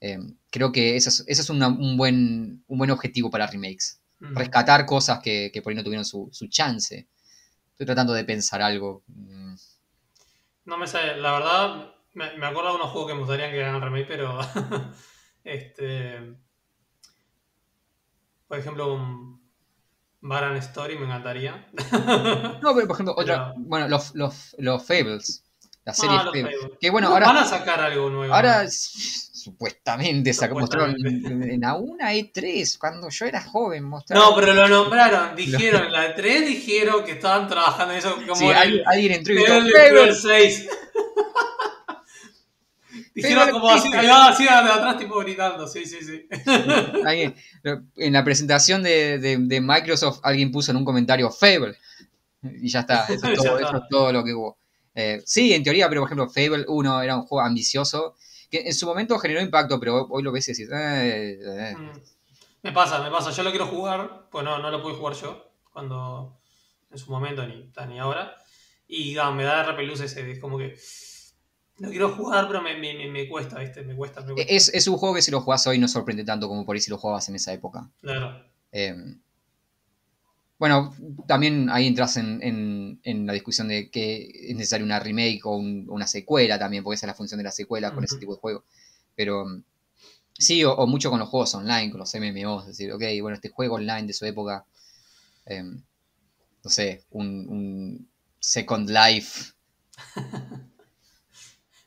Eh, 0.00 0.18
creo 0.50 0.72
que 0.72 0.96
ese 0.96 1.08
es, 1.10 1.24
ese 1.26 1.42
es 1.42 1.50
una- 1.50 1.68
un, 1.68 1.96
buen, 1.96 2.64
un 2.66 2.78
buen 2.78 2.90
objetivo 2.90 3.30
para 3.30 3.46
remakes. 3.46 4.00
Rescatar 4.20 4.84
cosas 4.84 5.20
que, 5.20 5.50
que 5.52 5.62
por 5.62 5.70
ahí 5.70 5.76
no 5.76 5.82
tuvieron 5.84 6.04
su, 6.04 6.28
su 6.30 6.46
chance. 6.48 7.08
Estoy 7.72 7.86
tratando 7.86 8.12
de 8.12 8.24
pensar 8.24 8.60
algo. 8.60 9.02
Mm, 9.06 9.54
No 10.66 10.76
me 10.78 10.86
sale, 10.86 11.16
la 11.18 11.32
verdad, 11.32 11.94
me, 12.14 12.36
me 12.36 12.46
acuerdo 12.46 12.70
de 12.70 12.76
unos 12.76 12.90
juegos 12.90 13.08
que 13.08 13.14
me 13.14 13.20
gustaría 13.20 13.50
que 13.50 13.64
hagan 13.64 13.80
remake, 13.80 14.06
pero. 14.08 14.38
este. 15.44 16.34
Por 18.46 18.58
ejemplo, 18.58 18.92
un 18.94 19.40
Baran 20.20 20.56
Story 20.56 20.98
me 20.98 21.06
encantaría. 21.06 21.68
No, 22.62 22.74
pero 22.74 22.86
por 22.86 22.96
ejemplo, 22.96 23.14
otra. 23.16 23.52
Pero- 23.52 23.64
Bueno, 23.66 23.88
los, 23.88 24.14
los, 24.14 24.54
los 24.58 24.84
Fables. 24.86 25.44
La 25.84 25.94
serie 25.94 26.16
Ah, 26.18 26.24
Fables. 26.24 26.42
Fables. 26.60 26.78
Que 26.80 26.90
bueno, 26.90 27.08
No, 27.08 27.14
ahora. 27.14 27.26
Van 27.28 27.36
a 27.38 27.44
sacar 27.46 27.80
algo 27.80 28.10
nuevo. 28.10 28.34
Ahora 28.34 28.64
supuestamente 29.42 30.32
sacó, 30.32 30.58
mostraron 30.58 30.94
en, 31.06 31.42
en 31.50 31.64
a 31.64 31.74
una 31.76 32.12
E3, 32.14 32.78
cuando 32.78 33.08
yo 33.08 33.26
era 33.26 33.42
joven, 33.42 33.84
mostraron. 33.84 34.24
No, 34.30 34.34
pero 34.36 34.52
lo 34.54 34.68
nombraron. 34.68 35.34
Dijeron, 35.36 35.84
en 35.86 35.92
la 35.92 36.14
3 36.14 36.46
dijeron 36.46 37.04
que 37.04 37.12
estaban 37.12 37.48
trabajando 37.48 37.92
en 37.94 37.98
eso 38.00 38.14
como 38.16 38.34
Sí, 38.36 38.46
el 38.46 38.82
alguien 38.86 39.12
entró 39.12 39.34
y 39.34 39.36
gritó, 39.38 39.52
Elder 39.54 39.72
"Fables". 39.72 40.18
Scrolls 40.18 40.22
6. 40.22 40.68
Dijeron 43.14 43.50
como 43.50 43.68
así, 43.68 43.78
existe. 43.88 43.98
ahí 43.98 44.06
va, 44.06 44.28
así 44.28 44.42
de 44.44 44.50
atrás, 44.50 44.98
tipo 44.98 45.18
gritando. 45.18 45.66
Sí, 45.68 45.84
sí, 45.84 45.98
sí. 46.02 46.26
Alguien- 47.04 47.34
en 47.96 48.12
la 48.12 48.24
presentación 48.24 48.82
de, 48.82 49.18
de- 49.18 49.36
de 49.38 49.60
Microsoft 49.60 50.20
alguien 50.22 50.50
puso 50.50 50.70
en 50.70 50.76
un 50.78 50.84
comentario 50.84 51.30
Fable 51.30 51.76
y 52.42 52.68
ya 52.68 52.80
está, 52.80 53.04
eso 53.08 53.26
es 53.28 53.38
todo, 53.42 53.58
eso 53.58 53.76
es 53.76 53.82
todo 53.90 54.12
lo 54.12 54.24
que 54.24 54.32
hubo. 54.34 54.56
Eh, 54.94 55.22
sí, 55.24 55.52
en 55.52 55.62
teoría, 55.62 55.88
pero 55.88 56.00
por 56.00 56.08
ejemplo 56.08 56.28
Fable 56.30 56.64
1 56.66 57.02
era 57.02 57.16
un 57.16 57.22
juego 57.22 57.44
ambicioso 57.46 58.16
que 58.50 58.60
en 58.66 58.74
su 58.74 58.86
momento 58.86 59.18
generó 59.18 59.40
impacto, 59.40 59.78
pero 59.78 60.06
hoy 60.10 60.22
lo 60.22 60.32
ves 60.32 60.48
y 60.48 60.52
decís, 60.52 60.68
eh, 60.72 61.38
eh. 61.42 61.76
Mm. 61.76 61.92
Me 62.62 62.72
pasa, 62.72 63.02
me 63.02 63.10
pasa. 63.10 63.30
Yo 63.30 63.42
lo 63.42 63.50
quiero 63.50 63.66
jugar, 63.66 64.28
pues 64.30 64.44
no, 64.44 64.58
no 64.58 64.70
lo 64.70 64.82
pude 64.82 64.94
jugar 64.94 65.14
yo 65.14 65.52
cuando 65.72 66.40
en 66.90 66.98
su 66.98 67.10
momento 67.10 67.46
ni, 67.46 67.72
ni 67.88 67.98
ahora. 67.98 68.36
Y 68.86 69.16
ah, 69.18 69.30
me 69.30 69.44
da 69.44 69.62
repelús 69.62 70.00
ese, 70.00 70.30
es 70.30 70.40
como 70.40 70.58
que 70.58 70.76
lo 71.78 71.88
quiero 71.88 72.10
jugar, 72.10 72.48
pero 72.48 72.60
me, 72.60 72.76
me, 72.76 72.92
me, 72.94 73.08
me 73.08 73.28
cuesta, 73.28 73.58
¿viste? 73.58 73.82
Me 73.82 73.94
cuesta, 73.94 74.20
me 74.20 74.34
cuesta. 74.34 74.52
es, 74.52 74.68
es 74.74 74.86
un 74.88 74.98
juego 74.98 75.14
que 75.14 75.22
si 75.22 75.30
lo 75.30 75.40
jugás 75.40 75.66
hoy 75.66 75.78
no 75.78 75.88
sorprende 75.88 76.24
tanto 76.24 76.48
como 76.48 76.66
por 76.66 76.74
ahí 76.74 76.80
si 76.80 76.90
lo 76.90 76.98
jugabas 76.98 77.28
en 77.28 77.36
esa 77.36 77.52
época. 77.52 77.88
Claro. 78.00 78.44
Eh, 78.72 78.94
bueno, 80.60 80.94
también 81.28 81.70
ahí 81.70 81.88
entras 81.88 82.18
en, 82.18 82.40
en- 82.44 83.00
en 83.04 83.26
la 83.26 83.34
discusión 83.34 83.68
de 83.68 83.90
que 83.90 84.30
es 84.50 84.56
necesaria 84.56 84.86
una 84.86 85.00
remake 85.00 85.40
o 85.46 85.56
un- 85.56 85.86
una 85.90 86.06
secuela 86.08 86.58
también, 86.60 86.84
porque 86.84 86.96
esa 86.96 87.06
es 87.06 87.10
la 87.10 87.16
función 87.16 87.38
de 87.38 87.44
la 87.44 87.52
secuela 87.52 87.92
con 87.94 88.04
ese 88.04 88.18
tipo 88.18 88.34
de 88.34 88.40
juego. 88.40 88.64
Pero 89.16 89.46
mm, 89.46 89.64
sí, 90.38 90.64
o, 90.64 90.74
o 90.74 90.86
mucho 90.88 91.10
con 91.10 91.20
los 91.20 91.28
juegos 91.30 91.54
online, 91.54 91.90
con 91.90 92.00
los 92.00 92.14
MMOs, 92.14 92.62
es 92.64 92.68
decir, 92.78 92.92
ok, 92.92 93.02
bueno, 93.22 93.36
este 93.36 93.50
juego 93.50 93.76
online 93.76 94.06
de 94.08 94.14
su 94.14 94.26
época, 94.26 94.66
eh, 95.46 95.62
no 95.64 96.70
sé, 96.70 97.04
un, 97.10 97.26
un 97.48 98.10
Second 98.40 98.90
Life. 98.90 99.52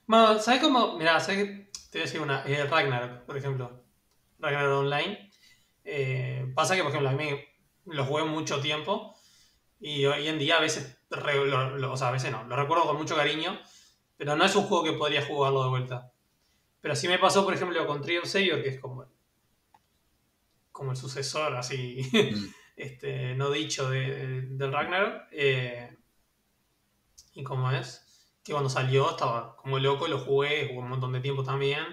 Bueno, 0.05 0.39
¿sabes 0.39 0.61
cómo? 0.61 0.97
Mirá, 0.97 1.19
¿sabes 1.19 1.43
qué? 1.45 1.69
Te 1.91 1.99
voy 1.99 2.01
a 2.01 2.05
decir 2.05 2.21
una. 2.21 2.43
Eh, 2.45 2.65
Ragnarok, 2.65 3.25
por 3.25 3.37
ejemplo. 3.37 3.83
Ragnarok 4.39 4.79
Online. 4.79 5.31
Eh, 5.85 6.51
pasa 6.55 6.75
que, 6.75 6.81
por 6.83 6.91
ejemplo, 6.91 7.09
a 7.09 7.13
mí 7.13 7.29
lo 7.85 8.05
jugué 8.05 8.23
mucho 8.23 8.60
tiempo. 8.61 9.15
Y 9.80 10.05
hoy 10.05 10.27
en 10.27 10.39
día 10.39 10.57
a 10.57 10.61
veces, 10.61 10.97
re- 11.10 11.45
lo- 11.45 11.77
lo- 11.77 11.93
o 11.93 11.97
sea, 11.97 12.10
a 12.10 12.11
veces 12.11 12.31
no, 12.31 12.43
lo 12.45 12.55
recuerdo 12.55 12.85
con 12.85 12.97
mucho 12.97 13.15
cariño. 13.15 13.60
Pero 14.18 14.35
no 14.35 14.45
es 14.45 14.55
un 14.55 14.64
juego 14.64 14.84
que 14.84 14.93
podría 14.93 15.26
jugarlo 15.26 15.64
de 15.64 15.69
vuelta. 15.69 16.11
Pero 16.81 16.95
sí 16.95 17.07
me 17.07 17.19
pasó, 17.19 17.43
por 17.43 17.53
ejemplo, 17.53 17.85
con 17.88 18.01
Tree 18.01 18.18
of 18.19 18.26
Savior, 18.26 18.61
que 18.61 18.69
es 18.69 18.80
como, 18.80 19.05
como 20.72 20.91
el 20.91 20.97
sucesor, 20.97 21.55
así, 21.55 22.01
Mm. 22.14 22.45
este, 22.77 23.35
no 23.35 23.49
dicho 23.51 23.89
de- 23.89 24.41
del 24.43 24.72
Ragnarok. 24.72 25.23
eh, 25.31 25.97
y 27.34 27.43
como 27.43 27.72
es, 27.72 28.38
que 28.43 28.51
cuando 28.51 28.69
salió 28.69 29.11
estaba 29.11 29.55
como 29.55 29.80
loco, 29.80 30.07
lo 30.07 30.19
jugué, 30.19 30.68
jugué 30.68 30.80
un 30.80 30.89
montón 30.89 31.14
de 31.14 31.19
tiempo 31.22 31.43
también. 31.43 31.84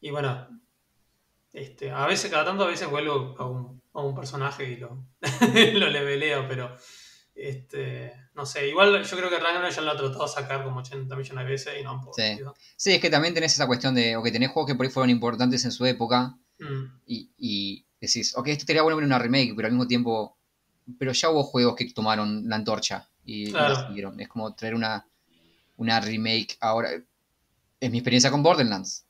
Y 0.00 0.10
bueno, 0.10 0.48
este, 1.56 1.90
a 1.90 2.06
veces, 2.06 2.30
cada 2.30 2.44
tanto 2.44 2.64
a 2.64 2.68
veces 2.68 2.88
vuelvo 2.90 3.34
a 3.38 3.46
un, 3.46 3.82
a 3.94 4.00
un 4.02 4.14
personaje 4.14 4.70
y 4.70 4.76
lo, 4.76 5.06
lo 5.74 5.90
leveleo, 5.90 6.46
pero 6.48 6.76
este, 7.34 8.12
no 8.34 8.46
sé, 8.46 8.68
igual 8.68 9.02
yo 9.04 9.16
creo 9.16 9.28
que 9.30 9.38
Ragnarok 9.38 9.70
ya 9.70 9.80
lo 9.82 9.90
ha 9.90 9.96
tratado 9.96 10.22
de 10.26 10.32
sacar 10.32 10.64
como 10.64 10.80
80 10.80 11.14
millones 11.16 11.44
de 11.44 11.50
veces 11.50 11.74
y 11.80 11.82
no 11.84 11.90
han 11.90 12.00
podido. 12.00 12.54
Sí, 12.76 12.92
es 12.92 13.00
que 13.00 13.10
también 13.10 13.34
tenés 13.34 13.52
esa 13.54 13.66
cuestión 13.66 13.94
de, 13.94 14.16
ok, 14.16 14.30
tenés 14.32 14.50
juegos 14.50 14.70
que 14.70 14.74
por 14.74 14.86
ahí 14.86 14.92
fueron 14.92 15.10
importantes 15.10 15.64
en 15.64 15.72
su 15.72 15.84
época, 15.86 16.36
Mm, 16.58 17.00
y, 17.06 17.30
y 17.36 17.84
decís, 18.00 18.34
ok, 18.34 18.46
esto 18.48 18.64
sería 18.64 18.80
bueno 18.80 18.96
ver 18.96 19.04
una 19.04 19.18
remake, 19.18 19.52
pero 19.54 19.66
al 19.68 19.72
mismo 19.72 19.86
tiempo, 19.86 20.38
pero 20.98 21.12
ya 21.12 21.28
hubo 21.28 21.42
juegos 21.42 21.76
que 21.76 21.92
tomaron 21.92 22.48
la 22.48 22.56
antorcha 22.56 23.06
y, 23.26 23.50
Claro. 23.52 23.74
la 23.74 23.86
siguieron. 23.86 24.18
Es 24.18 24.28
como 24.28 24.54
traer 24.54 24.74
una, 24.74 25.06
una 25.76 26.00
remake 26.00 26.56
ahora. 26.60 26.88
Es 27.78 27.90
mi 27.90 27.98
experiencia 27.98 28.30
con 28.30 28.42
Borderlands. 28.42 29.04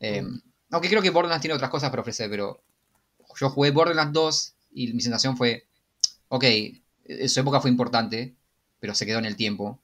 Eh, 0.00 0.22
Mm. 0.22 0.40
Aunque 0.70 0.88
creo 0.88 1.02
que 1.02 1.10
Borderlands 1.10 1.42
tiene 1.42 1.54
otras 1.54 1.70
cosas 1.70 1.90
para 1.90 2.02
ofrecer, 2.02 2.28
pero 2.30 2.60
yo 3.40 3.50
jugué 3.50 3.70
Borderlands 3.70 4.12
2 4.12 4.54
y 4.72 4.92
mi 4.92 5.00
sensación 5.00 5.36
fue, 5.36 5.66
ok, 6.28 6.44
en 7.04 7.28
su 7.28 7.40
época 7.40 7.60
fue 7.60 7.70
importante, 7.70 8.36
pero 8.80 8.94
se 8.94 9.06
quedó 9.06 9.18
en 9.18 9.26
el 9.26 9.36
tiempo. 9.36 9.80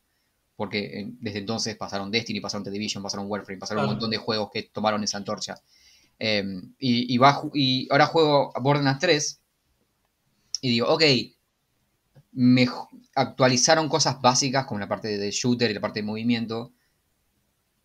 Porque 0.57 1.01
eh, 1.01 1.07
desde 1.21 1.39
entonces 1.41 1.77
pasaron 1.77 2.11
Destiny, 2.11 2.41
pasaron 2.41 2.65
The 2.65 2.71
Division, 2.71 3.03
pasaron 3.03 3.27
Warframe, 3.29 3.59
pasaron 3.61 3.85
un 3.85 3.91
montón 3.91 4.11
de 4.11 4.19
juegos 4.19 4.51
que 4.53 4.65
tomaron 4.65 5.03
esa 5.05 5.19
antorcha. 5.19 5.57
Eh, 6.19 6.45
y, 6.79 7.15
y 7.15 7.19
va, 7.19 7.43
y 7.55 7.89
ahora 7.91 8.07
juego 8.07 8.53
Borderlands 8.61 9.01
3 9.01 9.41
y 10.63 10.71
digo, 10.71 10.89
ok, 10.89 11.03
mej- 12.35 12.89
actualizaron 13.15 13.89
cosas 13.89 14.21
básicas 14.21 14.67
como 14.67 14.81
la 14.81 14.89
parte 14.89 15.17
de 15.19 15.31
shooter 15.31 15.71
y 15.71 15.75
la 15.75 15.81
parte 15.81 16.01
de 16.01 16.07
movimiento. 16.07 16.73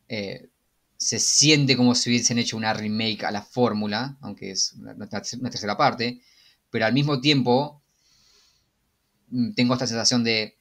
Eh, 0.07 0.49
se 0.97 1.19
siente 1.19 1.77
como 1.77 1.93
si 1.95 2.09
hubiesen 2.09 2.37
hecho 2.39 2.57
una 2.57 2.73
remake 2.73 3.23
a 3.23 3.31
la 3.31 3.41
fórmula, 3.41 4.17
aunque 4.21 4.51
es 4.51 4.73
una, 4.73 4.93
una 4.93 5.09
terc- 5.09 5.39
una 5.39 5.49
tercera 5.49 5.77
parte, 5.77 6.21
pero 6.69 6.85
al 6.85 6.93
mismo 6.93 7.19
tiempo 7.21 7.81
mm, 9.29 9.53
tengo 9.53 9.73
esta 9.73 9.87
sensación 9.87 10.23
de 10.23 10.57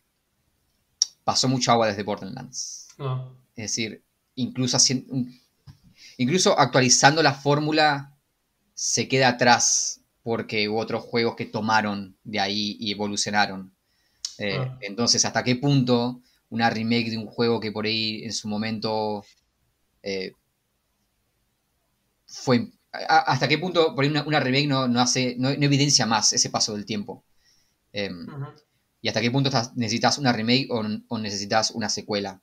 pasó 1.25 1.49
mucha 1.49 1.73
agua 1.73 1.89
desde 1.89 2.03
Borderlands. 2.03 2.89
no. 2.99 3.35
Es 3.57 3.71
decir, 3.71 4.05
incluso, 4.35 4.77
haciendo, 4.77 5.15
incluso 6.19 6.59
actualizando 6.59 7.23
la 7.23 7.33
fórmula 7.33 8.15
se 8.75 9.09
queda 9.09 9.29
atrás 9.29 10.03
porque 10.23 10.69
hubo 10.69 10.79
otros 10.79 11.03
juegos 11.05 11.37
que 11.37 11.47
tomaron 11.47 12.19
de 12.23 12.41
ahí 12.41 12.77
y 12.79 12.93
evolucionaron. 12.93 13.75
Eh, 14.39 14.59
Ah. 14.61 14.79
Entonces, 14.83 15.25
¿hasta 15.25 15.43
qué 15.43 15.57
punto 15.57 16.21
una 16.51 16.69
remake 16.69 17.09
de 17.11 17.17
un 17.17 17.27
juego 17.27 17.59
que 17.61 17.73
por 17.73 17.87
ahí 17.87 18.23
en 18.25 18.33
su 18.35 18.47
momento 18.49 19.25
eh, 20.07 20.33
fue... 22.27 22.69
a- 22.93 23.33
¿Hasta 23.33 23.49
qué 23.49 23.59
punto 23.59 23.95
por 23.95 24.05
ahí 24.05 24.11
una, 24.11 24.23
una 24.25 24.41
remake 24.41 24.67
no, 24.69 24.89
no 24.89 25.01
hace, 25.01 25.35
no, 25.39 25.49
no 25.51 25.65
evidencia 25.65 26.07
más 26.07 26.33
ese 26.33 26.51
paso 26.51 26.75
del 26.75 26.87
tiempo? 26.87 27.25
Em. 27.93 28.27
¿Y 29.03 29.09
hasta 29.09 29.21
qué 29.21 29.31
punto 29.31 29.49
estás- 29.51 29.77
necesitas 29.77 30.19
una 30.19 30.33
remake 30.33 30.69
o, 30.71 30.83
o 31.09 31.19
necesitas 31.19 31.71
una 31.73 31.89
secuela? 31.89 32.41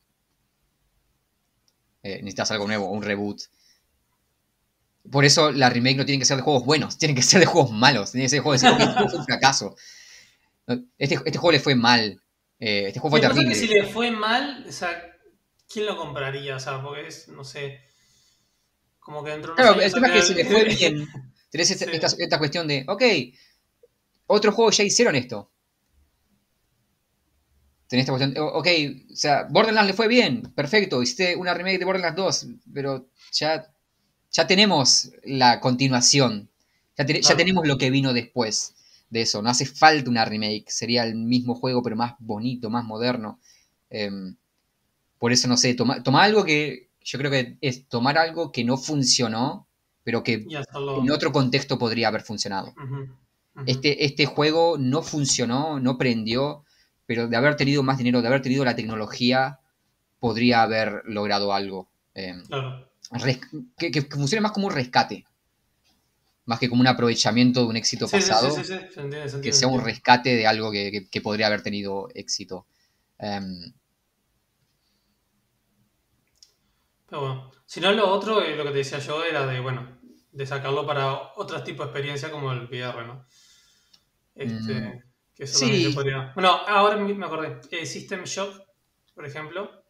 Eh, 2.03 2.17
necesitas 2.19 2.51
algo 2.51 2.67
nuevo, 2.67 2.89
un 2.91 3.01
reboot. 3.01 3.41
Por 5.11 5.25
eso 5.25 5.51
la 5.51 5.69
remake 5.69 5.97
no 5.97 6.05
tiene 6.05 6.19
que 6.19 6.25
ser 6.25 6.37
de 6.37 6.43
juegos 6.43 6.65
buenos, 6.65 6.97
tienen 6.97 7.15
que 7.15 7.21
ser 7.23 7.39
de 7.41 7.45
juegos 7.45 7.71
malos. 7.71 8.11
Tiene 8.11 8.25
que 8.25 8.29
ser 8.29 8.37
de 8.37 8.43
juegos 8.43 8.61
de 8.61 8.67
decir, 8.69 8.83
"Ok, 8.83 8.89
este 8.89 8.93
juego 8.95 9.09
fue 9.09 9.19
un 9.19 9.25
fracaso. 9.25 9.75
Este, 10.97 11.15
este 11.15 11.37
juego 11.37 11.51
le 11.51 11.59
fue 11.59 11.75
mal. 11.75 12.21
eh, 12.59 12.85
este 12.87 12.99
juego 12.99 13.17
fue 13.17 13.45
que 13.49 13.55
si 13.55 13.67
le 13.67 13.85
fue 13.87 14.09
mal, 14.11 14.65
o 14.67 14.71
sea, 14.71 15.12
¿quién 15.73 15.85
lo 15.87 15.97
compraría? 15.97 16.55
O 16.55 16.59
sea, 16.59 16.81
porque 16.81 17.07
es, 17.07 17.27
no 17.29 17.43
sé, 17.43 17.81
como 18.99 19.23
que 19.23 19.31
dentro 19.31 19.51
de 19.53 19.61
Claro, 19.61 19.81
el 19.81 19.93
tema 19.93 20.07
es 20.07 20.13
que 20.13 20.21
si 20.21 20.33
le 20.33 20.45
fue 20.45 20.65
bien, 20.65 21.07
tenés 21.51 21.71
esta, 21.71 21.85
Sí. 21.91 21.91
esta- 21.93 22.15
esta 22.17 22.39
cuestión 22.39 22.67
de, 22.67 22.85
ok, 22.87 23.03
otros 24.27 24.53
juegos 24.53 24.75
ya 24.75 24.83
hicieron 24.83 25.15
esto. 25.15 25.49
Tenés 27.87 28.03
esta 28.07 28.13
cuestión, 28.17 28.33
ok, 28.53 28.67
o 29.11 29.15
sea, 29.15 29.43
Borderlands 29.49 29.87
le 29.87 29.93
fue 29.93 30.07
bien, 30.07 30.41
perfecto, 30.55 31.03
hiciste 31.03 31.35
una 31.35 31.53
remake 31.53 31.77
de 31.77 31.85
Borderlands 31.85 32.17
2, 32.17 32.47
pero 32.73 33.07
ya, 33.31 33.71
ya 34.31 34.47
tenemos 34.47 35.11
la 35.23 35.59
continuación, 35.59 36.49
ya, 36.97 37.05
te- 37.05 37.21
ya 37.21 37.37
tenemos 37.37 37.67
lo 37.67 37.77
que 37.77 37.91
vino 37.91 38.13
después 38.13 38.75
de 39.09 39.21
eso, 39.21 39.41
no 39.43 39.49
hace 39.49 39.65
falta 39.67 40.09
una 40.09 40.25
remake, 40.25 40.65
sería 40.69 41.03
el 41.03 41.15
mismo 41.15 41.53
juego 41.55 41.83
pero 41.83 41.95
más 41.95 42.15
bonito, 42.19 42.69
más 42.71 42.83
moderno. 42.85 43.39
Em, 43.91 44.35
por 45.23 45.31
eso, 45.31 45.47
no 45.47 45.55
sé, 45.55 45.73
toma, 45.73 46.03
toma 46.03 46.21
algo 46.21 46.43
que 46.43 46.89
yo 46.99 47.17
creo 47.17 47.31
que 47.31 47.57
es 47.61 47.87
tomar 47.87 48.17
algo 48.17 48.51
que 48.51 48.65
no 48.65 48.75
funcionó, 48.75 49.69
pero 50.03 50.21
que 50.21 50.45
en 50.95 51.11
otro 51.11 51.31
contexto 51.31 51.79
podría 51.79 52.09
haber 52.09 52.23
funcionado. 52.23 52.73
Este, 53.65 54.03
este 54.03 54.25
juego 54.25 54.77
no 54.77 55.01
funcionó, 55.01 55.79
no 55.79 55.97
prendió, 55.97 56.65
pero 57.05 57.29
de 57.29 57.37
haber 57.37 57.55
tenido 57.55 57.83
más 57.83 57.97
dinero, 57.99 58.21
de 58.21 58.27
haber 58.27 58.41
tenido 58.41 58.65
la 58.65 58.75
tecnología, 58.75 59.61
podría 60.19 60.61
haber 60.61 61.03
logrado 61.05 61.53
algo. 61.53 61.87
eh, 62.15 62.35
Claro. 62.45 62.89
res- 63.11 63.39
que, 63.77 64.01
funcione 64.01 64.41
más 64.41 64.51
como 64.51 64.67
un 64.67 64.73
rescate, 64.73 65.23
más 66.43 66.59
que 66.59 66.67
como 66.67 66.81
un 66.81 66.87
aprovechamiento 66.87 67.61
de 67.61 67.67
un 67.67 67.77
éxito 67.77 68.07
Sí, 68.09 68.11
pasado, 68.17 68.49
sí, 68.57 68.65
sí, 68.65 68.73
entiende, 68.73 69.39
que 69.41 69.53
sea 69.53 69.69
un 69.69 69.79
rescate 69.79 70.35
de 70.35 70.45
algo 70.47 70.69
que, 70.69 70.91
que- 70.91 71.07
que 71.07 71.21
podría 71.21 71.47
haber 71.47 71.61
tenido 71.63 72.09
éxito. 72.13 72.67
Em, 73.19 73.71
Pero 77.13 77.27
bueno, 77.27 77.51
si 77.67 77.79
no, 77.79 77.91
lo 77.91 78.09
otro, 78.09 78.41
eh, 78.41 78.55
lo 78.55 78.63
que 78.63 78.71
te 78.71 78.77
decía 78.77 78.97
yo, 78.97 79.23
era 79.23 79.45
de, 79.45 79.59
bueno, 79.59 79.99
de 80.31 80.47
sacarlo 80.47 80.83
para 80.87 81.13
otros 81.35 81.63
tipos 81.63 81.85
de 81.85 81.91
experiencia 81.91 82.31
como 82.31 82.51
el 82.51 82.63
VR, 82.63 83.05
¿no? 83.05 83.27
Este, 84.33 84.73
Mm. 84.73 85.03
que 85.35 85.43
eso 85.43 85.59
Sí. 85.59 85.65
también 85.65 85.89
se 85.91 85.95
podría... 85.95 86.31
Bueno, 86.33 86.49
ahora 86.67 86.97
me 86.97 87.23
acordé. 87.23 87.61
Eh, 87.69 87.85
System 87.85 88.23
Shock, 88.23 88.59
por 89.13 89.27
ejemplo, 89.27 89.83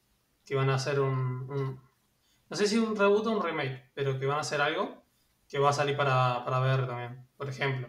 que 0.46 0.54
van 0.54 0.70
a 0.70 0.76
hacer 0.76 1.00
un, 1.00 1.50
un- 1.50 1.82
No 2.50 2.58
sé 2.58 2.68
si 2.68 2.78
un 2.78 2.94
reboot 2.94 3.26
o 3.26 3.32
un 3.32 3.42
remake, 3.42 3.90
pero 3.96 4.20
que 4.20 4.26
van 4.26 4.40
a 4.40 4.42
hacer 4.42 4.60
algo 4.60 5.02
que 5.48 5.60
va 5.60 5.70
a 5.70 5.74
salir 5.74 5.96
para, 5.96 6.44
para 6.44 6.60
VR 6.60 6.86
también, 6.86 7.26
por 7.38 7.48
ejemplo. 7.48 7.88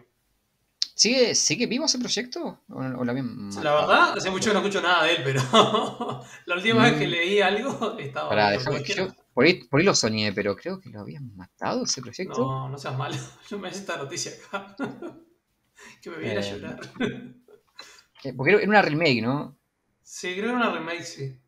¿sigue, 0.94 1.34
¿Sigue 1.34 1.66
vivo 1.66 1.86
ese 1.86 1.98
proyecto? 1.98 2.60
¿O, 2.68 2.80
La 3.04 3.12
verdad, 3.74 4.16
hace 4.16 4.30
mucho 4.30 4.50
que 4.50 4.54
no 4.54 4.60
escucho 4.60 4.80
nada 4.80 5.02
de 5.04 5.14
él, 5.16 5.22
pero 5.24 5.40
la 6.46 6.54
última 6.54 6.84
vez 6.84 6.92
que 6.94 7.06
Mm. 7.08 7.10
leí 7.10 7.40
algo 7.40 7.96
estaba... 7.98 8.30
Vivo, 8.52 8.60
déjame- 8.62 8.94
yo 8.94 9.08
por 9.34 9.44
ahí, 9.44 9.64
por 9.64 9.80
ahí 9.80 9.86
lo 9.86 9.94
soñé, 9.94 10.32
pero 10.32 10.56
creo 10.56 10.80
que 10.80 10.90
lo 10.90 11.00
habían 11.00 11.34
matado 11.36 11.84
ese 11.84 12.00
proyecto. 12.02 12.42
No, 12.42 12.68
no 12.68 12.78
seas 12.78 12.96
malo. 12.96 13.16
Yo 13.48 13.58
me 13.58 13.68
hice 13.68 13.78
esta 13.80 13.96
noticia 13.96 14.32
acá. 14.32 14.76
que 16.02 16.10
me 16.10 16.18
viene 16.18 16.38
a 16.38 16.40
Eh, 16.40 16.50
llorar. 16.50 16.80
Eh, 18.24 18.32
Porque 18.36 18.52
era 18.54 18.64
una 18.68 18.82
remake, 18.82 19.22
¿no? 19.22 19.56
Sí, 20.02 20.28
creo 20.34 20.44
que 20.44 20.48
era 20.50 20.56
una 20.56 20.70
remake, 20.72 21.02
sí. 21.02 21.40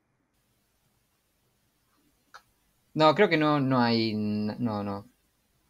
No, 2.94 3.14
creo 3.14 3.28
que 3.28 3.36
no, 3.36 3.60
no 3.60 3.80
hay. 3.80 4.12
No, 4.14 4.82
no. 4.82 5.08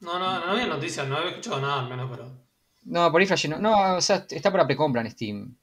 No, 0.01 0.19
no, 0.19 0.39
no 0.47 0.53
había 0.53 0.67
noticias, 0.67 1.07
no 1.07 1.17
había 1.19 1.31
escuchado 1.33 1.61
nada 1.61 1.81
al 1.81 1.89
menos, 1.91 2.11
pero. 2.11 2.47
No, 2.95 3.11
por 3.13 3.21
ahí 3.21 3.27
flashé, 3.27 3.49
no. 3.49 3.59
No, 3.59 3.97
o 3.97 4.01
sea, 4.01 4.25
está 4.31 4.51
para 4.51 4.67
precompra 4.67 5.03
en 5.03 5.11
Steam. 5.11 5.57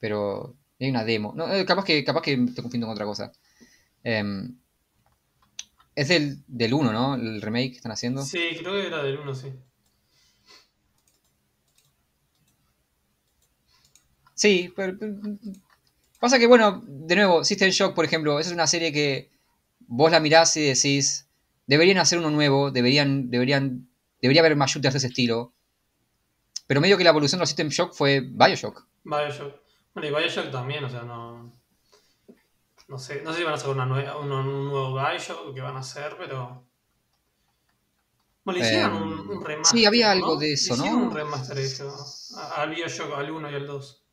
Pero 0.00 0.56
hay 0.80 0.90
una 0.90 1.04
demo. 1.04 1.32
No, 1.34 1.50
eh, 1.52 1.64
capaz 1.64 1.84
que, 1.84 2.04
capaz 2.04 2.22
que 2.22 2.32
estoy 2.34 2.56
confundiendo 2.62 2.86
con 2.88 2.94
otra 2.94 3.06
cosa. 3.06 3.32
Em, 4.04 4.56
es 5.94 6.08
del, 6.08 6.42
del 6.46 6.74
1, 6.74 6.92
¿no? 6.92 7.14
El 7.14 7.42
remake 7.42 7.70
que 7.70 7.76
están 7.76 7.92
haciendo. 7.92 8.22
Sí, 8.22 8.56
creo 8.58 8.72
que 8.72 8.86
era 8.86 9.02
del 9.02 9.18
1, 9.18 9.34
sí. 9.34 9.52
Sí, 14.34 14.72
pero. 14.74 14.96
Pasa 16.18 16.38
que, 16.38 16.46
bueno, 16.46 16.82
de 16.86 17.16
nuevo, 17.16 17.44
System 17.44 17.70
Shock, 17.70 17.94
por 17.94 18.04
ejemplo, 18.04 18.38
esa 18.38 18.50
es 18.50 18.54
una 18.54 18.66
serie 18.66 18.92
que 18.92 19.30
vos 19.80 20.10
la 20.10 20.20
mirás 20.20 20.56
y 20.56 20.62
decís. 20.62 21.28
Deberían 21.66 21.98
hacer 21.98 22.18
uno 22.18 22.30
nuevo, 22.30 22.70
deberían, 22.70 23.30
deberían, 23.30 23.88
debería 24.20 24.42
haber 24.42 24.56
más 24.56 24.70
shooters 24.72 24.94
de 24.94 24.98
ese 24.98 25.06
estilo. 25.06 25.54
Pero 26.66 26.80
medio 26.80 26.98
que 26.98 27.04
la 27.04 27.10
evolución 27.10 27.38
de 27.38 27.42
los 27.42 27.50
System 27.50 27.68
Shock 27.68 27.94
fue 27.94 28.20
Bioshock. 28.20 28.86
Bioshock. 29.04 29.60
Bueno, 29.94 30.08
y 30.08 30.12
Bioshock 30.12 30.50
también, 30.50 30.84
o 30.84 30.90
sea, 30.90 31.02
no. 31.02 31.52
No 32.92 32.98
sé, 32.98 33.22
no 33.22 33.32
sé 33.32 33.38
si 33.38 33.44
van 33.44 33.54
a 33.54 33.58
sacar 33.58 33.74
una 33.74 33.86
nueva, 33.86 34.16
un, 34.18 34.30
un 34.30 34.68
nuevo 34.68 34.94
Bioshock 34.94 35.48
o 35.48 35.54
qué 35.54 35.60
van 35.60 35.76
a 35.76 35.80
hacer, 35.80 36.16
pero. 36.18 36.64
Bueno, 38.44 38.58
le 38.58 38.64
hicieron 38.64 38.94
Em, 38.94 39.02
un, 39.02 39.30
un 39.30 39.44
remaster. 39.44 39.78
sí, 39.78 39.84
había 39.86 40.10
algo 40.10 40.34
¿no? 40.34 40.36
de 40.36 40.52
eso, 40.52 40.74
Le 40.74 40.80
hicieron 40.80 41.00
¿no? 41.00 41.06
un 41.08 41.14
remaster 41.14 41.58
eso. 41.58 41.94
Al 42.56 42.70
Bioshock, 42.70 43.12
al 43.14 43.30
1 43.30 43.50
y 43.50 43.54
al 43.54 43.66
2. 43.66 44.04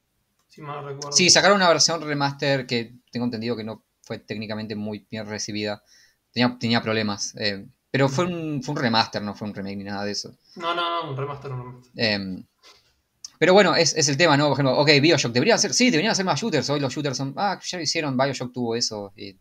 Si 0.47 0.61
mal 0.61 0.81
no 0.81 0.87
recuerdo. 0.89 1.11
Sí, 1.11 1.29
sacaron 1.29 1.57
una 1.57 1.67
versión 1.69 2.01
remaster 2.01 2.65
que 2.67 2.95
tengo 3.11 3.25
entendido 3.25 3.55
que 3.55 3.63
no 3.63 3.83
fue 4.03 4.19
técnicamente 4.19 4.75
muy 4.75 5.05
bien 5.09 5.25
recibida. 5.27 5.83
Tenía, 6.31 6.57
tenía 6.59 6.81
problemas. 6.81 7.35
eh, 7.37 7.67
pero 7.91 8.07
fue 8.07 8.25
un, 8.25 8.61
fue 8.63 8.75
un 8.75 8.81
remaster, 8.81 9.21
no 9.21 9.33
fue 9.35 9.47
un 9.47 9.55
remake 9.55 9.77
ni 9.77 9.83
nada 9.83 10.05
de 10.05 10.11
eso. 10.11 10.35
No, 10.55 10.75
no, 10.75 10.89
no, 11.03 11.09
un 11.11 11.17
remaster, 11.17 11.51
un 11.51 11.59
remaster. 11.59 11.93
Eh, 11.95 12.43
pero 13.39 13.53
bueno, 13.53 13.75
es, 13.75 13.95
es 13.97 14.09
el 14.09 14.17
tema, 14.17 14.37
¿no? 14.37 14.45
Por 14.49 14.53
ejemplo, 14.53 14.77
ok, 14.79 14.89
Bioshock, 15.01 15.33
deberían 15.33 15.59
ser, 15.59 15.73
sí, 15.73 15.89
deberían 15.89 16.11
hacer 16.11 16.25
más 16.25 16.39
shooters. 16.39 16.69
Hoy 16.69 16.79
los 16.81 16.93
shooters 16.93 17.17
son, 17.17 17.33
ah, 17.37 17.59
ya 17.65 17.79
lo 17.79 17.83
hicieron, 17.83 18.17
Bioshock 18.17 18.53
tuvo 18.53 18.75
eso. 18.75 19.13
y 19.17 19.37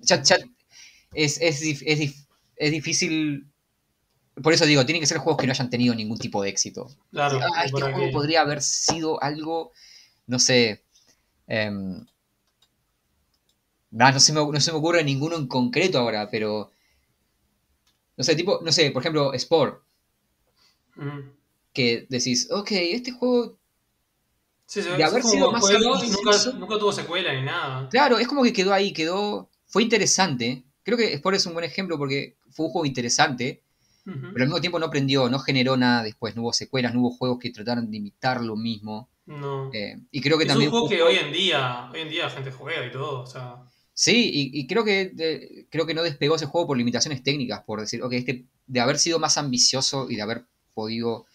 ya, 0.00 0.22
ya- 0.22 0.38
es, 1.14 1.40
es, 1.40 1.62
es 1.62 2.26
es 2.56 2.70
difícil. 2.72 3.46
Por 4.42 4.52
eso 4.54 4.66
digo, 4.66 4.86
tienen 4.86 5.00
que 5.02 5.06
ser 5.06 5.18
juegos 5.18 5.40
que 5.40 5.46
no 5.46 5.52
hayan 5.52 5.70
tenido 5.70 5.94
ningún 5.94 6.18
tipo 6.18 6.42
de 6.42 6.50
éxito. 6.50 6.88
Claro, 7.12 7.40
Ah, 7.42 7.64
este 7.64 7.80
juego 7.82 8.12
podría 8.12 8.42
haber 8.42 8.62
sido 8.62 9.22
algo, 9.22 9.72
no 10.26 10.38
sé. 10.38 10.82
nah, 13.90 14.10
no, 14.12 14.20
se 14.20 14.32
me, 14.32 14.40
no 14.40 14.60
se 14.60 14.72
me 14.72 14.78
ocurre 14.78 15.04
ninguno 15.04 15.36
en 15.36 15.46
concreto 15.46 15.98
ahora, 15.98 16.28
pero. 16.30 16.72
No 18.16 18.24
sé, 18.24 18.34
tipo, 18.34 18.60
no 18.62 18.72
sé, 18.72 18.90
por 18.90 19.02
ejemplo, 19.02 19.34
Sport. 19.34 19.82
Que 21.72 22.06
decís, 22.08 22.48
ok, 22.50 22.70
este 22.72 23.12
juego. 23.12 23.58
Sí, 24.66 24.82
sí, 24.82 24.88
De 24.88 24.96
es 25.02 25.04
haber 25.04 25.22
sido 25.22 25.52
más 25.52 25.60
juego 25.60 25.96
nunca, 25.96 26.50
nunca 26.58 26.78
tuvo 26.78 26.92
secuela 26.92 27.34
ni 27.34 27.42
nada. 27.42 27.88
Claro, 27.90 28.18
es 28.18 28.26
como 28.26 28.42
que 28.42 28.52
quedó 28.52 28.72
ahí, 28.72 28.92
quedó. 28.92 29.50
Fue 29.66 29.82
interesante. 29.82 30.64
Creo 30.82 30.96
que 30.96 31.12
Sport 31.14 31.36
es 31.36 31.46
un 31.46 31.52
buen 31.52 31.64
ejemplo 31.64 31.98
porque 31.98 32.36
fue 32.50 32.66
un 32.66 32.72
juego 32.72 32.86
interesante, 32.86 33.62
pero 34.04 34.44
al 34.44 34.48
mismo 34.48 34.60
tiempo 34.60 34.78
no 34.78 34.90
prendió, 34.90 35.28
no 35.28 35.38
generó 35.38 35.76
nada 35.76 36.02
después, 36.02 36.34
no 36.34 36.42
hubo 36.42 36.52
secuelas, 36.52 36.92
no 36.94 37.00
hubo 37.00 37.10
juegos 37.10 37.38
que 37.38 37.50
trataron 37.50 37.90
de 37.90 37.96
imitar 37.98 38.42
lo 38.42 38.56
mismo. 38.56 39.08
No. 39.24 39.70
eh, 39.72 39.98
y 40.10 40.20
creo 40.20 40.36
que 40.36 40.44
es 40.44 40.48
también. 40.48 40.68
un 40.68 40.72
juego 40.72 40.88
que 40.88 41.00
hoy 41.02 41.16
en 41.16 41.32
día, 41.32 41.88
hoy 41.92 42.00
en 42.00 42.08
día 42.10 42.24
la 42.24 42.30
gente 42.30 42.50
juega 42.50 42.84
y 42.84 42.90
todo, 42.90 43.20
o 43.22 43.26
sea. 43.26 43.62
Sí, 43.94 44.30
y, 44.32 44.58
y 44.60 44.66
creo 44.66 44.84
que 44.84 45.10
de- 45.10 45.66
creo 45.70 45.86
que 45.86 45.94
no 45.94 46.02
despegó 46.02 46.34
ese 46.36 46.46
juego 46.46 46.66
por 46.66 46.76
limitaciones 46.78 47.22
técnicas, 47.22 47.62
por 47.64 47.80
decir, 47.80 48.02
ok, 48.02 48.12
este, 48.14 48.46
de 48.66 48.80
haber 48.80 48.98
sido 48.98 49.18
más 49.20 49.38
ambicioso 49.38 50.10
y 50.10 50.16
de 50.16 50.22
haber 50.22 50.46
podido 50.74 51.26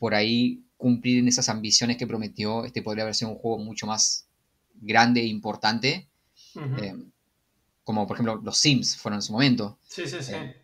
por 0.00 0.14
ahí 0.16 0.64
cumplir 0.76 1.18
en 1.20 1.28
esas 1.28 1.48
ambiciones 1.48 1.96
que 1.98 2.08
prometió, 2.08 2.64
este 2.64 2.82
podría 2.82 3.04
haber 3.04 3.14
sido 3.14 3.30
un 3.30 3.36
juego 3.38 3.58
mucho 3.58 3.86
más 3.86 4.26
grande 4.80 5.20
e 5.20 5.26
importante, 5.26 6.08
eh, 6.56 6.96
como 7.84 8.06
por 8.06 8.16
ejemplo 8.16 8.40
los 8.42 8.58
Sims 8.58 8.96
fueron 8.96 9.18
en 9.18 9.22
su 9.22 9.32
momento, 9.32 9.78
sí, 9.86 10.06
sí, 10.06 10.16
sí. 10.22 10.32
eh, 10.34 10.56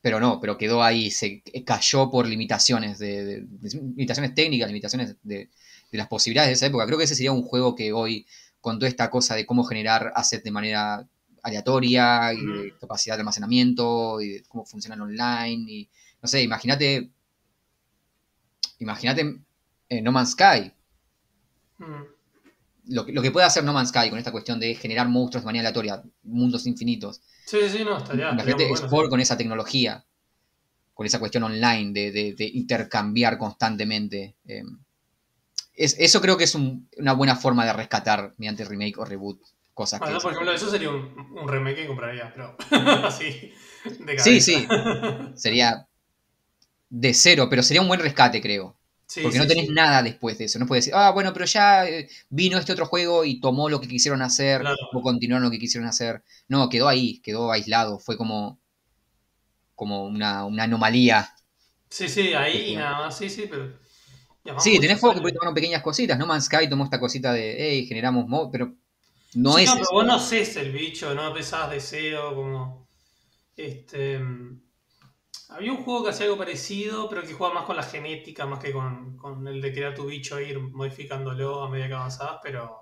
pero 0.00 0.20
no, 0.20 0.40
pero 0.40 0.56
quedó 0.58 0.82
ahí, 0.82 1.10
se 1.10 1.42
cayó 1.64 2.10
por 2.10 2.26
limitaciones, 2.26 2.98
de, 2.98 3.24
de- 3.24 3.40
de- 3.42 3.70
limitaciones 3.96 4.34
técnicas, 4.34 4.68
limitaciones 4.68 5.16
de, 5.22 5.48
de 5.92 5.98
las 5.98 6.08
posibilidades 6.08 6.50
de 6.50 6.54
esa 6.54 6.66
época. 6.66 6.86
Creo 6.86 6.98
que 6.98 7.04
ese 7.04 7.14
sería 7.14 7.32
un 7.32 7.42
juego 7.42 7.74
que 7.74 7.92
hoy, 7.92 8.26
con 8.60 8.78
toda 8.78 8.88
esta 8.88 9.10
cosa 9.10 9.34
de 9.34 9.46
cómo 9.46 9.64
generar 9.64 10.12
assets 10.14 10.44
de 10.44 10.50
manera 10.50 11.08
aleatoria, 11.42 12.32
y 12.34 12.46
de 12.46 12.74
capacidad 12.80 13.16
de 13.16 13.20
almacenamiento, 13.22 14.20
y 14.20 14.28
de 14.30 14.42
cómo 14.48 14.64
funcionan 14.66 15.00
online, 15.00 15.64
y 15.72 15.88
no 16.22 16.28
sé, 16.28 16.42
imagínate, 16.42 17.10
imagínate 18.84 19.40
eh, 19.88 20.00
No 20.02 20.12
Man's 20.12 20.32
Sky, 20.32 20.72
Mm. 21.78 22.04
lo, 22.88 23.04
que- 23.04 23.12
lo 23.12 23.20
que 23.22 23.30
puede 23.32 23.46
hacer 23.46 23.64
No 23.64 23.72
Man's 23.72 23.88
Sky 23.88 24.08
con 24.10 24.18
esta 24.18 24.30
cuestión 24.32 24.60
de 24.60 24.74
generar 24.76 25.08
monstruos 25.08 25.42
de 25.42 25.46
manera 25.46 25.62
aleatoria, 25.68 26.02
mundos 26.22 26.66
infinitos. 26.66 27.20
Sí, 27.46 27.58
sí, 27.68 27.84
no, 27.84 27.98
estaría. 27.98 28.30
Imagínate 28.30 28.68
bueno, 28.68 28.84
Sport 28.86 29.06
sí. 29.06 29.10
con 29.10 29.20
esa 29.20 29.36
tecnología, 29.36 30.04
con 30.94 31.06
esa 31.06 31.18
cuestión 31.18 31.42
online 31.44 31.92
de, 31.92 32.12
de- 32.12 32.34
de 32.34 32.44
intercambiar 32.46 33.38
constantemente. 33.38 34.36
eh, 34.46 34.62
es- 35.76 35.96
eso 35.98 36.20
creo 36.20 36.36
que 36.36 36.44
es 36.44 36.54
un- 36.54 36.88
una 36.98 37.12
buena 37.14 37.34
forma 37.34 37.64
de 37.66 37.72
rescatar 37.72 38.32
mediante 38.38 38.64
remake 38.64 38.96
o 38.98 39.04
reboot 39.04 39.40
cosas 39.74 40.00
que... 40.00 40.06
por 40.22 40.32
ejemplo, 40.32 40.52
eso 40.52 40.70
sería 40.70 40.88
un, 40.90 41.12
un 41.36 41.48
remake 41.48 41.78
que 41.82 41.86
compraría, 41.88 42.32
pero 42.32 42.56
así, 43.04 43.52
de 43.98 44.18
Sí, 44.20 44.40
sí, 44.40 44.68
sería 45.34 45.88
de 46.88 47.14
cero, 47.14 47.48
pero 47.50 47.62
sería 47.62 47.82
un 47.82 47.88
buen 47.88 48.00
rescate, 48.00 48.40
creo. 48.40 48.76
Sí, 49.06 49.20
Porque 49.22 49.36
sí, 49.36 49.42
no 49.42 49.46
tenés 49.48 49.66
sí. 49.66 49.72
nada 49.72 50.02
después 50.02 50.38
de 50.38 50.44
eso. 50.46 50.58
No 50.58 50.66
puedes 50.66 50.84
decir, 50.86 50.94
ah, 50.96 51.10
bueno, 51.10 51.32
pero 51.32 51.44
ya 51.44 51.86
eh, 51.86 52.08
vino 52.30 52.58
este 52.58 52.72
otro 52.72 52.86
juego 52.86 53.24
y 53.24 53.40
tomó 53.40 53.68
lo 53.68 53.80
que 53.80 53.86
quisieron 53.88 54.22
hacer 54.22 54.62
Claro. 54.62 54.76
o 54.92 55.02
continuaron 55.02 55.44
lo 55.44 55.50
que 55.50 55.58
quisieron 55.58 55.88
hacer. 55.88 56.22
No, 56.48 56.68
quedó 56.68 56.88
ahí, 56.88 57.20
quedó 57.20 57.52
aislado. 57.52 57.98
Fue 57.98 58.16
como, 58.16 58.58
como 59.74 60.04
una, 60.04 60.44
una 60.44 60.64
anomalía. 60.64 61.30
Sí, 61.90 62.08
sí, 62.08 62.32
ahí 62.34 62.56
y 62.58 62.66
Sí. 62.70 62.76
nada 62.76 62.98
más, 62.98 63.16
sí, 63.18 63.28
sí, 63.30 63.46
pero... 63.48 63.78
Sí, 64.58 64.78
tenés 64.78 65.00
juegos 65.00 65.16
que 65.16 65.20
por 65.22 65.28
ahí 65.30 65.34
tomaron 65.34 65.54
pequeñas 65.54 65.82
cositas. 65.82 66.18
No 66.18 66.26
Man's 66.26 66.44
Sky 66.46 66.68
tomó 66.68 66.84
esta 66.84 67.00
cosita 67.00 67.32
de, 67.32 67.56
hey, 67.58 67.86
generamos 67.86 68.26
mod, 68.28 68.50
pero 68.52 68.74
no 69.34 69.58
es 69.58 69.68
no, 69.68 69.74
pero 69.76 69.86
vos 69.92 70.06
no 70.06 70.14
haces 70.16 70.56
el 70.56 70.70
bicho, 70.70 71.14
no 71.14 71.28
empezás 71.28 71.70
de 71.70 71.80
cero, 71.80 72.32
como. 72.34 72.86
Este. 73.56 74.20
Había 75.54 75.72
un 75.72 75.84
juego 75.84 76.04
que 76.04 76.10
hacía 76.10 76.26
algo 76.26 76.36
parecido, 76.38 77.08
pero 77.08 77.22
que 77.22 77.32
jugaba 77.32 77.54
más 77.54 77.64
con 77.64 77.76
la 77.76 77.82
genética, 77.84 78.44
más 78.44 78.58
que 78.58 78.72
con, 78.72 79.16
con 79.16 79.46
el 79.46 79.60
de 79.60 79.72
crear 79.72 79.94
tu 79.94 80.06
bicho 80.06 80.36
e 80.38 80.48
ir 80.50 80.58
modificándolo 80.58 81.62
a 81.62 81.70
medida 81.70 81.88
que 81.88 81.94
avanzabas, 81.94 82.40
pero. 82.42 82.80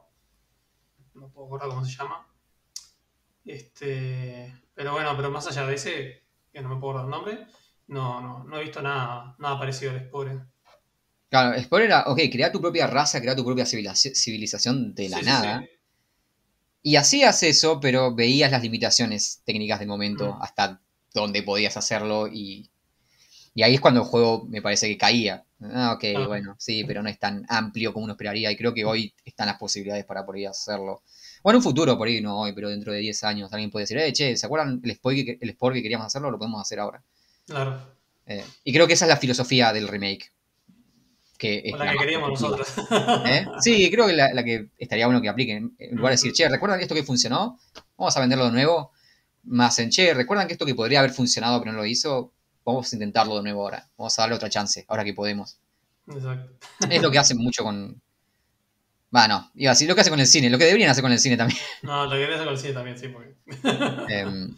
No 1.15 1.29
puedo 1.31 1.47
acordar 1.47 1.69
cómo 1.69 1.85
se 1.85 1.95
llama. 1.95 2.27
Este. 3.45 4.55
Pero 4.75 4.93
bueno, 4.93 5.13
pero 5.17 5.31
más 5.31 5.47
allá 5.47 5.67
de 5.67 5.75
ese, 5.75 6.23
que 6.53 6.61
no 6.63 6.69
me 6.71 6.81
puedo 6.81 6.99
acordar 6.99 7.05
el 7.05 7.11
nombre, 7.11 7.47
no, 7.89 8.21
no, 8.21 8.45
no 8.45 8.57
he 8.59 8.63
visto 8.63 8.81
nada, 8.81 9.37
nada 9.39 9.59
parecido 9.59 9.91
al 9.93 10.01
Spore. 10.07 10.41
Claro, 11.29 11.61
Spore 11.63 11.85
era, 11.85 12.05
ok, 12.07 12.19
crear 12.31 12.53
tu 12.53 12.61
propia 12.61 12.87
raza, 12.87 13.21
crear 13.21 13.37
tu 13.37 13.45
propia 13.45 13.67
civilización, 13.67 14.95
de 14.95 15.09
la 15.09 15.17
Sí, 15.19 15.23
sí, 15.25 15.29
nada. 15.31 15.61
sí. 15.61 15.69
Y 16.85 16.97
hacías 16.97 17.43
eso, 17.43 17.81
pero 17.81 18.15
veías 18.15 18.51
las 18.51 18.63
limitaciones 18.63 19.43
técnicas 19.45 19.79
del 19.79 19.89
momento, 19.89 20.35
Mm. 20.35 20.43
hasta 20.43 20.82
dónde 21.15 21.43
podías 21.43 21.77
hacerlo, 21.77 22.29
y, 22.29 22.71
y 23.55 23.63
ahí 23.63 23.75
es 23.75 23.81
cuando 23.81 24.01
el 24.01 24.07
juego 24.07 24.47
me 24.49 24.63
parece 24.63 24.89
que 24.89 24.97
caía. 24.99 25.45
Ah, 25.61 25.93
ok, 25.97 26.05
Ah. 26.17 26.27
bueno, 26.27 26.57
sí, 26.59 26.83
pero 26.85 27.03
no 27.03 27.09
es 27.09 27.19
tan 27.19 27.45
amplio 27.49 27.93
como 27.93 28.05
uno 28.05 28.15
esperaría, 28.15 28.51
y 28.51 28.57
creo 28.57 28.75
que 28.75 28.85
hoy 28.85 29.15
están 29.25 29.47
las 29.47 29.59
posibilidades 29.59 30.05
para 30.05 30.25
poder 30.27 30.49
hacerlo. 30.49 31.03
Bueno, 31.43 31.57
en 31.57 31.61
un 31.61 31.63
futuro, 31.65 31.97
por 31.99 32.09
ahí 32.09 32.21
no 32.21 32.41
hoy, 32.41 32.53
pero 32.53 32.69
dentro 32.69 32.93
de 32.93 32.99
10 33.01 33.25
años 33.25 33.53
alguien 33.53 33.71
puede 33.71 33.85
decir, 33.85 33.99
eh, 33.99 34.13
che, 34.13 34.37
¿se 34.37 34.47
acuerdan 34.47 34.81
el 34.85 34.95
spoil 34.95 35.25
que, 35.25 35.39
el 35.41 35.51
spoil 35.53 35.75
que 35.75 35.83
queríamos 35.83 36.07
hacerlo? 36.07 36.31
Lo 36.31 36.39
podemos 36.39 36.61
hacer 36.61 36.79
ahora. 36.81 37.03
Claro. 37.47 37.81
Eh, 38.27 38.45
y 38.65 38.73
creo 38.73 38.87
que 38.87 38.93
esa 38.95 39.05
es 39.05 39.09
la 39.09 39.17
filosofía 39.17 39.73
del 39.73 39.89
remake. 39.89 40.33
Que 41.39 41.63
es 41.65 41.75
O 41.75 41.77
la 41.77 41.91
que 41.93 41.99
queríamos 41.99 42.31
nosotros. 42.31 42.69
¿Eh? 43.27 43.47
Sí, 43.61 43.91
creo 43.93 44.07
que 44.07 44.13
la, 44.13 44.33
la 44.33 44.45
que 44.45 44.69
estaría 44.79 45.07
bueno 45.07 45.21
que 45.21 45.29
apliquen. 45.29 45.75
En 45.79 45.97
lugar 45.97 46.11
de 46.11 46.15
decir, 46.15 46.33
che, 46.33 46.49
¿recuerdan 46.49 46.81
esto 46.81 46.95
que 46.95 47.03
funcionó? 47.03 47.59
Vamos 47.97 48.17
a 48.17 48.21
venderlo 48.21 48.45
de 48.47 48.53
nuevo. 48.53 48.93
Más 49.45 49.79
en, 49.79 49.91
che, 49.91 50.15
¿recuerdan 50.15 50.47
que 50.47 50.53
esto 50.55 50.67
que 50.67 50.75
podría 50.75 51.01
haber 51.01 51.13
funcionado 51.13 51.61
pero 51.61 51.73
no 51.73 51.79
lo 51.79 51.87
hizo? 51.87 52.33
Vamos 52.65 52.93
a 52.93 52.97
intentarlo 52.97 53.37
de 53.37 53.43
nuevo 53.43 53.63
ahora. 53.63 53.89
Vamos 53.97 54.19
a 54.19 54.23
darle 54.23 54.37
otra 54.37 54.49
chance, 54.49 54.85
ahora 54.89 55.05
que 55.05 55.15
podemos. 55.15 55.59
Exacto. 56.09 56.53
Es 56.89 57.03
lo 57.03 57.11
que 57.11 57.19
hacen 57.19 57.39
mucho 57.39 57.65
con. 57.65 58.01
Bueno, 59.11 59.51
iba 59.55 59.71
a 59.71 59.75
decir 59.75 59.89
lo 59.89 59.95
que 59.95 60.01
hacen 60.01 60.13
con 60.13 60.21
el 60.21 60.27
cine, 60.27 60.49
lo 60.49 60.59
que 60.59 60.65
deberían 60.65 60.91
hacer 60.91 61.03
con 61.03 61.13
el 61.13 61.19
cine 61.19 61.37
también. 61.37 61.61
No, 61.83 62.05
lo 62.05 62.13
quería 62.13 62.35
hacer 62.35 62.45
con 62.45 62.55
el 62.55 62.61
cine 62.61 62.73
también, 62.73 62.99
sí, 62.99 63.09
porque. 63.09 63.35
Em, 64.09 64.57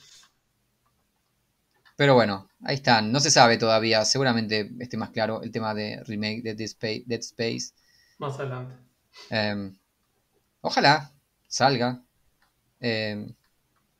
pero 1.96 2.14
bueno, 2.14 2.48
ahí 2.62 2.76
están. 2.76 3.10
No 3.10 3.20
se 3.20 3.30
sabe 3.30 3.56
todavía. 3.56 4.04
Seguramente 4.04 4.70
esté 4.78 4.96
más 4.96 5.10
claro 5.10 5.42
el 5.42 5.50
tema 5.50 5.74
de 5.74 6.02
remake 6.04 6.42
de 6.42 6.54
Dead 6.54 6.66
Space. 6.66 7.04
Dead 7.06 7.20
Space. 7.20 7.72
Más 8.18 8.38
adelante. 8.38 8.74
Em, 9.30 9.76
ojalá 10.60 11.12
salga. 11.48 12.02
Em, 12.80 13.34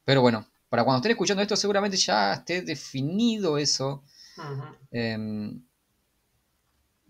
pero 0.04 0.20
bueno, 0.20 0.46
para 0.74 0.82
cuando 0.82 0.96
estén 0.98 1.12
escuchando 1.12 1.40
esto, 1.40 1.54
seguramente 1.54 1.96
ya 1.96 2.32
esté 2.32 2.60
definido 2.62 3.58
eso. 3.58 4.02
Em, 4.90 5.62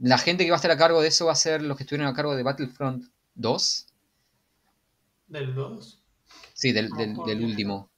la 0.01 0.19
gente 0.19 0.45
que 0.45 0.51
va 0.51 0.57
a 0.57 0.61
estar 0.61 0.71
a 0.71 0.77
cargo 0.77 1.01
de 1.01 1.09
eso 1.09 1.25
va 1.25 1.33
a 1.33 1.35
ser 1.35 1.63
los 1.63 1.75
que 1.75 1.85
estuvieron 1.85 2.07
a 2.07 2.15
cargo 2.15 2.37
de 2.37 2.43
Battlefront 2.43 3.07
2. 3.35 3.87
Del 5.29 5.55
2. 5.55 6.03
Sí, 6.53 6.73
del, 6.73 6.91
No, 6.91 7.25
del- 7.25 7.43
último. 7.43 7.89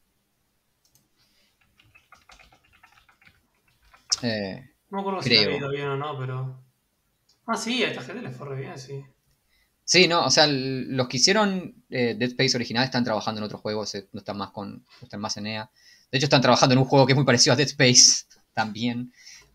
Eh, 4.23 4.71
No 4.91 4.99
me 4.99 5.01
acuerdo 5.01 5.21
si 5.23 5.37
ha 5.37 5.57
ido 5.57 5.71
bien 5.71 5.89
o 5.89 5.97
no, 5.97 6.17
pero. 6.17 6.63
Ah, 7.45 7.57
sí, 7.57 7.83
a 7.83 7.89
esta 7.89 8.03
gente 8.03 8.23
les 8.23 8.37
fue 8.37 8.47
re 8.51 8.55
bien, 8.61 8.79
sí. 8.79 9.05
Sí, 9.87 10.07
no, 10.07 10.27
o 10.27 10.31
sea, 10.31 10.47
los 10.47 11.09
que 11.09 11.17
hicieron 11.17 11.83
eh, 11.89 12.15
Dead 12.19 12.29
Space 12.29 12.55
original 12.55 12.85
están 12.85 13.05
trabajando 13.05 13.39
en 13.41 13.47
otros 13.47 13.63
juegos, 13.63 13.95
eh, 13.95 14.07
no 14.13 14.19
están 14.19 14.37
más 14.37 14.51
con, 14.51 14.73
no 14.75 15.05
están 15.05 15.21
más 15.21 15.39
en 15.39 15.47
EA. 15.47 15.71
De 16.13 16.19
hecho, 16.19 16.27
están 16.27 16.43
trabajando 16.43 16.75
en 16.75 16.81
un 16.81 16.85
juego 16.85 17.07
que 17.07 17.13
es 17.13 17.17
muy 17.17 17.25
parecido 17.25 17.55
a 17.55 17.57
Dead 17.57 17.69
Space 17.69 18.25
también. 18.53 19.13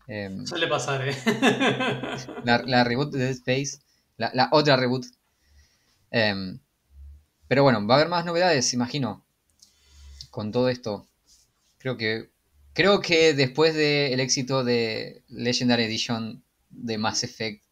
Em, 0.08 0.44
Suele 0.44 0.66
pasar, 0.66 1.06
eh. 1.06 1.14
la, 2.44 2.58
la 2.66 2.82
reboot 2.82 3.12
de 3.12 3.20
Dead 3.20 3.30
Space, 3.30 3.78
la, 4.16 4.32
la 4.34 4.48
otra 4.50 4.76
reboot. 4.76 5.06
Em, 6.10 6.58
pero 7.46 7.62
bueno, 7.62 7.86
va 7.86 7.94
a 7.94 7.98
haber 7.98 8.08
más 8.08 8.24
novedades, 8.24 8.72
imagino, 8.74 9.24
con 10.30 10.50
todo 10.50 10.68
esto. 10.68 11.06
Creo 11.78 11.96
que 11.96 12.32
creo 12.72 13.00
que 13.00 13.34
después 13.34 13.74
del 13.74 14.20
éxito 14.20 14.64
de 14.64 15.22
Legendary 15.28 15.84
Edition 15.84 16.42
de 16.70 16.98
Mass 16.98 17.24
Effect, 17.24 17.62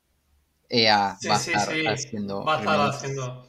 EA 0.70 1.18
Sí, 1.20 1.28
va 1.28 1.36
a 1.36 1.38
sí, 1.38 1.52
estar 1.52 1.68
sí. 1.74 1.86
haciendo 1.86 2.44
Va 2.44 2.56
a 2.56 2.58
estar 2.60 2.78
remakes. 2.78 2.96
haciendo. 2.96 3.48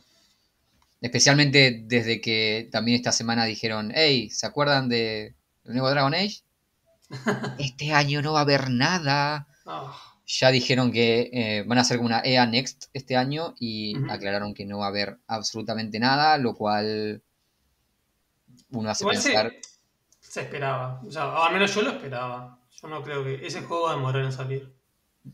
Especialmente 1.01 1.83
desde 1.85 2.21
que 2.21 2.69
también 2.71 2.97
esta 2.97 3.11
semana 3.11 3.45
dijeron, 3.45 3.91
hey, 3.95 4.29
¿se 4.29 4.45
acuerdan 4.45 4.87
de 4.89 5.35
el 5.65 5.73
nuevo 5.73 5.89
Dragon 5.89 6.13
Age? 6.13 6.41
Este 7.57 7.93
año 7.93 8.21
no 8.21 8.33
va 8.33 8.39
a 8.39 8.43
haber 8.43 8.69
nada. 8.69 9.47
Ah, 9.65 9.97
Ya 10.27 10.51
dijeron 10.51 10.91
que 10.91 11.29
eh, 11.33 11.63
van 11.67 11.77
a 11.77 11.81
hacer 11.81 11.97
como 11.97 12.07
una 12.07 12.21
EA 12.23 12.45
Next 12.45 12.85
este 12.93 13.17
año 13.17 13.55
y 13.59 13.95
aclararon 14.09 14.53
que 14.53 14.65
no 14.65 14.79
va 14.79 14.85
a 14.85 14.89
haber 14.89 15.19
absolutamente 15.27 15.99
nada, 15.99 16.37
lo 16.37 16.55
cual 16.55 17.23
uno 18.71 18.89
hace 18.89 19.03
Igual 19.03 19.17
se, 19.17 19.29
pensar. 19.29 19.53
se 20.19 20.41
esperaba. 20.41 21.01
O 21.05 21.11
sea, 21.11 21.45
al 21.45 21.53
menos 21.53 21.73
yo 21.75 21.81
lo 21.81 21.91
esperaba. 21.91 22.59
Yo 22.81 22.87
no 22.87 23.03
creo 23.03 23.23
que. 23.23 23.45
Ese 23.45 23.61
juego 23.61 23.83
va 23.85 23.91
a 23.93 23.95
demorar 23.95 24.23
en 24.23 24.31
salir. 24.31 24.73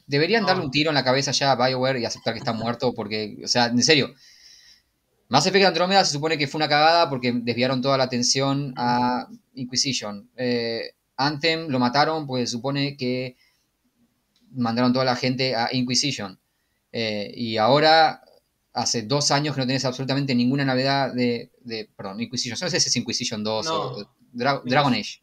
Deberían 0.05 0.45
darle 0.45 0.63
un 0.65 0.71
tiro 0.71 0.89
en 0.89 0.95
la 0.95 1.03
cabeza 1.03 1.31
ya 1.31 1.51
a 1.51 1.55
BioWare 1.55 1.99
y 1.99 2.05
aceptar 2.05 2.33
que 2.33 2.39
está 2.39 2.53
muerto 2.53 2.93
porque, 2.93 3.37
o 3.43 3.47
sea, 3.47 3.67
en 3.67 3.81
serio. 3.83 4.13
Mass 5.29 5.45
Effect 5.45 5.65
Andromeda 5.65 6.05
se 6.05 6.13
supone 6.13 6.37
que 6.37 6.47
fue 6.47 6.59
una 6.59 6.69
cagada 6.69 7.09
porque 7.09 7.31
desviaron 7.33 7.81
toda 7.81 7.97
la 7.97 8.05
atención 8.05 8.73
a 8.77 9.27
Inquisition. 9.55 10.29
Eh, 10.37 10.91
Anthem 11.17 11.67
lo 11.67 11.79
mataron 11.79 12.25
porque 12.27 12.45
se 12.45 12.51
supone 12.53 12.95
que 12.95 13.35
mandaron 14.51 14.93
toda 14.93 15.05
la 15.05 15.15
gente 15.15 15.55
a 15.55 15.69
Inquisition. 15.73 16.39
Eh, 16.91 17.31
y 17.35 17.57
ahora, 17.57 18.21
hace 18.73 19.01
dos 19.01 19.31
años 19.31 19.53
que 19.55 19.61
no 19.61 19.67
tenés 19.67 19.83
absolutamente 19.85 20.33
ninguna 20.33 20.63
novedad 20.63 21.13
de, 21.13 21.51
de 21.61 21.89
perdón, 21.95 22.21
Inquisition. 22.21 22.57
No 22.61 22.69
sé 22.69 22.79
si 22.79 22.87
es 22.89 22.95
Inquisition 22.95 23.43
2 23.43 23.65
No. 23.65 23.73
o 23.81 24.11
Dra- 24.33 24.61
Dragon 24.63 24.93
Age. 24.93 25.21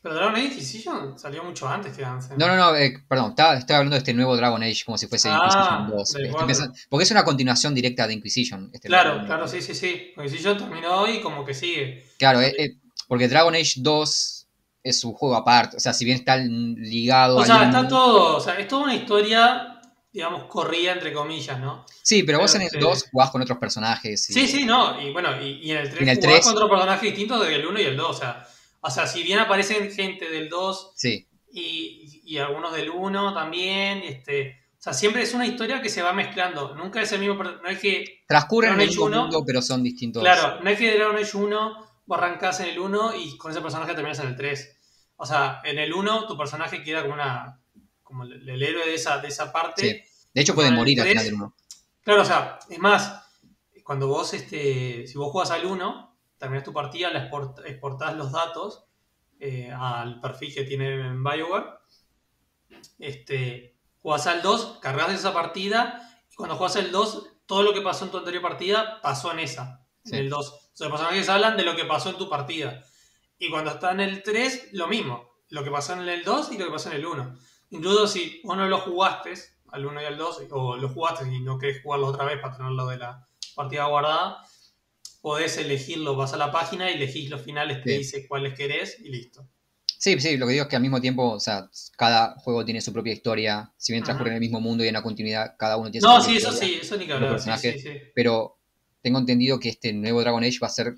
Pero 0.00 0.14
Dragon 0.14 0.34
Age 0.36 0.44
Inquisition 0.44 1.18
salió 1.18 1.42
mucho 1.42 1.68
antes 1.68 1.96
que 1.96 2.04
Anthem. 2.04 2.38
No, 2.38 2.46
no, 2.46 2.56
no, 2.56 2.76
eh, 2.76 3.02
perdón, 3.08 3.30
estaba, 3.30 3.56
estoy 3.56 3.74
hablando 3.76 3.94
de 3.94 3.98
este 3.98 4.14
nuevo 4.14 4.36
Dragon 4.36 4.62
Age 4.62 4.84
como 4.84 4.96
si 4.96 5.06
fuese 5.08 5.28
Ah, 5.28 5.36
Inquisition 5.36 5.90
2. 5.90 6.12
del 6.12 6.22
Estoy 6.22 6.30
cuatro. 6.30 6.46
pensando- 6.46 6.74
porque 6.88 7.02
es 7.04 7.10
una 7.10 7.24
continuación 7.24 7.74
directa 7.74 8.06
de 8.06 8.14
Inquisition. 8.14 8.70
este 8.72 8.86
Claro, 8.88 9.24
claro, 9.26 9.48
sí, 9.48 9.60
sí, 9.60 9.74
sí. 9.74 10.12
Inquisition 10.16 10.56
terminó 10.56 11.06
y 11.08 11.20
como 11.20 11.44
que 11.44 11.52
sigue. 11.52 12.06
Claro, 12.18 12.40
eh, 12.40 12.54
eh, 12.58 12.76
porque 13.08 13.26
Dragon 13.28 13.54
Age 13.54 13.74
2 13.78 14.46
es 14.84 15.04
un 15.04 15.12
juego 15.14 15.34
aparte. 15.34 15.76
O 15.78 15.80
sea, 15.80 15.92
si 15.92 16.04
bien 16.04 16.16
está 16.18 16.36
ligado 16.36 17.36
O 17.38 17.44
sea, 17.44 17.64
está 17.64 17.86
todo. 17.88 18.36
O 18.36 18.40
sea, 18.40 18.54
es 18.54 18.68
toda 18.68 18.84
una 18.84 18.94
historia, 18.94 19.80
digamos, 20.12 20.44
corrida 20.44 20.92
entre 20.92 21.12
comillas, 21.12 21.58
¿no? 21.58 21.84
Sí, 22.02 22.22
pero 22.22 22.38
vos 22.38 22.54
en 22.54 22.62
el 22.62 22.70
sí. 22.70 22.78
2 22.78 23.06
jugás 23.10 23.30
con 23.30 23.42
otros 23.42 23.58
personajes. 23.58 24.30
y- 24.30 24.32
Sí, 24.32 24.46
sí, 24.46 24.64
no. 24.64 25.00
Y 25.00 25.12
bueno, 25.12 25.30
y, 25.42 25.58
y 25.66 25.72
en 25.72 25.78
el 25.78 25.90
3 25.90 26.02
En 26.02 26.08
el 26.08 26.16
jugás 26.16 26.30
3. 26.32 26.44
con 26.44 26.54
otros 26.54 26.70
personajes 26.70 27.02
distintos 27.02 27.44
del 27.46 27.66
1 27.66 27.80
y 27.80 27.84
el 27.84 27.96
2. 27.96 28.08
O 28.16 28.18
sea, 28.18 28.46
o 28.80 28.90
sea, 28.90 29.06
si 29.06 29.22
bien 29.22 29.38
aparecen 29.38 29.90
gente 29.90 30.30
del 30.30 30.48
2 30.48 30.92
Sí, 30.96 31.28
y, 31.50 32.22
y 32.24 32.38
algunos 32.38 32.72
del 32.72 32.90
1 32.90 33.34
también, 33.34 34.02
este. 34.04 34.64
O 34.78 34.80
sea, 34.80 34.92
siempre 34.92 35.22
es 35.22 35.34
una 35.34 35.46
historia 35.46 35.82
que 35.82 35.88
se 35.88 36.02
va 36.02 36.12
mezclando. 36.12 36.74
Nunca 36.74 37.02
es 37.02 37.10
el 37.12 37.20
mismo. 37.20 37.42
No 37.42 37.68
es 37.68 37.78
que. 37.78 38.22
transcurren 38.26 38.74
en 38.74 38.80
el 38.80 38.86
mismo 38.88 39.06
1, 39.06 39.22
mundo, 39.22 39.44
pero 39.44 39.60
son 39.62 39.82
distintos. 39.82 40.22
Claro, 40.22 40.62
no 40.62 40.70
es 40.70 40.78
que 40.78 40.94
Dragon 40.94 41.16
Age 41.16 41.36
1 41.36 41.88
vos 42.06 42.18
arrancás 42.18 42.60
en 42.60 42.66
el 42.66 42.78
1 42.78 43.16
y 43.16 43.36
con 43.36 43.50
ese 43.50 43.60
personaje 43.60 43.94
terminas 43.94 44.18
en 44.20 44.28
el 44.28 44.36
3. 44.36 44.76
O 45.16 45.26
sea, 45.26 45.60
en 45.64 45.78
el 45.78 45.92
1 45.92 46.26
tu 46.26 46.36
personaje 46.36 46.82
queda 46.82 47.02
como 47.02 47.14
una. 47.14 47.60
como 48.02 48.24
el, 48.24 48.48
el 48.48 48.62
héroe 48.62 48.86
de 48.86 48.94
esa, 48.94 49.18
de 49.18 49.28
esa 49.28 49.52
parte. 49.52 49.82
Sí. 49.82 50.28
De 50.32 50.42
hecho, 50.42 50.54
el 50.62 50.74
morir 50.74 51.00
al 51.00 51.06
3, 51.06 51.12
final 51.12 51.24
del 51.24 51.34
1. 51.34 51.54
Claro, 52.02 52.22
o 52.22 52.24
sea, 52.24 52.58
es 52.70 52.78
más, 52.78 53.22
cuando 53.82 54.06
vos, 54.06 54.32
este, 54.32 55.06
si 55.06 55.18
vos 55.18 55.32
jugás 55.32 55.50
al 55.50 55.66
1, 55.66 56.07
terminás 56.38 56.64
tu 56.64 56.72
partida, 56.72 57.10
la 57.10 57.28
export- 57.30 57.62
exportás 57.66 58.14
los 58.16 58.32
datos 58.32 58.84
eh, 59.40 59.70
al 59.72 60.20
perfil 60.20 60.54
que 60.54 60.64
tiene 60.64 60.94
en 60.94 61.22
BioWare, 61.22 61.66
este, 62.98 63.76
jugás 64.00 64.26
al 64.26 64.42
2, 64.42 64.78
cargas 64.80 65.12
esa 65.12 65.32
partida, 65.32 66.02
y 66.30 66.34
cuando 66.34 66.56
jugás 66.56 66.76
al 66.76 66.90
2, 66.92 67.26
todo 67.46 67.62
lo 67.62 67.72
que 67.72 67.80
pasó 67.80 68.04
en 68.04 68.10
tu 68.10 68.18
anterior 68.18 68.42
partida 68.42 69.00
pasó 69.02 69.32
en 69.32 69.40
esa, 69.40 69.84
Sí. 70.04 70.14
en 70.16 70.24
el 70.24 70.30
2. 70.30 70.48
O 70.50 70.70
sea, 70.76 70.88
los 70.88 70.98
personajes 70.98 71.28
hablan 71.28 71.56
de 71.56 71.64
lo 71.64 71.74
que 71.76 71.84
pasó 71.84 72.10
en 72.10 72.16
tu 72.18 72.28
partida. 72.28 72.82
Y 73.38 73.50
cuando 73.50 73.70
está 73.70 73.92
en 73.92 74.00
el 74.00 74.22
3, 74.22 74.70
lo 74.72 74.86
mismo. 74.88 75.28
Lo 75.50 75.64
que 75.64 75.70
pasó 75.70 75.94
en 75.94 76.08
el 76.08 76.24
2 76.24 76.52
y 76.52 76.58
lo 76.58 76.66
que 76.66 76.72
pasó 76.72 76.90
en 76.90 76.96
el 76.96 77.06
1. 77.06 77.36
Incluso 77.70 78.06
si 78.06 78.40
vos 78.44 78.56
no 78.56 78.66
lo 78.68 78.78
jugaste, 78.78 79.34
al 79.70 79.86
1 79.86 80.02
y 80.02 80.04
al 80.04 80.16
2, 80.18 80.42
o 80.50 80.76
lo 80.76 80.88
jugaste 80.88 81.28
y 81.32 81.40
no 81.40 81.58
querés 81.58 81.82
jugarlo 81.82 82.06
otra 82.08 82.24
vez 82.24 82.38
para 82.40 82.56
tenerlo 82.56 82.86
de 82.86 82.98
la 82.98 83.26
partida 83.54 83.86
guardada, 83.86 84.44
podés 85.20 85.56
elegirlo, 85.58 86.16
vas 86.16 86.32
a 86.32 86.36
la 86.36 86.50
página 86.52 86.90
y 86.90 86.94
elegís 86.94 87.30
los 87.30 87.42
finales, 87.42 87.82
te 87.84 87.90
Sí. 87.92 87.98
dice 87.98 88.28
cuáles 88.28 88.54
querés 88.54 88.98
y 89.00 89.10
listo. 89.10 89.48
Sí, 90.00 90.18
sí, 90.20 90.36
lo 90.36 90.46
que 90.46 90.52
digo 90.52 90.62
es 90.64 90.68
que 90.70 90.76
al 90.76 90.82
mismo 90.82 91.00
tiempo, 91.00 91.32
o 91.32 91.40
sea, 91.40 91.68
cada 91.96 92.36
juego 92.38 92.64
tiene 92.64 92.80
su 92.80 92.92
propia 92.92 93.12
historia. 93.12 93.72
Si 93.76 93.92
bien 93.92 94.04
transcurre 94.04 94.30
en 94.30 94.34
el 94.36 94.40
mismo 94.40 94.60
mundo 94.60 94.84
y 94.84 94.88
en 94.88 94.94
la 94.94 95.02
continuidad, 95.02 95.56
cada 95.58 95.76
uno 95.76 95.90
tiene 95.90 96.02
su 96.02 96.06
No, 96.08 96.16
propia 96.18 96.30
sí, 96.30 96.36
eso 96.36 96.52
historia. 96.52 96.68
sí, 96.68 96.78
eso 96.82 96.96
ni 96.96 97.06
que 97.06 97.12
hablar. 97.14 97.40
Sí, 97.40 97.50
sí. 97.58 97.90
Pero 98.14 98.58
tengo 99.02 99.18
entendido 99.18 99.58
que 99.58 99.70
este 99.70 99.92
nuevo 99.92 100.20
Dragon 100.20 100.44
Age 100.44 100.58
va 100.62 100.68
a 100.68 100.70
ser 100.70 100.94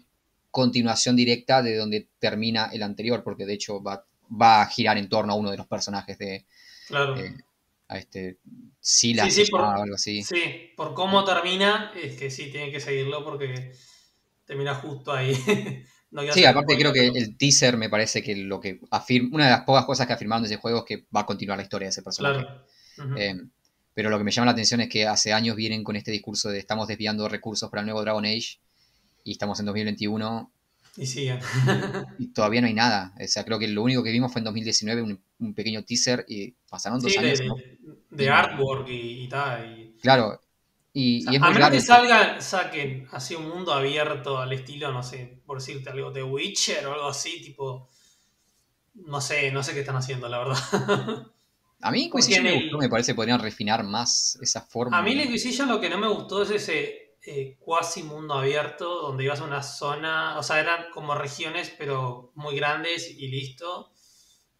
continuación 0.50 1.16
directa 1.16 1.62
de 1.62 1.76
donde 1.76 2.08
termina 2.18 2.68
el 2.72 2.82
anterior, 2.82 3.22
porque 3.24 3.46
de 3.46 3.54
hecho 3.54 3.82
va, 3.82 4.04
va 4.30 4.62
a 4.62 4.66
girar 4.66 4.98
en 4.98 5.08
torno 5.08 5.32
a 5.32 5.36
uno 5.36 5.50
de 5.50 5.56
los 5.56 5.66
personajes 5.66 6.18
de 6.18 6.44
Claro. 6.88 7.16
eh, 7.16 7.32
a 7.88 7.98
este 7.98 8.36
Silas 8.80 9.28
Sí, 9.28 9.40
sí, 9.40 9.44
se 9.46 9.50
por- 9.50 9.60
llamaba, 9.62 9.82
algo 9.82 9.94
así. 9.94 10.22
Sí, 10.22 10.72
por 10.76 10.92
cómo 10.94 11.24
termina, 11.24 11.92
es 11.96 12.16
que 12.18 12.30
sí, 12.30 12.50
tiene 12.50 12.70
que 12.70 12.80
seguirlo 12.80 13.24
porque 13.24 13.72
termina 14.50 14.74
justo 14.74 15.12
ahí. 15.12 15.32
No 16.12 16.22
Sí, 16.32 16.44
aparte 16.44 16.76
creo 16.76 16.92
que 16.92 17.06
el 17.06 17.36
teaser 17.36 17.76
me 17.76 17.88
parece 17.88 18.20
que 18.20 18.34
lo 18.34 18.58
que 18.58 18.80
afirma, 18.90 19.28
una 19.32 19.44
de 19.44 19.50
las 19.52 19.60
pocas 19.60 19.84
cosas 19.84 20.08
que 20.08 20.12
afirmaron 20.12 20.42
de 20.42 20.48
ese 20.48 20.56
juego 20.56 20.78
es 20.78 20.84
que 20.84 21.06
va 21.14 21.20
a 21.20 21.24
continuar 21.26 21.56
la 21.56 21.62
historia 21.62 21.86
de 21.86 21.90
ese 21.90 22.02
personaje. 22.02 22.44
Claro. 22.96 23.16
Eh, 23.16 23.40
pero 23.94 24.10
lo 24.10 24.18
que 24.18 24.24
me 24.24 24.32
llama 24.32 24.46
la 24.46 24.50
atención 24.50 24.80
es 24.80 24.88
que 24.88 25.06
hace 25.06 25.32
años 25.32 25.54
vienen 25.54 25.84
con 25.84 25.94
este 25.94 26.10
discurso 26.10 26.48
de 26.50 26.58
estamos 26.58 26.88
desviando 26.88 27.28
recursos 27.28 27.70
para 27.70 27.82
el 27.82 27.86
nuevo 27.86 28.02
Dragon 28.02 28.24
Age 28.24 28.58
y 29.22 29.30
estamos 29.30 29.60
en 29.60 29.66
2021 29.66 30.50
Y 30.96 31.06
sigue. 31.06 31.38
y 32.18 32.26
todavía 32.32 32.60
no 32.60 32.66
hay 32.66 32.74
nada. 32.74 33.14
O 33.22 33.28
sea, 33.28 33.44
creo 33.44 33.60
que 33.60 33.68
lo 33.68 33.80
único 33.84 34.02
que 34.02 34.10
vimos 34.10 34.32
fue 34.32 34.40
en 34.40 34.46
2019 34.46 35.02
un, 35.02 35.22
un 35.38 35.54
pequeño 35.54 35.84
teaser 35.84 36.24
y 36.26 36.56
pasaron 36.68 36.98
dos 36.98 37.12
Sí, 37.12 37.20
de, 37.20 37.26
años. 37.28 37.40
¿no? 37.46 37.54
de- 37.54 37.78
de 38.10 38.28
artwork 38.28 38.88
y, 38.88 39.22
y 39.26 39.28
tal. 39.28 39.78
y- 39.78 39.96
Claro. 40.02 40.40
Y, 40.92 41.32
y 41.32 41.36
es 41.36 41.42
a 41.42 41.42
muy 41.42 41.52
menos 41.52 41.70
raro. 41.70 41.70
que 41.70 41.80
salgan, 41.80 42.42
saquen 42.42 43.08
así 43.12 43.34
un 43.34 43.48
mundo 43.48 43.72
abierto 43.72 44.38
al 44.38 44.52
estilo, 44.52 44.92
no 44.92 45.02
sé, 45.02 45.42
por 45.46 45.58
decirte 45.58 45.90
algo, 45.90 46.10
de 46.10 46.22
Witcher 46.22 46.86
o 46.86 46.92
algo 46.94 47.06
así, 47.08 47.42
tipo. 47.42 47.88
No 48.94 49.20
sé, 49.20 49.50
no 49.50 49.62
sé 49.64 49.74
qué 49.74 49.80
están 49.80 49.96
haciendo, 49.96 50.28
la 50.28 50.38
verdad. 50.38 51.26
A 51.82 51.90
mí 51.90 52.04
Inquisition 52.04 52.42
me 52.44 52.50
el- 52.50 52.54
gustó, 52.54 52.78
me 52.78 52.88
parece 52.88 53.12
que 53.12 53.16
podrían 53.16 53.38
refinar 53.40 53.84
más 53.84 54.38
esa 54.40 54.62
forma. 54.62 54.98
A 54.98 55.02
mí 55.02 55.14
la 55.14 55.22
Inquisition 55.24 55.68
lo 55.68 55.80
que 55.80 55.88
no 55.88 55.98
me 55.98 56.08
gustó 56.08 56.42
es 56.42 56.50
ese 56.50 57.16
eh, 57.22 57.56
cuasi 57.58 58.02
mundo 58.02 58.34
abierto 58.34 59.00
donde 59.02 59.24
ibas 59.24 59.40
a 59.40 59.44
una 59.44 59.62
zona, 59.62 60.38
o 60.38 60.42
sea, 60.42 60.60
eran 60.60 60.90
como 60.92 61.14
regiones 61.14 61.74
pero 61.78 62.32
muy 62.34 62.56
grandes 62.56 63.08
y 63.10 63.28
listo. 63.28 63.92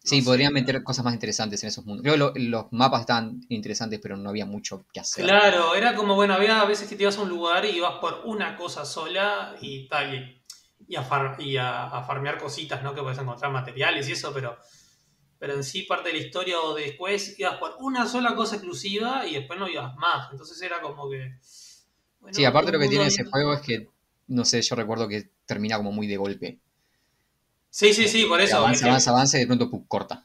Sí, 0.03 0.17
No 0.17 0.21
sé. 0.21 0.25
podrían 0.25 0.53
meter 0.53 0.83
cosas 0.83 1.05
más 1.05 1.13
interesantes 1.13 1.63
en 1.63 1.69
esos 1.69 1.85
mundos. 1.85 2.03
Creo 2.03 2.13
que 2.33 2.39
lo- 2.41 2.49
los 2.61 2.71
mapas 2.71 3.01
estaban 3.01 3.41
interesantes, 3.49 3.99
pero 4.01 4.17
no 4.17 4.29
había 4.29 4.45
mucho 4.45 4.85
que 4.93 4.99
hacer. 4.99 5.25
Claro, 5.25 5.75
era 5.75 5.95
como, 5.95 6.15
bueno, 6.15 6.33
había 6.33 6.63
veces 6.65 6.87
que 6.89 6.95
te 6.95 7.03
ibas 7.03 7.17
a 7.17 7.21
un 7.21 7.29
lugar 7.29 7.65
y 7.65 7.69
ibas 7.77 7.99
por 7.99 8.21
una 8.25 8.55
cosa 8.55 8.85
sola 8.85 9.55
y 9.61 9.87
tal, 9.87 10.13
y, 10.15 10.43
y 10.87 10.95
a, 10.95 11.03
far- 11.03 11.39
y 11.39 11.57
a, 11.57 11.85
a 11.87 12.03
farmear 12.03 12.37
cositas, 12.39 12.81
¿no? 12.83 12.95
Que 12.95 13.01
puedes 13.01 13.19
encontrar 13.19 13.51
materiales 13.51 14.07
y 14.09 14.13
eso, 14.13 14.33
pero, 14.33 14.57
pero 15.39 15.53
en 15.55 15.63
sí 15.63 15.83
parte 15.83 16.09
de 16.09 16.19
la 16.19 16.25
historia 16.25 16.59
o 16.61 16.75
después 16.75 17.39
ibas 17.39 17.57
por 17.57 17.75
una 17.79 18.07
sola 18.07 18.35
cosa 18.35 18.55
exclusiva 18.57 19.27
y 19.27 19.35
después 19.35 19.59
no 19.59 19.67
ibas 19.69 19.95
más. 19.97 20.31
Entonces 20.31 20.61
era 20.61 20.81
como 20.81 21.09
que... 21.09 21.37
bueno, 22.21 22.35
Sí, 22.37 22.45
aparte 22.45 22.71
lo 22.71 22.79
que 22.79 22.87
tiene 22.87 23.05
ese 23.07 23.25
juego 23.25 23.53
es 23.53 23.61
que, 23.61 23.87
no 24.27 24.45
sé, 24.45 24.61
yo 24.61 24.75
recuerdo 24.75 25.07
que 25.07 25.29
termina 25.45 25.77
como 25.77 25.91
muy 25.91 26.07
de 26.07 26.17
golpe. 26.17 26.59
Sí, 27.71 27.93
sí, 27.93 28.07
sí, 28.07 28.25
por 28.25 28.39
eso. 28.39 28.49
es 28.49 28.53
avanza, 28.53 28.85
avanza, 28.85 29.09
avanza 29.11 29.37
y 29.37 29.41
de 29.41 29.47
pronto 29.47 29.71
corta. 29.87 30.23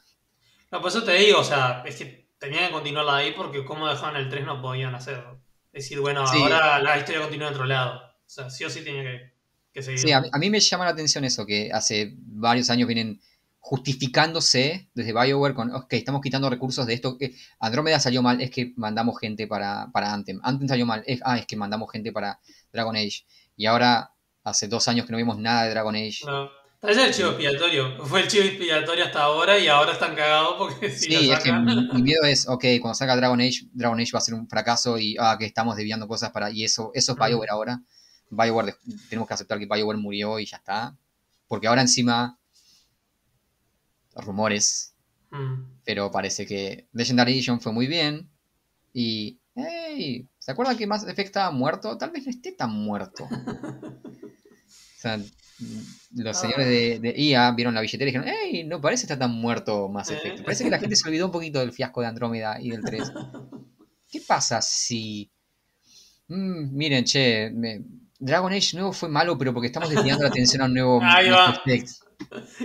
No, 0.71 0.81
por 0.83 0.91
eso 0.91 1.03
te 1.05 1.13
digo, 1.15 1.39
o 1.41 1.45
sea, 1.45 1.83
es 1.87 1.97
que 1.97 2.29
tenían 2.39 2.67
que 2.67 2.73
continuarla 2.73 3.17
ahí 3.17 3.33
porque 3.35 3.65
como 3.65 3.89
dejaban 3.89 4.17
el 4.17 4.29
3 4.29 4.45
no 4.45 4.61
podían 4.61 4.95
hacer. 4.95 5.25
Decir, 5.73 6.01
bueno, 6.01 6.27
Sí. 6.27 6.39
ahora 6.43 6.79
la 6.81 6.99
historia 6.99 7.23
continúa 7.23 7.49
en 7.49 7.55
otro 7.55 7.65
lado. 7.67 8.01
O 8.01 8.29
sea, 8.29 8.51
sí 8.51 8.65
o 8.65 8.71
sí 8.71 8.83
tenía 8.83 9.03
que, 9.03 9.33
que 9.73 9.83
seguir. 9.83 10.01
Sí, 10.01 10.13
a, 10.13 10.25
a 10.31 10.39
mí 10.39 10.51
me 10.51 10.59
llama 10.61 10.85
la 10.85 10.91
atención 10.91 11.25
eso, 11.25 11.47
que 11.47 11.71
hace 11.73 12.15
varios 12.19 12.69
años 12.71 12.89
vienen 12.89 13.21
justificándose 13.61 14.89
desde 14.95 15.13
BioWare 15.13 15.55
con, 15.55 15.75
ok, 15.75 15.93
estamos 15.93 16.21
quitando 16.21 16.49
recursos 16.51 16.87
de 16.87 16.95
esto. 16.95 17.17
que 17.19 17.35
Andrómeda 17.61 18.01
salió 18.01 18.23
mal, 18.23 18.41
es 18.41 18.51
que 18.51 18.73
mandamos 18.77 19.19
gente 19.21 19.47
para, 19.47 19.89
para 19.93 20.13
Anthem. 20.13 20.41
Anthem 20.43 20.69
salió 20.69 20.87
mal, 20.87 21.03
es, 21.07 21.21
ah, 21.25 21.39
es 21.39 21.47
que 21.47 21.57
mandamos 21.57 21.91
gente 21.93 22.11
para 22.13 22.41
Dragon 22.73 22.97
Age. 22.97 23.25
Y 23.57 23.67
ahora, 23.67 24.13
hace 24.45 24.69
dos 24.69 24.89
años 24.89 25.07
que 25.07 25.13
no 25.13 25.19
vimos 25.19 25.39
nada 25.39 25.65
de 25.65 25.71
Dragon 25.71 25.95
Age. 25.95 26.21
No. 26.27 26.49
Tal 26.87 26.95
vez 26.97 27.07
el 27.09 27.15
chivo 27.15 27.29
expiatorio. 27.31 28.07
Fue 28.07 28.21
el 28.23 28.29
chivo 28.29 28.45
expiatorio 28.45 29.05
hasta 29.05 29.23
ahora 29.25 29.59
y 29.59 29.67
ahora 29.67 29.93
están 29.93 30.15
cagados 30.15 30.55
porque 30.57 30.91
si 30.97 31.07
Sí, 31.07 31.27
lo 31.27 31.35
es 31.35 31.43
que 31.43 31.53
mi, 31.53 31.89
mi 31.93 32.03
miedo 32.03 32.23
es, 32.25 32.47
ok, 32.49 32.65
cuando 32.81 32.95
salga 32.95 33.17
Dragon 33.17 33.41
Age, 33.41 33.69
Dragon 33.73 33.99
Age 33.99 34.13
va 34.13 34.19
a 34.19 34.23
ser 34.23 34.35
un 34.35 34.49
fracaso 34.49 34.97
y, 34.99 35.17
ah, 35.19 35.37
que 35.39 35.47
estamos 35.47 35.77
desviando 35.77 36.07
cosas 36.07 36.31
para, 36.31 36.51
y 36.51 36.65
eso, 36.65 36.93
eso 36.95 37.13
es. 37.13 37.19
BioWare 37.19 37.51
ahora. 37.51 37.83
BioWare, 38.31 38.77
tenemos 39.09 39.27
que 39.27 39.35
aceptar 39.35 39.59
que 39.59 39.67
BioWare 39.67 39.99
murió 39.99 40.39
y 40.39 40.47
ya 40.47 40.59
está. 40.59 40.97
Porque 41.49 41.67
ahora 41.67 41.83
encima, 41.83 42.39
rumores, 44.15 44.93
Mm. 45.31 45.81
pero 45.85 46.11
parece 46.11 46.47
que 46.47 46.87
Legendary 46.93 47.33
Edition 47.33 47.61
fue 47.61 47.73
muy 47.73 47.87
bien 47.87 48.31
y, 48.93 49.39
hey, 49.57 50.29
¿se 50.39 50.53
acuerdan 50.53 50.77
que 50.77 50.87
Mass 50.87 51.03
Effect 51.03 51.27
estaba 51.27 51.51
muerto? 51.51 51.99
Tal 51.99 52.11
vez 52.11 52.25
no 52.25 52.31
esté 52.31 52.53
tan 52.53 52.71
muerto. 52.73 53.29
O 54.97 54.99
sea, 54.99 55.21
los 56.15 56.37
Ah. 56.37 56.41
señores 56.41 56.67
de, 56.67 56.99
de 57.01 57.15
EA 57.17 57.51
vieron 57.53 57.75
la 57.75 57.81
billetera 57.81 58.11
y 58.11 58.13
dijeron, 58.13 58.29
hey, 58.29 58.65
no 58.65 58.81
parece 58.81 59.05
estar 59.05 59.19
tan 59.19 59.33
muerto 59.33 59.89
Mass 59.89 60.11
Eh. 60.11 60.15
Effect. 60.17 60.43
Parece 60.45 60.65
que 60.65 60.71
la 60.71 60.79
gente 60.79 60.97
se 60.97 61.09
olvidó 61.09 61.27
un 61.27 61.33
poquito 61.33 61.59
del 61.61 61.73
fiasco 61.73 62.01
de 62.01 62.07
Andrómeda 62.09 62.61
y 62.61 62.71
del 62.71 62.83
3. 62.85 63.03
¿Qué 64.11 64.21
pasa 64.27 64.61
si... 64.63 65.31
Mm, 66.29 66.77
miren, 66.77 67.05
che, 67.05 67.51
me- 67.55 67.83
Dragon 68.19 68.53
Age 68.53 68.77
nuevo 68.77 68.93
fue 68.93 69.09
malo, 69.09 69.37
pero 69.37 69.53
porque 69.53 69.67
estamos 69.67 69.91
desviando 69.91 70.23
la 70.25 70.31
atención 70.31 70.63
a 70.63 70.65
un 70.67 70.75
nuevo 70.75 71.01
Ahí 71.03 71.29
va. 71.29 71.63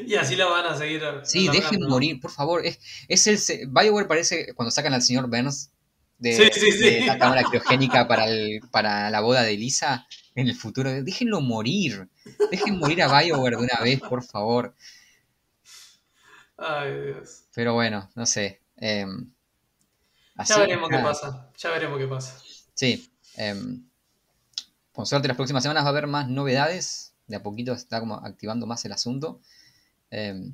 Y 0.08 0.16
así 0.16 0.36
lo 0.38 0.50
van 0.50 0.66
a 0.66 0.78
seguir. 0.78 1.02
Sí, 1.24 1.48
dejen 1.50 1.82
morir, 1.88 2.20
por 2.22 2.32
favor. 2.32 2.66
Es, 2.66 2.80
es 3.08 3.50
el 3.50 3.68
BioWare 3.68 4.08
parece 4.08 4.54
cuando 4.56 4.72
sacan 4.72 4.94
al 4.94 5.02
señor 5.02 5.30
Burns 5.30 5.72
de, 6.18 6.34
Sí, 6.34 6.44
sí, 6.60 6.72
sí. 6.72 6.80
de 6.80 7.06
la 7.06 7.18
cámara 7.18 7.44
criogénica 7.44 8.08
para, 8.08 8.28
el, 8.30 8.62
para 8.72 9.10
la 9.10 9.20
boda 9.20 9.44
de 9.44 9.58
Lisa 9.58 10.08
en 10.36 10.48
el 10.48 10.56
futuro. 10.56 10.90
Déjenlo 11.04 11.42
morir. 11.42 12.08
Dejen 12.52 12.78
morir 12.80 13.02
a 13.04 13.08
BioWare 13.22 13.58
de 13.58 13.64
una 13.64 13.80
vez, 13.84 14.00
por 14.00 14.24
favor. 14.24 14.74
Ay, 16.58 16.94
Dios. 17.06 17.44
Pero 17.56 17.74
bueno, 17.74 18.10
no 18.16 18.26
sé. 18.26 18.62
eh, 18.78 19.06
así, 20.36 20.54
Ya 20.54 20.60
veremos 20.60 20.90
qué 20.90 20.98
pasa. 21.00 21.52
Ya 21.58 21.70
veremos 21.72 21.98
qué 22.00 22.08
pasa. 22.08 22.38
Sí. 22.74 23.12
eh, 23.38 23.56
con 24.92 25.06
suerte 25.06 25.28
las 25.28 25.38
próximas 25.38 25.64
semanas 25.64 25.84
va 25.84 25.88
a 25.88 25.92
haber 25.92 26.08
más 26.08 26.28
novedades. 26.30 27.14
De 27.28 27.38
a 27.38 27.44
poquito 27.44 27.72
está 27.74 28.00
como 28.00 28.16
activando 28.16 28.68
más 28.68 28.84
el 28.86 28.92
asunto. 28.92 29.40
Eh, 30.12 30.52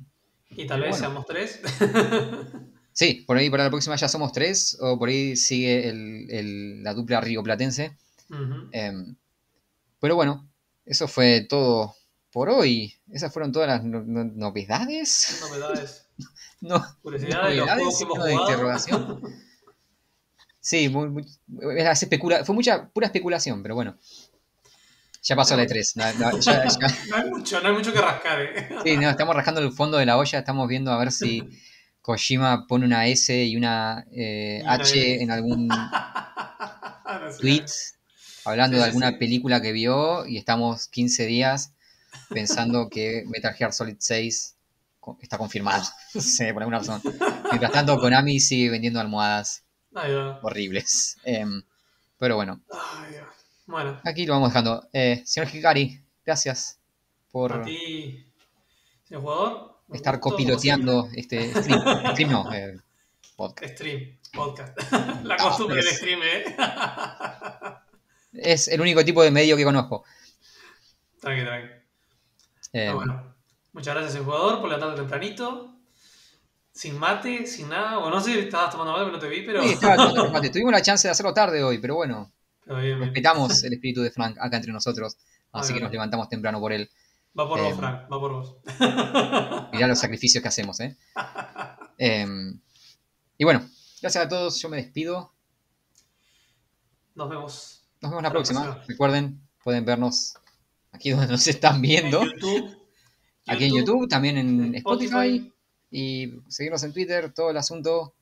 Y 0.50 0.66
tal 0.66 0.80
vez 0.80 0.90
Bueno. 0.90 1.00
seamos 1.06 1.26
tres. 1.26 1.60
Sí, 2.92 3.22
por 3.28 3.36
ahí 3.36 3.48
para 3.48 3.62
la 3.62 3.70
próxima 3.70 3.94
ya 3.94 4.08
somos 4.08 4.32
tres, 4.32 4.76
o 4.80 4.98
por 4.98 5.08
ahí 5.08 5.36
sigue 5.36 5.88
el- 5.88 6.26
el- 6.32 6.82
la 6.82 6.94
dupla 6.94 7.20
rioplatense. 7.20 7.96
Em, 8.72 9.14
pero 10.00 10.14
bueno, 10.16 10.48
eso 10.84 11.08
fue 11.08 11.46
todo 11.48 11.94
por 12.32 12.48
hoy. 12.50 12.94
Esas 13.10 13.32
fueron 13.32 13.52
todas 13.52 13.68
las 13.68 13.84
no- 13.84 14.02
no- 14.04 14.24
novedades. 14.24 15.38
Novedades. 15.40 16.04
No, 16.60 16.84
Curiosidades 17.02 17.56
los 17.56 17.66
novedades, 17.68 18.26
de 18.26 18.34
interrogación. 18.34 19.22
Sí, 20.60 20.88
muy, 20.88 21.08
muy- 21.08 21.24
especula- 21.46 22.44
fue 22.44 22.54
mucha 22.54 22.88
pura 22.90 23.06
especulación, 23.06 23.62
pero 23.62 23.74
bueno. 23.76 23.96
Ya 25.22 25.36
pasó 25.36 25.56
la 25.56 25.64
E3. 25.64 25.96
no- 26.18 26.30
no, 26.32 26.38
ya- 26.40 26.66
ya- 26.66 26.88
No 27.10 27.16
hay 27.16 27.30
mucho, 27.30 27.60
no 27.60 27.68
hay 27.68 27.74
mucho 27.74 27.92
que 27.92 28.00
rascar, 28.00 28.40
eh. 28.42 28.68
sí, 28.84 28.96
no, 28.96 29.08
estamos 29.08 29.34
rascando 29.36 29.60
el 29.60 29.72
fondo 29.72 29.98
de 29.98 30.06
la 30.06 30.18
olla, 30.18 30.38
estamos 30.40 30.68
viendo 30.68 30.90
a 30.92 30.98
ver 30.98 31.12
si 31.12 31.42
Kojima 32.02 32.66
pone 32.66 32.84
una 32.86 33.06
S 33.06 33.34
y 33.44 33.56
una 33.56 34.04
eh, 34.10 34.62
H 34.66 35.22
en 35.22 35.30
algún 35.30 35.68
tweet 37.40 37.66
hablando 38.48 38.76
Sí, 38.76 38.78
de 38.78 38.84
sí, 38.84 38.88
alguna 38.88 39.10
sí. 39.10 39.16
película 39.16 39.60
que 39.62 39.72
vio 39.72 40.26
y 40.26 40.36
estamos 40.38 40.88
15 40.88 41.26
días 41.26 41.72
pensando 42.30 42.88
que 42.88 43.24
Metal 43.26 43.54
Gear 43.54 43.72
Solid 43.72 43.96
6 43.98 44.56
co- 45.00 45.18
está 45.20 45.38
confirmado. 45.38 45.84
Sé, 46.18 46.52
por 46.52 46.62
alguna 46.62 46.78
razón. 46.78 47.00
Mientras 47.50 47.72
tanto, 47.72 47.98
Konami 47.98 48.40
sigue 48.40 48.70
vendiendo 48.70 49.00
almohadas 49.00 49.62
horribles. 50.42 51.16
Em, 51.24 51.62
pero 52.18 52.36
bueno, 52.36 52.60
aquí 54.04 54.26
lo 54.26 54.34
vamos 54.34 54.50
dejando. 54.50 54.88
Eh, 54.92 55.22
señor 55.24 55.54
Hikari, 55.54 56.00
gracias 56.24 56.78
a 57.28 57.30
por 57.32 57.62
ti, 57.64 58.26
señor 59.04 59.22
jugador. 59.22 59.76
estar 59.92 60.18
copiloteando 60.20 61.08
este 61.14 61.50
stream. 61.54 61.80
Stream 62.12 62.30
no, 62.30 62.52
eh, 62.52 62.78
podcast. 63.36 63.74
Stream, 63.74 64.18
podcast. 64.32 64.76
La 65.24 65.36
costumbre 65.36 65.76
del 65.76 65.94
stream, 65.94 66.20
¿eh? 66.22 66.56
Es 68.32 68.68
el 68.68 68.80
único 68.80 69.04
tipo 69.04 69.22
de 69.22 69.30
medio 69.30 69.56
que 69.56 69.64
conozco. 69.64 70.04
Tranqui, 71.20 71.42
tranqui. 71.44 71.68
Eh, 72.72 72.88
Ah, 72.88 72.94
bueno. 72.94 73.34
Muchas 73.72 73.94
gracias 73.94 74.16
al 74.16 74.24
jugador 74.24 74.60
por 74.60 74.68
levantarte 74.68 75.00
tempranito. 75.00 75.74
Sin 76.72 76.98
mate, 76.98 77.46
sin 77.46 77.68
nada. 77.68 77.98
O 77.98 78.10
no 78.10 78.20
sé 78.20 78.32
si 78.32 78.38
estabas 78.40 78.70
tomando 78.70 78.92
mate, 78.92 79.04
pero 79.04 79.16
no 79.16 79.18
te 79.20 79.28
vi, 79.28 79.42
pero. 79.42 79.62
sí, 79.62 79.70
estaba 79.70 79.96
tomando 79.96 80.22
los 80.24 80.32
mates. 80.32 80.50
Tuvimos 80.52 80.72
la 80.72 80.82
chance 80.82 81.08
de 81.08 81.12
hacerlo 81.12 81.32
tarde 81.34 81.62
hoy, 81.62 81.78
pero 81.78 81.94
bueno, 81.96 82.30
Pero 82.64 82.76
bien, 82.78 82.88
bien. 82.98 83.00
respetamos 83.08 83.64
el 83.64 83.72
espíritu 83.72 84.02
de 84.02 84.10
Frank 84.10 84.36
acá 84.40 84.56
entre 84.56 84.72
nosotros, 84.72 85.16
así 85.52 85.72
Ah, 85.72 85.76
que 85.76 85.82
nos 85.82 85.90
levantamos 85.92 86.28
temprano 86.28 86.60
por 86.60 86.72
él. 86.72 86.90
Va 87.38 87.48
por 87.48 87.60
vos, 87.60 87.72
Eh, 87.72 87.76
Frank, 87.76 88.02
va 88.12 88.20
por 88.20 88.32
vos. 88.32 88.56
Mirá 89.72 89.86
los 89.86 89.98
sacrificios 89.98 90.42
que 90.42 90.48
hacemos, 90.48 90.78
¿eh? 90.80 90.96
Em, 91.98 92.60
y 93.36 93.44
bueno, 93.44 93.68
gracias 94.00 94.24
a 94.24 94.28
todos, 94.28 94.60
yo 94.60 94.68
me 94.68 94.76
despido. 94.76 95.32
Nos 97.14 97.28
vemos. 97.28 97.77
Nos 98.00 98.10
vemos 98.10 98.22
la 98.22 98.30
próxima. 98.30 98.62
próxima. 98.62 98.84
Recuerden, 98.86 99.40
pueden 99.62 99.84
vernos 99.84 100.34
aquí 100.92 101.10
donde 101.10 101.26
nos 101.28 101.46
están 101.46 101.80
viendo. 101.82 102.22
En 102.22 102.30
YouTube. 102.32 102.76
Aquí 103.46 103.64
en 103.64 103.74
YouTube, 103.76 104.08
también 104.08 104.36
en 104.36 104.64
en 104.64 104.74
Spotify. 104.76 105.52
Y 105.90 106.32
seguirnos 106.48 106.82
en 106.84 106.92
Twitter, 106.92 107.32
todo 107.32 107.50
el 107.50 107.56
asunto. 107.56 108.14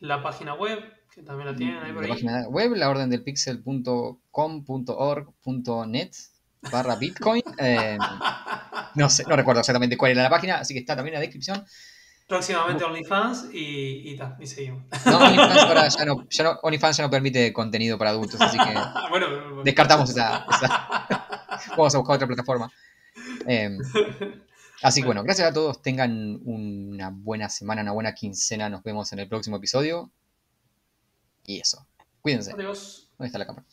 La 0.00 0.22
página 0.22 0.54
web, 0.54 0.80
que 1.14 1.22
también 1.22 1.48
la 1.50 1.56
tienen 1.56 1.76
ahí 1.78 1.92
por 1.92 2.02
La 2.02 2.06
ahí. 2.06 2.12
página 2.14 2.48
web, 2.48 2.72
la 2.74 2.90
orden 2.90 3.08
del 3.08 3.22
pixel.com.org.net 3.22 6.10
barra 6.70 6.96
Bitcoin. 6.96 7.42
Eh, 7.58 7.96
no 8.94 9.08
sé, 9.08 9.24
no 9.28 9.36
recuerdo 9.36 9.60
exactamente 9.60 9.96
cuál 9.96 10.10
era 10.12 10.22
la 10.24 10.30
página, 10.30 10.56
así 10.56 10.74
que 10.74 10.80
está 10.80 10.94
también 10.96 11.14
en 11.14 11.20
la 11.20 11.22
descripción. 11.22 11.64
Próximamente 12.32 12.82
OnlyFans 12.84 13.48
y, 13.52 14.10
y, 14.10 14.16
ta, 14.16 14.36
y 14.40 14.46
seguimos. 14.46 14.84
No, 15.04 15.18
OnlyFans 15.18 15.58
ahora 15.68 15.88
ya 15.88 16.04
no, 16.06 16.26
ya 16.30 16.44
no- 16.44 16.58
OnlyFans 16.62 16.96
ya 16.96 17.04
no 17.04 17.10
permite 17.10 17.52
contenido 17.52 17.98
para 17.98 18.08
adultos, 18.10 18.40
así 18.40 18.56
que 18.56 18.74
bueno, 19.10 19.62
descartamos 19.62 20.08
esa, 20.08 20.46
esa- 20.50 21.06
Vamos 21.76 21.94
a 21.94 21.98
buscar 21.98 22.16
otra 22.16 22.26
plataforma. 22.26 22.72
Eh, 23.46 23.76
así 24.82 25.00
que 25.02 25.06
bueno, 25.06 25.22
gracias 25.22 25.50
a 25.50 25.52
todos. 25.52 25.82
Tengan 25.82 26.40
una 26.44 27.10
buena 27.12 27.50
semana, 27.50 27.82
una 27.82 27.92
buena 27.92 28.14
quincena. 28.14 28.70
Nos 28.70 28.82
vemos 28.82 29.12
en 29.12 29.18
el 29.18 29.28
próximo 29.28 29.56
episodio. 29.58 30.10
Y 31.44 31.60
eso. 31.60 31.86
Cuídense. 32.22 32.52
Adiós. 32.52 33.08
¿Dónde 33.18 33.26
está 33.26 33.38
la 33.38 33.46
cámara? 33.46 33.66